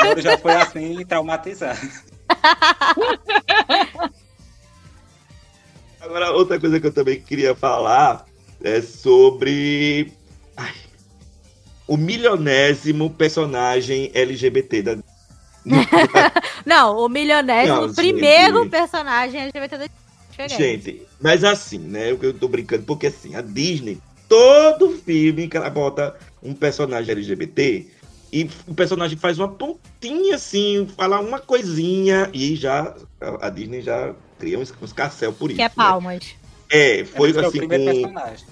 Eu 0.03 0.21
já 0.21 0.37
foi 0.37 0.53
assim 0.53 1.05
traumatizado. 1.05 1.79
Agora, 6.01 6.31
outra 6.31 6.59
coisa 6.59 6.79
que 6.79 6.87
eu 6.87 6.93
também 6.93 7.21
queria 7.21 7.55
falar 7.55 8.25
é 8.63 8.81
sobre 8.81 10.11
ai, 10.55 10.73
o 11.87 11.97
milionésimo 11.97 13.09
personagem 13.09 14.11
LGBT 14.13 14.81
da. 14.81 14.97
não, 16.65 16.97
o 16.97 17.09
milionésimo 17.09 17.87
não, 17.87 17.93
primeiro 17.93 18.63
gente, 18.63 18.71
personagem 18.71 19.41
LGBT 19.41 19.77
da. 19.77 19.87
Gente, 20.47 21.05
mas 21.19 21.43
assim, 21.43 21.77
né? 21.77 22.11
Eu, 22.11 22.19
eu 22.21 22.33
tô 22.33 22.47
brincando, 22.47 22.83
porque 22.83 23.07
assim, 23.07 23.35
a 23.35 23.41
Disney, 23.41 23.99
todo 24.27 24.97
filme 25.05 25.47
que 25.47 25.55
ela 25.55 25.69
bota 25.69 26.15
um 26.41 26.53
personagem 26.53 27.11
LGBT, 27.11 27.87
e 28.33 28.49
o 28.65 28.73
personagem 28.73 29.17
faz 29.17 29.37
uma 29.37 29.49
pontinha 29.49 30.35
assim, 30.35 30.87
fala 30.95 31.19
uma 31.19 31.39
coisinha, 31.39 32.29
e 32.33 32.55
já 32.55 32.95
a 33.41 33.49
Disney 33.49 33.81
já 33.81 34.15
cria 34.39 34.57
uns, 34.57 34.73
uns 34.81 34.93
carcel 34.93 35.33
por 35.33 35.51
isso. 35.51 35.57
Que 35.57 35.63
é 35.63 35.69
palmas. 35.69 36.23
Né? 36.23 36.41
É, 36.71 37.03
foi 37.03 37.35
é 37.35 37.45
assim 37.45 37.59
com. 37.59 37.67
Personagem. 37.67 38.45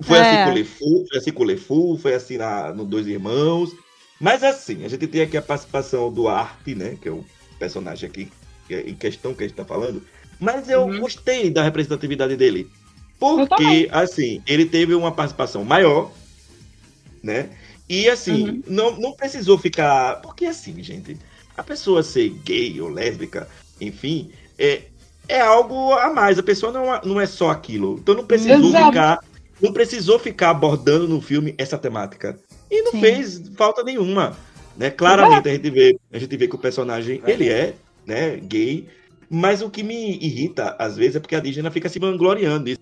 Foi 0.00 0.18
assim 0.18 0.36
é. 0.36 0.42
assim 0.42 0.44
com 0.44 0.50
o 0.50 0.54
LeFou, 0.54 1.06
foi 1.08 1.18
assim 1.18 1.32
com 1.32 1.94
o 1.94 1.98
foi 1.98 2.14
assim 2.14 2.36
na, 2.36 2.72
no 2.72 2.84
Dois 2.84 3.06
Irmãos. 3.06 3.74
Mas 4.20 4.42
assim, 4.42 4.84
a 4.84 4.88
gente 4.88 5.06
tem 5.06 5.22
aqui 5.22 5.36
a 5.36 5.42
participação 5.42 6.12
do 6.12 6.28
Arte, 6.28 6.74
né? 6.74 6.96
Que 7.00 7.08
é 7.08 7.12
o 7.12 7.24
personagem 7.58 8.08
aqui 8.08 8.30
é 8.70 8.80
em 8.80 8.94
questão 8.94 9.34
que 9.34 9.44
a 9.44 9.46
gente 9.46 9.56
tá 9.56 9.64
falando. 9.64 10.02
Mas 10.38 10.68
eu 10.68 10.82
uhum. 10.82 11.00
gostei 11.00 11.50
da 11.50 11.62
representatividade 11.62 12.36
dele. 12.36 12.70
Porque, 13.18 13.88
assim, 13.90 14.42
ele 14.46 14.66
teve 14.66 14.94
uma 14.94 15.10
participação 15.10 15.64
maior, 15.64 16.12
né? 17.22 17.48
E 17.88 18.08
assim, 18.08 18.48
uhum. 18.48 18.62
não, 18.66 19.00
não 19.00 19.12
precisou 19.12 19.56
ficar. 19.56 20.20
Porque 20.20 20.44
assim, 20.44 20.82
gente, 20.82 21.16
a 21.56 21.62
pessoa 21.62 22.02
ser 22.02 22.28
gay 22.44 22.80
ou 22.80 22.88
lésbica, 22.88 23.48
enfim, 23.80 24.30
é, 24.58 24.82
é 25.28 25.40
algo 25.40 25.92
a 25.92 26.12
mais. 26.12 26.38
A 26.38 26.42
pessoa 26.42 26.72
não, 26.72 26.94
é, 26.94 27.00
não 27.04 27.20
é 27.20 27.26
só 27.26 27.50
aquilo. 27.50 27.96
Então 27.98 28.14
não 28.14 28.26
precisou 28.26 28.68
Exato. 28.68 28.86
ficar. 28.86 29.24
Não 29.60 29.72
precisou 29.72 30.18
ficar 30.18 30.50
abordando 30.50 31.08
no 31.08 31.20
filme 31.20 31.54
essa 31.56 31.78
temática. 31.78 32.38
E 32.70 32.82
não 32.82 32.92
Sim. 32.92 33.00
fez 33.00 33.50
falta 33.56 33.82
nenhuma. 33.82 34.36
Né? 34.76 34.90
Claramente 34.90 35.48
a 35.48 35.52
gente, 35.52 35.70
vê, 35.70 35.98
a 36.12 36.18
gente 36.18 36.36
vê 36.36 36.46
que 36.46 36.54
o 36.54 36.58
personagem, 36.58 37.22
é. 37.24 37.30
ele 37.30 37.48
é 37.48 37.74
né, 38.04 38.36
gay. 38.36 38.86
Mas 39.28 39.62
o 39.62 39.70
que 39.70 39.82
me 39.82 40.18
irrita, 40.18 40.76
às 40.78 40.96
vezes, 40.96 41.16
é 41.16 41.20
porque 41.20 41.34
a 41.34 41.40
Disney 41.40 41.70
fica 41.70 41.88
se 41.88 41.98
vangloriando 41.98 42.66
disso. 42.66 42.80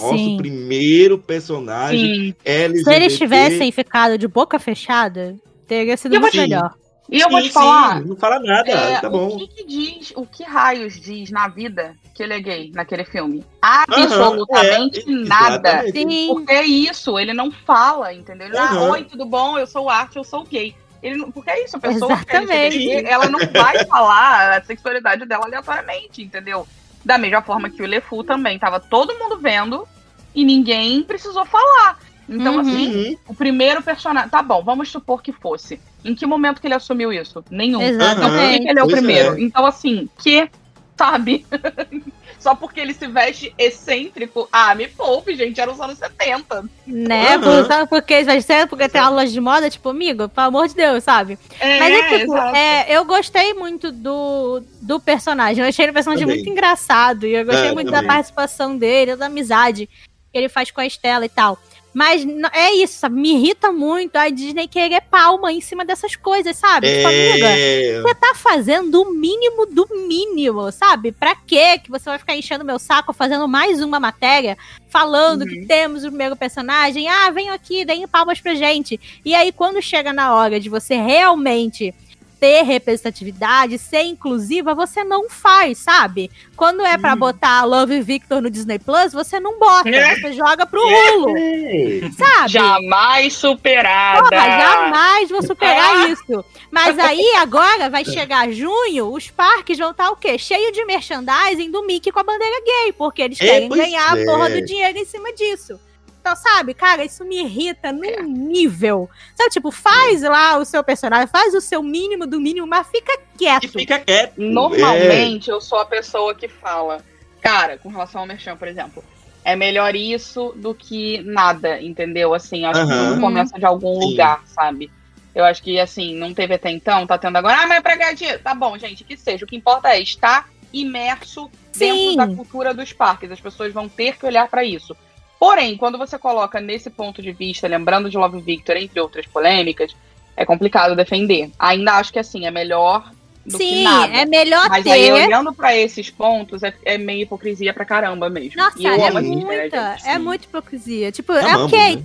Nosso 0.00 0.36
primeiro 0.38 1.18
personagem 1.18 2.14
Sim. 2.14 2.34
LGBT. 2.44 2.84
Se 2.84 2.96
eles 2.96 3.18
tivessem 3.18 3.70
ficado 3.70 4.18
de 4.18 4.26
boca 4.26 4.58
fechada, 4.58 5.36
teria 5.68 5.96
sido 5.96 6.18
muito 6.18 6.36
melhor. 6.36 6.74
E 7.08 7.20
eu 7.20 7.28
sim, 7.28 7.32
vou 7.32 7.42
te 7.42 7.50
falar. 7.50 7.98
Sim, 7.98 8.08
não 8.08 8.16
fala 8.16 8.38
nada, 8.40 8.70
é, 8.70 9.00
tá 9.00 9.10
bom. 9.10 9.28
O 9.28 9.38
que, 9.38 9.46
que, 9.48 9.66
diz, 9.66 10.12
o 10.16 10.24
que 10.24 10.42
raios 10.42 10.98
diz 10.98 11.30
na 11.30 11.48
vida 11.48 11.94
que 12.14 12.22
ele 12.22 12.32
é 12.32 12.40
gay 12.40 12.72
naquele 12.74 13.04
filme? 13.04 13.44
Absolutamente 13.60 15.00
uhum, 15.06 15.22
é, 15.22 15.28
nada. 15.28 15.82
Sim. 15.92 16.28
Porque 16.28 16.52
é 16.52 16.64
isso, 16.64 17.18
ele 17.18 17.34
não 17.34 17.50
fala, 17.50 18.12
entendeu? 18.12 18.48
Ele, 18.48 18.56
uhum. 18.56 18.62
ah, 18.62 18.90
oi, 18.90 19.04
tudo 19.04 19.26
bom? 19.26 19.58
Eu 19.58 19.66
sou 19.66 19.84
o 19.84 19.90
Arte, 19.90 20.16
eu 20.16 20.24
sou 20.24 20.44
gay. 20.44 20.74
Ele, 21.02 21.26
porque 21.32 21.50
é 21.50 21.64
isso, 21.64 21.76
a 21.76 21.80
pessoa 21.80 22.12
Exatamente. 22.12 23.06
ela 23.06 23.28
não 23.28 23.38
vai 23.38 23.84
falar 23.84 24.56
a 24.56 24.64
sexualidade 24.64 25.26
dela 25.26 25.44
aleatoriamente, 25.44 26.22
entendeu? 26.22 26.66
Da 27.04 27.18
mesma 27.18 27.42
forma 27.42 27.68
que 27.68 27.82
o 27.82 27.86
LeFou 27.86 28.24
também, 28.24 28.58
tava 28.58 28.80
todo 28.80 29.18
mundo 29.18 29.38
vendo 29.38 29.86
e 30.34 30.42
ninguém 30.42 31.02
precisou 31.02 31.44
falar. 31.44 31.98
Então, 32.28 32.54
Uhum. 32.54 32.60
assim, 32.60 33.18
o 33.28 33.34
primeiro 33.34 33.82
personagem. 33.82 34.30
Tá 34.30 34.42
bom, 34.42 34.62
vamos 34.62 34.90
supor 34.90 35.22
que 35.22 35.32
fosse. 35.32 35.78
Em 36.04 36.14
que 36.14 36.24
momento 36.26 36.60
que 36.60 36.66
ele 36.66 36.74
assumiu 36.74 37.12
isso? 37.12 37.44
Nenhum. 37.50 37.82
Então, 37.82 37.98
por 37.98 38.14
que 38.14 38.20
Exatamente. 38.20 38.62
que 38.64 38.68
ele 38.70 38.78
é 38.78 38.82
o 38.82 38.86
Pois 38.86 38.98
primeiro? 38.98 39.34
é. 39.36 39.40
Então, 39.42 39.66
assim, 39.66 40.08
que, 40.18 40.48
sabe? 40.96 41.44
Só 42.38 42.54
porque 42.54 42.78
ele 42.78 42.92
se 42.92 43.06
veste 43.06 43.54
excêntrico. 43.56 44.46
Ah, 44.52 44.74
me 44.74 44.86
poupe, 44.86 45.34
gente. 45.34 45.58
Era 45.58 45.70
os 45.72 45.80
anos 45.80 45.96
70. 45.98 46.64
Né? 46.86 47.38
Por- 47.38 47.64
Sabe 47.66 47.88
por 47.88 48.02
que 48.02 48.22
vai 48.22 48.40
ser? 48.42 48.66
Porque 48.66 48.86
tem 48.86 49.00
aulas 49.00 49.32
de 49.32 49.40
moda, 49.40 49.70
tipo, 49.70 49.88
amigo, 49.88 50.28
pelo 50.28 50.48
amor 50.48 50.68
de 50.68 50.74
Deus, 50.74 51.02
sabe? 51.04 51.38
É, 51.58 51.78
Mas 51.78 51.94
é 51.94 52.18
tipo, 52.18 52.36
é, 52.36 52.86
eu 52.96 53.04
gostei 53.06 53.54
muito 53.54 53.90
do, 53.90 54.62
do 54.82 55.00
personagem. 55.00 55.62
Eu 55.64 55.68
achei 55.70 55.86
ele 55.86 55.90
um 55.92 55.94
personagem 55.94 56.26
Também. 56.26 56.36
muito 56.42 56.50
engraçado. 56.52 57.26
E 57.26 57.34
eu 57.34 57.46
gostei 57.46 57.70
É, 57.70 57.72
muito 57.72 57.90
também. 57.90 58.06
da 58.06 58.14
participação 58.14 58.76
dele, 58.76 59.16
da 59.16 59.26
amizade 59.26 59.86
que 60.30 60.36
ele 60.38 60.50
faz 60.50 60.70
com 60.70 60.82
a 60.82 60.86
Estela 60.86 61.24
e 61.24 61.30
tal. 61.30 61.58
Mas 61.94 62.26
é 62.52 62.72
isso, 62.74 62.98
sabe? 62.98 63.14
Me 63.20 63.34
irrita 63.34 63.70
muito 63.70 64.16
a 64.16 64.28
Disney 64.28 64.66
querer 64.66 65.00
palma 65.02 65.52
em 65.52 65.60
cima 65.60 65.84
dessas 65.84 66.16
coisas, 66.16 66.56
sabe? 66.56 66.88
Tipo, 66.88 67.06
amiga, 67.06 67.46
É... 67.48 68.02
você 68.02 68.14
tá 68.16 68.34
fazendo 68.34 69.00
o 69.02 69.12
mínimo 69.14 69.64
do 69.66 69.86
mínimo, 70.08 70.72
sabe? 70.72 71.12
Pra 71.12 71.36
quê 71.36 71.78
que 71.78 71.90
você 71.90 72.06
vai 72.06 72.18
ficar 72.18 72.34
enchendo 72.36 72.64
meu 72.64 72.78
saco 72.80 73.12
fazendo 73.12 73.46
mais 73.46 73.80
uma 73.80 74.00
matéria 74.00 74.58
falando 74.88 75.42
Uhum. 75.42 75.48
que 75.48 75.66
temos 75.66 76.02
o 76.04 76.08
primeiro 76.08 76.34
personagem? 76.36 77.08
Ah, 77.08 77.30
venham 77.30 77.54
aqui, 77.54 77.84
deem 77.84 78.08
palmas 78.08 78.40
pra 78.40 78.54
gente. 78.54 79.00
E 79.24 79.34
aí, 79.34 79.52
quando 79.52 79.80
chega 79.80 80.12
na 80.12 80.34
hora 80.34 80.58
de 80.58 80.68
você 80.68 80.96
realmente 80.96 81.94
ter 82.40 82.62
representatividade, 82.62 83.78
ser 83.78 84.02
inclusiva, 84.02 84.74
você 84.74 85.02
não 85.04 85.28
faz, 85.30 85.78
sabe? 85.78 86.30
Quando 86.56 86.84
é 86.84 86.96
pra 86.98 87.12
Uhum. 87.12 87.18
botar 87.18 87.64
Love 87.64 88.00
Victor 88.02 88.40
no 88.42 88.50
Disney 88.50 88.78
Plus, 88.78 89.12
você 89.12 89.38
não 89.40 89.58
bota, 89.58 89.88
É. 89.88 90.14
você 90.16 90.32
joga 90.32 90.66
pro 90.66 90.80
Hulu, 90.80 91.34
sabe? 92.16 92.48
Jamais 92.48 93.34
superada. 93.34 94.28
Porra, 94.28 94.58
jamais 94.58 95.30
vou 95.30 95.42
superar 95.42 96.10
isso. 96.10 96.44
Mas 96.70 96.98
aí, 96.98 97.36
agora, 97.36 97.88
vai 97.88 98.04
chegar 98.04 98.50
junho, 98.50 99.12
os 99.12 99.30
parques 99.30 99.78
vão 99.78 99.90
estar 99.92 100.10
o 100.10 100.16
quê? 100.16 100.36
Cheio 100.38 100.72
de 100.72 100.84
merchandising 100.84 101.70
do 101.70 101.84
Mickey 101.84 102.10
com 102.12 102.20
a 102.20 102.24
bandeira 102.24 102.56
gay, 102.64 102.92
porque 102.92 103.22
eles 103.22 103.40
É, 103.40 103.44
querem 103.46 103.68
pois 103.68 103.80
ganhar 103.80 104.16
é. 104.18 104.22
a 104.22 104.24
porra 104.26 104.50
do 104.50 104.60
dinheiro 104.64 104.98
em 104.98 105.04
cima 105.04 105.32
disso. 105.32 105.78
Então, 106.24 106.34
sabe, 106.36 106.72
cara, 106.72 107.04
isso 107.04 107.22
me 107.22 107.42
irrita 107.42 107.92
num 107.92 108.22
nível. 108.22 109.10
Sabe, 109.34 109.50
tipo, 109.50 109.70
faz 109.70 110.22
lá 110.22 110.56
o 110.56 110.64
seu 110.64 110.82
personagem, 110.82 111.26
faz 111.26 111.52
o 111.52 111.60
seu 111.60 111.82
mínimo 111.82 112.26
do 112.26 112.40
mínimo, 112.40 112.66
mas 112.66 112.86
fica 112.88 113.12
E 113.12 113.36
quieto. 113.36 113.68
fica 113.68 113.98
quieto. 113.98 114.32
Normalmente 114.38 115.50
eu 115.50 115.60
sou 115.60 115.78
a 115.78 115.84
pessoa 115.84 116.34
que 116.34 116.48
fala, 116.48 117.04
cara, 117.42 117.76
com 117.76 117.90
relação 117.90 118.22
ao 118.22 118.26
Merchan, 118.26 118.56
por 118.56 118.66
exemplo, 118.66 119.04
é 119.44 119.54
melhor 119.54 119.94
isso 119.94 120.54
do 120.56 120.74
que 120.74 121.20
nada, 121.24 121.82
entendeu? 121.82 122.32
Assim, 122.32 122.64
acho 122.64 122.80
que 122.80 122.86
Aham. 122.94 123.08
tudo 123.10 123.20
começa 123.20 123.58
de 123.58 123.66
algum 123.66 124.00
Sim. 124.00 124.06
lugar, 124.08 124.40
sabe? 124.46 124.90
Eu 125.34 125.44
acho 125.44 125.62
que, 125.62 125.78
assim, 125.78 126.14
não 126.16 126.32
teve 126.32 126.54
até 126.54 126.70
então, 126.70 127.06
tá 127.06 127.18
tendo 127.18 127.36
agora, 127.36 127.58
ah, 127.60 127.66
mas 127.66 127.78
é 127.80 127.82
pra 127.82 127.96
ganhar 127.96 128.14
dinheiro. 128.14 128.40
Tá 128.42 128.54
bom, 128.54 128.78
gente, 128.78 129.04
que 129.04 129.14
seja. 129.14 129.44
O 129.44 129.48
que 129.48 129.56
importa 129.56 129.90
é 129.90 130.00
estar 130.00 130.48
imerso 130.72 131.50
Sim. 131.70 131.78
dentro 131.80 132.16
da 132.16 132.26
cultura 132.34 132.72
dos 132.72 132.94
parques. 132.94 133.30
As 133.30 133.40
pessoas 133.40 133.74
vão 133.74 133.90
ter 133.90 134.16
que 134.16 134.24
olhar 134.24 134.48
pra 134.48 134.64
isso. 134.64 134.96
Porém, 135.38 135.76
quando 135.76 135.98
você 135.98 136.18
coloca 136.18 136.60
nesse 136.60 136.88
ponto 136.90 137.20
de 137.20 137.32
vista, 137.32 137.66
lembrando 137.68 138.08
de 138.08 138.16
Love 138.16 138.40
Victor, 138.40 138.76
entre 138.76 138.98
outras 139.00 139.26
polêmicas, 139.26 139.94
é 140.36 140.44
complicado 140.44 140.96
defender. 140.96 141.50
Ainda 141.58 141.94
acho 141.94 142.12
que, 142.12 142.18
assim, 142.18 142.46
é 142.46 142.50
melhor 142.50 143.10
do 143.44 143.58
que 143.58 143.64
Sim, 143.64 143.82
nada. 143.82 144.12
é 144.14 144.24
melhor 144.24 144.68
Mas 144.70 144.84
ter. 144.84 144.92
aí, 144.92 145.12
olhando 145.12 145.52
pra 145.52 145.76
esses 145.76 146.08
pontos, 146.08 146.62
é, 146.62 146.72
é 146.84 146.96
meio 146.96 147.22
hipocrisia 147.24 147.74
pra 147.74 147.84
caramba 147.84 148.30
mesmo. 148.30 148.56
Nossa, 148.56 148.78
E 148.80 148.86
é 148.86 149.10
muita, 149.10 149.92
gente? 149.92 150.08
é 150.08 150.14
Sim. 150.14 150.18
muito 150.18 150.44
hipocrisia. 150.44 151.12
Tipo, 151.12 151.32
é 151.34 151.42
Amamos, 151.44 151.72
ok, 151.72 151.96
né? 151.96 152.02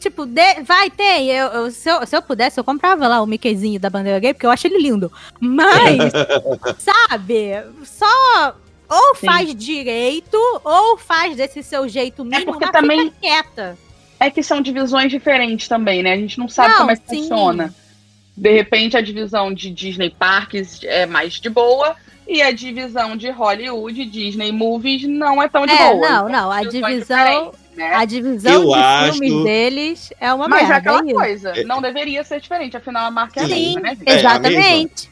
Tipo, 0.00 0.24
de- 0.24 0.62
vai, 0.62 0.88
tem. 0.90 1.28
Eu, 1.30 1.48
eu- 1.48 1.70
se, 1.70 1.90
eu, 1.90 2.06
se 2.06 2.16
eu 2.16 2.22
pudesse, 2.22 2.58
eu 2.58 2.64
comprava 2.64 3.06
lá 3.06 3.20
o 3.20 3.26
Mickeyzinho 3.26 3.78
da 3.78 3.90
bandeira 3.90 4.18
gay, 4.18 4.32
porque 4.32 4.46
eu 4.46 4.50
acho 4.50 4.66
ele 4.66 4.78
lindo. 4.78 5.12
Mas, 5.38 6.12
sabe, 6.80 7.50
só 7.84 8.54
ou 8.90 9.14
Sim. 9.14 9.26
faz 9.26 9.54
direito, 9.54 10.36
ou 10.64 10.98
faz 10.98 11.36
desse 11.36 11.62
seu 11.62 11.88
jeito 11.88 12.24
mínimo, 12.24 12.46
porque 12.52 12.64
mas 12.66 12.72
também- 12.72 13.00
fica 13.04 13.14
quieta. 13.20 13.78
É 14.18 14.28
que 14.30 14.42
são 14.42 14.60
divisões 14.60 15.10
diferentes 15.10 15.66
também, 15.68 16.02
né? 16.02 16.12
A 16.12 16.16
gente 16.16 16.38
não 16.38 16.48
sabe 16.48 16.70
Não, 16.70 16.78
como 16.78 16.90
é 16.90 16.96
que 16.96 17.08
sim. 17.08 17.18
funciona. 17.22 17.74
De 18.36 18.50
repente, 18.52 18.96
a 18.96 19.00
divisão 19.00 19.52
de 19.52 19.70
Disney 19.70 20.10
Parques 20.10 20.80
é 20.84 21.06
mais 21.06 21.34
de 21.34 21.48
boa. 21.48 21.96
E 22.28 22.40
a 22.42 22.52
divisão 22.52 23.16
de 23.16 23.28
Hollywood, 23.28 24.04
Disney 24.04 24.52
Movies, 24.52 25.02
não 25.08 25.42
é 25.42 25.48
tão 25.48 25.66
de 25.66 25.72
É, 25.72 25.76
boa. 25.92 26.08
não, 26.08 26.28
Então, 26.28 26.28
não, 26.28 26.50
a 26.52 26.62
divisão, 26.62 27.52
né? 27.74 27.92
a 27.94 28.04
divisão 28.04 28.52
Eu 28.52 28.68
de 28.68 28.74
acho- 28.74 29.12
filmes 29.18 29.44
deles 29.44 30.12
é 30.20 30.32
uma 30.32 30.46
Mas 30.46 30.60
é 30.60 30.68
merda. 30.68 30.76
aquela 30.76 31.00
é 31.00 31.06
isso. 31.06 31.14
coisa, 31.14 31.64
não 31.64 31.82
deveria 31.82 32.22
ser 32.22 32.40
diferente, 32.40 32.76
afinal 32.76 33.06
a 33.06 33.10
marca 33.10 33.40
é 33.40 33.44
a 33.44 33.48
Sim. 33.48 33.54
mesma, 33.74 33.80
né, 33.80 33.88
gente? 33.96 34.08
É, 34.08 34.12
a 34.12 34.18
Exatamente. 34.20 35.10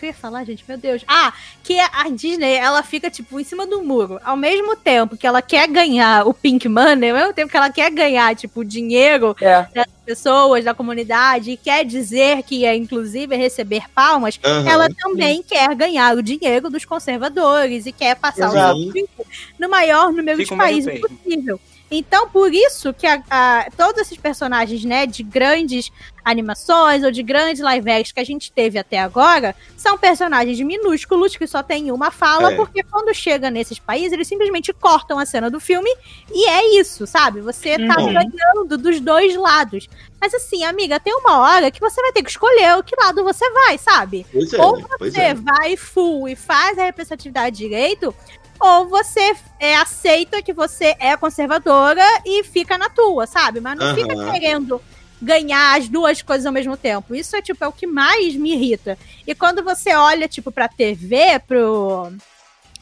Que 0.00 0.06
eu 0.06 0.08
ia 0.08 0.14
falar, 0.14 0.44
gente? 0.44 0.64
Meu 0.66 0.78
Deus. 0.78 1.04
Ah, 1.06 1.30
que 1.62 1.78
a 1.78 2.08
Disney, 2.08 2.54
ela 2.54 2.82
fica, 2.82 3.10
tipo, 3.10 3.38
em 3.38 3.44
cima 3.44 3.66
do 3.66 3.82
muro. 3.82 4.18
Ao 4.24 4.34
mesmo 4.34 4.74
tempo 4.74 5.14
que 5.14 5.26
ela 5.26 5.42
quer 5.42 5.68
ganhar 5.68 6.26
o 6.26 6.32
Pink 6.32 6.66
Money, 6.70 7.10
ao 7.10 7.16
mesmo 7.18 7.34
tempo 7.34 7.50
que 7.50 7.56
ela 7.58 7.68
quer 7.68 7.90
ganhar, 7.90 8.34
tipo, 8.34 8.64
dinheiro 8.64 9.36
É. 9.38 9.66
das 9.74 9.86
pessoas, 10.06 10.64
da 10.64 10.72
comunidade, 10.72 11.50
e 11.50 11.56
quer 11.58 11.84
dizer 11.84 12.42
que 12.44 12.64
é, 12.64 12.74
inclusive, 12.74 13.36
receber 13.36 13.82
palmas, 13.94 14.40
Aham. 14.42 14.66
ela 14.70 14.88
também 14.88 15.42
quer 15.42 15.74
ganhar 15.74 16.16
o 16.16 16.22
dinheiro 16.22 16.70
dos 16.70 16.86
conservadores 16.86 17.84
e 17.84 17.92
quer 17.92 18.16
passar 18.16 18.48
Exato. 18.48 18.78
o 18.78 19.26
no 19.58 19.68
maior 19.68 20.10
número 20.14 20.38
Fica 20.38 20.54
de 20.54 20.58
países 20.58 20.98
possível. 20.98 21.60
Então, 21.90 22.28
por 22.28 22.52
isso 22.54 22.92
que 22.94 23.06
a- 23.06 23.22
a- 23.28 23.66
todos 23.76 24.00
esses 24.02 24.16
personagens, 24.16 24.84
né, 24.84 25.06
de 25.06 25.22
grandes 25.22 25.90
animações 26.24 27.02
ou 27.02 27.10
de 27.10 27.22
grandes 27.22 27.60
live 27.60 27.90
actions 27.90 28.12
que 28.12 28.20
a 28.20 28.24
gente 28.24 28.52
teve 28.52 28.78
até 28.78 28.98
agora, 29.00 29.56
são 29.76 29.98
personagens 29.98 30.60
minúsculos 30.60 31.34
que 31.36 31.46
só 31.46 31.62
tem 31.62 31.90
uma 31.90 32.10
fala, 32.10 32.52
É. 32.52 32.56
porque 32.56 32.82
quando 32.84 33.12
chega 33.14 33.50
nesses 33.50 33.78
países, 33.78 34.12
eles 34.12 34.28
simplesmente 34.28 34.72
cortam 34.72 35.18
a 35.18 35.26
cena 35.26 35.50
do 35.50 35.58
filme 35.58 35.90
e 36.32 36.48
é 36.48 36.78
isso, 36.78 37.06
sabe? 37.06 37.40
Você 37.40 37.76
tá 37.86 37.96
Uhum. 38.00 38.12
ganhando 38.12 38.76
dos 38.78 39.00
dois 39.00 39.34
lados. 39.34 39.88
Mas 40.20 40.34
assim, 40.34 40.62
amiga, 40.64 41.00
tem 41.00 41.14
uma 41.14 41.38
hora 41.40 41.70
que 41.70 41.80
você 41.80 42.00
vai 42.02 42.12
ter 42.12 42.22
que 42.22 42.30
escolher 42.30 42.76
o 42.78 42.84
que 42.84 42.94
lado 42.94 43.24
você 43.24 43.50
vai, 43.50 43.78
sabe? 43.78 44.26
Pois 44.30 44.52
é, 44.52 44.60
Ou 44.62 44.80
pois 44.98 45.12
você 45.14 45.20
é. 45.20 45.34
vai 45.34 45.76
full 45.76 46.28
e 46.28 46.36
faz 46.36 46.78
a 46.78 46.84
representatividade 46.84 47.56
direito, 47.56 48.14
ou 48.60 48.88
você 48.88 49.34
é, 49.58 49.74
aceita 49.76 50.42
que 50.42 50.52
você 50.52 50.94
é 50.98 51.16
conservadora 51.16 52.04
e 52.24 52.44
fica 52.44 52.76
na 52.76 52.90
tua, 52.90 53.26
sabe? 53.26 53.60
Mas 53.60 53.78
não 53.78 53.94
fica 53.94 54.14
Aham. 54.14 54.32
querendo 54.32 54.82
ganhar 55.20 55.78
as 55.78 55.88
duas 55.88 56.22
coisas 56.22 56.46
ao 56.46 56.52
mesmo 56.52 56.76
tempo. 56.76 57.14
Isso 57.14 57.34
é 57.36 57.42
tipo 57.42 57.64
é 57.64 57.68
o 57.68 57.72
que 57.72 57.86
mais 57.86 58.34
me 58.36 58.52
irrita. 58.52 58.98
E 59.26 59.34
quando 59.34 59.62
você 59.62 59.94
olha 59.94 60.28
tipo 60.28 60.52
pra 60.52 60.68
TV, 60.68 61.40
pro 61.46 62.12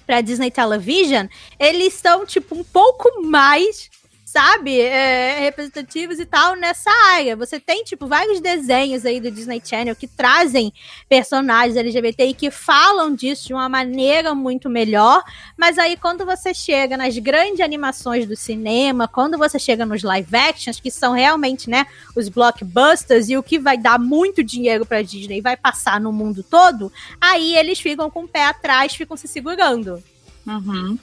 pra 0.06 0.22
Disney 0.22 0.50
Television, 0.50 1.26
eles 1.58 1.92
são 1.92 2.24
tipo 2.24 2.54
um 2.54 2.64
pouco 2.64 3.22
mais 3.22 3.90
sabe, 4.30 4.78
é, 4.78 5.40
representativos 5.40 6.18
e 6.18 6.26
tal 6.26 6.54
nessa 6.54 6.90
área. 7.14 7.34
Você 7.34 7.58
tem, 7.58 7.82
tipo, 7.82 8.06
vários 8.06 8.40
desenhos 8.40 9.06
aí 9.06 9.20
do 9.20 9.30
Disney 9.30 9.62
Channel 9.64 9.96
que 9.96 10.06
trazem 10.06 10.70
personagens 11.08 11.76
LGBT 11.76 12.26
e 12.26 12.34
que 12.34 12.50
falam 12.50 13.14
disso 13.14 13.46
de 13.46 13.54
uma 13.54 13.70
maneira 13.70 14.34
muito 14.34 14.68
melhor, 14.68 15.24
mas 15.56 15.78
aí 15.78 15.96
quando 15.96 16.26
você 16.26 16.52
chega 16.52 16.94
nas 16.94 17.16
grandes 17.16 17.60
animações 17.60 18.26
do 18.26 18.36
cinema, 18.36 19.08
quando 19.08 19.38
você 19.38 19.58
chega 19.58 19.86
nos 19.86 20.02
live 20.02 20.36
actions, 20.36 20.78
que 20.78 20.90
são 20.90 21.14
realmente, 21.14 21.70
né, 21.70 21.86
os 22.14 22.28
blockbusters 22.28 23.30
e 23.30 23.36
o 23.36 23.42
que 23.42 23.58
vai 23.58 23.78
dar 23.78 23.98
muito 23.98 24.44
dinheiro 24.44 24.84
pra 24.84 25.00
Disney 25.00 25.38
e 25.38 25.42
vai 25.42 25.56
passar 25.56 25.98
no 25.98 26.12
mundo 26.12 26.42
todo, 26.42 26.92
aí 27.18 27.56
eles 27.56 27.80
ficam 27.80 28.10
com 28.10 28.24
o 28.24 28.28
pé 28.28 28.44
atrás, 28.44 28.94
ficam 28.94 29.16
se 29.16 29.26
segurando. 29.26 30.02
Uhum. 30.46 30.98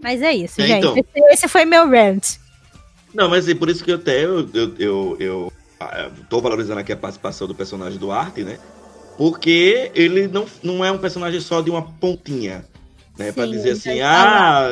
Mas 0.00 0.20
é 0.20 0.34
isso, 0.34 0.60
É, 0.60 0.66
gente. 0.66 0.78
então. 0.86 0.96
Esse, 0.96 1.32
esse 1.32 1.48
foi 1.48 1.64
meu 1.64 1.88
rant. 1.88 2.44
Não, 3.16 3.30
mas 3.30 3.48
é 3.48 3.54
por 3.54 3.70
isso 3.70 3.82
que 3.82 3.90
eu 3.90 3.96
até 3.96 4.24
eu, 4.24 4.46
eu, 4.52 4.76
eu, 4.78 5.16
eu, 5.18 5.52
ah, 5.80 6.10
tô 6.28 6.38
valorizando 6.40 6.80
aqui 6.80 6.92
a 6.92 6.96
participação 6.96 7.48
do 7.48 7.54
personagem 7.54 7.98
do 7.98 8.10
Arte, 8.10 8.44
né? 8.44 8.58
Porque 9.16 9.90
ele 9.94 10.28
não, 10.28 10.44
não 10.62 10.84
é 10.84 10.92
um 10.92 10.98
personagem 10.98 11.40
só 11.40 11.62
de 11.62 11.70
uma 11.70 11.80
pontinha, 11.98 12.66
né? 13.16 13.32
Pra 13.32 13.46
Sim, 13.46 13.52
dizer 13.52 13.70
assim, 13.70 14.00
ah, 14.02 14.68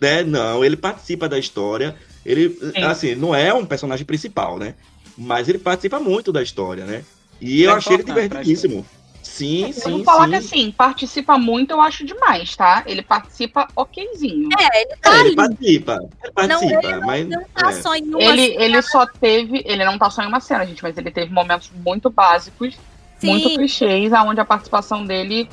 né? 0.00 0.22
Não, 0.22 0.64
ele 0.64 0.76
participa 0.76 1.28
da 1.28 1.36
história. 1.36 1.96
Ele, 2.24 2.56
assim, 2.80 3.16
não 3.16 3.34
é 3.34 3.52
um 3.52 3.66
personagem 3.66 4.06
principal, 4.06 4.56
né? 4.56 4.76
Mas 5.18 5.48
ele 5.48 5.58
participa 5.58 5.98
muito 5.98 6.32
da 6.32 6.42
história, 6.42 6.84
né? 6.84 7.04
E 7.40 7.62
eu 7.62 7.72
É 7.72 7.74
achei 7.74 7.94
ele 7.96 8.04
divertidíssimo. 8.04 8.86
Sim, 9.24 9.66
Eu 9.66 9.72
sim, 9.72 9.90
vou 9.90 10.04
falar 10.04 10.24
sim. 10.24 10.30
que 10.30 10.36
assim, 10.36 10.72
participa 10.72 11.38
muito, 11.38 11.70
eu 11.70 11.80
acho 11.80 12.04
demais, 12.04 12.54
tá? 12.54 12.84
Ele 12.86 13.02
participa 13.02 13.68
okzinho. 13.74 14.48
É, 14.60 14.82
ele 14.82 14.90
É, 14.90 14.98
tá 15.00 15.10
ele 15.10 15.20
ali. 15.20 15.34
participa, 15.34 15.98
ele 16.22 16.32
participa, 16.32 16.86
ele 16.86 16.92
não, 17.00 17.06
mas 17.06 17.28
não 17.28 17.42
tá 17.54 17.68
é. 17.70 17.72
só 17.72 17.94
em 17.94 18.08
uma 18.14 18.22
Ele, 18.22 18.42
ele 18.62 18.82
só 18.82 19.06
teve. 19.20 19.62
Ele 19.64 19.84
não 19.84 19.98
tá 19.98 20.10
só 20.10 20.22
em 20.22 20.26
uma 20.26 20.40
cena, 20.40 20.66
gente, 20.66 20.82
mas 20.82 20.96
ele 20.98 21.10
teve 21.10 21.32
momentos 21.32 21.70
muito 21.70 22.10
básicos, 22.10 22.76
muito 23.22 23.48
Sim, 23.48 23.56
clichês, 23.56 24.12
onde 24.12 24.40
a 24.40 24.44
participação 24.44 25.04
dele 25.06 25.48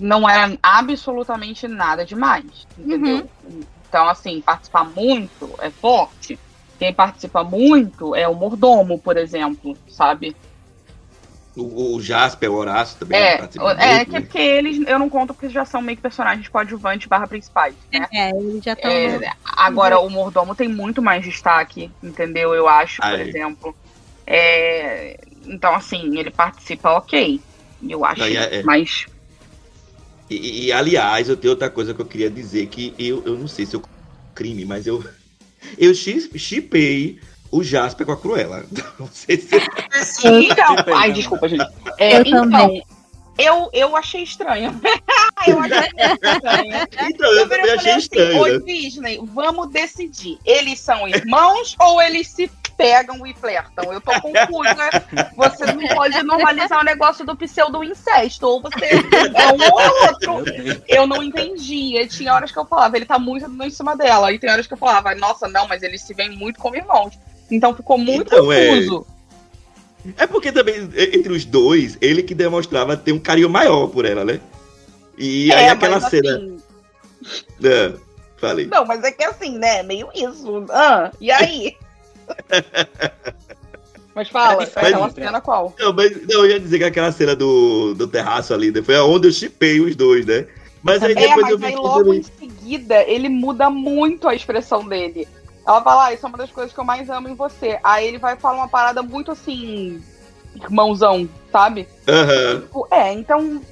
não 0.00 0.28
era 0.28 0.56
absolutamente 0.62 1.68
nada 1.68 2.04
demais. 2.04 2.66
Entendeu? 2.78 3.30
Então, 3.88 4.08
assim, 4.08 4.40
participar 4.40 4.84
muito 4.84 5.54
é 5.60 5.70
forte. 5.70 6.38
Quem 6.78 6.94
participa 6.94 7.44
muito 7.44 8.14
é 8.14 8.26
o 8.26 8.34
mordomo, 8.34 8.98
por 8.98 9.16
exemplo, 9.18 9.76
sabe? 9.88 10.34
O, 11.56 11.96
o 11.96 12.00
Jasper, 12.00 12.50
o 12.50 12.54
Horácio 12.54 12.98
também 12.98 13.22
É, 13.22 13.34
é 13.34 13.38
que, 14.04 14.10
né? 14.12 14.20
porque 14.20 14.38
eles 14.38 14.78
eu 14.86 14.98
não 14.98 15.10
conto 15.10 15.34
porque 15.34 15.48
já 15.48 15.64
são 15.64 15.82
meio 15.82 15.96
que 15.96 16.02
personagens 16.02 16.48
coadjuvantes 16.48 17.08
barra 17.08 17.26
principais, 17.26 17.76
né? 17.92 18.06
É, 18.12 18.30
eles 18.30 18.62
já 18.64 18.74
estão. 18.74 18.92
É, 18.92 19.32
agora, 19.56 19.98
o 19.98 20.08
mordomo 20.08 20.54
tem 20.54 20.68
muito 20.68 21.02
mais 21.02 21.24
destaque, 21.24 21.96
entendeu? 22.02 22.54
Eu 22.54 22.68
acho, 22.68 23.02
por 23.02 23.06
Ah, 23.06 23.12
é. 23.14 23.28
exemplo. 23.28 23.76
É, 24.26 25.16
então, 25.46 25.74
assim, 25.74 26.18
ele 26.18 26.30
participa 26.30 26.92
ok. 26.92 27.44
Eu 27.80 28.04
acho. 28.04 28.32
E 28.32 28.36
é- 28.36 28.60
é. 28.60 28.62
Mas. 28.64 29.06
E, 30.28 30.66
e, 30.66 30.72
aliás, 30.72 31.28
eu 31.28 31.36
tenho 31.36 31.52
outra 31.52 31.70
coisa 31.70 31.92
que 31.94 32.00
eu 32.00 32.06
queria 32.06 32.30
dizer 32.30 32.68
que 32.68 32.94
eu, 32.98 33.24
eu 33.26 33.36
não 33.36 33.48
sei 33.48 33.66
se 33.66 33.74
eu 33.74 33.82
crime, 34.34 34.64
mas 34.64 34.86
eu 34.86 35.02
eu 35.78 35.94
chi- 35.94 36.38
chipei 36.38 37.20
o 37.50 37.62
Jasper 37.62 38.06
com 38.06 38.12
a 38.12 38.16
Cruella. 38.16 38.64
Não 38.98 39.08
sei 39.12 39.38
se 39.38 39.56
Então, 40.24 40.74
Perfeito. 40.76 40.98
ai, 40.98 41.12
desculpa, 41.12 41.48
gente. 41.48 41.66
É, 41.98 42.16
Eu 42.16 42.22
então, 42.22 42.50
também. 42.50 42.84
eu, 43.38 43.70
eu 43.72 43.96
achei 43.96 44.22
estranho. 44.22 44.80
eu 45.46 45.58
achei 45.58 45.78
estranho. 46.34 46.88
Então, 47.10 47.32
eu 47.32 47.48
também 47.48 47.70
achei 47.72 47.90
assim, 47.90 47.98
estranho, 47.98 48.58
né? 48.58 48.58
Disney, 48.64 49.20
vamos 49.34 49.70
decidir. 49.70 50.38
Eles 50.44 50.78
são 50.80 51.08
irmãos 51.08 51.76
ou 51.80 52.00
eles 52.00 52.28
se 52.28 52.50
pegam 52.76 53.26
e 53.26 53.34
flertam? 53.34 53.92
Eu 53.92 54.00
tô 54.00 54.10
confusa. 54.22 54.88
Você 55.36 55.66
não 55.66 55.86
pode 55.88 56.22
normalizar 56.22 56.80
o 56.80 56.84
negócio 56.84 57.26
do 57.26 57.36
pseudo-incesto. 57.36 58.46
Ou 58.46 58.62
você 58.62 58.86
é 58.86 59.52
um 59.52 59.74
ou 59.74 60.06
outro. 60.08 60.34
Meu 60.36 60.44
Deus. 60.44 60.82
Eu 60.88 61.06
não 61.06 61.22
entendia. 61.22 62.06
Tinha 62.08 62.32
horas 62.32 62.50
que 62.50 62.58
eu 62.58 62.64
falava, 62.64 62.96
ele 62.96 63.04
tá 63.04 63.18
muito 63.18 63.46
em 63.62 63.70
cima 63.70 63.94
dela. 63.94 64.32
E 64.32 64.38
tem 64.38 64.50
horas 64.50 64.66
que 64.66 64.72
eu 64.72 64.78
falava, 64.78 65.14
nossa, 65.14 65.46
não, 65.46 65.68
mas 65.68 65.82
eles 65.82 66.00
se 66.00 66.14
veem 66.14 66.30
muito 66.30 66.58
como 66.58 66.74
irmãos. 66.74 67.18
Então 67.50 67.74
ficou 67.74 67.98
muito 67.98 68.32
Então, 68.34 68.52
é. 68.52 68.66
confuso. 68.68 69.06
É 70.16 70.26
porque 70.26 70.50
também, 70.50 70.88
entre 70.96 71.32
os 71.32 71.44
dois, 71.44 71.98
ele 72.00 72.22
que 72.22 72.34
demonstrava 72.34 72.96
ter 72.96 73.12
um 73.12 73.18
carinho 73.18 73.50
maior 73.50 73.88
por 73.88 74.04
ela, 74.04 74.24
né? 74.24 74.40
E 75.18 75.52
aí 75.52 75.64
É, 75.66 75.70
aquela 75.70 76.00
mas, 76.00 76.10
cena. 76.10 76.36
assim, 76.36 76.56
É, 77.62 77.92
falei. 78.38 78.66
Não, 78.66 78.86
mas 78.86 79.02
é 79.04 79.12
que 79.12 79.22
assim, 79.24 79.58
né? 79.58 79.82
Meio 79.82 80.08
isso. 80.14 80.64
Ah, 80.70 81.10
e 81.20 81.30
aí? 81.30 81.76
Mas 84.14 84.28
fala, 84.28 84.62
É 84.62 84.66
diferente, 84.66 84.88
aquela 84.94 85.06
né? 85.06 85.12
cena 85.14 85.40
qual? 85.40 85.74
Não, 85.78 85.92
mas 85.92 86.10
não, 86.26 86.44
eu 86.44 86.50
ia 86.50 86.60
dizer 86.60 86.78
que 86.78 86.84
aquela 86.84 87.12
cena 87.12 87.36
do, 87.36 87.94
do 87.94 88.08
terraço 88.08 88.52
ali 88.52 88.70
né, 88.72 88.82
foi 88.82 88.98
onde 88.98 89.28
eu 89.28 89.32
chipei 89.32 89.80
os 89.80 89.94
dois, 89.94 90.26
né? 90.26 90.46
Mas 90.82 91.00
aí 91.02 91.12
É, 91.12 91.14
depois 91.14 91.48
eu 91.48 91.58
mas 91.58 91.60
vi 91.60 91.66
aí 91.66 91.76
logo 91.76 91.98
também- 92.04 92.18
em 92.18 92.22
seguida 92.22 93.02
ele 93.04 93.28
muda 93.28 93.70
muito 93.70 94.26
a 94.28 94.34
expressão 94.34 94.84
dele. 94.86 95.28
Ela 95.66 95.82
fala, 95.82 96.06
ah, 96.06 96.12
isso 96.12 96.24
é 96.24 96.28
uma 96.28 96.38
das 96.38 96.50
coisas 96.50 96.72
que 96.72 96.80
eu 96.80 96.84
mais 96.84 97.08
amo 97.10 97.28
em 97.28 97.34
você. 97.34 97.78
Aí 97.82 98.06
ele 98.06 98.18
vai 98.18 98.36
falar 98.36 98.58
uma 98.58 98.68
parada 98.68 99.02
muito 99.02 99.30
assim, 99.30 100.02
irmãozão, 100.54 101.28
sabe? 101.52 101.88
Aham. 102.08 102.60
Tipo, 102.60 102.88
é, 102.90 103.12
então. 103.12 103.62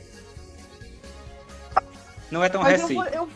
Não 2.30 2.44
é 2.44 2.48
tão 2.48 2.62
Mas 2.62 2.80
eu 2.80 2.88
vou. 2.88 3.04
Eu, 3.04 3.28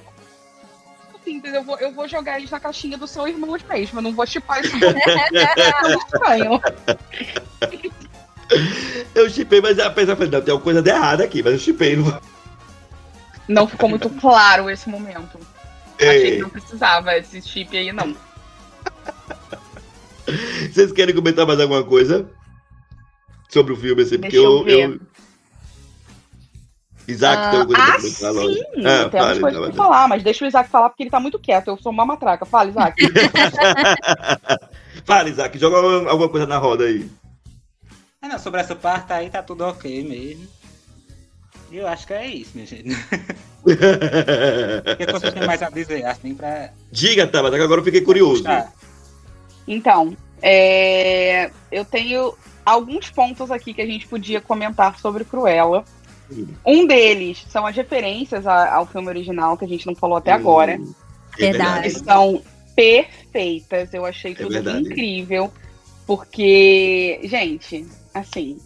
assim, 1.15 1.37
entendeu? 1.37 1.61
eu, 1.61 1.65
vou, 1.65 1.79
eu 1.79 1.93
vou 1.93 2.07
jogar 2.07 2.39
eles 2.39 2.51
na 2.51 2.61
caixinha 2.61 2.99
do 2.99 3.07
seu 3.07 3.27
irmão 3.27 3.57
mesmo. 3.69 3.99
Eu 3.99 4.03
não 4.03 4.13
vou 4.13 4.27
chipar 4.27 4.61
isso. 4.65 4.77
É 4.83 5.95
estranho. 5.95 6.61
Eu 9.15 9.31
chipei, 9.31 9.63
mas 9.63 9.79
a 9.79 9.91
pessoa 9.91 10.15
falou, 10.15 10.31
não, 10.31 10.43
tem 10.43 10.53
uma 10.53 10.61
coisa 10.61 10.83
de 10.83 10.91
errada 10.91 11.25
aqui, 11.25 11.43
mas 11.43 11.55
eu 11.55 11.59
chipei. 11.59 11.97
Não... 11.97 12.21
Não 13.49 13.67
ficou 13.67 13.89
muito 13.89 14.11
claro 14.11 14.71
esse 14.71 14.89
momento. 14.89 15.39
Achei 15.99 16.21
que 16.21 16.27
Ei, 16.29 16.39
não 16.41 16.51
precisava 16.51 17.17
esse 17.17 17.41
chip 17.43 17.77
aí, 17.77 17.93
não. 17.93 18.15
Vocês 20.73 20.93
querem 20.93 21.15
comentar 21.15 21.47
mais 21.47 21.61
alguma 21.61 21.85
coisa 21.85 22.29
sobre 23.49 23.73
o 23.73 23.77
filme? 23.77 24.03
Assim, 24.03 24.19
porque 24.19 24.37
Deixa 24.37 24.47
eu 24.47 24.59
eu, 24.59 24.65
ver. 24.65 24.91
eu- 24.91 25.01
Isaac 27.09 27.51
tem 27.51 27.61
alguma 27.61 27.67
coisa 27.67 27.83
ah, 27.83 27.93
pra 27.93 28.01
comentar 28.01 28.33
logo? 28.33 28.53
sim! 28.55 28.61
Ah, 28.87 29.09
Temos 29.09 29.27
fale, 29.27 29.41
coisas 29.41 29.61
tá, 29.61 29.67
pra 29.67 29.71
tá. 29.71 29.77
falar, 29.77 30.09
mas 30.09 30.23
deixa 30.23 30.45
o 30.45 30.49
Isaac 30.49 30.71
falar 30.71 30.89
porque 30.89 31.03
ele 31.03 31.11
tá 31.11 31.19
muito 31.19 31.39
quieto. 31.39 31.69
Eu 31.69 31.77
sou 31.77 31.91
uma 31.91 32.07
matraca. 32.07 32.47
Fala, 32.47 32.71
Isaac. 32.71 33.03
Fala, 35.05 35.29
Isaac, 35.29 35.59
joga 35.59 35.77
alguma 36.09 36.29
coisa 36.29 36.47
na 36.47 36.59
roda 36.59 36.85
aí. 36.85 37.11
Ah, 38.23 38.29
não, 38.29 38.39
sobre 38.39 38.61
essa 38.61 38.77
parte 38.77 39.13
aí 39.13 39.29
tá 39.29 39.43
tudo 39.43 39.65
ok 39.65 40.05
mesmo. 40.09 40.47
Eu 41.73 41.89
acho 41.89 42.07
que 42.07 42.13
é 42.13 42.27
isso, 42.27 42.51
minha 42.55 42.67
gente. 42.67 42.91
O 43.65 44.97
que 44.97 45.07
vocês 45.13 45.33
têm 45.33 45.47
mais 45.47 45.63
a 45.63 45.71
dizer, 45.71 46.05
assim, 46.05 46.35
pra 46.35 46.71
Diga, 46.91 47.29
Tabata, 47.29 47.57
que 47.57 47.63
agora 47.63 47.81
eu 47.81 47.85
fiquei 47.85 48.01
curioso. 48.01 48.43
puxar? 48.43 48.73
Então, 49.67 50.17
é, 50.41 51.51
eu 51.71 51.85
tenho 51.85 52.35
alguns 52.65 53.11
pontos 53.11 53.51
aqui 53.51 53.73
que 53.75 53.81
a 53.81 53.87
gente 53.87 54.07
podia 54.07 54.41
comentar 54.41 54.99
sobre 54.99 55.25
Cruella. 55.25 55.85
Um 56.65 56.87
deles 56.87 57.45
são 57.51 57.67
as 57.67 57.77
referências 57.77 58.47
ao 58.47 58.87
filme 58.87 59.09
original, 59.09 59.57
que 59.57 59.65
a 59.65 59.69
gente 59.69 59.87
não 59.87 59.95
falou 59.95 60.17
até 60.17 60.33
agora. 60.33 60.81
É 61.39 61.51
Verdade. 61.51 61.91
São 61.91 62.43
perfeitas. 62.75 63.93
Eu 63.93 64.05
achei 64.07 64.33
É 64.33 64.37
tudo 64.37 64.51
verdade. 64.51 64.81
incrível. 64.81 65.53
Porque, 66.07 67.21
gente, 67.25 67.87
assim, 68.15 68.59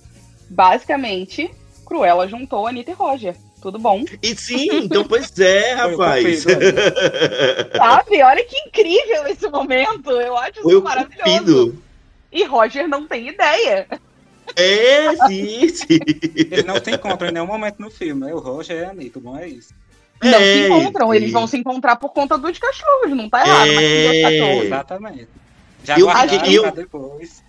basicamente, 0.48 1.50
Cruella 1.84 2.28
juntou 2.28 2.66
Anitta 2.66 2.92
e 2.92 2.94
Roger. 2.94 3.36
Tudo 3.60 3.78
bom. 3.78 4.04
E 4.22 4.36
sim, 4.36 4.68
então 4.72 5.04
pois 5.04 5.36
é, 5.38 5.72
rapaz. 5.74 6.44
Sabe? 7.76 8.22
Olha 8.22 8.44
que 8.44 8.56
incrível 8.58 9.26
esse 9.26 9.48
momento. 9.48 10.10
Eu 10.10 10.36
acho 10.36 10.62
Foi 10.62 10.72
isso 10.74 10.82
maravilhoso. 10.82 11.24
Cupido. 11.24 11.82
E 12.32 12.44
Roger 12.44 12.86
não 12.88 13.06
tem 13.06 13.28
ideia. 13.28 13.86
É, 14.54 15.16
sim, 15.26 15.68
sim. 15.74 15.98
Eles 16.34 16.64
não 16.64 16.76
se 16.82 16.90
encontram 16.90 17.28
em 17.28 17.32
nenhum 17.32 17.46
momento 17.46 17.80
no 17.80 17.90
filme, 17.90 18.26
né? 18.26 18.34
O 18.34 18.38
Roger 18.38 18.76
e 18.76 18.84
a 18.84 18.90
Anitta, 18.90 19.18
bom 19.18 19.36
é 19.36 19.48
isso. 19.48 19.74
Não 20.22 20.38
É, 20.38 20.40
se 20.54 20.66
encontram, 20.66 21.10
sim. 21.10 21.16
eles 21.16 21.32
vão 21.32 21.46
se 21.46 21.56
encontrar 21.58 21.96
por 21.96 22.10
conta 22.10 22.38
dos 22.38 22.58
cachorros, 22.58 23.10
não 23.16 23.28
tá 23.28 23.46
errado, 23.46 23.66
dois 23.66 23.78
É. 24.16 24.22
cachorros. 24.22 24.64
Exatamente. 24.64 25.28
Já 25.84 25.98
Eu 25.98 26.06
guardaram 26.06 26.46
eu- 26.50 26.62
pra 26.62 26.70
depois. 26.70 27.42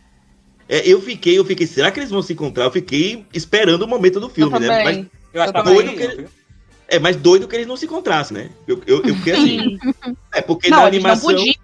É, 0.69 0.81
eu 0.85 1.01
fiquei, 1.01 1.37
eu 1.37 1.45
fiquei, 1.45 1.65
será 1.65 1.91
que 1.91 1.99
eles 1.99 2.09
vão 2.09 2.21
se 2.21 2.33
encontrar? 2.33 2.65
Eu 2.65 2.71
fiquei 2.71 3.25
esperando 3.33 3.83
o 3.83 3.87
momento 3.87 4.19
do 4.19 4.27
filme, 4.29 4.59
né? 4.59 4.67
Mas, 4.67 4.77
também. 4.95 5.11
Eu 5.37 5.43
acho 5.43 5.53
também. 5.53 5.73
doido 5.75 5.91
que- 5.95 6.07
viu? 6.15 6.27
é 6.89 6.99
mais 6.99 7.15
doido 7.15 7.47
que 7.47 7.55
eles 7.55 7.67
não 7.67 7.75
se 7.77 7.85
encontrassem, 7.85 8.37
né? 8.37 8.49
Eu, 8.67 8.81
eu, 8.87 9.01
eu 9.03 9.15
fiquei 9.15 9.33
assim. 9.33 9.59
Sim. 10.03 10.15
É 10.33 10.41
porque 10.41 10.69
Não, 10.69 10.77
na 10.77 10.87
eles 10.87 11.03
não 11.03 11.09
animação. 11.11 11.35
podiam 11.35 11.55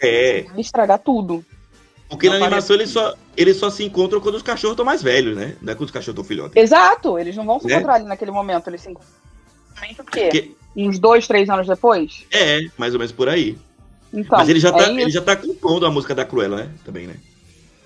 É, 0.00 0.44
estragar 0.58 0.98
tudo. 1.00 1.44
porque 2.08 2.28
Não 2.28 2.38
na 2.38 2.46
animação 2.46 2.76
eles 2.76 2.90
só, 2.90 3.14
eles 3.36 3.56
só 3.56 3.70
se 3.70 3.82
encontram 3.84 4.20
quando 4.20 4.36
os 4.36 4.42
cachorros 4.42 4.74
estão 4.74 4.84
mais 4.84 5.02
velhos, 5.02 5.36
né? 5.36 5.56
Não 5.60 5.72
é 5.72 5.76
quando 5.76 5.86
os 5.86 5.90
cachorros 5.90 6.14
estão 6.14 6.24
filhotes. 6.24 6.56
Exato, 6.56 7.18
eles 7.18 7.34
não 7.36 7.44
vão 7.44 7.58
se 7.60 7.66
Né? 7.66 7.74
encontrar 7.74 7.94
ali 7.94 8.04
naquele 8.04 8.30
momento, 8.30 8.68
eles 8.68 8.80
se 8.82 8.90
encontram. 8.90 9.10
O 9.98 10.04
quê? 10.04 10.24
Porque- 10.30 10.50
Uns 10.74 10.98
dois, 10.98 11.26
três 11.26 11.50
anos 11.50 11.66
depois? 11.66 12.24
É, 12.30 12.60
mais 12.78 12.94
ou 12.94 12.98
menos 12.98 13.12
por 13.12 13.28
aí. 13.28 13.58
Então, 14.12 14.38
Mas 14.38 14.48
ele 14.48 14.58
já, 14.60 14.68
é 14.68 14.72
tá, 14.72 14.82
isso. 14.84 15.00
ele 15.00 15.10
já 15.10 15.20
tá 15.20 15.36
compondo 15.36 15.84
a 15.84 15.90
música 15.90 16.14
da 16.14 16.24
Cruella, 16.24 16.56
né? 16.64 16.70
Também, 16.84 17.06
né? 17.06 17.16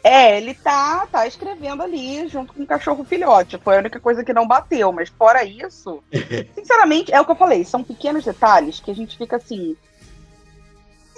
É, 0.06 0.36
ele 0.36 0.54
tá, 0.54 1.04
tá 1.10 1.26
escrevendo 1.26 1.82
ali 1.82 2.28
junto 2.28 2.52
com 2.52 2.62
o 2.62 2.66
cachorro 2.66 3.02
filhote. 3.02 3.58
Foi 3.58 3.74
a 3.74 3.80
única 3.80 3.98
coisa 3.98 4.22
que 4.22 4.32
não 4.32 4.46
bateu, 4.46 4.92
mas 4.92 5.08
fora 5.08 5.42
isso, 5.42 6.00
sinceramente, 6.54 7.12
é 7.12 7.20
o 7.20 7.24
que 7.24 7.32
eu 7.32 7.36
falei, 7.36 7.64
são 7.64 7.82
pequenos 7.82 8.24
detalhes 8.24 8.78
que 8.78 8.92
a 8.92 8.94
gente 8.94 9.18
fica 9.18 9.34
assim. 9.34 9.76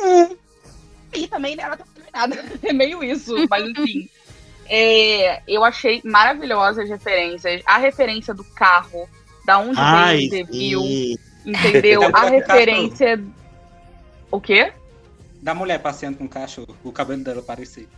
Hum. 0.00 0.34
E 1.12 1.28
também 1.28 1.54
não 1.54 1.64
era 1.64 1.76
tão 1.76 1.86
nada. 2.14 2.42
É 2.62 2.72
meio 2.72 3.04
isso, 3.04 3.34
mas 3.50 3.62
enfim. 3.68 4.08
É, 4.66 5.42
eu 5.46 5.62
achei 5.64 6.00
maravilhosas 6.02 6.84
as 6.84 6.88
referências. 6.88 7.60
A 7.66 7.76
referência 7.76 8.32
do 8.32 8.44
carro, 8.44 9.06
da 9.44 9.58
onde 9.58 9.78
Ai, 9.78 10.28
Devil, 10.28 10.80
sim. 10.80 11.18
entendeu? 11.44 12.08
A 12.14 12.24
referência. 12.24 13.22
O 14.30 14.40
quê? 14.40 14.72
Da 15.42 15.54
mulher 15.54 15.78
passeando 15.78 16.16
com 16.16 16.24
o 16.24 16.28
cachorro, 16.28 16.74
o 16.82 16.90
cabelo 16.90 17.22
dela 17.22 17.42
parecido. 17.42 17.97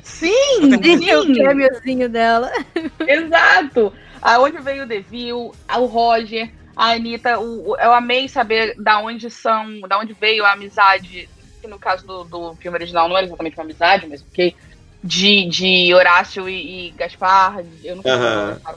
Sim, 0.00 0.82
Sim, 0.92 1.14
o 1.14 1.26
sim. 1.26 1.32
cameozinho 1.32 2.08
dela. 2.08 2.50
Exato! 3.06 3.92
Aonde 4.20 4.60
veio 4.62 4.84
o 4.84 4.86
Devil, 4.86 5.56
o 5.76 5.86
Roger, 5.86 6.52
a 6.76 6.92
Anitta, 6.92 7.38
o, 7.40 7.72
o- 7.72 7.76
eu 7.78 7.92
amei 7.92 8.28
saber 8.28 8.74
da 8.78 9.00
onde 9.00 9.28
são, 9.30 9.80
da 9.82 9.98
onde 9.98 10.14
veio 10.14 10.44
a 10.44 10.52
amizade, 10.52 11.28
que 11.60 11.68
no 11.68 11.78
caso 11.78 12.06
do, 12.06 12.24
do 12.24 12.56
filme 12.56 12.76
original 12.76 13.08
não 13.08 13.16
era 13.16 13.26
exatamente 13.26 13.56
uma 13.56 13.64
amizade, 13.64 14.06
mas 14.08 14.22
ok, 14.22 14.54
de, 15.02 15.48
de 15.48 15.94
Horácio 15.94 16.48
e, 16.48 16.90
e 16.90 16.92
Gaspar, 16.94 17.58
eu 17.82 17.96
não 17.96 18.04
sei 18.04 18.14
se 18.16 18.26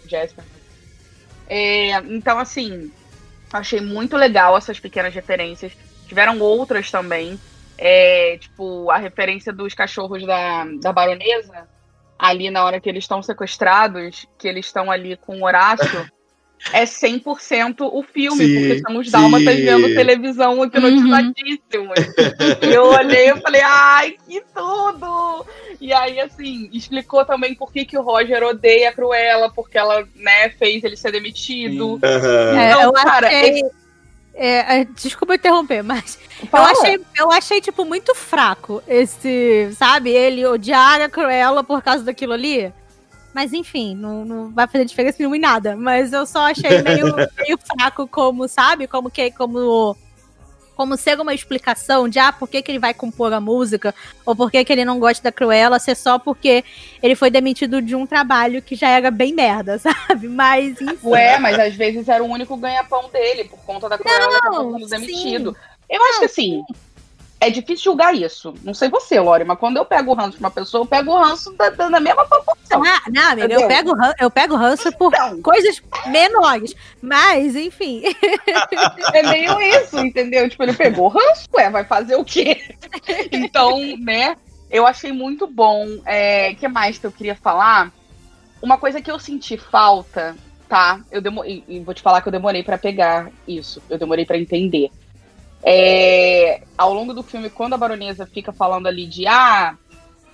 o 0.03 0.09
Jasper. 0.09 0.45
É, 1.47 1.91
então, 1.99 2.39
assim, 2.39 2.91
achei 3.53 3.81
muito 3.81 4.17
legal 4.17 4.57
essas 4.57 4.79
pequenas 4.79 5.13
referências. 5.15 5.75
Tiveram 6.07 6.39
outras 6.39 6.91
também. 6.91 7.41
É, 7.77 8.37
tipo, 8.37 8.89
a 8.89 8.97
referência 8.97 9.51
dos 9.51 9.73
cachorros 9.73 10.25
da, 10.25 10.65
da 10.81 10.93
baronesa, 10.93 11.67
ali 12.17 12.49
na 12.49 12.63
hora 12.63 12.79
que 12.79 12.89
eles 12.89 13.03
estão 13.03 13.21
sequestrados, 13.21 14.25
que 14.37 14.47
eles 14.47 14.65
estão 14.65 14.89
ali 14.89 15.17
com 15.17 15.39
o 15.39 15.45
Horácio. 15.45 16.09
é 16.73 16.83
100% 16.83 17.75
o 17.81 18.03
filme, 18.03 18.45
sim, 18.45 18.55
porque 18.55 18.79
são 18.79 18.97
os 18.97 19.11
dálmatas 19.11 19.55
vendo 19.55 19.93
televisão 19.93 20.63
hipnotizadíssimos. 20.63 21.99
Uhum. 21.99 22.69
eu 22.69 22.85
olhei 22.85 23.31
e 23.31 23.41
falei, 23.41 23.61
ai, 23.61 24.15
que 24.27 24.41
tudo! 24.53 25.45
E 25.79 25.93
aí, 25.93 26.19
assim, 26.19 26.69
explicou 26.73 27.25
também 27.25 27.53
por 27.53 27.71
que, 27.71 27.85
que 27.85 27.97
o 27.97 28.01
Roger 28.01 28.43
odeia 28.43 28.89
a 28.89 28.93
Cruella, 28.93 29.51
porque 29.53 29.77
ela, 29.77 30.07
né, 30.15 30.49
fez 30.51 30.83
ele 30.83 30.97
ser 30.97 31.11
demitido. 31.11 31.91
Uhum. 31.91 31.97
Então, 31.97 32.81
é, 32.81 32.85
eu 32.85 32.93
cara, 32.93 33.27
achei... 33.27 33.49
esse... 33.51 33.84
É, 34.37 34.81
é, 34.81 34.85
desculpa 34.85 35.35
interromper, 35.35 35.81
mas 35.81 36.19
eu 36.51 36.59
achei, 36.59 37.01
eu 37.17 37.31
achei, 37.31 37.61
tipo, 37.61 37.85
muito 37.85 38.13
fraco 38.13 38.83
esse, 38.85 39.71
sabe, 39.77 40.09
ele 40.09 40.45
odiar 40.45 40.99
a 41.01 41.09
Cruella 41.09 41.63
por 41.63 41.81
causa 41.81 42.03
daquilo 42.03 42.33
ali. 42.33 42.71
Mas 43.33 43.51
enfim, 43.51 43.95
não, 43.95 44.23
não 44.23 44.51
vai 44.51 44.67
fazer 44.67 44.85
diferença 44.85 45.17
nenhuma 45.19 45.35
em 45.35 45.41
nada. 45.41 45.75
Mas 45.75 46.13
eu 46.13 46.25
só 46.25 46.51
achei 46.51 46.81
meio, 46.81 47.13
meio 47.37 47.57
fraco 47.57 48.07
como, 48.07 48.47
sabe? 48.47 48.87
Como 48.87 49.09
que 49.09 49.29
como 49.31 49.95
como 50.75 50.97
ser 50.97 51.19
uma 51.19 51.33
explicação 51.33 52.07
de 52.07 52.19
ah, 52.19 52.31
por 52.31 52.47
que, 52.47 52.61
que 52.61 52.71
ele 52.71 52.79
vai 52.79 52.93
compor 52.93 53.31
a 53.33 53.39
música, 53.39 53.95
ou 54.25 54.35
por 54.35 54.51
que, 54.51 54.63
que 54.63 54.73
ele 54.73 54.85
não 54.85 54.99
gosta 54.99 55.23
da 55.23 55.31
Cruella, 55.31 55.79
ser 55.79 55.95
só 55.95 56.19
porque 56.19 56.63
ele 57.01 57.15
foi 57.15 57.29
demitido 57.29 57.81
de 57.81 57.95
um 57.95 58.05
trabalho 58.05 58.61
que 58.61 58.75
já 58.75 58.89
era 58.89 59.09
bem 59.09 59.33
merda, 59.33 59.77
sabe? 59.79 60.27
Mas, 60.27 60.79
enfim. 60.81 61.07
Ué, 61.07 61.39
mas 61.39 61.57
às 61.57 61.75
vezes 61.75 62.07
era 62.07 62.23
o 62.23 62.27
único 62.27 62.55
ganha-pão 62.57 63.09
dele, 63.09 63.45
por 63.45 63.59
conta 63.59 63.89
da 63.89 63.97
Cruella 63.97 64.39
não, 64.45 64.73
sendo 64.73 64.87
demitido. 64.87 65.55
Eu 65.89 65.99
não, 65.99 66.09
acho 66.09 66.19
que 66.19 66.25
assim, 66.25 66.63
é 67.45 67.49
difícil 67.51 67.91
julgar 67.91 68.15
isso. 68.15 68.53
Não 68.63 68.73
sei 68.73 68.89
você, 68.89 69.19
Lore, 69.19 69.43
mas 69.43 69.59
quando 69.59 69.77
eu 69.77 69.85
pego 69.85 70.11
o 70.11 70.15
ranço 70.15 70.37
de 70.37 70.39
uma 70.39 70.49
pessoa, 70.49 70.81
eu 70.81 70.87
pego 70.87 71.11
o 71.11 71.17
ranço 71.17 71.53
da, 71.53 71.69
da, 71.69 71.89
da 71.89 71.99
mesma 71.99 72.25
proporção. 72.25 72.83
Ah, 72.83 73.01
não, 73.09 73.31
amiga, 73.31 73.53
eu 73.53 73.67
pego, 73.67 73.91
eu 74.19 74.31
pego 74.31 74.55
ranço 74.55 74.91
por 74.97 75.13
então. 75.13 75.41
coisas 75.41 75.81
menores. 76.07 76.75
Mas, 77.01 77.55
enfim. 77.55 78.03
É 79.13 79.23
meio 79.23 79.61
isso, 79.61 79.99
entendeu? 79.99 80.49
Tipo, 80.49 80.63
ele 80.63 80.73
pegou 80.73 81.05
o 81.05 81.09
ranço, 81.09 81.47
ué, 81.53 81.69
vai 81.69 81.83
fazer 81.83 82.15
o 82.15 82.25
quê? 82.25 82.75
Então, 83.31 83.79
né? 83.97 84.35
Eu 84.69 84.85
achei 84.85 85.11
muito 85.11 85.47
bom. 85.47 85.85
O 85.85 86.01
é, 86.05 86.53
que 86.55 86.67
mais 86.67 86.97
que 86.97 87.05
eu 87.05 87.11
queria 87.11 87.35
falar? 87.35 87.91
Uma 88.61 88.77
coisa 88.77 89.01
que 89.01 89.11
eu 89.11 89.19
senti 89.19 89.57
falta, 89.57 90.35
tá? 90.67 90.99
Eu. 91.11 91.21
E 91.45 91.79
vou 91.79 91.93
te 91.93 92.01
falar 92.01 92.21
que 92.21 92.27
eu 92.27 92.31
demorei 92.31 92.63
para 92.63 92.77
pegar 92.77 93.31
isso. 93.47 93.81
Eu 93.89 93.97
demorei 93.97 94.25
para 94.25 94.37
entender 94.37 94.89
é, 95.65 96.61
ao 96.77 96.93
longo 96.93 97.11
do 97.11 97.23
filme, 97.23 97.49
quando 97.49 97.73
a 97.73 97.77
baronesa 97.77 98.27
fica 98.27 98.53
falando 98.53 98.85
ali 98.85 99.07
de 99.07 99.25
ah, 99.27 99.75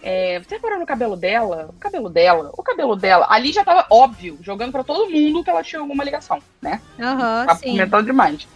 é, 0.03 0.39
você 0.39 0.55
reparou 0.55 0.77
no 0.77 0.85
cabelo 0.85 1.15
dela? 1.15 1.69
O 1.69 1.79
cabelo 1.79 2.09
dela, 2.09 2.51
o 2.57 2.61
cabelo 2.61 2.95
dela. 2.97 3.27
Ali 3.29 3.53
já 3.53 3.63
tava 3.63 3.85
óbvio, 3.89 4.37
jogando 4.41 4.73
para 4.73 4.83
todo 4.83 5.09
mundo 5.09 5.43
que 5.43 5.49
ela 5.49 5.63
tinha 5.63 5.79
alguma 5.79 6.03
ligação, 6.03 6.39
né? 6.61 6.81
Aham, 6.99 7.45
uhum, 7.47 7.55
sim. 7.55 7.71
comentando 7.71 8.05
demais. 8.07 8.47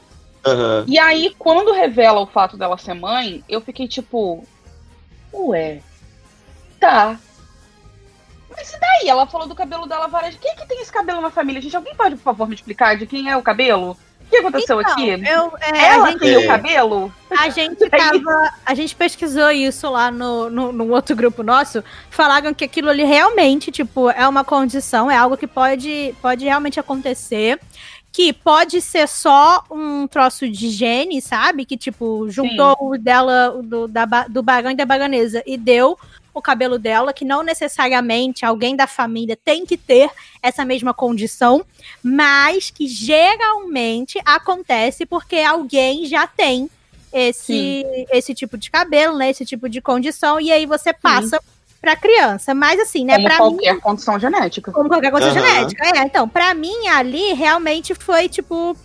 Uhum. 0.45 0.83
E 0.87 0.99
aí, 0.99 1.33
quando 1.39 1.71
revela 1.71 2.19
o 2.19 2.27
fato 2.27 2.57
dela 2.57 2.77
ser 2.77 2.93
mãe, 2.93 3.43
eu 3.47 3.61
fiquei 3.61 3.87
tipo, 3.87 4.45
ué, 5.33 5.81
tá. 6.79 7.17
Mas 8.49 8.73
e 8.73 8.79
daí? 8.79 9.09
Ela 9.09 9.25
falou 9.27 9.47
do 9.47 9.55
cabelo 9.55 9.85
dela 9.85 10.07
várias. 10.07 10.35
Quem 10.35 10.51
é 10.51 10.55
que 10.55 10.67
tem 10.67 10.81
esse 10.81 10.91
cabelo 10.91 11.21
na 11.21 11.29
família? 11.29 11.61
Gente, 11.61 11.75
alguém 11.75 11.95
pode, 11.95 12.15
por 12.15 12.23
favor, 12.23 12.47
me 12.47 12.55
explicar 12.55 12.97
de 12.97 13.07
quem 13.07 13.29
é 13.29 13.37
o 13.37 13.43
cabelo? 13.43 13.97
O 14.25 14.29
que 14.29 14.37
aconteceu 14.37 14.81
então, 14.81 14.93
aqui? 14.93 15.09
Eu, 15.09 15.53
é, 15.61 15.85
Ela 15.85 16.11
gente, 16.11 16.19
tem 16.19 16.37
o 16.37 16.47
cabelo? 16.47 17.13
A 17.29 17.49
gente 17.49 17.89
tava. 17.89 18.53
A 18.65 18.73
gente 18.73 18.95
pesquisou 18.95 19.51
isso 19.51 19.89
lá 19.89 20.09
no, 20.09 20.49
no, 20.49 20.71
no, 20.71 20.89
outro 20.91 21.15
grupo 21.15 21.43
nosso. 21.43 21.83
Falaram 22.09 22.53
que 22.53 22.63
aquilo 22.63 22.89
ali 22.89 23.03
realmente, 23.03 23.71
tipo, 23.71 24.09
é 24.09 24.27
uma 24.27 24.43
condição, 24.43 25.09
é 25.09 25.15
algo 25.15 25.37
que 25.37 25.47
pode, 25.47 26.15
pode 26.21 26.45
realmente 26.45 26.79
acontecer. 26.79 27.59
Que 28.11 28.31
pode 28.31 28.79
ser 28.79 29.09
só 29.09 29.61
um 29.69 30.07
troço 30.07 30.49
de 30.49 30.69
gene, 30.69 31.21
sabe? 31.21 31.65
Que, 31.65 31.75
tipo, 31.75 32.29
juntou 32.29 32.71
Sim. 32.71 32.77
o 32.79 32.97
dela, 32.97 33.61
do, 33.61 33.89
da, 33.89 34.05
do 34.29 34.41
barão 34.41 34.71
e 34.71 34.75
da 34.75 34.85
baronesa 34.85 35.43
e 35.45 35.57
deu 35.57 35.99
o 36.39 36.41
cabelo 36.41 36.77
dela, 36.77 37.13
que 37.13 37.23
não 37.23 37.41
necessariamente 37.41 38.45
alguém 38.45 38.75
da 38.75 38.85
família 38.85 39.37
tem 39.37 39.65
que 39.65 39.77
ter 39.77 40.09
essa 40.41 40.65
mesma 40.65 40.93
condição, 40.93 41.65
mas 42.03 42.69
que 42.69 42.87
geralmente 42.87 44.19
acontece 44.25 45.05
porque 45.05 45.37
alguém 45.37 46.05
já 46.05 46.27
tem 46.27 46.69
esse, 47.11 47.85
esse 48.11 48.33
tipo 48.33 48.57
de 48.57 48.69
cabelo, 48.69 49.17
né? 49.17 49.29
Esse 49.29 49.45
tipo 49.45 49.69
de 49.69 49.81
condição, 49.81 50.39
e 50.39 50.51
aí 50.51 50.65
você 50.65 50.93
passa. 50.93 51.39
Para 51.81 51.95
criança, 51.95 52.55
mas 52.55 52.79
assim, 52.79 53.05
né, 53.05 53.19
pra 53.19 53.37
qualquer 53.37 53.75
mim, 53.75 53.79
condição 53.79 54.19
genética. 54.19 54.71
Como 54.71 54.89
qualquer 54.89 55.11
condição 55.11 55.35
uhum. 55.35 55.47
genética, 55.47 55.85
é. 55.85 56.01
Então, 56.01 56.27
para 56.27 56.51
mim 56.55 56.87
ali 56.87 57.33
realmente 57.33 57.93
foi 57.93 58.27
tipo 58.27 58.75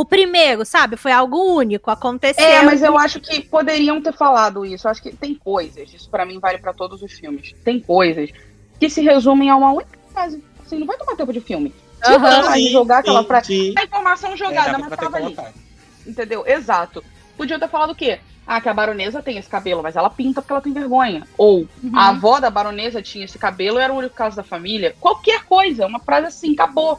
o 0.00 0.04
primeiro, 0.04 0.64
sabe? 0.64 0.96
Foi 0.96 1.12
algo 1.12 1.56
único, 1.56 1.90
aconteceu. 1.90 2.42
É, 2.42 2.62
mas 2.62 2.82
eu 2.82 2.98
acho 2.98 3.20
que 3.20 3.42
poderiam 3.42 4.00
ter 4.00 4.14
falado 4.14 4.64
isso. 4.64 4.86
Eu 4.86 4.90
acho 4.90 5.02
que 5.02 5.14
tem 5.14 5.34
coisas, 5.34 5.92
isso 5.92 6.08
para 6.08 6.24
mim 6.24 6.38
vale 6.38 6.56
para 6.56 6.72
todos 6.72 7.02
os 7.02 7.12
filmes. 7.12 7.52
Tem 7.62 7.78
coisas 7.78 8.30
que 8.78 8.88
se 8.88 9.02
resumem 9.02 9.50
a 9.50 9.56
uma 9.56 9.72
única 9.72 9.98
frase. 10.10 10.42
Assim, 10.64 10.78
não 10.78 10.86
vai 10.86 10.96
tomar 10.96 11.16
tempo 11.16 11.34
de 11.34 11.40
filme. 11.42 11.74
Se 12.02 12.12
uhum, 12.12 12.52
sim, 12.54 12.70
jogar 12.70 13.00
aquela 13.00 13.22
frase. 13.24 13.74
A 13.76 13.84
informação 13.84 14.34
jogada, 14.38 14.70
é, 14.70 14.78
mas 14.78 14.96
tava 14.96 15.18
ali. 15.18 15.36
Entendeu? 16.06 16.46
Exato. 16.46 17.04
Podia 17.36 17.58
ter 17.58 17.68
falado 17.68 17.90
o 17.90 17.94
quê? 17.94 18.20
Ah, 18.46 18.58
que 18.58 18.70
a 18.70 18.74
baronesa 18.74 19.22
tem 19.22 19.36
esse 19.36 19.50
cabelo, 19.50 19.82
mas 19.82 19.96
ela 19.96 20.08
pinta 20.08 20.40
porque 20.40 20.52
ela 20.52 20.62
tem 20.62 20.72
vergonha. 20.72 21.26
Ou 21.36 21.68
uhum. 21.82 21.92
a 21.94 22.08
avó 22.08 22.40
da 22.40 22.48
baronesa 22.48 23.02
tinha 23.02 23.26
esse 23.26 23.38
cabelo 23.38 23.78
e 23.78 23.82
era 23.82 23.92
o 23.92 23.98
único 23.98 24.14
caso 24.14 24.34
da 24.34 24.42
família. 24.42 24.96
Qualquer 24.98 25.44
coisa, 25.44 25.86
uma 25.86 26.00
frase 26.00 26.28
assim, 26.28 26.54
acabou. 26.54 26.98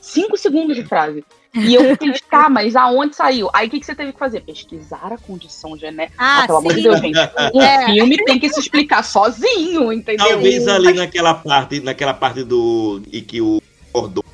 Cinco 0.00 0.36
segundos 0.36 0.76
de 0.76 0.84
frase. 0.84 1.24
E 1.54 1.74
eu 1.74 1.90
fiquei, 1.90 2.12
tá, 2.28 2.48
mas 2.48 2.74
aonde 2.74 3.14
saiu? 3.14 3.48
Aí 3.52 3.68
o 3.68 3.70
que, 3.70 3.78
que 3.78 3.86
você 3.86 3.94
teve 3.94 4.12
que 4.12 4.18
fazer? 4.18 4.40
Pesquisar 4.40 5.12
a 5.12 5.18
condição 5.18 5.76
genética. 5.76 6.16
Ah, 6.18 6.42
ah, 6.42 6.46
pelo 6.46 6.60
sim. 6.60 6.66
amor 6.66 6.74
de 6.74 6.82
Deus, 6.82 7.00
gente. 7.00 7.18
O 7.54 7.62
é. 7.62 7.86
filme 7.86 8.16
tem 8.24 8.38
que 8.40 8.48
se 8.48 8.58
explicar 8.58 9.04
sozinho, 9.04 9.92
entendeu? 9.92 10.26
Talvez 10.26 10.66
ali 10.66 10.92
naquela 10.94 11.34
parte, 11.34 11.80
naquela 11.80 12.14
parte 12.14 12.42
do. 12.42 13.00
e 13.12 13.22
que 13.22 13.40
o 13.40 13.62
Cordon 13.92 14.24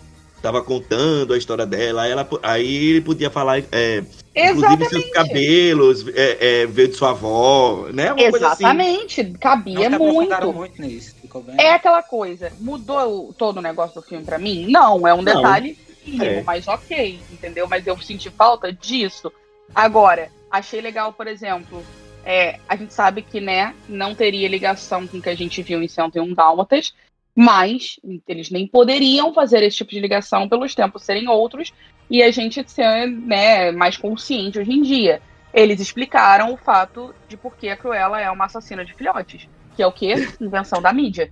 tava 0.41 0.63
contando 0.63 1.35
a 1.35 1.39
história 1.39 1.67
dela, 1.67 2.07
ela, 2.07 2.27
aí 2.43 2.89
ele 2.91 3.01
podia 3.03 3.31
falar. 3.31 3.63
É, 3.71 4.03
Inclusive 4.35 4.89
seus 4.89 5.11
cabelos 5.11 6.07
é, 6.15 6.63
é, 6.63 6.67
veio 6.67 6.89
de 6.89 6.95
sua 6.95 7.11
avó, 7.11 7.89
né? 7.93 8.13
Uma 8.13 8.27
assim. 8.27 8.37
Exatamente, 8.37 9.21
assim. 9.21 9.33
cabia 9.35 9.91
muito. 9.91 10.53
muito 10.53 10.81
nisso, 10.81 11.15
é 11.59 11.73
aquela 11.73 12.03
coisa, 12.03 12.53
mudou 12.59 13.33
todo 13.33 13.59
o 13.59 13.63
negócio 13.63 14.01
do 14.01 14.07
filme 14.07 14.25
para 14.25 14.39
mim? 14.39 14.67
Não, 14.69 15.07
é 15.07 15.15
um 15.15 15.25
detalhe 15.25 15.79
mínimo, 16.05 16.25
é. 16.25 16.43
mas 16.43 16.67
ok, 16.67 17.21
entendeu? 17.31 17.69
Mas 17.69 17.87
eu 17.87 17.97
senti 18.01 18.31
falta 18.31 18.73
disso. 18.73 19.33
Agora, 19.75 20.31
achei 20.51 20.81
legal, 20.81 21.13
por 21.13 21.27
exemplo, 21.27 21.85
é, 22.25 22.59
a 22.69 22.77
gente 22.77 22.93
sabe 22.93 23.23
que, 23.23 23.41
né, 23.41 23.75
não 23.89 24.15
teria 24.15 24.49
ligação 24.49 25.07
com 25.07 25.19
o 25.19 25.23
que 25.23 25.29
a 25.29 25.35
gente 25.35 25.63
viu 25.63 25.83
em 25.83 25.89
101 25.89 26.35
Dálmatas, 26.35 26.95
mas 27.35 27.99
eles 28.27 28.51
nem 28.51 28.67
poderiam 28.67 29.33
fazer 29.33 29.63
esse 29.63 29.79
tipo 29.79 29.93
de 29.93 30.01
ligação 30.01 30.49
pelos 30.49 30.75
tempos 30.75 31.05
serem 31.05 31.29
outros 31.29 31.73
e 32.09 32.23
a 32.23 32.31
gente 32.31 32.69
ser 32.69 33.07
né, 33.07 33.71
mais 33.71 33.97
consciente 33.97 34.59
hoje 34.59 34.73
em 34.73 34.83
dia. 34.83 35.23
Eles 35.53 35.81
explicaram 35.81 36.53
o 36.53 36.57
fato 36.57 37.15
de 37.29 37.37
por 37.37 37.57
que 37.57 37.69
a 37.69 37.77
Cruella 37.77 38.21
é 38.21 38.31
uma 38.31 38.45
assassina 38.45 38.85
de 38.85 38.95
filhotes, 38.95 39.49
que 39.77 39.83
é 39.83 39.87
o 39.87 39.93
quê? 39.93 40.15
Invenção 40.41 40.81
da 40.81 40.93
mídia. 40.93 41.31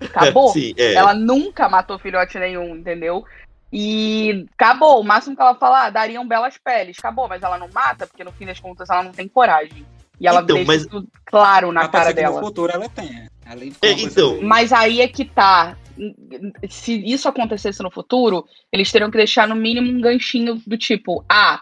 Acabou. 0.00 0.50
Sim, 0.52 0.74
é. 0.76 0.94
Ela 0.94 1.14
nunca 1.14 1.68
matou 1.68 1.98
filhote 1.98 2.38
nenhum, 2.38 2.76
entendeu? 2.76 3.24
E 3.72 4.46
acabou. 4.54 5.00
O 5.00 5.04
máximo 5.04 5.34
que 5.34 5.42
ela 5.42 5.54
fala, 5.54 5.86
ah, 5.86 5.90
dariam 5.90 6.26
belas 6.26 6.56
peles. 6.56 6.96
Acabou, 6.98 7.28
mas 7.28 7.42
ela 7.42 7.58
não 7.58 7.68
mata, 7.72 8.06
porque 8.06 8.24
no 8.24 8.32
fim 8.32 8.46
das 8.46 8.60
contas 8.60 8.88
ela 8.88 9.02
não 9.02 9.12
tem 9.12 9.26
coragem. 9.26 9.84
E 10.20 10.28
ela 10.28 10.42
então, 10.42 10.56
deixa 10.56 10.66
mas... 10.72 10.82
isso 10.82 11.08
claro 11.24 11.72
na 11.72 11.88
cara 11.88 12.12
dela. 12.12 12.40
No 12.40 12.46
futuro 12.46 12.72
ela 12.72 12.88
tem. 12.88 13.28
É, 13.82 13.92
então. 13.92 14.40
Mas 14.42 14.72
aí 14.72 15.00
é 15.00 15.08
que 15.08 15.24
tá. 15.24 15.76
Se 16.68 16.94
isso 17.04 17.28
acontecesse 17.28 17.82
no 17.82 17.90
futuro, 17.90 18.46
eles 18.72 18.90
teriam 18.90 19.10
que 19.10 19.16
deixar 19.16 19.46
no 19.46 19.54
mínimo 19.54 19.90
um 19.90 20.00
ganchinho 20.00 20.60
do 20.66 20.76
tipo, 20.76 21.24
ah, 21.28 21.60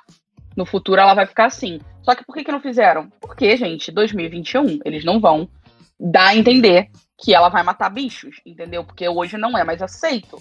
no 0.56 0.64
futuro 0.64 1.00
ela 1.00 1.14
vai 1.14 1.26
ficar 1.26 1.46
assim. 1.46 1.80
Só 2.02 2.14
que 2.14 2.24
por 2.24 2.34
que, 2.34 2.44
que 2.44 2.52
não 2.52 2.60
fizeram? 2.60 3.10
Porque, 3.20 3.56
gente, 3.56 3.92
2021, 3.92 4.80
eles 4.84 5.04
não 5.04 5.20
vão 5.20 5.48
dar 6.10 6.28
a 6.28 6.36
entender 6.36 6.90
que 7.18 7.34
ela 7.34 7.48
vai 7.48 7.62
matar 7.62 7.88
bichos, 7.88 8.36
entendeu? 8.44 8.84
Porque 8.84 9.08
hoje 9.08 9.38
não 9.38 9.56
é 9.56 9.62
mais 9.62 9.80
aceito. 9.80 10.38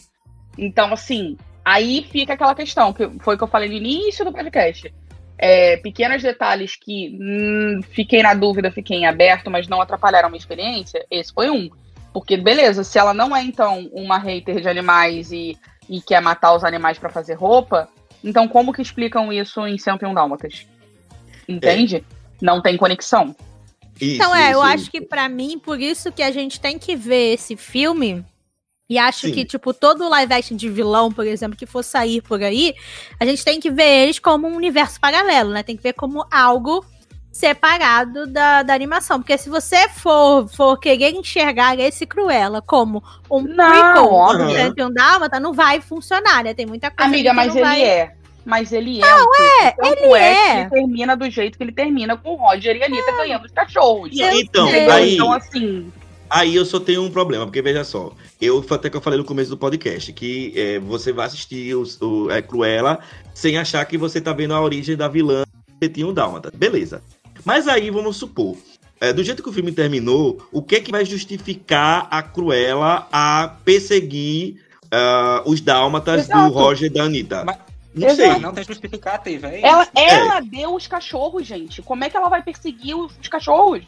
Então, 0.58 0.92
assim, 0.92 1.38
Aí 1.64 2.04
fica 2.12 2.34
aquela 2.34 2.56
questão, 2.56 2.92
que 2.92 3.08
foi 3.20 3.36
o 3.36 3.38
que 3.38 3.44
eu 3.44 3.48
falei 3.48 3.70
no 3.70 3.76
início 3.76 4.26
do 4.26 4.32
podcast. 4.32 4.92
É, 5.38 5.78
pequenos 5.78 6.22
detalhes 6.22 6.76
que 6.76 7.18
hum, 7.20 7.82
fiquei 7.92 8.22
na 8.22 8.34
dúvida, 8.34 8.72
fiquei 8.72 8.98
em 8.98 9.06
aberto, 9.06 9.50
mas 9.50 9.68
não 9.68 9.82
atrapalharam 9.82 10.30
minha 10.30 10.40
experiência. 10.40 11.06
Esse 11.10 11.34
foi 11.34 11.50
um. 11.50 11.70
Porque, 12.14 12.36
beleza, 12.36 12.84
se 12.84 12.98
ela 13.00 13.14
não 13.14 13.36
é, 13.36 13.42
então, 13.42 13.90
uma 13.94 14.18
hater 14.18 14.60
de 14.60 14.68
animais 14.68 15.32
e, 15.32 15.58
e 15.90 16.02
quer 16.02 16.22
matar 16.22 16.54
os 16.54 16.64
animais 16.64 16.98
para 16.98 17.10
fazer 17.10 17.36
roupa, 17.36 17.88
então 18.24 18.48
como 18.48 18.74
que 18.74 18.82
explicam 18.82 19.32
isso 19.32 19.66
em 19.66 19.78
101 19.78 20.14
Dálmatas? 20.14 20.68
Entende? 21.48 21.98
É. 21.98 22.04
Não 22.42 22.62
tem 22.62 22.76
conexão. 22.76 23.36
Isso, 24.02 24.16
então, 24.16 24.36
é, 24.36 24.50
isso, 24.50 24.52
eu 24.52 24.60
isso. 24.60 24.74
acho 24.74 24.92
que 24.92 25.02
para 25.02 25.30
mim, 25.30 25.60
por 25.60 25.80
isso 25.80 26.12
que 26.12 26.24
a 26.24 26.32
gente 26.32 26.60
tem 26.60 26.80
que 26.80 26.96
ver 26.96 27.34
esse 27.34 27.56
filme 27.56 28.26
E 28.90 28.98
acho 28.98 29.28
Sim. 29.28 29.32
que, 29.32 29.46
tipo, 29.46 29.74
todo 29.74 30.10
live 30.10 30.34
action 30.34 30.58
de 30.58 30.70
vilão, 30.70 31.14
por 31.14 31.26
exemplo, 31.26 31.58
que 31.58 31.66
for 31.66 31.82
sair 31.82 32.22
por 32.22 32.44
aí, 32.44 32.76
a 33.18 33.26
gente 33.26 33.46
tem 33.46 33.58
que 33.58 33.72
ver 33.72 34.04
eles 34.04 34.20
como 34.20 34.50
um 34.50 34.56
universo 34.58 35.00
paralelo, 35.00 35.52
né? 35.52 35.64
Tem 35.64 35.78
que 35.78 35.84
ver 35.84 35.94
como 35.94 36.26
algo 36.30 36.86
separado 37.32 38.28
da, 38.28 38.64
da 38.64 38.74
animação. 38.74 39.22
Porque 39.22 39.38
se 39.38 39.50
você 39.50 39.88
for, 39.88 40.46
for 40.50 40.78
querer 40.78 41.12
enxergar 41.12 41.80
esse 41.80 42.06
Cruella 42.06 42.62
como 42.62 43.02
um 43.30 43.42
não, 43.44 43.72
prequel 43.72 44.74
de 44.74 44.84
um 44.84 44.92
Dálmata, 44.92 45.40
não 45.40 45.54
vai 45.54 45.80
funcionar, 45.80 46.44
né? 46.44 46.54
Tem 46.54 46.66
muita 46.66 46.92
coisa 46.92 47.10
Amiga, 47.10 47.34
mas 47.34 47.56
ele 47.56 47.64
vai... 47.64 47.82
é. 47.82 48.21
Mas 48.46 48.72
ele 48.72 49.00
é. 49.00 49.02
Não, 49.02 49.28
é, 49.36 49.76
ele 49.84 50.14
é. 50.16 50.20
é. 50.20 50.62
ele 50.62 50.70
termina 50.70 51.16
do 51.16 51.30
jeito 51.30 51.58
que 51.58 51.64
ele 51.64 51.72
termina, 51.72 52.18
com 52.18 52.34
o 52.34 52.36
Roger 52.36 52.76
e 52.76 52.84
a 52.84 52.86
Anitta 52.86 53.12
é. 53.12 53.18
ganhando 53.18 53.46
os 53.46 53.52
cachorros. 53.52 54.10
Então, 54.14 54.68
aí, 54.68 55.14
então, 55.14 55.32
assim... 55.32 55.92
Aí 56.30 56.56
eu 56.56 56.66
só 56.66 56.80
tenho 56.80 57.04
um 57.04 57.12
problema, 57.12 57.46
porque 57.46 57.62
veja 57.62 57.84
só, 57.84 58.14
eu 58.40 58.66
até 58.70 58.90
que 58.90 58.96
eu 58.96 59.02
falei 59.02 59.20
no 59.20 59.26
começo 59.26 59.50
do 59.50 59.58
podcast, 59.58 60.14
que 60.14 60.54
é, 60.56 60.80
você 60.80 61.12
vai 61.12 61.26
assistir 61.26 61.76
o, 61.76 61.84
o 62.02 62.32
é, 62.32 62.42
Cruella 62.42 63.00
sem 63.34 63.58
achar 63.58 63.84
que 63.86 63.98
você 63.98 64.22
tá 64.22 64.32
vendo 64.32 64.54
a 64.54 64.62
origem 64.62 64.96
da 64.96 65.10
vilã 65.10 65.44
que 65.80 65.90
tinha 65.90 66.08
um 66.08 66.14
Dálmata. 66.14 66.50
Beleza. 66.56 67.04
Mas 67.44 67.68
aí, 67.68 67.90
vamos 67.90 68.16
supor, 68.16 68.56
é, 69.02 69.12
do 69.12 69.24
jeito 69.24 69.44
que 69.44 69.50
o 69.50 69.52
filme 69.52 69.72
terminou, 69.72 70.42
o 70.52 70.62
que 70.62 70.76
é 70.76 70.80
que 70.80 70.92
vai 70.92 71.04
justificar 71.04 72.08
a 72.10 72.22
Cruella 72.22 73.08
a 73.12 73.58
perseguir 73.66 74.64
uh, 74.86 75.50
os 75.50 75.60
dálmatas 75.60 76.26
Exato. 76.26 76.50
do 76.50 76.54
Roger 76.54 76.90
e 76.90 76.94
da 76.94 77.04
Anitta? 77.04 77.44
Mas, 77.44 77.58
não 77.94 78.08
Exato. 78.08 78.32
sei. 78.32 78.40
Não 78.40 78.54
tem 78.54 78.64
justificativa, 78.64 79.48
é 79.50 79.62
ela, 79.62 79.88
ela 79.96 80.38
é. 80.38 80.42
deu 80.42 80.74
os 80.76 80.88
cachorros, 80.88 81.46
gente. 81.46 81.82
Como 81.82 82.04
é 82.04 82.10
que 82.10 82.18
ela 82.18 82.30
vai 82.30 82.42
perseguir 82.42 82.96
os, 82.96 83.18
os 83.18 83.28
cachorros? 83.28 83.84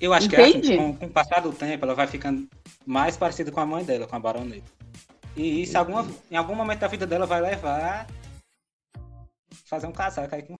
Eu 0.00 0.12
acho 0.12 0.26
Entende? 0.26 0.60
que 0.60 0.72
assim, 0.72 0.76
com, 0.76 0.96
com 0.96 1.06
o 1.06 1.10
passar 1.10 1.40
do 1.40 1.52
tempo, 1.52 1.84
ela 1.84 1.94
vai 1.94 2.06
ficando 2.06 2.46
mais 2.86 3.16
parecida 3.16 3.50
com 3.50 3.60
a 3.60 3.66
mãe 3.66 3.84
dela, 3.84 4.06
com 4.06 4.16
a 4.16 4.20
baronesa. 4.20 4.64
E 5.36 5.62
isso, 5.62 5.76
alguma, 5.76 6.06
em 6.30 6.36
algum 6.36 6.54
momento 6.54 6.80
da 6.80 6.88
vida 6.88 7.06
dela, 7.06 7.26
vai 7.26 7.40
levar 7.40 8.06
fazer 9.66 9.86
um 9.86 9.92
casaco 9.92 10.34
aí 10.34 10.42
com 10.42 10.54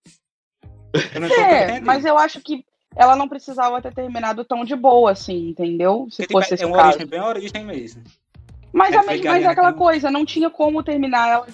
é, 1.39 1.81
mas 1.81 2.05
eu 2.05 2.17
acho 2.17 2.41
que 2.41 2.65
ela 2.95 3.15
não 3.15 3.29
precisava 3.29 3.83
ter 3.83 3.93
terminado 3.93 4.45
tão 4.45 4.65
de 4.65 4.75
boa, 4.75 5.11
assim, 5.13 5.51
entendeu? 5.51 6.07
Se 6.11 6.23
Porque, 6.23 6.33
fosse 6.33 6.57
tipo, 6.57 6.63
é 6.63 6.67
uma 6.67 6.87
origem, 6.87 7.07
bem 7.07 7.21
origem 7.21 7.65
mesmo. 7.65 8.03
Mas, 8.73 8.95
é, 8.95 8.99
a, 8.99 9.03
mas 9.03 9.25
é 9.25 9.47
aquela 9.47 9.73
coisa, 9.73 10.11
não 10.11 10.25
tinha 10.25 10.49
como 10.49 10.83
terminar 10.83 11.29
ela 11.29 11.47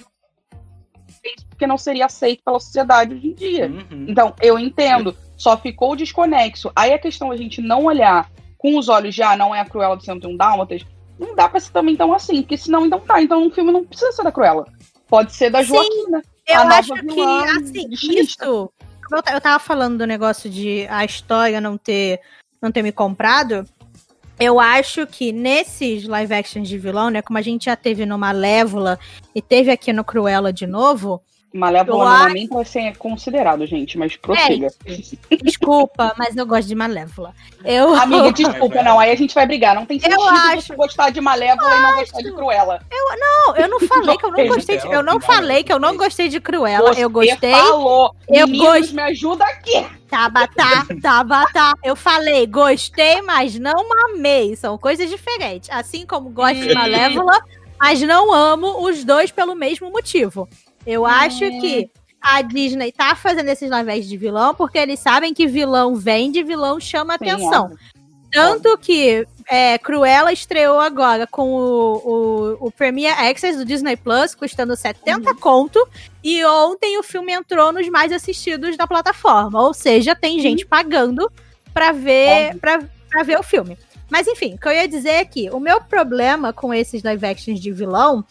porque 1.49 1.67
não 1.67 1.79
seria 1.79 2.07
aceito 2.07 2.43
pela 2.45 2.59
sociedade 2.61 3.15
hoje 3.15 3.29
em 3.29 3.35
dia. 3.35 3.67
Uhum. 3.67 4.07
Então, 4.09 4.35
eu 4.41 4.59
entendo, 4.59 5.17
só 5.37 5.57
ficou 5.57 5.97
desconexo. 5.97 6.71
Aí 6.75 6.93
a 6.93 6.99
questão 6.99 7.31
a 7.31 7.37
gente 7.37 7.61
não 7.61 7.85
olhar 7.85 8.31
com 8.59 8.79
os 8.79 8.89
olhos 8.89 9.15
de, 9.15 9.23
ah, 9.23 9.37
não 9.37 9.55
é 9.55 9.61
a 9.61 9.65
Cruella 9.65 9.97
do 9.97 10.05
101 10.05 10.37
Dálmatas, 10.37 10.87
não 11.19 11.35
dá 11.35 11.49
pra 11.49 11.61
ser 11.61 11.73
também 11.73 11.97
tão 11.97 12.13
assim, 12.13 12.43
porque 12.43 12.57
senão, 12.57 12.87
então 12.87 13.01
tá, 13.01 13.21
então 13.21 13.45
um 13.45 13.51
filme 13.51 13.73
não 13.73 13.85
precisa 13.85 14.13
ser 14.13 14.23
da 14.23 14.33
Cruella. 14.33 14.65
Pode 15.09 15.33
ser 15.33 15.51
da 15.51 15.63
Joaquina. 15.63 16.23
Eu 16.47 16.61
acho 16.61 16.95
que, 16.95 17.21
assim, 17.21 17.89
isso, 17.91 18.73
eu 19.13 19.41
tava 19.41 19.59
falando 19.59 19.99
do 19.99 20.07
negócio 20.07 20.49
de 20.49 20.87
a 20.89 21.05
história 21.05 21.61
não 21.61 21.77
ter, 21.77 22.21
não 22.61 22.73
ter 22.73 22.83
me 22.83 22.93
comprado. 22.93 23.65
Eu 24.45 24.59
acho 24.59 25.07
que 25.07 25.31
nesses 25.31 26.05
live 26.05 26.35
actions 26.35 26.69
de 26.69 26.77
vilão, 26.77 27.11
né? 27.11 27.23
Como 27.23 27.39
a 27.39 27.43
gente 27.43 27.67
já 27.67 27.77
teve 27.77 28.05
no 28.05 28.19
Malévola 28.19 28.99
e 29.33 29.41
teve 29.41 29.71
aqui 29.71 29.93
no 29.93 30.03
Cruella 30.03 30.53
de 30.53 30.67
novo, 30.67 31.23
Malévola 31.53 32.05
normalmente 32.05 32.49
vai 32.49 32.65
ser 32.65 32.97
considerado, 32.97 33.67
gente, 33.67 33.99
mas 33.99 34.17
prossiga. 34.17 34.69
É, 34.87 35.37
desculpa, 35.37 36.15
mas 36.17 36.35
eu 36.37 36.47
gosto 36.47 36.67
de 36.67 36.75
Malévola. 36.75 37.35
Eu... 37.65 37.95
Amiga, 38.01 38.33
desculpa, 38.33 38.83
não, 38.83 38.99
aí 38.99 39.11
a 39.11 39.15
gente 39.15 39.35
vai 39.35 39.47
brigar. 39.47 39.75
Não 39.75 39.85
tem 39.85 40.01
sentido 40.01 40.19
eu 40.19 40.29
acho... 40.29 40.63
você 40.63 40.77
gostar 40.77 41.11
de 41.11 41.21
Malévola 41.21 41.71
eu 41.71 41.79
e 41.79 41.83
não 41.83 41.89
acho... 41.91 41.99
gostar 42.01 42.23
de 42.23 42.33
Cruella. 42.33 42.83
Eu, 42.91 43.19
não, 43.19 43.57
eu 43.57 43.69
não 43.69 43.81
falei 43.81 44.17
que 44.17 44.25
eu 44.25 44.33
não 44.33 44.47
gostei 44.49 44.79
de, 44.79 44.87
Eu 44.87 45.03
não 45.03 45.21
falei 45.21 45.63
que 45.63 45.73
eu 45.73 45.79
não 45.79 45.97
gostei 45.97 46.29
de 46.29 46.41
Cruella. 46.41 46.95
Você 46.95 47.05
eu 47.05 47.11
gostei. 47.11 47.53
falou. 47.53 48.15
Eu 48.29 48.49
gost... 48.49 48.93
me 48.95 49.03
ajuda 49.03 49.45
aqui. 49.45 49.87
Tabata, 50.09 50.87
Tabata. 51.03 51.75
Eu 51.83 51.97
falei, 51.97 52.47
gostei, 52.47 53.23
mas 53.23 53.59
não 53.59 53.85
amei. 54.07 54.57
São 54.57 54.77
coisas 54.79 55.09
diferentes. 55.09 55.71
Assim 55.71 56.07
como 56.07 56.31
gosto 56.31 56.61
de 56.61 56.75
Malévola, 56.75 57.41
mas 57.81 58.01
não 58.03 58.33
amo 58.33 58.87
os 58.87 59.05
dois 59.05 59.31
pelo 59.31 59.55
mesmo 59.55 59.91
motivo. 59.91 60.49
Eu 60.87 61.07
acho 61.07 61.45
é. 61.45 61.51
que 61.61 61.91
a 62.21 62.41
Disney 62.43 62.93
tá 62.93 63.17
fazendo 63.17 63.49
esses 63.49 63.69
live 63.69 64.01
de 64.03 64.17
vilão 64.17 64.55
porque 64.55 64.79
eles 64.79 65.01
sabem 65.01 65.35
que 65.35 65.47
vilão 65.47 65.97
vende, 65.97 66.43
vilão 66.43 66.79
chama 66.79 67.19
Sim, 67.19 67.31
atenção. 67.31 67.73
É. 67.89 67.93
Tanto 68.33 68.79
que 68.79 69.27
é, 69.47 69.77
Cruella 69.77 70.33
estreou 70.33 70.81
agora 70.81 71.27
com 71.27 71.51
o, 71.53 71.97
o, 71.97 72.67
o 72.67 72.71
Premier 72.71 73.13
Access 73.21 73.59
do 73.59 73.65
Disney 73.65 73.95
Plus, 73.95 74.35
custando 74.35 74.75
70 74.75 75.31
uhum. 75.31 75.37
conto. 75.37 75.87
E 76.25 76.43
ontem 76.45 76.99
o 76.99 77.03
filme 77.03 77.33
entrou 77.33 77.73
nos 77.73 77.87
mais 77.91 78.11
assistidos 78.11 78.75
da 78.77 78.87
plataforma. 78.87 79.61
Ou 79.61 79.75
seja, 79.75 80.15
tem 80.15 80.37
uhum. 80.37 80.43
gente 80.43 80.65
pagando 80.65 81.31
pra 81.75 81.93
ver, 81.93 82.57
pra, 82.59 82.83
pra 83.11 83.23
ver 83.23 83.39
o 83.39 83.43
filme. 83.43 83.77
Mas 84.09 84.27
enfim, 84.27 84.55
o 84.55 84.59
que 84.59 84.69
eu 84.69 84.73
ia 84.73 84.89
dizer 84.89 85.11
é 85.11 85.25
que 85.27 85.51
o 85.51 85.61
meu 85.61 85.83
problema 85.83 86.53
com 86.55 86.73
esses 86.73 87.03
live 87.03 87.27
actions 87.27 87.61
de 87.61 87.71
vilão 87.71 88.25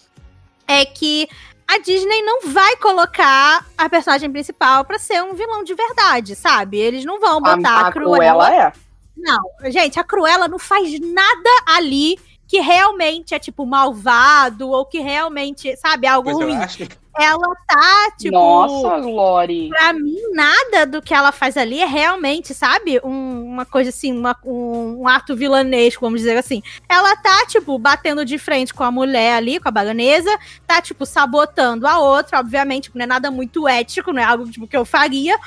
é 0.68 0.86
que 0.86 1.28
a 1.72 1.78
Disney 1.78 2.22
não 2.22 2.48
vai 2.48 2.76
colocar 2.76 3.66
a 3.78 3.88
personagem 3.88 4.30
principal 4.30 4.84
para 4.84 5.00
ser 5.00 5.24
um 5.24 5.34
vilão 5.34 5.64
de 5.64 5.74
verdade, 5.74 6.36
sabe? 6.36 6.78
Eles 6.78 7.06
não 7.06 7.18
vão 7.18 7.40
botar 7.40 7.70
a, 7.70 7.82
a, 7.84 7.88
a 7.88 7.92
Cruella. 7.92 8.46
Cruella 8.46 8.56
é. 8.56 8.74
Não, 9.16 9.72
gente, 9.72 9.98
a 9.98 10.04
Cruella 10.04 10.50
não 10.50 10.60
faz 10.60 11.00
nada 11.00 11.50
ali 11.66 12.20
que 12.46 12.60
realmente 12.60 13.34
é 13.34 13.40
tipo 13.40 13.66
malvado 13.66 14.70
ou 14.70 14.86
que 14.86 15.00
realmente, 15.00 15.78
sabe, 15.78 16.06
algo 16.08 16.30
pois 16.32 16.44
ruim. 16.44 16.58
Acho, 16.58 16.86
ela 17.20 17.56
tá, 17.68 18.12
tipo. 18.18 18.34
Nossa, 18.34 18.98
Lori. 18.98 19.70
Pra 19.70 19.92
mim, 19.94 20.18
nada 20.34 20.86
do 20.86 21.02
que 21.02 21.14
ela 21.14 21.32
faz 21.32 21.58
ali 21.58 21.80
é 21.82 21.86
realmente, 21.86 22.54
sabe? 22.54 23.00
Um, 23.04 23.46
uma 23.46 23.66
coisa 23.66 23.90
assim, 23.90 24.18
uma, 24.18 24.38
um, 24.46 25.02
um, 25.02 25.08
ato 25.08 25.36
vilanesco, 25.36 26.06
vamos 26.06 26.22
dizer 26.22 26.38
assim. 26.38 26.64
Ela 26.88 27.16
tá, 27.18 27.46
tipo, 27.48 27.78
batendo 27.78 28.24
de 28.24 28.38
frente 28.38 28.74
com 28.74 28.84
a 28.84 28.92
mulher 28.92 29.36
ali, 29.36 29.60
com 29.60 29.68
a 29.68 29.72
baganesa, 29.72 30.32
tá, 30.66 30.82
tipo, 30.82 31.06
sabotando 31.06 31.86
a 31.86 32.00
outra. 32.00 32.40
Obviamente, 32.40 32.92
não 32.94 33.04
é 33.04 33.08
nada 33.08 33.30
muito 33.30 33.68
ético, 33.68 34.14
não 34.14 34.22
é 34.22 34.26
algo 34.26 34.50
tipo, 34.50 34.68
que 34.68 34.78
eu 34.78 34.86
faria, 34.86 35.38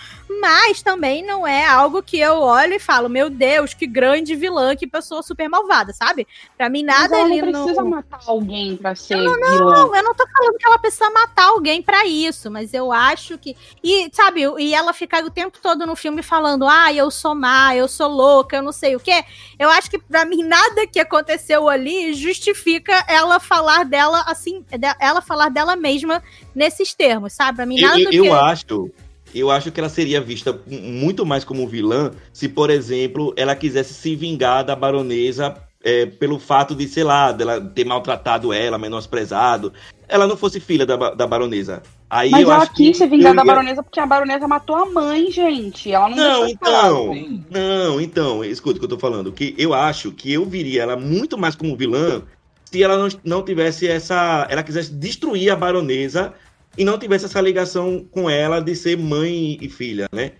mas 0.41 0.83
também 0.83 1.25
não 1.25 1.47
é 1.47 1.67
algo 1.67 2.03
que 2.03 2.19
eu 2.19 2.41
olho 2.41 2.75
e 2.75 2.79
falo, 2.81 3.09
meu 3.09 3.31
Deus, 3.31 3.73
que 3.73 3.87
grande 3.87 4.35
vilã, 4.35 4.77
que 4.77 4.87
pessoa 4.87 5.23
super 5.23 5.49
malvada, 5.49 5.93
sabe? 5.93 6.27
Pra 6.59 6.69
mim, 6.69 6.83
nada 6.83 7.17
mas 7.17 7.25
ali 7.25 7.41
não. 7.41 7.65
precisa 7.65 7.85
matar 7.85 8.21
alguém 8.27 8.77
pra 8.77 8.95
ser. 8.95 9.17
Não, 9.17 9.39
não, 9.39 9.51
vilã. 9.51 9.75
não, 9.75 9.97
eu 9.97 10.03
não 10.03 10.15
tô 10.15 10.27
falando 10.27 10.59
que 10.59 10.67
ela 10.67 10.79
precisa 10.79 11.09
matar 11.11 11.54
alguém 11.55 11.83
para 11.83 12.07
isso, 12.07 12.51
mas 12.51 12.75
eu 12.75 12.93
acho 12.93 13.39
que. 13.39 13.57
E, 13.83 14.09
sabe, 14.13 14.43
e 14.59 14.75
ela 14.75 14.93
ficar 14.93 15.25
o 15.25 15.31
tempo 15.31 15.59
todo 15.63 15.87
no 15.87 15.97
filme 15.97 16.23
falando, 16.23 16.67
ah, 16.67 16.93
eu 16.93 17.11
sou 17.11 17.35
má, 17.35 17.75
eu 17.75 17.89
sou 17.89 18.09
louca, 18.09 18.57
eu 18.57 18.63
não 18.63 18.73
sei 18.73 18.97
o 18.97 19.01
quê. 19.01 19.25
Eu 19.59 19.71
acho 19.71 19.91
que 19.91 19.99
para 19.99 20.25
mim 20.25 20.43
nada 20.45 20.87
que 20.87 21.01
aconteceu 21.01 21.69
ali 21.69 22.13
justifica 22.15 23.05
ela 23.09 23.41
falar 23.41 23.85
dela 23.85 24.23
assim, 24.27 24.65
ela 25.01 25.23
falar 25.23 25.49
dela 25.49 25.77
mesma 25.77 26.23
nesses 26.55 26.95
termos, 26.95 27.33
sabe? 27.33 27.57
Pra 27.57 27.67
mim 27.67 27.81
nada 27.81 27.99
eu, 27.99 28.11
do 28.11 28.15
eu 28.15 28.25
que... 28.25 28.31
acho 28.31 28.91
eu 29.35 29.51
acho 29.51 29.73
que 29.73 29.81
ela 29.81 29.89
seria 29.89 30.21
vista 30.21 30.61
muito 30.67 31.27
mais 31.27 31.45
como 31.45 31.67
vilã 31.67 32.13
se, 32.33 32.49
por 32.49 32.71
exemplo, 32.71 33.35
ela 33.37 33.57
quisesse 33.57 33.93
se 33.93 34.15
vingar 34.15 34.65
da 34.65 34.77
baronesa 34.77 35.57
é, 35.83 36.07
pelo 36.07 36.39
fato 36.39 36.75
de, 36.75 36.87
sei 36.87 37.03
lá, 37.03 37.33
dela 37.33 37.61
ter 37.61 37.85
maltratado 37.85 38.53
ela, 38.53 38.79
menosprezado 38.79 39.73
ela 40.09 40.27
não 40.27 40.37
fosse 40.37 40.61
filha 40.61 40.85
da, 40.85 40.97
da 41.15 41.27
baronesa. 41.27 41.83
Aí 42.09 42.31
Mas 42.31 42.43
eu 42.43 42.53
ela 42.53 42.67
quis 42.67 42.97
se 42.97 43.07
vingar 43.07 43.33
ia... 43.33 43.37
da 43.37 43.45
baronesa 43.45 43.83
porque 43.83 44.01
a 44.01 44.07
baronesa 44.07 44.47
matou 44.47 44.77
a 44.77 44.87
mãe, 44.87 45.31
gente. 45.31 45.91
Ela 45.91 46.09
não 46.09 46.17
Não, 46.17 46.49
então. 46.49 47.15
Não, 47.51 48.01
então, 48.01 48.45
escuta 48.45 48.77
o 48.77 48.79
que 48.79 48.85
eu 48.85 48.91
tô 48.91 48.99
falando. 48.99 49.33
Que 49.33 49.55
eu 49.59 49.73
acho 49.73 50.13
que 50.13 50.33
eu 50.33 50.45
viria 50.45 50.83
ela 50.83 50.97
muito 50.97 51.39
mais 51.39 51.55
como 51.55 51.77
vilã 51.77 52.23
se 52.65 52.83
ela 52.83 52.97
não, 52.97 53.09
não 53.25 53.43
tivesse 53.43 53.89
essa. 53.89 54.47
Ela 54.51 54.63
quisesse 54.63 54.93
destruir 54.93 55.51
a 55.51 55.57
baronesa 55.57 56.35
e 56.77 56.85
não 56.85 56.99
tivesse 56.99 57.25
essa 57.25 57.41
ligação 57.41 58.05
com 58.11 58.29
ela 58.29 58.61
de 58.61 58.75
ser 58.75 58.99
mãe 58.99 59.59
e 59.61 59.69
filha, 59.69 60.07
né? 60.13 60.33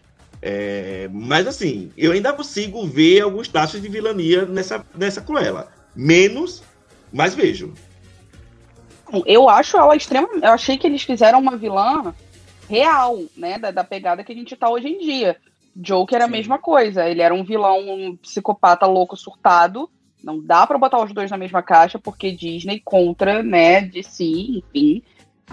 É, 0.43 1.09
mas 1.11 1.47
assim, 1.47 1.91
eu 1.97 2.13
ainda 2.13 2.33
consigo 2.33 2.87
ver 2.87 3.23
alguns 3.23 3.49
traços 3.49 3.81
de 3.81 3.89
vilania 3.89 4.45
nessa, 4.45 4.85
nessa 4.95 5.23
Cruella. 5.23 5.69
Menos, 5.97 6.63
mas 7.11 7.35
vejo 7.35 7.73
eu 9.27 9.49
acho 9.49 9.77
ela 9.77 9.97
extrema. 9.97 10.29
Eu 10.43 10.51
achei 10.51 10.77
que 10.77 10.87
eles 10.87 11.03
fizeram 11.03 11.41
uma 11.41 11.57
vilã 11.57 12.15
real, 12.69 13.19
né? 13.37 13.59
Da, 13.59 13.71
da 13.71 13.85
pegada 13.85 14.25
que 14.25 14.33
a 14.33 14.35
gente 14.35 14.57
tá 14.57 14.69
hoje 14.69 14.89
em 14.89 14.99
dia. 14.99 15.37
Joker 15.77 16.17
era 16.17 16.27
Sim. 16.27 16.31
a 16.31 16.37
mesma 16.37 16.59
coisa. 16.59 17.09
Ele 17.09 17.23
era 17.23 17.35
um 17.35 17.45
vilão, 17.45 17.81
um 17.89 18.17
psicopata 18.17 18.87
louco, 18.87 19.17
surtado. 19.17 19.91
Não 20.23 20.41
dá 20.41 20.67
para 20.67 20.79
botar 20.79 21.03
os 21.03 21.13
dois 21.13 21.31
na 21.31 21.37
mesma 21.37 21.63
caixa, 21.63 21.99
porque 21.99 22.33
Disney 22.33 22.81
contra, 22.83 23.43
né, 23.43 23.83
de 23.83 24.03
si, 24.03 24.63
enfim. 24.75 25.03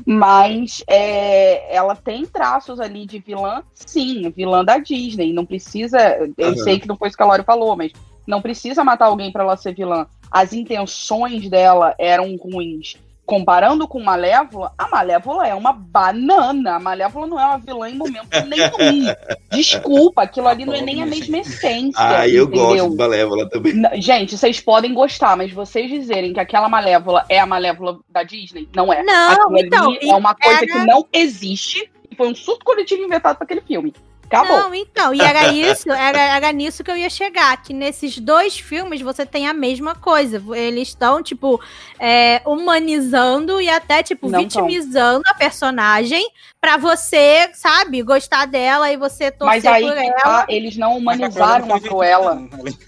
Mas 0.06 0.82
é, 0.88 1.76
ela 1.76 1.96
tem 1.96 2.26
traços 2.26 2.80
ali 2.80 3.06
de 3.06 3.20
vilã, 3.20 3.62
sim, 3.74 4.30
vilã 4.30 4.64
da 4.64 4.78
Disney. 4.78 5.34
Não 5.34 5.46
precisa. 5.46 6.00
Eu 6.38 6.50
uhum. 6.52 6.58
sei 6.58 6.80
que 6.80 6.88
não 6.88 6.96
foi 6.96 7.10
isso 7.10 7.18
que 7.18 7.24
a 7.24 7.26
Lori 7.26 7.44
falou, 7.44 7.76
mas 7.76 7.92
não 8.26 8.42
precisa 8.42 8.84
matar 8.84 9.08
alguém 9.08 9.32
para 9.32 9.44
ela 9.44 9.58
ser 9.58 9.76
vilã. 9.76 10.08
as 10.32 10.54
intenções 10.54 11.50
dela 11.50 11.94
eram 12.00 12.36
ruins 12.38 12.96
comparando 13.32 13.88
com 13.88 14.03
Malévola, 14.03 14.74
a 14.78 14.90
Malévola 14.90 15.48
é 15.48 15.56
uma 15.56 15.72
banana. 15.72 16.76
A 16.76 16.80
Malévola 16.82 17.26
não 17.28 17.40
é 17.40 17.45
uma 17.45 17.58
vilã 17.60 17.90
em 17.90 17.95
momento 17.95 18.28
nenhum. 18.45 19.06
Desculpa, 19.49 20.24
aquilo 20.24 20.49
ali 20.49 20.66
não 20.66 20.74
é 20.74 20.82
nem 20.82 21.02
a 21.02 21.06
mesma 21.06 21.38
essência. 21.38 21.94
Ah, 21.95 22.28
eu 22.28 22.45
gosto 22.45 22.90
de 22.90 22.98
Malévola 22.98 23.49
também. 23.49 23.82
Gente, 24.02 24.38
vocês 24.38 24.60
podem 24.60 24.94
gostar, 24.94 25.38
mas 25.38 25.49
vocês 25.53 25.90
dizerem 25.90 26.34
que 26.34 26.41
aquela 26.41 26.68
Malévola 26.68 27.24
é 27.30 27.40
a 27.40 27.45
Malévola 27.45 27.99
da 28.10 28.24
Disney, 28.24 28.68
não 28.76 28.91
é. 28.91 29.02
Não, 29.02 29.32
Aquilo 29.32 29.60
então, 29.60 29.98
é 30.02 30.14
uma 30.14 30.36
coisa 30.36 30.64
era... 30.64 30.68
que 30.68 30.80
não 30.80 31.08
existe 31.14 31.90
e 32.12 32.16
foi 32.18 32.28
um 32.28 32.36
surto 32.36 32.66
coletivo 32.66 33.02
inventado 33.02 33.38
para 33.38 33.45
aquele 33.45 33.62
filme. 33.62 33.94
Acabou. 34.32 34.58
Não, 34.58 34.74
então, 34.74 35.14
e 35.14 35.20
era 35.20 35.52
isso, 35.52 35.91
era, 35.91 36.22
era 36.22 36.52
nisso 36.53 36.86
que 36.86 36.90
eu 36.90 36.95
ia 36.95 37.10
chegar, 37.10 37.62
que 37.62 37.74
nesses 37.74 38.18
dois 38.18 38.58
filmes 38.58 39.02
você 39.02 39.26
tem 39.26 39.45
a 39.45 39.53
mesma 39.53 39.94
coisa. 39.94 40.41
Eles 40.56 40.88
estão, 40.88 41.22
tipo, 41.22 41.60
é, 41.99 42.41
humanizando 42.45 43.60
e 43.60 43.70
até, 43.70 44.02
tipo, 44.02 44.30
Não 44.30 44.40
vitimizando 44.40 45.24
a 45.28 45.34
personagem 45.34 46.26
pra 46.62 46.78
você, 46.78 47.49
sabe, 47.53 48.02
gostar 48.02 48.45
dela 48.48 48.90
e 48.90 48.95
você 48.95 49.32
torcer 49.32 49.64
Mas 49.64 49.66
aí 49.66 49.84
por 49.84 49.94
que 49.95 49.99
ela. 49.99 50.14
tá, 50.22 50.45
eles 50.48 50.78
não 50.78 50.95
humanizaram 50.95 51.74
a 51.74 51.82
Cruella. 51.82 52.48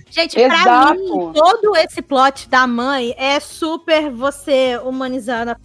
Gente, 0.10 0.36
pra 0.36 0.62
Exato. 0.62 0.94
mim, 0.94 1.34
todo 1.34 1.76
esse 1.76 2.02
plot 2.02 2.48
da 2.48 2.66
mãe 2.66 3.14
é 3.18 3.40
super 3.42 4.10
você 4.10 4.80
humanizando 4.82 5.52
a 5.52 5.58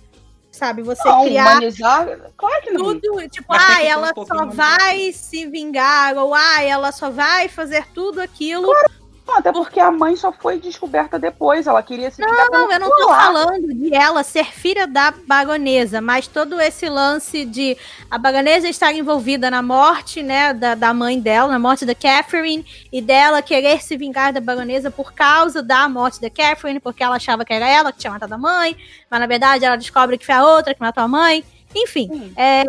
sabe? 0.59 0.83
Você 0.83 1.09
Não, 1.09 1.25
criar 1.25 1.53
humanizar, 1.53 2.33
claro 2.37 2.63
que 2.63 2.71
não. 2.73 2.85
tudo, 3.01 3.29
tipo, 3.29 3.47
Mas 3.49 3.63
ah, 3.63 3.81
um 3.81 3.87
ela 3.87 4.15
pouco 4.15 4.37
só 4.37 4.47
vai 4.47 5.13
se 5.13 5.47
vingar, 5.47 6.17
ou 6.17 6.35
ah, 6.35 6.63
ela 6.63 6.93
só 6.93 7.09
vai 7.11 7.49
fazer 7.49 7.87
tudo 7.95 8.21
aquilo. 8.21 8.67
Não, 8.67 9.08
até 9.37 9.53
porque 9.53 9.79
a 9.81 9.91
mãe 9.91 10.17
só 10.17 10.33
foi 10.33 10.59
descoberta 10.59 11.19
depois. 11.19 11.67
Ela 11.67 11.83
queria 11.83 12.11
se 12.11 12.23
vingar 12.23 12.47
Não, 12.51 12.69
pela 12.69 12.75
eu 12.75 12.81
não 12.81 12.91
tô 12.91 13.09
falando 13.09 13.75
de 13.75 13.95
ela 13.95 14.23
ser 14.23 14.47
filha 14.47 14.87
da 14.87 15.13
baronesa, 15.27 16.01
mas 16.01 16.27
todo 16.27 16.61
esse 16.61 16.89
lance 16.89 17.45
de 17.45 17.77
a 18.11 18.19
baronesa 18.19 18.69
estar 18.69 18.93
envolvida 18.93 19.51
na 19.51 19.63
morte, 19.63 20.23
né, 20.23 20.53
da, 20.53 20.75
da 20.75 20.95
mãe 20.95 21.21
dela, 21.21 21.49
na 21.49 21.59
morte 21.59 21.85
da 21.85 21.95
Catherine, 21.95 22.65
e 22.93 23.01
dela 23.01 23.43
querer 23.43 23.83
se 23.83 23.97
vingar 23.97 24.33
da 24.33 24.41
baronesa 24.41 24.91
por 24.91 25.13
causa 25.13 25.63
da 25.63 25.89
morte 25.89 26.21
da 26.21 26.31
Catherine, 26.31 26.81
porque 26.81 27.03
ela 27.03 27.17
achava 27.17 27.45
que 27.45 27.53
era 27.53 27.69
ela 27.69 27.93
que 27.93 27.99
tinha 27.99 28.13
matado 28.13 28.35
a 28.35 28.39
mãe, 28.39 28.77
mas 29.11 29.21
na 29.21 29.27
verdade 29.27 29.65
ela 29.65 29.77
descobre 29.77 30.17
que 30.17 30.27
foi 30.27 30.35
a 30.35 30.45
outra 30.45 30.75
que 30.75 30.81
matou 30.81 31.05
a 31.05 31.09
mãe. 31.09 31.45
Enfim, 31.75 32.09
Sim. 32.09 32.33
é, 32.37 32.65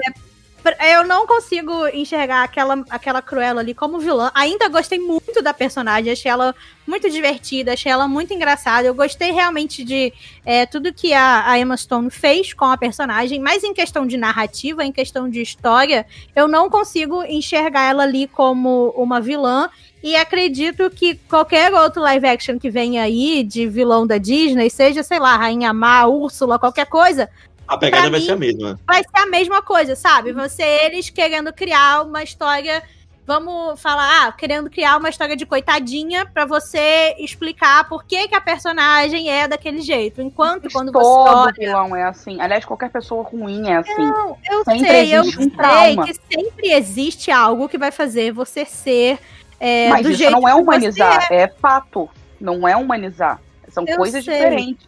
eu 0.91 1.05
não 1.05 1.25
consigo 1.25 1.87
enxergar 1.87 2.43
aquela, 2.43 2.83
aquela 2.89 3.21
Cruella 3.21 3.61
ali 3.61 3.73
como 3.73 3.99
vilã. 3.99 4.31
Ainda 4.33 4.67
gostei 4.67 4.99
muito 4.99 5.41
da 5.41 5.53
personagem, 5.53 6.11
achei 6.11 6.29
ela 6.29 6.55
muito 6.85 7.09
divertida, 7.09 7.73
achei 7.73 7.91
ela 7.91 8.07
muito 8.07 8.33
engraçada. 8.33 8.87
Eu 8.87 8.93
gostei 8.93 9.31
realmente 9.31 9.83
de 9.83 10.11
é, 10.45 10.65
tudo 10.65 10.93
que 10.93 11.13
a, 11.13 11.49
a 11.49 11.59
Emma 11.59 11.77
Stone 11.77 12.09
fez 12.09 12.53
com 12.53 12.65
a 12.65 12.77
personagem, 12.77 13.39
mas 13.39 13.63
em 13.63 13.73
questão 13.73 14.05
de 14.05 14.17
narrativa, 14.17 14.83
em 14.83 14.91
questão 14.91 15.29
de 15.29 15.41
história, 15.41 16.05
eu 16.35 16.47
não 16.47 16.69
consigo 16.69 17.23
enxergar 17.23 17.89
ela 17.89 18.03
ali 18.03 18.27
como 18.27 18.93
uma 18.95 19.21
vilã. 19.21 19.69
E 20.01 20.15
acredito 20.15 20.89
que 20.89 21.15
qualquer 21.27 21.73
outro 21.73 22.01
live 22.01 22.25
action 22.25 22.57
que 22.57 22.69
venha 22.69 23.03
aí 23.03 23.43
de 23.43 23.67
vilão 23.67 24.07
da 24.07 24.17
Disney, 24.17 24.69
seja, 24.69 25.03
sei 25.03 25.19
lá, 25.19 25.35
Rainha 25.35 25.73
Má, 25.73 26.05
Úrsula, 26.05 26.57
qualquer 26.57 26.85
coisa, 26.85 27.29
A 27.69 27.77
pegada 27.77 28.03
Pra 28.03 28.11
vai 28.11 28.19
mim- 28.19 28.25
ser 28.25 28.31
a 28.31 28.35
mesma. 28.35 28.79
vai 28.87 29.03
ser 29.03 29.21
a 29.21 29.25
mesma 29.27 29.61
coisa, 29.61 29.95
sabe? 29.95 30.33
Você, 30.33 30.63
eles 30.63 31.09
querendo 31.09 31.53
criar 31.53 32.01
uma 32.03 32.23
história. 32.23 32.81
Vamos 33.27 33.79
falar, 33.79 34.25
ah, 34.25 34.31
querendo 34.31 34.71
criar 34.71 34.97
uma 34.97 35.07
história 35.07 35.35
de 35.35 35.45
coitadinha 35.45 36.25
pra 36.25 36.45
você 36.45 37.13
explicar 37.19 37.87
por 37.87 38.03
que, 38.03 38.27
que 38.27 38.33
a 38.33 38.41
personagem 38.41 39.29
é 39.29 39.47
daquele 39.47 39.81
jeito. 39.81 40.19
Enquanto 40.19 40.67
quando 40.71 40.91
você 40.91 41.03
Todo 41.31 41.53
vilão 41.55 41.95
é 41.95 42.03
assim. 42.05 42.41
Aliás, 42.41 42.65
qualquer 42.65 42.89
pessoa 42.89 43.21
ruim 43.23 43.69
é 43.69 43.75
assim. 43.77 43.93
Não, 44.07 44.35
eu 44.49 44.63
Sempre 44.65 44.79
sei, 44.87 45.15
eu 45.15 45.21
um 45.21 45.31
sei 45.31 45.49
trauma. 45.51 46.05
que 46.07 46.13
sempre 46.15 46.71
existe 46.71 47.29
algo 47.29 47.69
que 47.69 47.77
vai 47.77 47.91
fazer 47.91 48.31
você 48.31 48.65
ser 48.65 49.19
é, 49.59 49.89
Mas 49.89 50.01
do 50.01 50.09
isso 50.09 50.17
jeito 50.17 50.31
não 50.31 50.47
é 50.49 50.55
humanizar, 50.55 51.27
é. 51.31 51.47
fato. 51.47 52.09
Não 52.41 52.67
é 52.67 52.75
humanizar. 52.75 53.39
São 53.67 53.85
Eu 53.85 53.97
coisas 53.97 54.25
sei. 54.25 54.33
diferentes. 54.33 54.87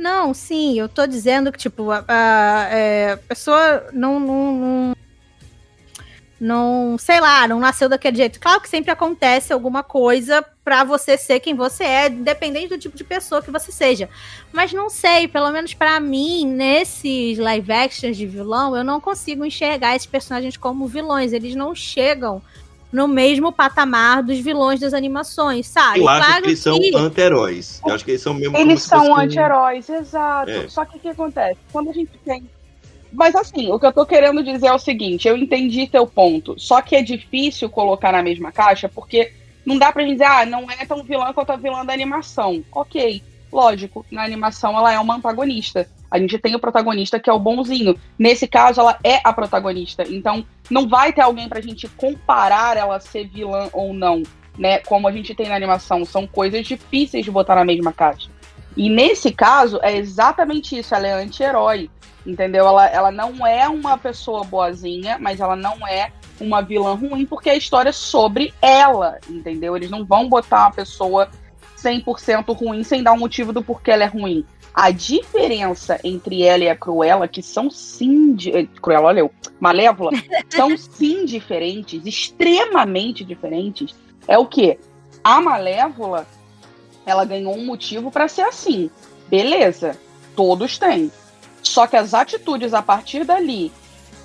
Não, 0.00 0.32
sim, 0.32 0.78
eu 0.78 0.88
tô 0.88 1.06
dizendo 1.06 1.52
que, 1.52 1.58
tipo, 1.58 1.90
a, 1.90 2.02
a- 2.08 2.68
é, 2.70 3.12
a 3.12 3.16
pessoa 3.18 3.84
não, 3.92 4.18
não, 4.18 4.52
não, 4.56 4.96
não, 6.40 6.96
sei 6.98 7.20
lá, 7.20 7.46
não 7.46 7.60
nasceu 7.60 7.86
daquele 7.86 8.16
jeito. 8.16 8.40
Claro 8.40 8.62
que 8.62 8.68
sempre 8.70 8.90
acontece 8.90 9.52
alguma 9.52 9.82
coisa 9.82 10.42
pra 10.64 10.84
você 10.84 11.18
ser 11.18 11.38
quem 11.40 11.54
você 11.54 11.84
é, 11.84 12.08
independente 12.08 12.68
do 12.70 12.78
tipo 12.78 12.96
de 12.96 13.04
pessoa 13.04 13.42
que 13.42 13.50
você 13.50 13.70
seja. 13.70 14.08
Mas 14.50 14.72
não 14.72 14.88
sei, 14.88 15.28
pelo 15.28 15.50
menos 15.50 15.74
pra 15.74 16.00
mim, 16.00 16.46
nesses 16.46 17.36
live 17.36 17.70
actions 17.70 18.16
de 18.16 18.26
vilão, 18.26 18.74
eu 18.74 18.82
não 18.82 19.02
consigo 19.02 19.44
enxergar 19.44 19.94
esses 19.96 20.06
personagens 20.06 20.56
como 20.56 20.86
vilões. 20.86 21.34
Eles 21.34 21.54
não 21.54 21.74
chegam 21.74 22.40
no 22.92 23.06
mesmo 23.06 23.52
patamar 23.52 24.22
dos 24.22 24.38
vilões 24.40 24.80
das 24.80 24.92
animações, 24.94 25.66
sabe? 25.66 26.00
Eu 26.00 26.08
acho 26.08 26.26
Claro 26.26 26.42
que 26.42 26.48
eles 26.48 26.58
são 26.58 26.78
que- 26.78 26.96
anti-heróis. 26.96 27.80
Eu 27.86 27.94
acho 27.94 28.04
que 28.04 28.10
eles 28.10 28.22
são 28.22 28.34
mesmo 28.34 28.56
Eles 28.56 28.82
são 28.82 28.98
fosse 29.00 29.10
um- 29.10 29.16
anti-heróis, 29.16 29.88
exato. 29.88 30.50
É. 30.50 30.68
Só 30.68 30.84
que 30.84 30.96
o 30.96 31.00
que 31.00 31.08
acontece? 31.08 31.58
Quando 31.72 31.90
a 31.90 31.92
gente 31.92 32.10
tem. 32.24 32.48
Mas 33.12 33.34
assim, 33.34 33.70
o 33.72 33.78
que 33.78 33.86
eu 33.86 33.92
tô 33.92 34.04
querendo 34.06 34.42
dizer 34.42 34.66
é 34.68 34.72
o 34.72 34.78
seguinte: 34.78 35.26
eu 35.28 35.36
entendi 35.36 35.86
teu 35.86 36.06
ponto. 36.06 36.54
Só 36.58 36.80
que 36.82 36.94
é 36.96 37.02
difícil 37.02 37.68
colocar 37.70 38.12
na 38.12 38.22
mesma 38.22 38.50
caixa, 38.52 38.88
porque 38.88 39.32
não 39.64 39.78
dá 39.78 39.92
pra 39.92 40.02
gente 40.02 40.12
dizer, 40.12 40.24
ah, 40.24 40.46
não 40.46 40.70
é 40.70 40.84
tão 40.86 41.02
vilã 41.02 41.32
quanto 41.32 41.50
a 41.50 41.56
vilã 41.56 41.84
da 41.84 41.92
animação. 41.92 42.64
Ok, 42.72 43.22
lógico, 43.52 44.04
na 44.10 44.24
animação 44.24 44.76
ela 44.76 44.92
é 44.92 44.98
uma 44.98 45.16
antagonista. 45.16 45.88
A 46.10 46.18
gente 46.18 46.38
tem 46.38 46.54
o 46.54 46.58
protagonista 46.58 47.20
que 47.20 47.30
é 47.30 47.32
o 47.32 47.38
bonzinho. 47.38 47.94
Nesse 48.18 48.48
caso, 48.48 48.80
ela 48.80 48.98
é 49.04 49.20
a 49.22 49.32
protagonista. 49.32 50.02
Então, 50.08 50.44
não 50.68 50.88
vai 50.88 51.12
ter 51.12 51.20
alguém 51.20 51.48
pra 51.48 51.60
gente 51.60 51.86
comparar 51.88 52.76
ela 52.76 52.98
ser 52.98 53.28
vilã 53.28 53.68
ou 53.72 53.94
não, 53.94 54.22
né? 54.58 54.78
Como 54.78 55.06
a 55.06 55.12
gente 55.12 55.34
tem 55.34 55.48
na 55.48 55.54
animação. 55.54 56.04
São 56.04 56.26
coisas 56.26 56.66
difíceis 56.66 57.24
de 57.24 57.30
botar 57.30 57.54
na 57.54 57.64
mesma 57.64 57.92
caixa. 57.92 58.28
E 58.76 58.88
nesse 58.90 59.30
caso, 59.30 59.78
é 59.82 59.96
exatamente 59.96 60.76
isso. 60.76 60.94
Ela 60.94 61.06
é 61.06 61.12
anti-herói. 61.12 61.88
Entendeu? 62.26 62.66
Ela, 62.66 62.86
ela 62.86 63.10
não 63.10 63.46
é 63.46 63.68
uma 63.68 63.96
pessoa 63.96 64.44
boazinha, 64.44 65.18
mas 65.18 65.40
ela 65.40 65.56
não 65.56 65.86
é 65.86 66.12
uma 66.38 66.60
vilã 66.60 66.94
ruim, 66.94 67.24
porque 67.24 67.48
a 67.48 67.56
história 67.56 67.90
é 67.90 67.92
sobre 67.92 68.52
ela. 68.60 69.18
Entendeu? 69.28 69.76
Eles 69.76 69.90
não 69.90 70.04
vão 70.04 70.28
botar 70.28 70.64
uma 70.64 70.72
pessoa 70.72 71.30
100% 71.78 72.54
ruim 72.56 72.82
sem 72.82 73.02
dar 73.02 73.12
um 73.12 73.18
motivo 73.18 73.52
do 73.52 73.62
porquê 73.62 73.90
ela 73.90 74.04
é 74.04 74.06
ruim. 74.06 74.44
A 74.74 74.90
diferença 74.90 75.98
entre 76.04 76.42
ela 76.42 76.64
e 76.64 76.68
a 76.68 76.76
Cruella, 76.76 77.26
que 77.28 77.42
são 77.42 77.70
sim. 77.70 78.34
di- 78.34 78.50
eh, 78.56 78.66
Cruella, 78.80 79.06
olha 79.08 79.20
eu. 79.20 79.30
Malévola, 79.58 80.10
são 80.48 80.76
sim 80.76 81.24
diferentes, 81.24 82.04
extremamente 82.06 83.24
diferentes. 83.24 83.94
É 84.28 84.38
o 84.38 84.46
quê? 84.46 84.78
A 85.24 85.40
Malévola, 85.40 86.26
ela 87.04 87.24
ganhou 87.24 87.54
um 87.56 87.66
motivo 87.66 88.10
pra 88.10 88.28
ser 88.28 88.42
assim. 88.42 88.90
Beleza, 89.28 89.98
todos 90.36 90.78
têm. 90.78 91.10
Só 91.62 91.86
que 91.86 91.96
as 91.96 92.14
atitudes 92.14 92.72
a 92.72 92.80
partir 92.80 93.24
dali, 93.24 93.70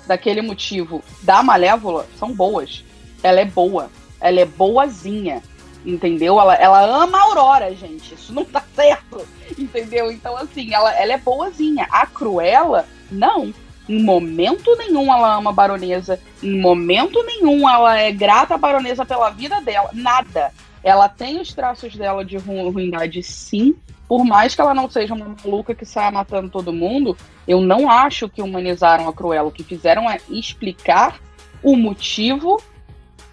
daquele 0.06 0.40
motivo 0.42 1.02
da 1.22 1.42
Malévola, 1.42 2.06
são 2.18 2.32
boas. 2.32 2.84
Ela 3.22 3.40
é 3.40 3.44
boa. 3.44 3.90
Ela 4.20 4.40
é 4.40 4.44
boazinha. 4.44 5.42
Entendeu? 5.84 6.40
Ela, 6.40 6.54
ela 6.56 7.02
ama 7.04 7.16
a 7.18 7.22
Aurora, 7.22 7.74
gente. 7.74 8.14
Isso 8.14 8.32
não 8.32 8.44
tá 8.44 8.64
certo. 8.74 9.26
Entendeu? 9.62 10.10
Então, 10.10 10.36
assim, 10.36 10.72
ela, 10.72 10.92
ela 10.94 11.12
é 11.12 11.18
boazinha. 11.18 11.86
A 11.90 12.06
Cruella, 12.06 12.86
não. 13.10 13.52
Em 13.88 14.02
momento 14.02 14.74
nenhum 14.76 15.12
ela 15.12 15.36
ama 15.36 15.50
a 15.50 15.52
baronesa. 15.52 16.20
Em 16.42 16.60
momento 16.60 17.22
nenhum 17.24 17.68
ela 17.68 17.96
é 17.98 18.10
grata 18.10 18.54
à 18.54 18.58
baronesa 18.58 19.04
pela 19.06 19.30
vida 19.30 19.60
dela. 19.60 19.90
Nada. 19.92 20.52
Ela 20.82 21.08
tem 21.08 21.40
os 21.40 21.52
traços 21.54 21.94
dela 21.96 22.24
de 22.24 22.36
ru- 22.36 22.70
ruindade, 22.70 23.22
sim. 23.22 23.74
Por 24.08 24.24
mais 24.24 24.54
que 24.54 24.60
ela 24.60 24.74
não 24.74 24.88
seja 24.90 25.14
uma 25.14 25.34
maluca 25.44 25.74
que 25.74 25.84
saia 25.84 26.10
matando 26.10 26.48
todo 26.48 26.72
mundo, 26.72 27.16
eu 27.46 27.60
não 27.60 27.90
acho 27.90 28.28
que 28.28 28.42
humanizaram 28.42 29.08
a 29.08 29.12
Cruella. 29.12 29.48
O 29.48 29.52
que 29.52 29.64
fizeram 29.64 30.08
é 30.10 30.18
explicar 30.28 31.20
o 31.62 31.76
motivo 31.76 32.60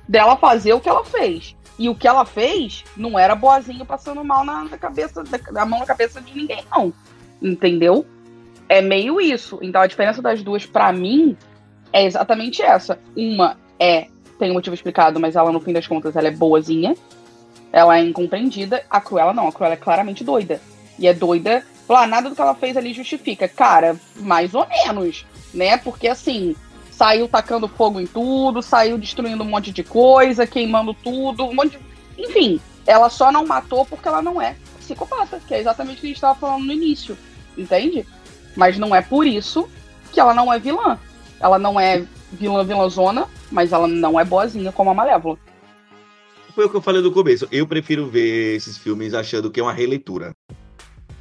dela 0.07 0.35
fazer 0.35 0.73
o 0.73 0.79
que 0.79 0.89
ela 0.89 1.03
fez. 1.03 1.55
E 1.83 1.89
o 1.89 1.95
que 1.95 2.07
ela 2.07 2.23
fez 2.23 2.85
não 2.95 3.19
era 3.19 3.35
boazinha 3.35 3.83
passando 3.83 4.23
mal 4.23 4.45
na, 4.45 4.63
na 4.63 4.77
cabeça, 4.77 5.21
a 5.53 5.65
mão 5.65 5.79
na 5.79 5.85
cabeça 5.85 6.21
de 6.21 6.33
ninguém, 6.33 6.63
não. 6.71 6.93
Entendeu? 7.41 8.05
É 8.69 8.81
meio 8.81 9.19
isso. 9.19 9.59
Então 9.61 9.81
a 9.81 9.85
diferença 9.85 10.21
das 10.21 10.41
duas, 10.41 10.65
pra 10.65 10.93
mim, 10.93 11.35
é 11.91 12.05
exatamente 12.05 12.61
essa. 12.61 12.97
Uma 13.17 13.57
é, 13.77 14.07
tem 14.39 14.49
um 14.49 14.53
motivo 14.53 14.73
explicado, 14.73 15.19
mas 15.19 15.35
ela, 15.35 15.51
no 15.51 15.59
fim 15.59 15.73
das 15.73 15.85
contas, 15.85 16.15
ela 16.15 16.29
é 16.29 16.31
boazinha. 16.31 16.95
Ela 17.69 17.97
é 17.97 18.01
incompreendida. 18.01 18.81
A 18.89 19.01
Cruella 19.01 19.33
não. 19.33 19.49
A 19.49 19.51
Cruella 19.51 19.73
é 19.73 19.77
claramente 19.77 20.23
doida. 20.23 20.61
E 20.97 21.05
é 21.05 21.13
doida. 21.13 21.65
Lá, 21.89 22.07
nada 22.07 22.29
do 22.29 22.35
que 22.35 22.41
ela 22.41 22.55
fez 22.55 22.77
ali 22.77 22.93
justifica. 22.93 23.45
Cara, 23.45 23.97
mais 24.15 24.55
ou 24.55 24.65
menos, 24.69 25.25
né? 25.53 25.75
Porque 25.75 26.07
assim, 26.07 26.55
saiu 26.97 27.27
tacando 27.27 27.67
fogo 27.67 27.99
em 27.99 28.07
tudo, 28.07 28.61
saiu 28.61 28.97
destruindo 28.97 29.43
um 29.43 29.49
monte 29.49 29.71
de 29.71 29.83
coisa, 29.83 30.45
queimando 30.47 30.93
tudo, 30.93 31.45
um 31.45 31.53
monte 31.53 31.77
de... 31.77 31.79
Enfim, 32.17 32.61
ela 32.85 33.09
só 33.09 33.31
não 33.31 33.45
matou 33.45 33.85
porque 33.85 34.07
ela 34.07 34.21
não 34.21 34.41
é 34.41 34.55
psicopata, 34.79 35.41
que 35.47 35.53
é 35.53 35.59
exatamente 35.59 35.97
o 35.97 36.01
que 36.01 36.07
a 36.07 36.09
gente 36.09 36.17
estava 36.17 36.39
falando 36.39 36.65
no 36.65 36.71
início, 36.71 37.17
entende? 37.57 38.05
Mas 38.55 38.77
não 38.77 38.95
é 38.95 39.01
por 39.01 39.25
isso 39.25 39.67
que 40.11 40.19
ela 40.19 40.33
não 40.33 40.53
é 40.53 40.59
vilã. 40.59 40.99
Ela 41.39 41.57
não 41.57 41.79
é 41.79 42.05
vilã 42.31 42.63
vilãzona, 42.63 43.27
mas 43.51 43.71
ela 43.71 43.87
não 43.87 44.19
é 44.19 44.23
boazinha 44.23 44.71
como 44.71 44.91
a 44.91 44.93
Malévola. 44.93 45.37
Foi 46.53 46.65
o 46.65 46.69
que 46.69 46.75
eu 46.75 46.81
falei 46.81 47.01
no 47.01 47.11
começo. 47.11 47.47
Eu 47.51 47.65
prefiro 47.65 48.07
ver 48.07 48.55
esses 48.55 48.77
filmes 48.77 49.15
achando 49.15 49.49
que 49.49 49.59
é 49.59 49.63
uma 49.63 49.73
releitura. 49.73 50.33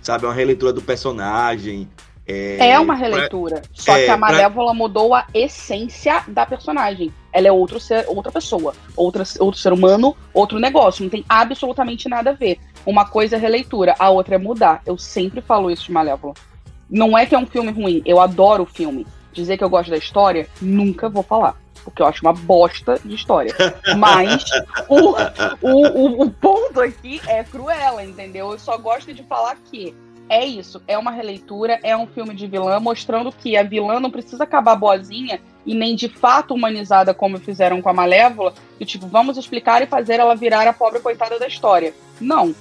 Sabe, 0.03 0.24
é 0.24 0.28
uma 0.28 0.35
releitura 0.35 0.73
do 0.73 0.82
personagem. 0.82 1.89
É, 2.27 2.70
é 2.70 2.81
uma 2.81 2.94
releitura. 2.94 3.61
Pra... 3.61 3.70
Só 3.73 3.97
é, 3.97 4.05
que 4.05 4.11
a 4.11 4.16
Malévola 4.16 4.70
pra... 4.70 4.78
mudou 4.78 5.15
a 5.15 5.27
essência 5.35 6.23
da 6.28 6.47
personagem. 6.47 7.12
Ela 7.32 7.49
é 7.49 7.53
outro 7.53 7.81
ser, 7.81 8.05
outra 8.09 8.31
pessoa, 8.31 8.74
outra, 8.97 9.24
outro 9.40 9.61
ser 9.61 9.73
humano, 9.73 10.16
outro 10.32 10.59
negócio. 10.59 11.03
Não 11.03 11.11
tem 11.11 11.24
absolutamente 11.28 12.09
nada 12.09 12.31
a 12.31 12.35
ver. 12.35 12.59
Uma 12.85 13.05
coisa 13.05 13.36
é 13.36 13.39
releitura, 13.39 13.94
a 13.99 14.11
outra 14.11 14.35
é 14.35 14.39
mudar. 14.39 14.82
Eu 14.85 14.99
sempre 14.99 15.40
falo 15.40 15.70
isso 15.70 15.86
de 15.86 15.93
Malévola. 15.93 16.35
Não 16.89 17.16
é 17.16 17.24
que 17.24 17.35
é 17.35 17.39
um 17.39 17.47
filme 17.47 17.73
ruim, 17.73 18.03
eu 18.05 18.20
adoro 18.20 18.65
o 18.65 18.66
filme. 18.66 19.07
Dizer 19.32 19.57
que 19.57 19.65
eu 19.65 19.70
gosto 19.70 19.90
da 19.90 19.97
história, 19.97 20.47
nunca 20.61 21.09
vou 21.09 21.23
falar. 21.23 21.57
Porque 21.82 22.03
eu 22.03 22.07
acho 22.07 22.20
uma 22.23 22.35
bosta 22.35 23.01
de 23.03 23.15
história. 23.15 23.55
Mas 23.97 24.44
o, 24.89 25.16
o, 25.62 25.86
o, 25.89 26.23
o 26.23 26.31
ponto 26.31 26.81
aqui 26.81 27.20
é 27.27 27.43
cruela, 27.43 28.05
entendeu? 28.05 28.53
Eu 28.53 28.59
só 28.59 28.77
gosto 28.77 29.12
de 29.12 29.23
falar 29.23 29.57
que 29.70 29.94
é 30.28 30.44
isso, 30.44 30.82
é 30.86 30.97
uma 30.97 31.11
releitura, 31.11 31.78
é 31.82 31.97
um 31.97 32.07
filme 32.07 32.35
de 32.35 32.47
vilã, 32.47 32.81
mostrando 32.81 33.31
que 33.32 33.57
a 33.57 33.62
vilã 33.62 34.01
não 34.01 34.11
precisa 34.11 34.44
acabar 34.44 34.77
boazinha 34.77 35.40
e 35.66 35.74
nem 35.74 35.94
de 35.94 36.09
fato 36.09 36.55
humanizada 36.55 37.12
como 37.12 37.39
fizeram 37.39 37.82
com 37.82 37.89
a 37.89 37.93
Malévola, 37.93 38.55
e 38.81 38.85
tipo, 38.85 39.07
vamos 39.07 39.36
explicar 39.36 39.82
e 39.82 39.86
fazer 39.86 40.19
ela 40.19 40.35
virar 40.35 40.66
a 40.66 40.73
pobre 40.73 41.01
coitada 41.01 41.39
da 41.39 41.47
história. 41.47 41.94
Não. 42.20 42.55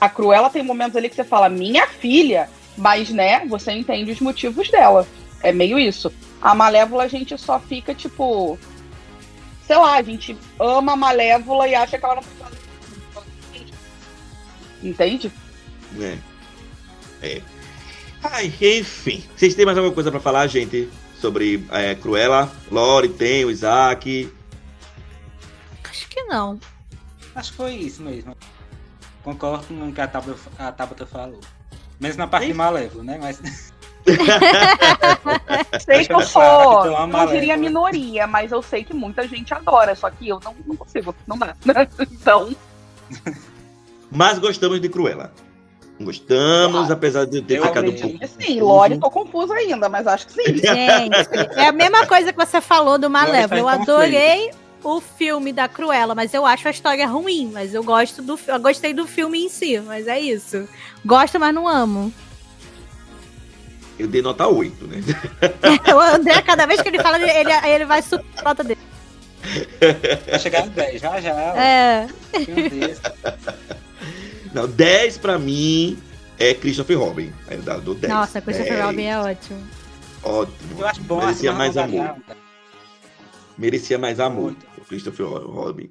A 0.00 0.08
Cruella 0.08 0.48
tem 0.48 0.62
momentos 0.62 0.96
ali 0.96 1.08
que 1.08 1.16
você 1.16 1.24
fala, 1.24 1.48
minha 1.48 1.86
filha, 1.86 2.48
mas 2.76 3.10
né, 3.10 3.44
você 3.46 3.72
entende 3.72 4.12
os 4.12 4.20
motivos 4.20 4.70
dela. 4.70 5.06
É 5.42 5.52
meio 5.52 5.78
isso. 5.78 6.12
A 6.40 6.54
Malévola 6.54 7.04
a 7.04 7.08
gente 7.08 7.36
só 7.36 7.58
fica 7.58 7.94
tipo, 7.94 8.58
sei 9.66 9.76
lá, 9.76 9.96
a 9.96 10.02
gente 10.02 10.36
ama 10.58 10.92
a 10.92 10.96
Malévola 10.96 11.66
e 11.66 11.74
acha 11.74 11.98
que 11.98 12.04
ela 12.04 12.14
não 12.14 12.22
precisa. 12.22 12.38
Entende? 14.82 15.32
É. 16.00 16.18
É. 17.22 17.42
Ai, 18.22 18.52
enfim. 18.60 19.24
Vocês 19.36 19.54
têm 19.54 19.64
mais 19.64 19.76
alguma 19.78 19.94
coisa 19.94 20.10
para 20.10 20.20
falar, 20.20 20.46
gente? 20.46 20.88
Sobre 21.20 21.64
é, 21.70 21.94
Cruella? 21.94 22.50
Lore, 22.70 23.08
tem, 23.08 23.44
o 23.44 23.50
Isaac? 23.50 24.32
Acho 25.84 26.08
que 26.08 26.22
não. 26.24 26.58
Acho 27.34 27.50
que 27.50 27.56
foi 27.56 27.74
isso 27.74 28.02
mesmo. 28.02 28.36
Concordo 29.22 29.66
com 29.66 29.88
o 29.88 29.92
que 29.92 30.00
a 30.00 30.08
Tabata, 30.08 30.38
a 30.58 30.72
Tabata 30.72 31.06
falou. 31.06 31.40
Mesmo 32.00 32.18
na 32.18 32.26
parte 32.26 32.46
de 32.46 32.54
Malévola, 32.54 33.04
né? 33.04 33.18
Mas. 33.20 33.40
sei 35.84 36.06
que 36.06 36.12
eu 36.12 36.20
sou, 36.22 37.06
não 37.08 37.26
diria 37.26 37.56
minoria, 37.56 38.26
mas 38.26 38.52
eu 38.52 38.62
sei 38.62 38.84
que 38.84 38.94
muita 38.94 39.28
gente 39.28 39.52
adora, 39.52 39.94
só 39.94 40.08
que 40.08 40.28
eu 40.28 40.40
não, 40.42 40.56
não 40.66 40.76
consigo, 40.76 41.14
não 41.26 41.36
dá. 41.36 41.54
então. 42.00 42.56
Mas 44.10 44.38
gostamos 44.38 44.80
de 44.80 44.88
Cruella. 44.88 45.30
Gostamos, 46.00 46.90
ah, 46.90 46.92
apesar 46.92 47.26
de 47.26 47.42
ter 47.42 47.60
ficado 47.60 47.90
um 47.90 47.94
pouco. 47.94 48.18
Sim, 48.40 48.60
Lore, 48.60 48.98
tô 48.98 49.10
confuso 49.10 49.52
ainda, 49.52 49.88
mas 49.88 50.06
acho 50.06 50.26
que 50.28 50.32
sim. 50.32 50.44
Gente, 50.56 51.56
é 51.56 51.66
a 51.66 51.72
mesma 51.72 52.06
coisa 52.06 52.32
que 52.32 52.38
você 52.38 52.60
falou 52.60 52.98
do 52.98 53.10
Malévola. 53.10 53.60
Eu 53.60 53.68
adorei 53.68 54.50
o 54.82 55.00
filme 55.00 55.52
da 55.52 55.66
Cruella, 55.66 56.14
mas 56.14 56.32
eu 56.32 56.46
acho 56.46 56.68
a 56.68 56.70
história 56.70 57.06
ruim. 57.06 57.50
Mas 57.52 57.74
eu 57.74 57.82
gosto 57.82 58.22
do 58.22 58.38
eu 58.46 58.60
gostei 58.60 58.94
do 58.94 59.06
filme 59.06 59.44
em 59.44 59.48
si, 59.48 59.80
mas 59.80 60.06
é 60.06 60.20
isso. 60.20 60.68
Gosto, 61.04 61.40
mas 61.40 61.52
não 61.52 61.66
amo. 61.66 62.12
Eu 63.98 64.06
dei 64.06 64.22
nota 64.22 64.46
8, 64.46 64.86
né? 64.86 65.02
o 65.92 65.98
André, 65.98 66.40
cada 66.42 66.66
vez 66.66 66.80
que 66.80 66.88
ele 66.88 67.02
fala, 67.02 67.18
ele, 67.18 67.52
ele 67.66 67.84
vai 67.84 68.00
subir 68.00 68.24
a 68.36 68.42
nota 68.42 68.62
dele. 68.62 68.80
Vai 70.30 70.38
chegar 70.38 70.66
no 70.66 70.70
10, 70.70 71.00
já 71.00 71.20
já. 71.20 71.32
É. 71.56 72.06
Meu 72.46 72.70
Deus. 72.70 73.00
Não, 74.54 74.66
10 74.68 75.18
pra 75.18 75.38
mim 75.38 75.98
é 76.38 76.54
Christopher 76.54 76.98
Robin. 76.98 77.32
Aí 77.46 77.58
eu 77.58 77.80
dou 77.80 77.94
10. 77.94 78.12
Nossa, 78.12 78.40
Christopher 78.40 78.74
10. 78.74 78.84
Robin 78.84 79.04
é 79.04 79.18
ótimo. 79.18 79.60
Ótimo. 80.22 80.80
Eu 80.80 80.86
acho 80.86 81.00
bom 81.02 81.20
Merecia 81.20 81.52
mais 81.52 81.76
amor. 81.76 82.16
Merecia 83.56 83.98
mais 83.98 84.20
amor, 84.20 84.54
Christopher 84.88 85.26
Robin. 85.26 85.90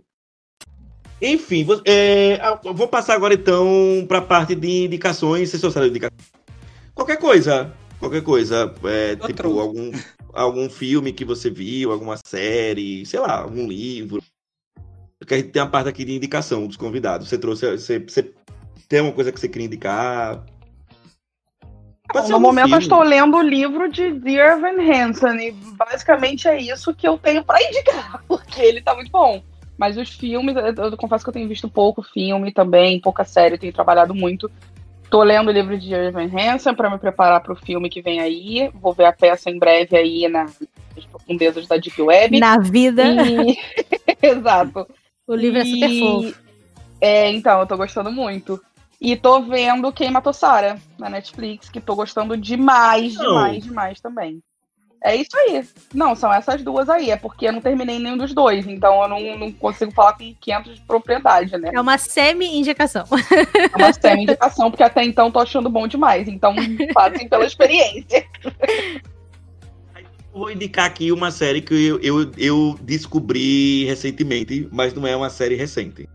Enfim, 1.21 1.65
é, 1.85 2.39
vou 2.63 2.87
passar 2.87 3.15
agora 3.15 3.33
então 3.33 4.05
para 4.07 4.19
a 4.19 4.21
parte 4.21 4.55
de 4.55 4.85
indicações. 4.85 5.49
Vocês 5.49 5.59
trouxeram 5.59 5.87
indicações? 5.87 6.31
Qualquer 6.93 7.17
coisa. 7.17 7.73
Qualquer 7.99 8.21
coisa. 8.21 8.73
É, 8.83 9.15
tipo, 9.15 9.59
algum, 9.59 9.91
algum 10.31 10.69
filme 10.69 11.11
que 11.11 11.25
você 11.25 11.49
viu, 11.49 11.91
alguma 11.91 12.17
série, 12.25 13.05
sei 13.05 13.19
lá, 13.19 13.39
algum 13.39 13.67
livro. 13.67 14.21
Porque 15.19 15.33
a 15.33 15.37
gente 15.37 15.49
tem 15.49 15.61
a 15.61 15.65
parte 15.65 15.89
aqui 15.89 16.05
de 16.05 16.15
indicação 16.15 16.67
dos 16.67 16.77
convidados. 16.77 17.27
Você 17.27 17.37
trouxe. 17.37 17.71
Você, 17.71 17.99
você 17.99 18.33
tem 18.87 18.99
alguma 18.99 19.15
coisa 19.15 19.31
que 19.31 19.39
você 19.39 19.49
queria 19.49 19.67
indicar? 19.67 20.43
Bom, 22.13 22.27
no 22.29 22.39
momento 22.39 22.65
filme. 22.65 22.75
eu 22.75 22.79
estou 22.79 23.03
lendo 23.03 23.35
o 23.35 23.41
livro 23.41 23.91
de 23.91 24.13
Dear 24.13 24.59
Van 24.61 24.79
Hansen 24.81 25.47
e 25.47 25.51
basicamente 25.51 26.47
é 26.47 26.57
isso 26.57 26.95
que 26.95 27.07
eu 27.07 27.17
tenho 27.17 27.43
para 27.43 27.61
indicar, 27.61 28.23
porque 28.27 28.61
ele 28.61 28.81
tá 28.81 28.95
muito 28.95 29.11
bom. 29.11 29.43
Mas 29.77 29.97
os 29.97 30.09
filmes, 30.09 30.55
eu, 30.55 30.85
eu 30.85 30.97
confesso 30.97 31.23
que 31.23 31.29
eu 31.29 31.33
tenho 31.33 31.47
visto 31.47 31.69
pouco 31.69 32.01
filme 32.01 32.51
também, 32.51 32.99
pouca 32.99 33.23
série, 33.25 33.57
tenho 33.57 33.73
trabalhado 33.73 34.15
muito. 34.15 34.49
Tô 35.09 35.21
lendo 35.21 35.49
o 35.49 35.51
livro 35.51 35.77
de 35.77 35.89
Dear 35.89 36.11
Van 36.11 36.29
Hansen 36.33 36.73
para 36.73 36.89
me 36.89 36.97
preparar 36.97 37.41
para 37.41 37.53
o 37.53 37.57
filme 37.57 37.89
que 37.89 38.01
vem 38.01 38.19
aí. 38.19 38.69
Vou 38.73 38.93
ver 38.93 39.05
a 39.05 39.13
peça 39.13 39.49
em 39.49 39.59
breve 39.59 39.95
aí 39.95 40.27
na, 40.27 40.45
nas 40.95 41.05
profundezas 41.05 41.67
da 41.67 41.77
Deep 41.77 42.01
Web. 42.01 42.39
Na 42.39 42.57
vida. 42.57 43.03
E... 43.23 43.57
Exato. 44.21 44.87
O 45.27 45.35
livro 45.35 45.59
e... 45.59 45.61
é 45.61 45.65
super 45.65 45.99
fofo. 45.99 46.47
É, 46.99 47.31
então, 47.31 47.59
eu 47.59 47.67
tô 47.67 47.77
gostando 47.77 48.11
muito. 48.11 48.59
E 48.99 49.15
tô 49.15 49.41
vendo 49.41 49.91
Quem 49.91 50.09
Matou 50.09 50.33
Sarah 50.33 50.79
na 50.97 51.09
Netflix, 51.09 51.69
que 51.69 51.79
tô 51.79 51.95
gostando 51.95 52.35
demais, 52.35 53.13
demais, 53.13 53.63
demais 53.63 54.01
também. 54.01 54.41
É 55.03 55.15
isso 55.15 55.37
aí. 55.37 55.63
Não, 55.93 56.15
são 56.15 56.33
essas 56.33 56.63
duas 56.63 56.89
aí. 56.89 57.11
É 57.11 57.15
porque 57.15 57.47
eu 57.47 57.53
não 57.53 57.61
terminei 57.61 57.99
nenhum 57.99 58.17
dos 58.17 58.33
dois. 58.33 58.65
Então 58.67 59.01
eu 59.03 59.07
não, 59.07 59.37
não 59.37 59.51
consigo 59.51 59.91
falar 59.91 60.13
com 60.13 60.33
500 60.33 60.75
de 60.75 60.81
propriedade, 60.81 61.57
né? 61.57 61.69
É 61.73 61.79
uma 61.79 61.97
semi-indicação. 61.97 63.05
É 63.71 63.77
uma 63.77 63.93
semi-indicação, 63.93 64.71
porque 64.71 64.83
até 64.83 65.03
então 65.03 65.31
tô 65.31 65.39
achando 65.39 65.69
bom 65.69 65.87
demais. 65.87 66.27
Então 66.27 66.55
fazem 66.93 67.29
pela 67.29 67.45
experiência. 67.45 68.25
Vou 70.33 70.51
indicar 70.51 70.85
aqui 70.85 71.11
uma 71.11 71.31
série 71.31 71.61
que 71.61 71.73
eu, 71.73 71.99
eu, 72.01 72.31
eu 72.37 72.79
descobri 72.81 73.85
recentemente, 73.85 74.67
mas 74.71 74.93
não 74.93 75.05
é 75.05 75.15
uma 75.15 75.29
série 75.29 75.55
recente. 75.55 76.09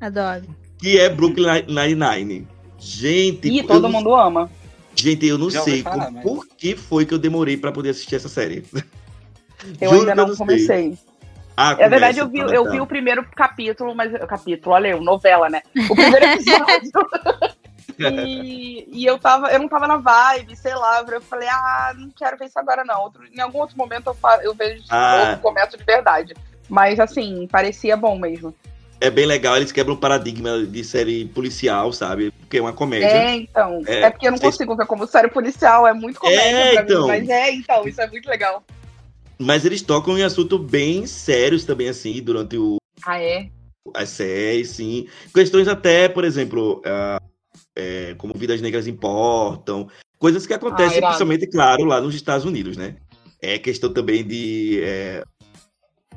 Adoro. 0.00 0.61
Que 0.82 0.98
é 0.98 1.08
Brooklyn 1.08 1.62
Nine-Nine. 1.68 2.48
Gente. 2.76 3.48
E 3.48 3.62
todo 3.62 3.88
mundo 3.88 4.12
ama. 4.16 4.50
Gente, 4.96 5.24
eu 5.24 5.38
não 5.38 5.48
Já 5.48 5.62
sei 5.62 5.80
falar, 5.80 6.10
mas... 6.10 6.24
por 6.24 6.44
que 6.44 6.74
foi 6.74 7.06
que 7.06 7.14
eu 7.14 7.20
demorei 7.20 7.56
para 7.56 7.70
poder 7.70 7.90
assistir 7.90 8.16
essa 8.16 8.28
série. 8.28 8.64
Eu 9.80 9.90
Juro 9.90 10.00
ainda 10.00 10.14
não, 10.16 10.26
não 10.26 10.36
comecei. 10.36 10.98
Ah, 11.56 11.76
é 11.78 11.88
verdade, 11.88 12.18
eu 12.18 12.28
vi, 12.28 12.40
eu 12.40 12.68
vi 12.68 12.80
o 12.80 12.86
primeiro 12.86 13.24
capítulo, 13.36 13.94
mas. 13.94 14.10
Capítulo, 14.26 14.74
olha, 14.74 14.88
eu, 14.88 15.00
novela, 15.00 15.48
né? 15.48 15.62
O 15.88 15.94
primeiro 15.94 16.26
episódio. 16.26 16.90
e, 18.26 18.88
e 18.90 19.06
eu 19.06 19.20
tava, 19.20 19.52
eu 19.52 19.60
não 19.60 19.68
tava 19.68 19.86
na 19.86 19.98
vibe, 19.98 20.56
sei 20.56 20.74
lá. 20.74 21.04
Eu 21.06 21.20
falei, 21.20 21.46
ah, 21.48 21.94
não 21.96 22.10
quero 22.10 22.36
ver 22.36 22.46
isso 22.46 22.58
agora, 22.58 22.82
não. 22.84 23.02
Outro, 23.02 23.22
em 23.32 23.40
algum 23.40 23.60
outro 23.60 23.78
momento 23.78 24.08
eu, 24.08 24.16
eu 24.42 24.52
vejo 24.52 24.82
ah. 24.90 25.26
novo, 25.26 25.42
começo 25.42 25.78
de 25.78 25.84
verdade. 25.84 26.34
Mas 26.68 26.98
assim, 26.98 27.46
parecia 27.52 27.96
bom 27.96 28.18
mesmo 28.18 28.52
é 29.02 29.10
bem 29.10 29.26
legal, 29.26 29.56
eles 29.56 29.72
quebram 29.72 29.94
o 29.94 29.98
paradigma 29.98 30.64
de 30.64 30.84
série 30.84 31.24
policial, 31.24 31.92
sabe? 31.92 32.30
Porque 32.30 32.58
é 32.58 32.60
uma 32.60 32.72
comédia. 32.72 33.08
É, 33.08 33.34
então. 33.34 33.82
É, 33.84 34.02
é 34.02 34.10
porque 34.10 34.28
eu 34.28 34.30
não 34.30 34.38
consigo 34.38 34.76
ver 34.76 34.86
como 34.86 35.08
série 35.08 35.28
policial, 35.28 35.88
é 35.88 35.92
muito 35.92 36.20
comédia 36.20 36.40
é, 36.40 36.72
pra 36.74 36.82
então. 36.84 37.02
mim. 37.02 37.08
Mas 37.08 37.28
é, 37.28 37.50
então, 37.50 37.88
isso 37.88 38.00
é 38.00 38.06
muito 38.06 38.28
legal. 38.28 38.62
Mas 39.36 39.64
eles 39.64 39.82
tocam 39.82 40.16
em 40.16 40.22
assuntos 40.22 40.60
bem 40.60 41.04
sérios 41.04 41.64
também, 41.64 41.88
assim, 41.88 42.22
durante 42.22 42.56
o. 42.56 42.76
Ah, 43.04 43.20
é? 43.20 43.48
As 43.92 44.10
séries, 44.10 44.70
sim. 44.70 45.08
Questões 45.34 45.66
até, 45.66 46.08
por 46.08 46.24
exemplo, 46.24 46.80
uh, 46.86 47.20
é, 47.74 48.14
como 48.16 48.34
vidas 48.36 48.60
negras 48.60 48.86
importam. 48.86 49.88
Coisas 50.16 50.46
que 50.46 50.54
acontecem, 50.54 50.98
ah, 50.98 51.08
principalmente, 51.08 51.48
claro, 51.48 51.84
lá 51.84 52.00
nos 52.00 52.14
Estados 52.14 52.44
Unidos, 52.44 52.76
né? 52.76 52.94
É 53.40 53.58
questão 53.58 53.92
também 53.92 54.24
de 54.24 54.80
é, 54.80 55.24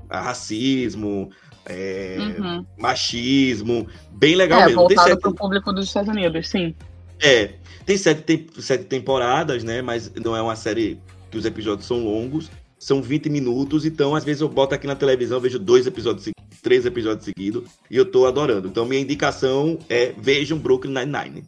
racismo, 0.07 1.31
é, 1.65 2.17
uhum. 2.19 2.65
machismo, 2.77 3.87
bem 4.11 4.35
legal 4.35 4.61
é, 4.61 4.65
mesmo. 4.65 4.81
Voltado 4.81 5.09
sete... 5.09 5.19
para 5.19 5.29
o 5.29 5.35
público 5.35 5.73
dos 5.73 5.87
Estados 5.87 6.09
Unidos, 6.09 6.47
sim. 6.47 6.75
É, 7.21 7.53
tem 7.85 7.97
sete, 7.97 8.21
tem 8.21 8.47
sete 8.59 8.85
temporadas, 8.85 9.63
né? 9.63 9.81
Mas 9.81 10.11
não 10.15 10.35
é 10.35 10.41
uma 10.41 10.55
série 10.55 10.99
que 11.31 11.37
os 11.37 11.45
episódios 11.45 11.87
são 11.87 12.03
longos, 12.03 12.49
são 12.77 13.01
20 13.01 13.29
minutos, 13.29 13.85
então 13.85 14.15
às 14.15 14.23
vezes 14.23 14.41
eu 14.41 14.49
boto 14.49 14.75
aqui 14.75 14.85
na 14.85 14.95
televisão, 14.95 15.39
vejo 15.39 15.57
dois 15.57 15.87
episódios 15.87 16.29
três 16.61 16.83
episódios 16.83 17.25
seguidos 17.25 17.69
e 17.91 17.95
eu 17.95 18.09
tô 18.09 18.25
adorando. 18.25 18.67
Então 18.67 18.85
minha 18.85 18.99
indicação 18.99 19.77
é 19.87 20.13
vejam 20.17 20.57
Brooklyn 20.57 20.93
Nine-Nine. 20.93 21.43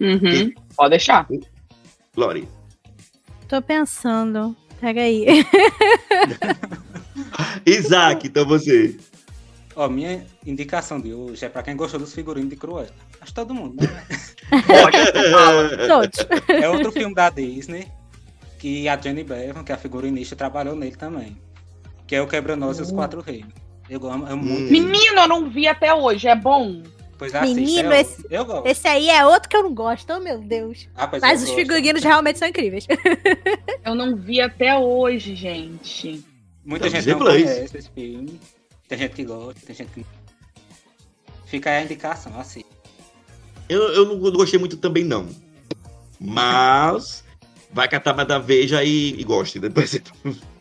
Uhum. 0.00 0.52
Pode 0.76 0.90
deixar. 0.90 1.26
Lori. 2.16 2.48
Tô 3.48 3.60
pensando. 3.60 4.56
Pega 4.80 5.00
aí. 5.00 5.26
Isaac, 7.66 8.26
então 8.26 8.46
você. 8.46 8.96
Ó, 9.76 9.88
minha 9.88 10.26
indicação 10.44 11.00
de 11.00 11.12
hoje 11.14 11.44
é 11.44 11.48
pra 11.48 11.62
quem 11.62 11.76
gostou 11.76 12.00
dos 12.00 12.12
figurinos 12.12 12.50
de 12.50 12.56
Cruella. 12.56 12.88
Acho 13.20 13.32
que 13.32 13.34
todo 13.34 13.54
mundo, 13.54 13.76
né? 13.82 14.04
É 16.60 16.68
outro 16.68 16.90
filme 16.92 17.14
da 17.14 17.30
Disney 17.30 17.86
que 18.58 18.88
a 18.88 18.96
Jenny 19.00 19.22
Bevan, 19.22 19.62
que 19.62 19.70
é 19.70 19.74
a 19.74 19.78
figurinista, 19.78 20.34
trabalhou 20.34 20.74
nele 20.74 20.96
também. 20.96 21.36
Que 22.06 22.16
é 22.16 22.22
o 22.22 22.26
Quebra-Nós 22.26 22.78
e 22.78 22.82
os 22.82 22.90
Quatro 22.90 23.20
Reis. 23.20 23.44
Eu 23.88 24.04
amo, 24.10 24.26
amo 24.26 24.42
muito. 24.42 24.66
Hum. 24.66 24.70
Menino, 24.70 25.20
eu 25.20 25.28
não 25.28 25.48
vi 25.48 25.68
até 25.68 25.94
hoje. 25.94 26.26
É 26.26 26.34
bom? 26.34 26.82
Pois 27.16 27.34
assiste, 27.34 27.54
Menino, 27.54 27.92
é 27.92 28.00
esse- 28.00 28.16
outro. 28.22 28.34
Eu 28.34 28.44
gosto. 28.44 28.66
Esse 28.66 28.88
aí 28.88 29.10
é 29.10 29.24
outro 29.26 29.48
que 29.48 29.56
eu 29.56 29.62
não 29.62 29.74
gosto, 29.74 30.12
oh 30.12 30.20
meu 30.20 30.38
Deus. 30.38 30.88
Ah, 30.94 31.06
pois 31.06 31.22
Mas 31.22 31.40
os 31.42 31.48
gosto. 31.48 31.58
figurinos 31.60 32.02
realmente 32.02 32.38
são 32.38 32.48
incríveis. 32.48 32.86
Eu 33.84 33.94
não 33.94 34.16
vi 34.16 34.40
até 34.40 34.76
hoje, 34.76 35.34
gente. 35.34 36.24
Muita 36.68 36.90
gente 36.90 37.08
não 37.08 37.18
conhece 37.18 37.78
esse 37.78 37.90
filme. 37.92 38.38
Tem 38.86 38.98
gente 38.98 39.14
que 39.14 39.24
gosta, 39.24 39.66
tem 39.66 39.74
gente 39.74 39.90
que. 39.90 40.06
Fica 41.46 41.70
aí 41.70 41.78
a 41.78 41.82
indicação, 41.82 42.38
assim. 42.38 42.62
Eu, 43.70 43.82
eu 43.94 44.04
não 44.04 44.18
gostei 44.18 44.58
muito 44.58 44.76
também, 44.76 45.02
não. 45.02 45.26
Mas 46.20 47.24
vai 47.72 47.88
catar 47.88 48.14
mais 48.14 48.28
da 48.28 48.38
Veja 48.38 48.84
e, 48.84 49.18
e 49.18 49.24
goste. 49.24 49.58
Depois 49.58 49.88
você... 49.88 50.02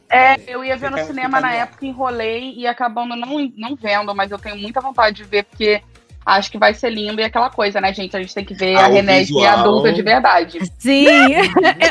É, 0.09 0.37
eu 0.47 0.63
ia 0.63 0.77
ver 0.77 0.89
no 0.89 0.97
cinema 0.99 1.41
na 1.41 1.53
época, 1.53 1.85
enrolei 1.85 2.53
e 2.55 2.65
acabando 2.65 3.13
não, 3.13 3.51
não 3.57 3.75
vendo, 3.75 4.15
mas 4.15 4.31
eu 4.31 4.39
tenho 4.39 4.55
muita 4.55 4.79
vontade 4.79 5.17
de 5.17 5.23
ver, 5.25 5.43
porque 5.43 5.81
acho 6.25 6.49
que 6.49 6.57
vai 6.57 6.73
ser 6.73 6.89
lindo 6.89 7.19
e 7.19 7.25
aquela 7.25 7.49
coisa, 7.49 7.81
né, 7.81 7.93
gente? 7.93 8.15
A 8.15 8.21
gente 8.21 8.33
tem 8.33 8.45
que 8.45 8.53
ver 8.53 8.77
Ah, 8.77 8.85
a 8.85 8.87
Renesme 8.87 9.35
visual. 9.35 9.45
adulta 9.45 9.91
de 9.91 10.01
verdade. 10.01 10.59
Sim. 10.79 11.05
eu, 11.05 11.43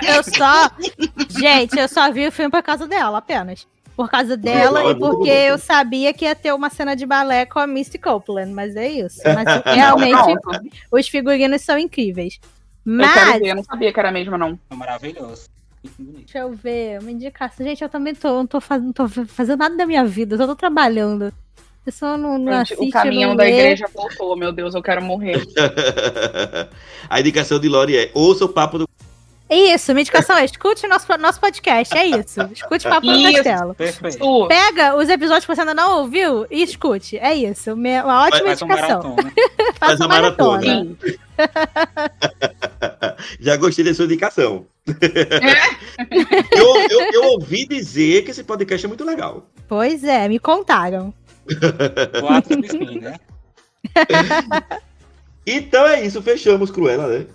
eu 0.17 0.23
só. 0.23 0.71
Gente, 1.39 1.79
eu 1.79 1.87
só 1.87 2.11
vi 2.11 2.27
o 2.27 2.33
filme 2.33 2.51
por 2.51 2.63
causa 2.63 2.89
dela, 2.89 3.19
apenas. 3.19 3.67
Por 3.97 4.11
causa 4.11 4.37
dela 4.37 4.91
e 4.91 4.95
porque 4.95 5.31
eu 5.31 5.57
sabia 5.57 6.13
que 6.13 6.27
ia 6.27 6.35
ter 6.35 6.53
uma 6.53 6.69
cena 6.69 6.95
de 6.95 7.07
balé 7.07 7.47
com 7.47 7.59
a 7.59 7.67
Misty 7.67 7.97
Copeland, 7.99 8.53
mas 8.53 8.77
é 8.77 8.87
isso. 8.87 9.23
Mas 9.25 9.63
realmente 9.65 10.35
os 10.93 11.09
figurinos 11.09 11.63
são 11.63 11.79
incríveis. 11.79 12.39
Eu 12.85 12.93
Mas, 12.93 13.15
quero 13.15 13.39
ver, 13.41 13.49
eu 13.49 13.57
não 13.57 13.65
sabia 13.65 13.93
que 13.93 13.99
era 13.99 14.13
mesmo, 14.13 14.37
não. 14.37 14.59
É 14.71 14.75
maravilhoso. 14.75 15.49
Deixa 15.99 16.39
eu 16.39 16.53
ver, 16.53 17.01
uma 17.01 17.11
indicação. 17.11 17.65
Gente, 17.65 17.83
eu 17.83 17.89
também 17.89 18.15
tô, 18.15 18.29
não 18.29 18.47
tô, 18.47 18.61
faz, 18.61 18.83
não 18.83 18.93
tô 18.93 19.09
fazendo 19.09 19.61
nada 19.61 19.77
da 19.77 19.87
minha 19.87 20.05
vida, 20.05 20.35
eu 20.35 20.39
só 20.39 20.47
tô 20.47 20.57
trabalhando. 20.57 21.27
A 21.27 21.85
pessoa 21.85 22.17
não, 22.17 22.37
não 22.37 22.53
Gente, 22.53 22.75
assiste, 22.75 22.89
o 22.89 22.93
caminho 22.93 23.29
não 23.29 23.37
da 23.37 23.49
igreja 23.49 23.87
voltou, 23.95 24.37
meu 24.37 24.53
Deus, 24.53 24.75
eu 24.75 24.83
quero 24.83 25.03
morrer. 25.03 25.43
A 27.09 27.21
indicação 27.21 27.61
de 27.61 27.69
Lori 27.69 27.97
é 27.97 28.11
ouça 28.13 28.45
o 28.45 28.49
papo 28.49 28.79
do. 28.79 28.89
Isso, 29.49 29.93
minha 29.93 30.03
indicação 30.03 30.37
é 30.37 30.45
escute 30.45 30.89
nosso, 30.89 31.07
nosso 31.19 31.41
podcast, 31.41 31.97
é 31.97 32.05
isso. 32.07 32.41
Escute 32.53 32.89
Papo 32.89 33.07
no 33.07 33.17
Isso. 33.17 33.45
Castelo. 33.45 33.75
Perfeito. 33.77 34.49
Pega 34.49 34.97
os 34.97 35.09
episódios 35.09 35.47
que 35.47 35.55
você 35.55 35.61
ainda 35.61 35.75
não 35.75 36.01
ouviu 36.01 36.47
e 36.51 36.63
escute. 36.65 37.17
É 37.19 37.33
isso. 37.33 37.75
Uma 37.75 38.25
ótima 38.25 38.45
Faz 38.45 38.63
um 38.63 38.67
indicação. 38.67 39.03
maratona. 39.03 39.33
Faz 39.79 39.93
Faça 39.93 40.05
a 40.05 40.09
maratona. 40.09 40.97
Já 43.39 43.57
gostei 43.57 43.85
da 43.85 43.95
sua 43.95 44.07
indicação. 44.07 44.67
eu, 46.51 46.77
eu, 46.91 47.13
eu 47.13 47.25
ouvi 47.33 47.67
dizer 47.69 48.25
que 48.25 48.33
esse 48.33 48.43
podcast 48.43 48.85
é 48.85 48.89
muito 48.89 49.05
legal. 49.05 49.49
Pois 49.69 50.03
é, 50.03 50.29
me 50.29 50.41
contaram. 50.41 51.15
Quatro 52.21 52.61
de 52.61 53.01
né? 53.01 53.17
Então 55.47 55.87
é 55.87 56.05
isso, 56.05 56.21
fechamos 56.21 56.73
Cruella, 56.73 57.07
né? 57.07 57.27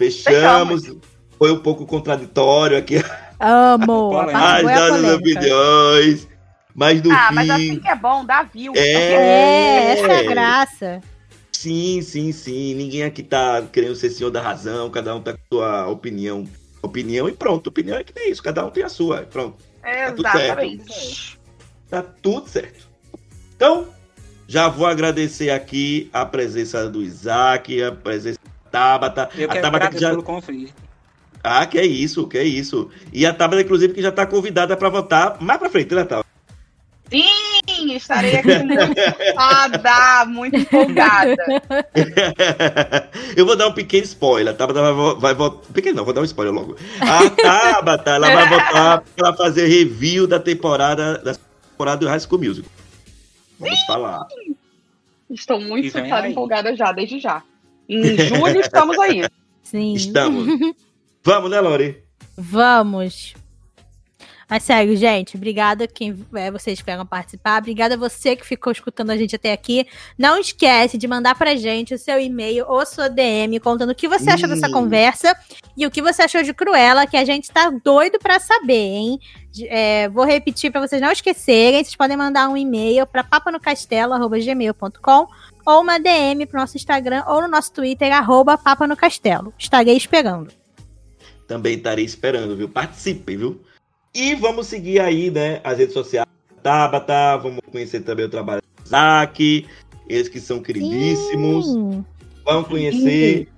Fechamos. 0.00 0.90
Foi 1.38 1.52
um 1.52 1.58
pouco 1.58 1.86
contraditório 1.86 2.76
aqui 2.78 2.96
Amo. 3.38 4.18
As 4.18 4.60
é 4.60 4.62
nossas 4.62 5.14
opiniões. 5.14 6.28
Mas 6.74 7.02
no 7.02 7.10
Ah, 7.12 7.28
fim. 7.28 7.34
mas 7.34 7.50
assim 7.50 7.80
que 7.80 7.88
é 7.88 7.96
bom, 7.96 8.24
dá 8.24 8.42
view. 8.42 8.72
É. 8.76 8.80
É, 8.80 9.92
essa 9.92 10.06
é 10.06 10.18
a 10.20 10.30
graça. 10.30 11.00
Sim, 11.52 12.00
sim, 12.00 12.32
sim. 12.32 12.74
Ninguém 12.74 13.02
aqui 13.02 13.22
tá 13.22 13.62
querendo 13.70 13.94
ser 13.94 14.10
senhor 14.10 14.30
da 14.30 14.40
razão, 14.40 14.88
cada 14.90 15.14
um 15.14 15.20
tá 15.20 15.32
com 15.32 15.38
sua 15.52 15.86
opinião. 15.88 16.46
Opinião 16.82 17.28
e 17.28 17.32
pronto. 17.32 17.66
Opinião 17.66 17.98
é 17.98 18.04
que 18.04 18.14
nem 18.14 18.30
isso, 18.30 18.42
cada 18.42 18.64
um 18.64 18.70
tem 18.70 18.82
a 18.82 18.88
sua. 18.88 19.22
Pronto. 19.22 19.56
tudo 20.14 20.26
Exatamente. 20.26 21.38
Tá 21.88 22.02
tudo 22.02 22.48
certo. 22.48 22.88
Então, 23.56 23.88
já 24.46 24.68
vou 24.68 24.86
agradecer 24.86 25.50
aqui 25.50 26.08
a 26.12 26.24
presença 26.24 26.88
do 26.88 27.02
Isaac, 27.02 27.82
a 27.82 27.92
presença 27.92 28.38
Tabata. 28.70 29.28
Eu 29.36 29.48
a 29.48 29.52
quero 29.52 29.62
Tabata 29.62 29.88
que 29.88 29.98
já. 29.98 30.10
pelo 30.10 30.22
convite. 30.22 30.74
Ah, 31.42 31.64
que 31.66 31.78
é 31.78 31.86
isso, 31.86 32.26
que 32.26 32.36
é 32.38 32.44
isso. 32.44 32.90
E 33.12 33.24
a 33.24 33.32
Tabata, 33.32 33.62
inclusive, 33.62 33.94
que 33.94 34.02
já 34.02 34.12
tá 34.12 34.26
convidada 34.26 34.76
pra 34.76 34.88
votar 34.88 35.36
mais 35.40 35.58
pra 35.58 35.70
frente, 35.70 35.94
né, 35.94 36.04
Tabata? 36.04 36.28
Sim, 37.10 37.96
estarei 37.96 38.36
aqui 38.36 38.58
muito 38.58 38.82
empolgada, 38.84 40.24
muito 40.26 40.56
empolgada. 40.60 41.62
Eu 43.36 43.44
vou 43.44 43.56
dar 43.56 43.66
um 43.66 43.72
pequeno 43.72 44.04
spoiler. 44.04 44.54
A 44.54 44.56
Tabata 44.56 44.80
vai, 44.80 45.14
vai 45.16 45.34
votar. 45.34 45.72
Pequeno 45.72 45.96
não, 45.96 46.04
vou 46.04 46.14
dar 46.14 46.20
um 46.20 46.24
spoiler 46.24 46.54
logo. 46.54 46.76
A 47.00 47.30
Tabata, 47.30 48.10
ela 48.10 48.30
vai 48.32 48.48
votar 48.48 49.02
pra 49.16 49.32
fazer 49.32 49.66
review 49.66 50.26
da 50.26 50.38
temporada, 50.38 51.18
da 51.18 51.34
temporada 51.70 52.00
do 52.00 52.08
High 52.08 52.20
School 52.20 52.40
Musical. 52.42 52.70
Vamos 53.58 53.80
falar. 53.86 54.26
Estou 55.30 55.60
muito 55.60 55.96
empolgada 55.98 56.76
já, 56.76 56.92
desde 56.92 57.18
já. 57.18 57.42
Em 57.90 58.16
julho 58.16 58.60
estamos 58.60 58.98
aí. 58.98 59.24
Sim. 59.62 59.94
Estamos. 59.94 60.46
Vamos, 61.24 61.50
né, 61.50 61.60
Lori? 61.60 62.02
Vamos. 62.36 63.34
Mas 64.48 64.64
sério, 64.64 64.96
gente, 64.96 65.36
obrigada 65.36 65.86
quem 65.86 66.26
é, 66.34 66.50
vocês 66.50 66.80
que 66.80 66.84
vieram 66.84 67.06
participar. 67.06 67.60
Obrigada 67.60 67.94
a 67.94 67.96
você 67.96 68.34
que 68.34 68.44
ficou 68.44 68.72
escutando 68.72 69.10
a 69.10 69.16
gente 69.16 69.36
até 69.36 69.52
aqui. 69.52 69.86
Não 70.18 70.40
esquece 70.40 70.98
de 70.98 71.06
mandar 71.06 71.36
pra 71.36 71.54
gente 71.54 71.94
o 71.94 71.98
seu 71.98 72.18
e-mail 72.18 72.64
ou 72.66 72.84
sua 72.84 73.08
DM 73.08 73.60
contando 73.60 73.90
o 73.90 73.94
que 73.94 74.08
você 74.08 74.28
achou 74.28 74.48
dessa 74.48 74.66
Hum. 74.66 74.72
conversa 74.72 75.36
e 75.76 75.86
o 75.86 75.90
que 75.90 76.02
você 76.02 76.22
achou 76.22 76.42
de 76.42 76.52
Cruella, 76.52 77.06
que 77.06 77.16
a 77.16 77.24
gente 77.24 77.48
tá 77.48 77.70
doido 77.84 78.18
pra 78.18 78.40
saber, 78.40 78.72
hein? 78.74 79.20
É, 79.68 80.08
vou 80.08 80.24
repetir 80.24 80.72
pra 80.72 80.80
vocês 80.80 81.00
não 81.00 81.12
esquecerem. 81.12 81.84
Vocês 81.84 81.94
podem 81.94 82.16
mandar 82.16 82.48
um 82.48 82.56
e-mail 82.56 83.06
pra 83.06 83.22
papanocastelo.gmail.com 83.22 85.28
ou 85.64 85.80
uma 85.80 85.98
DM 85.98 86.46
pro 86.46 86.60
nosso 86.60 86.76
Instagram 86.76 87.24
ou 87.26 87.42
no 87.42 87.48
nosso 87.48 87.72
Twitter, 87.72 88.12
arroba 88.12 88.58
Papa 88.58 88.86
no 88.86 88.96
Castelo. 88.96 89.52
Estarei 89.58 89.96
esperando. 89.96 90.52
Também 91.46 91.76
estarei 91.76 92.04
esperando, 92.04 92.56
viu? 92.56 92.68
Participem, 92.68 93.36
viu? 93.36 93.60
E 94.14 94.34
vamos 94.34 94.66
seguir 94.66 95.00
aí, 95.00 95.30
né, 95.30 95.60
as 95.62 95.78
redes 95.78 95.94
sociais 95.94 96.26
da 96.62 96.88
Tabata, 96.88 97.36
vamos 97.36 97.60
conhecer 97.70 98.00
também 98.00 98.26
o 98.26 98.28
trabalho 98.28 98.60
do 98.60 98.86
Isaac, 98.86 99.66
eles 100.08 100.28
que 100.28 100.40
são 100.40 100.60
queridíssimos. 100.60 101.66
Sim. 101.66 102.04
Vamos 102.44 102.68
conhecer 102.68 103.48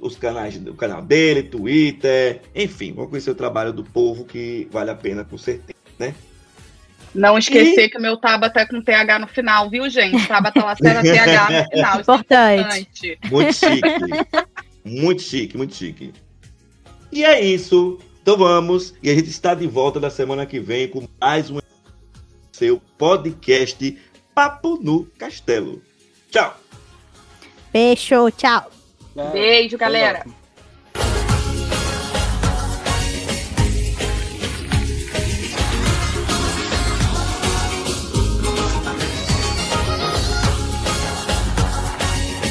os 0.00 0.16
canais, 0.16 0.56
o 0.56 0.74
canal 0.74 1.02
dele, 1.02 1.42
Twitter, 1.42 2.42
enfim, 2.54 2.92
vamos 2.92 3.10
conhecer 3.10 3.30
o 3.30 3.34
trabalho 3.34 3.72
do 3.72 3.82
povo 3.82 4.24
que 4.24 4.68
vale 4.70 4.90
a 4.90 4.94
pena 4.94 5.24
com 5.24 5.38
certeza, 5.38 5.78
né? 5.98 6.14
Não 7.14 7.38
esquecer 7.38 7.88
que 7.88 7.96
o 7.96 8.00
meu 8.00 8.16
Tabata 8.16 8.60
é 8.60 8.66
com 8.66 8.82
TH 8.82 9.18
no 9.20 9.28
final, 9.28 9.70
viu, 9.70 9.88
gente? 9.88 10.26
Tabata 10.26 10.64
Lacerda 10.64 11.02
TH 11.02 11.50
no 11.50 11.70
final. 11.70 11.94
É 11.96 12.00
Importante. 12.00 13.18
importante. 13.22 13.30
Muito 13.30 13.52
chique. 13.54 13.80
muito 14.84 15.22
chique, 15.22 15.56
muito 15.56 15.74
chique. 15.74 16.12
E 17.12 17.24
é 17.24 17.40
isso. 17.40 17.98
Então 18.20 18.36
vamos. 18.36 18.94
E 19.02 19.10
a 19.10 19.14
gente 19.14 19.28
está 19.30 19.54
de 19.54 19.66
volta 19.66 20.00
na 20.00 20.10
semana 20.10 20.44
que 20.44 20.58
vem 20.58 20.88
com 20.88 21.06
mais 21.20 21.50
um 21.50 21.58
seu 22.52 22.80
podcast 22.98 23.98
Papo 24.34 24.78
no 24.82 25.04
Castelo. 25.18 25.80
Tchau. 26.30 26.56
Beijo, 27.72 28.30
tchau. 28.32 28.70
Beijo, 29.32 29.78
galera. 29.78 30.24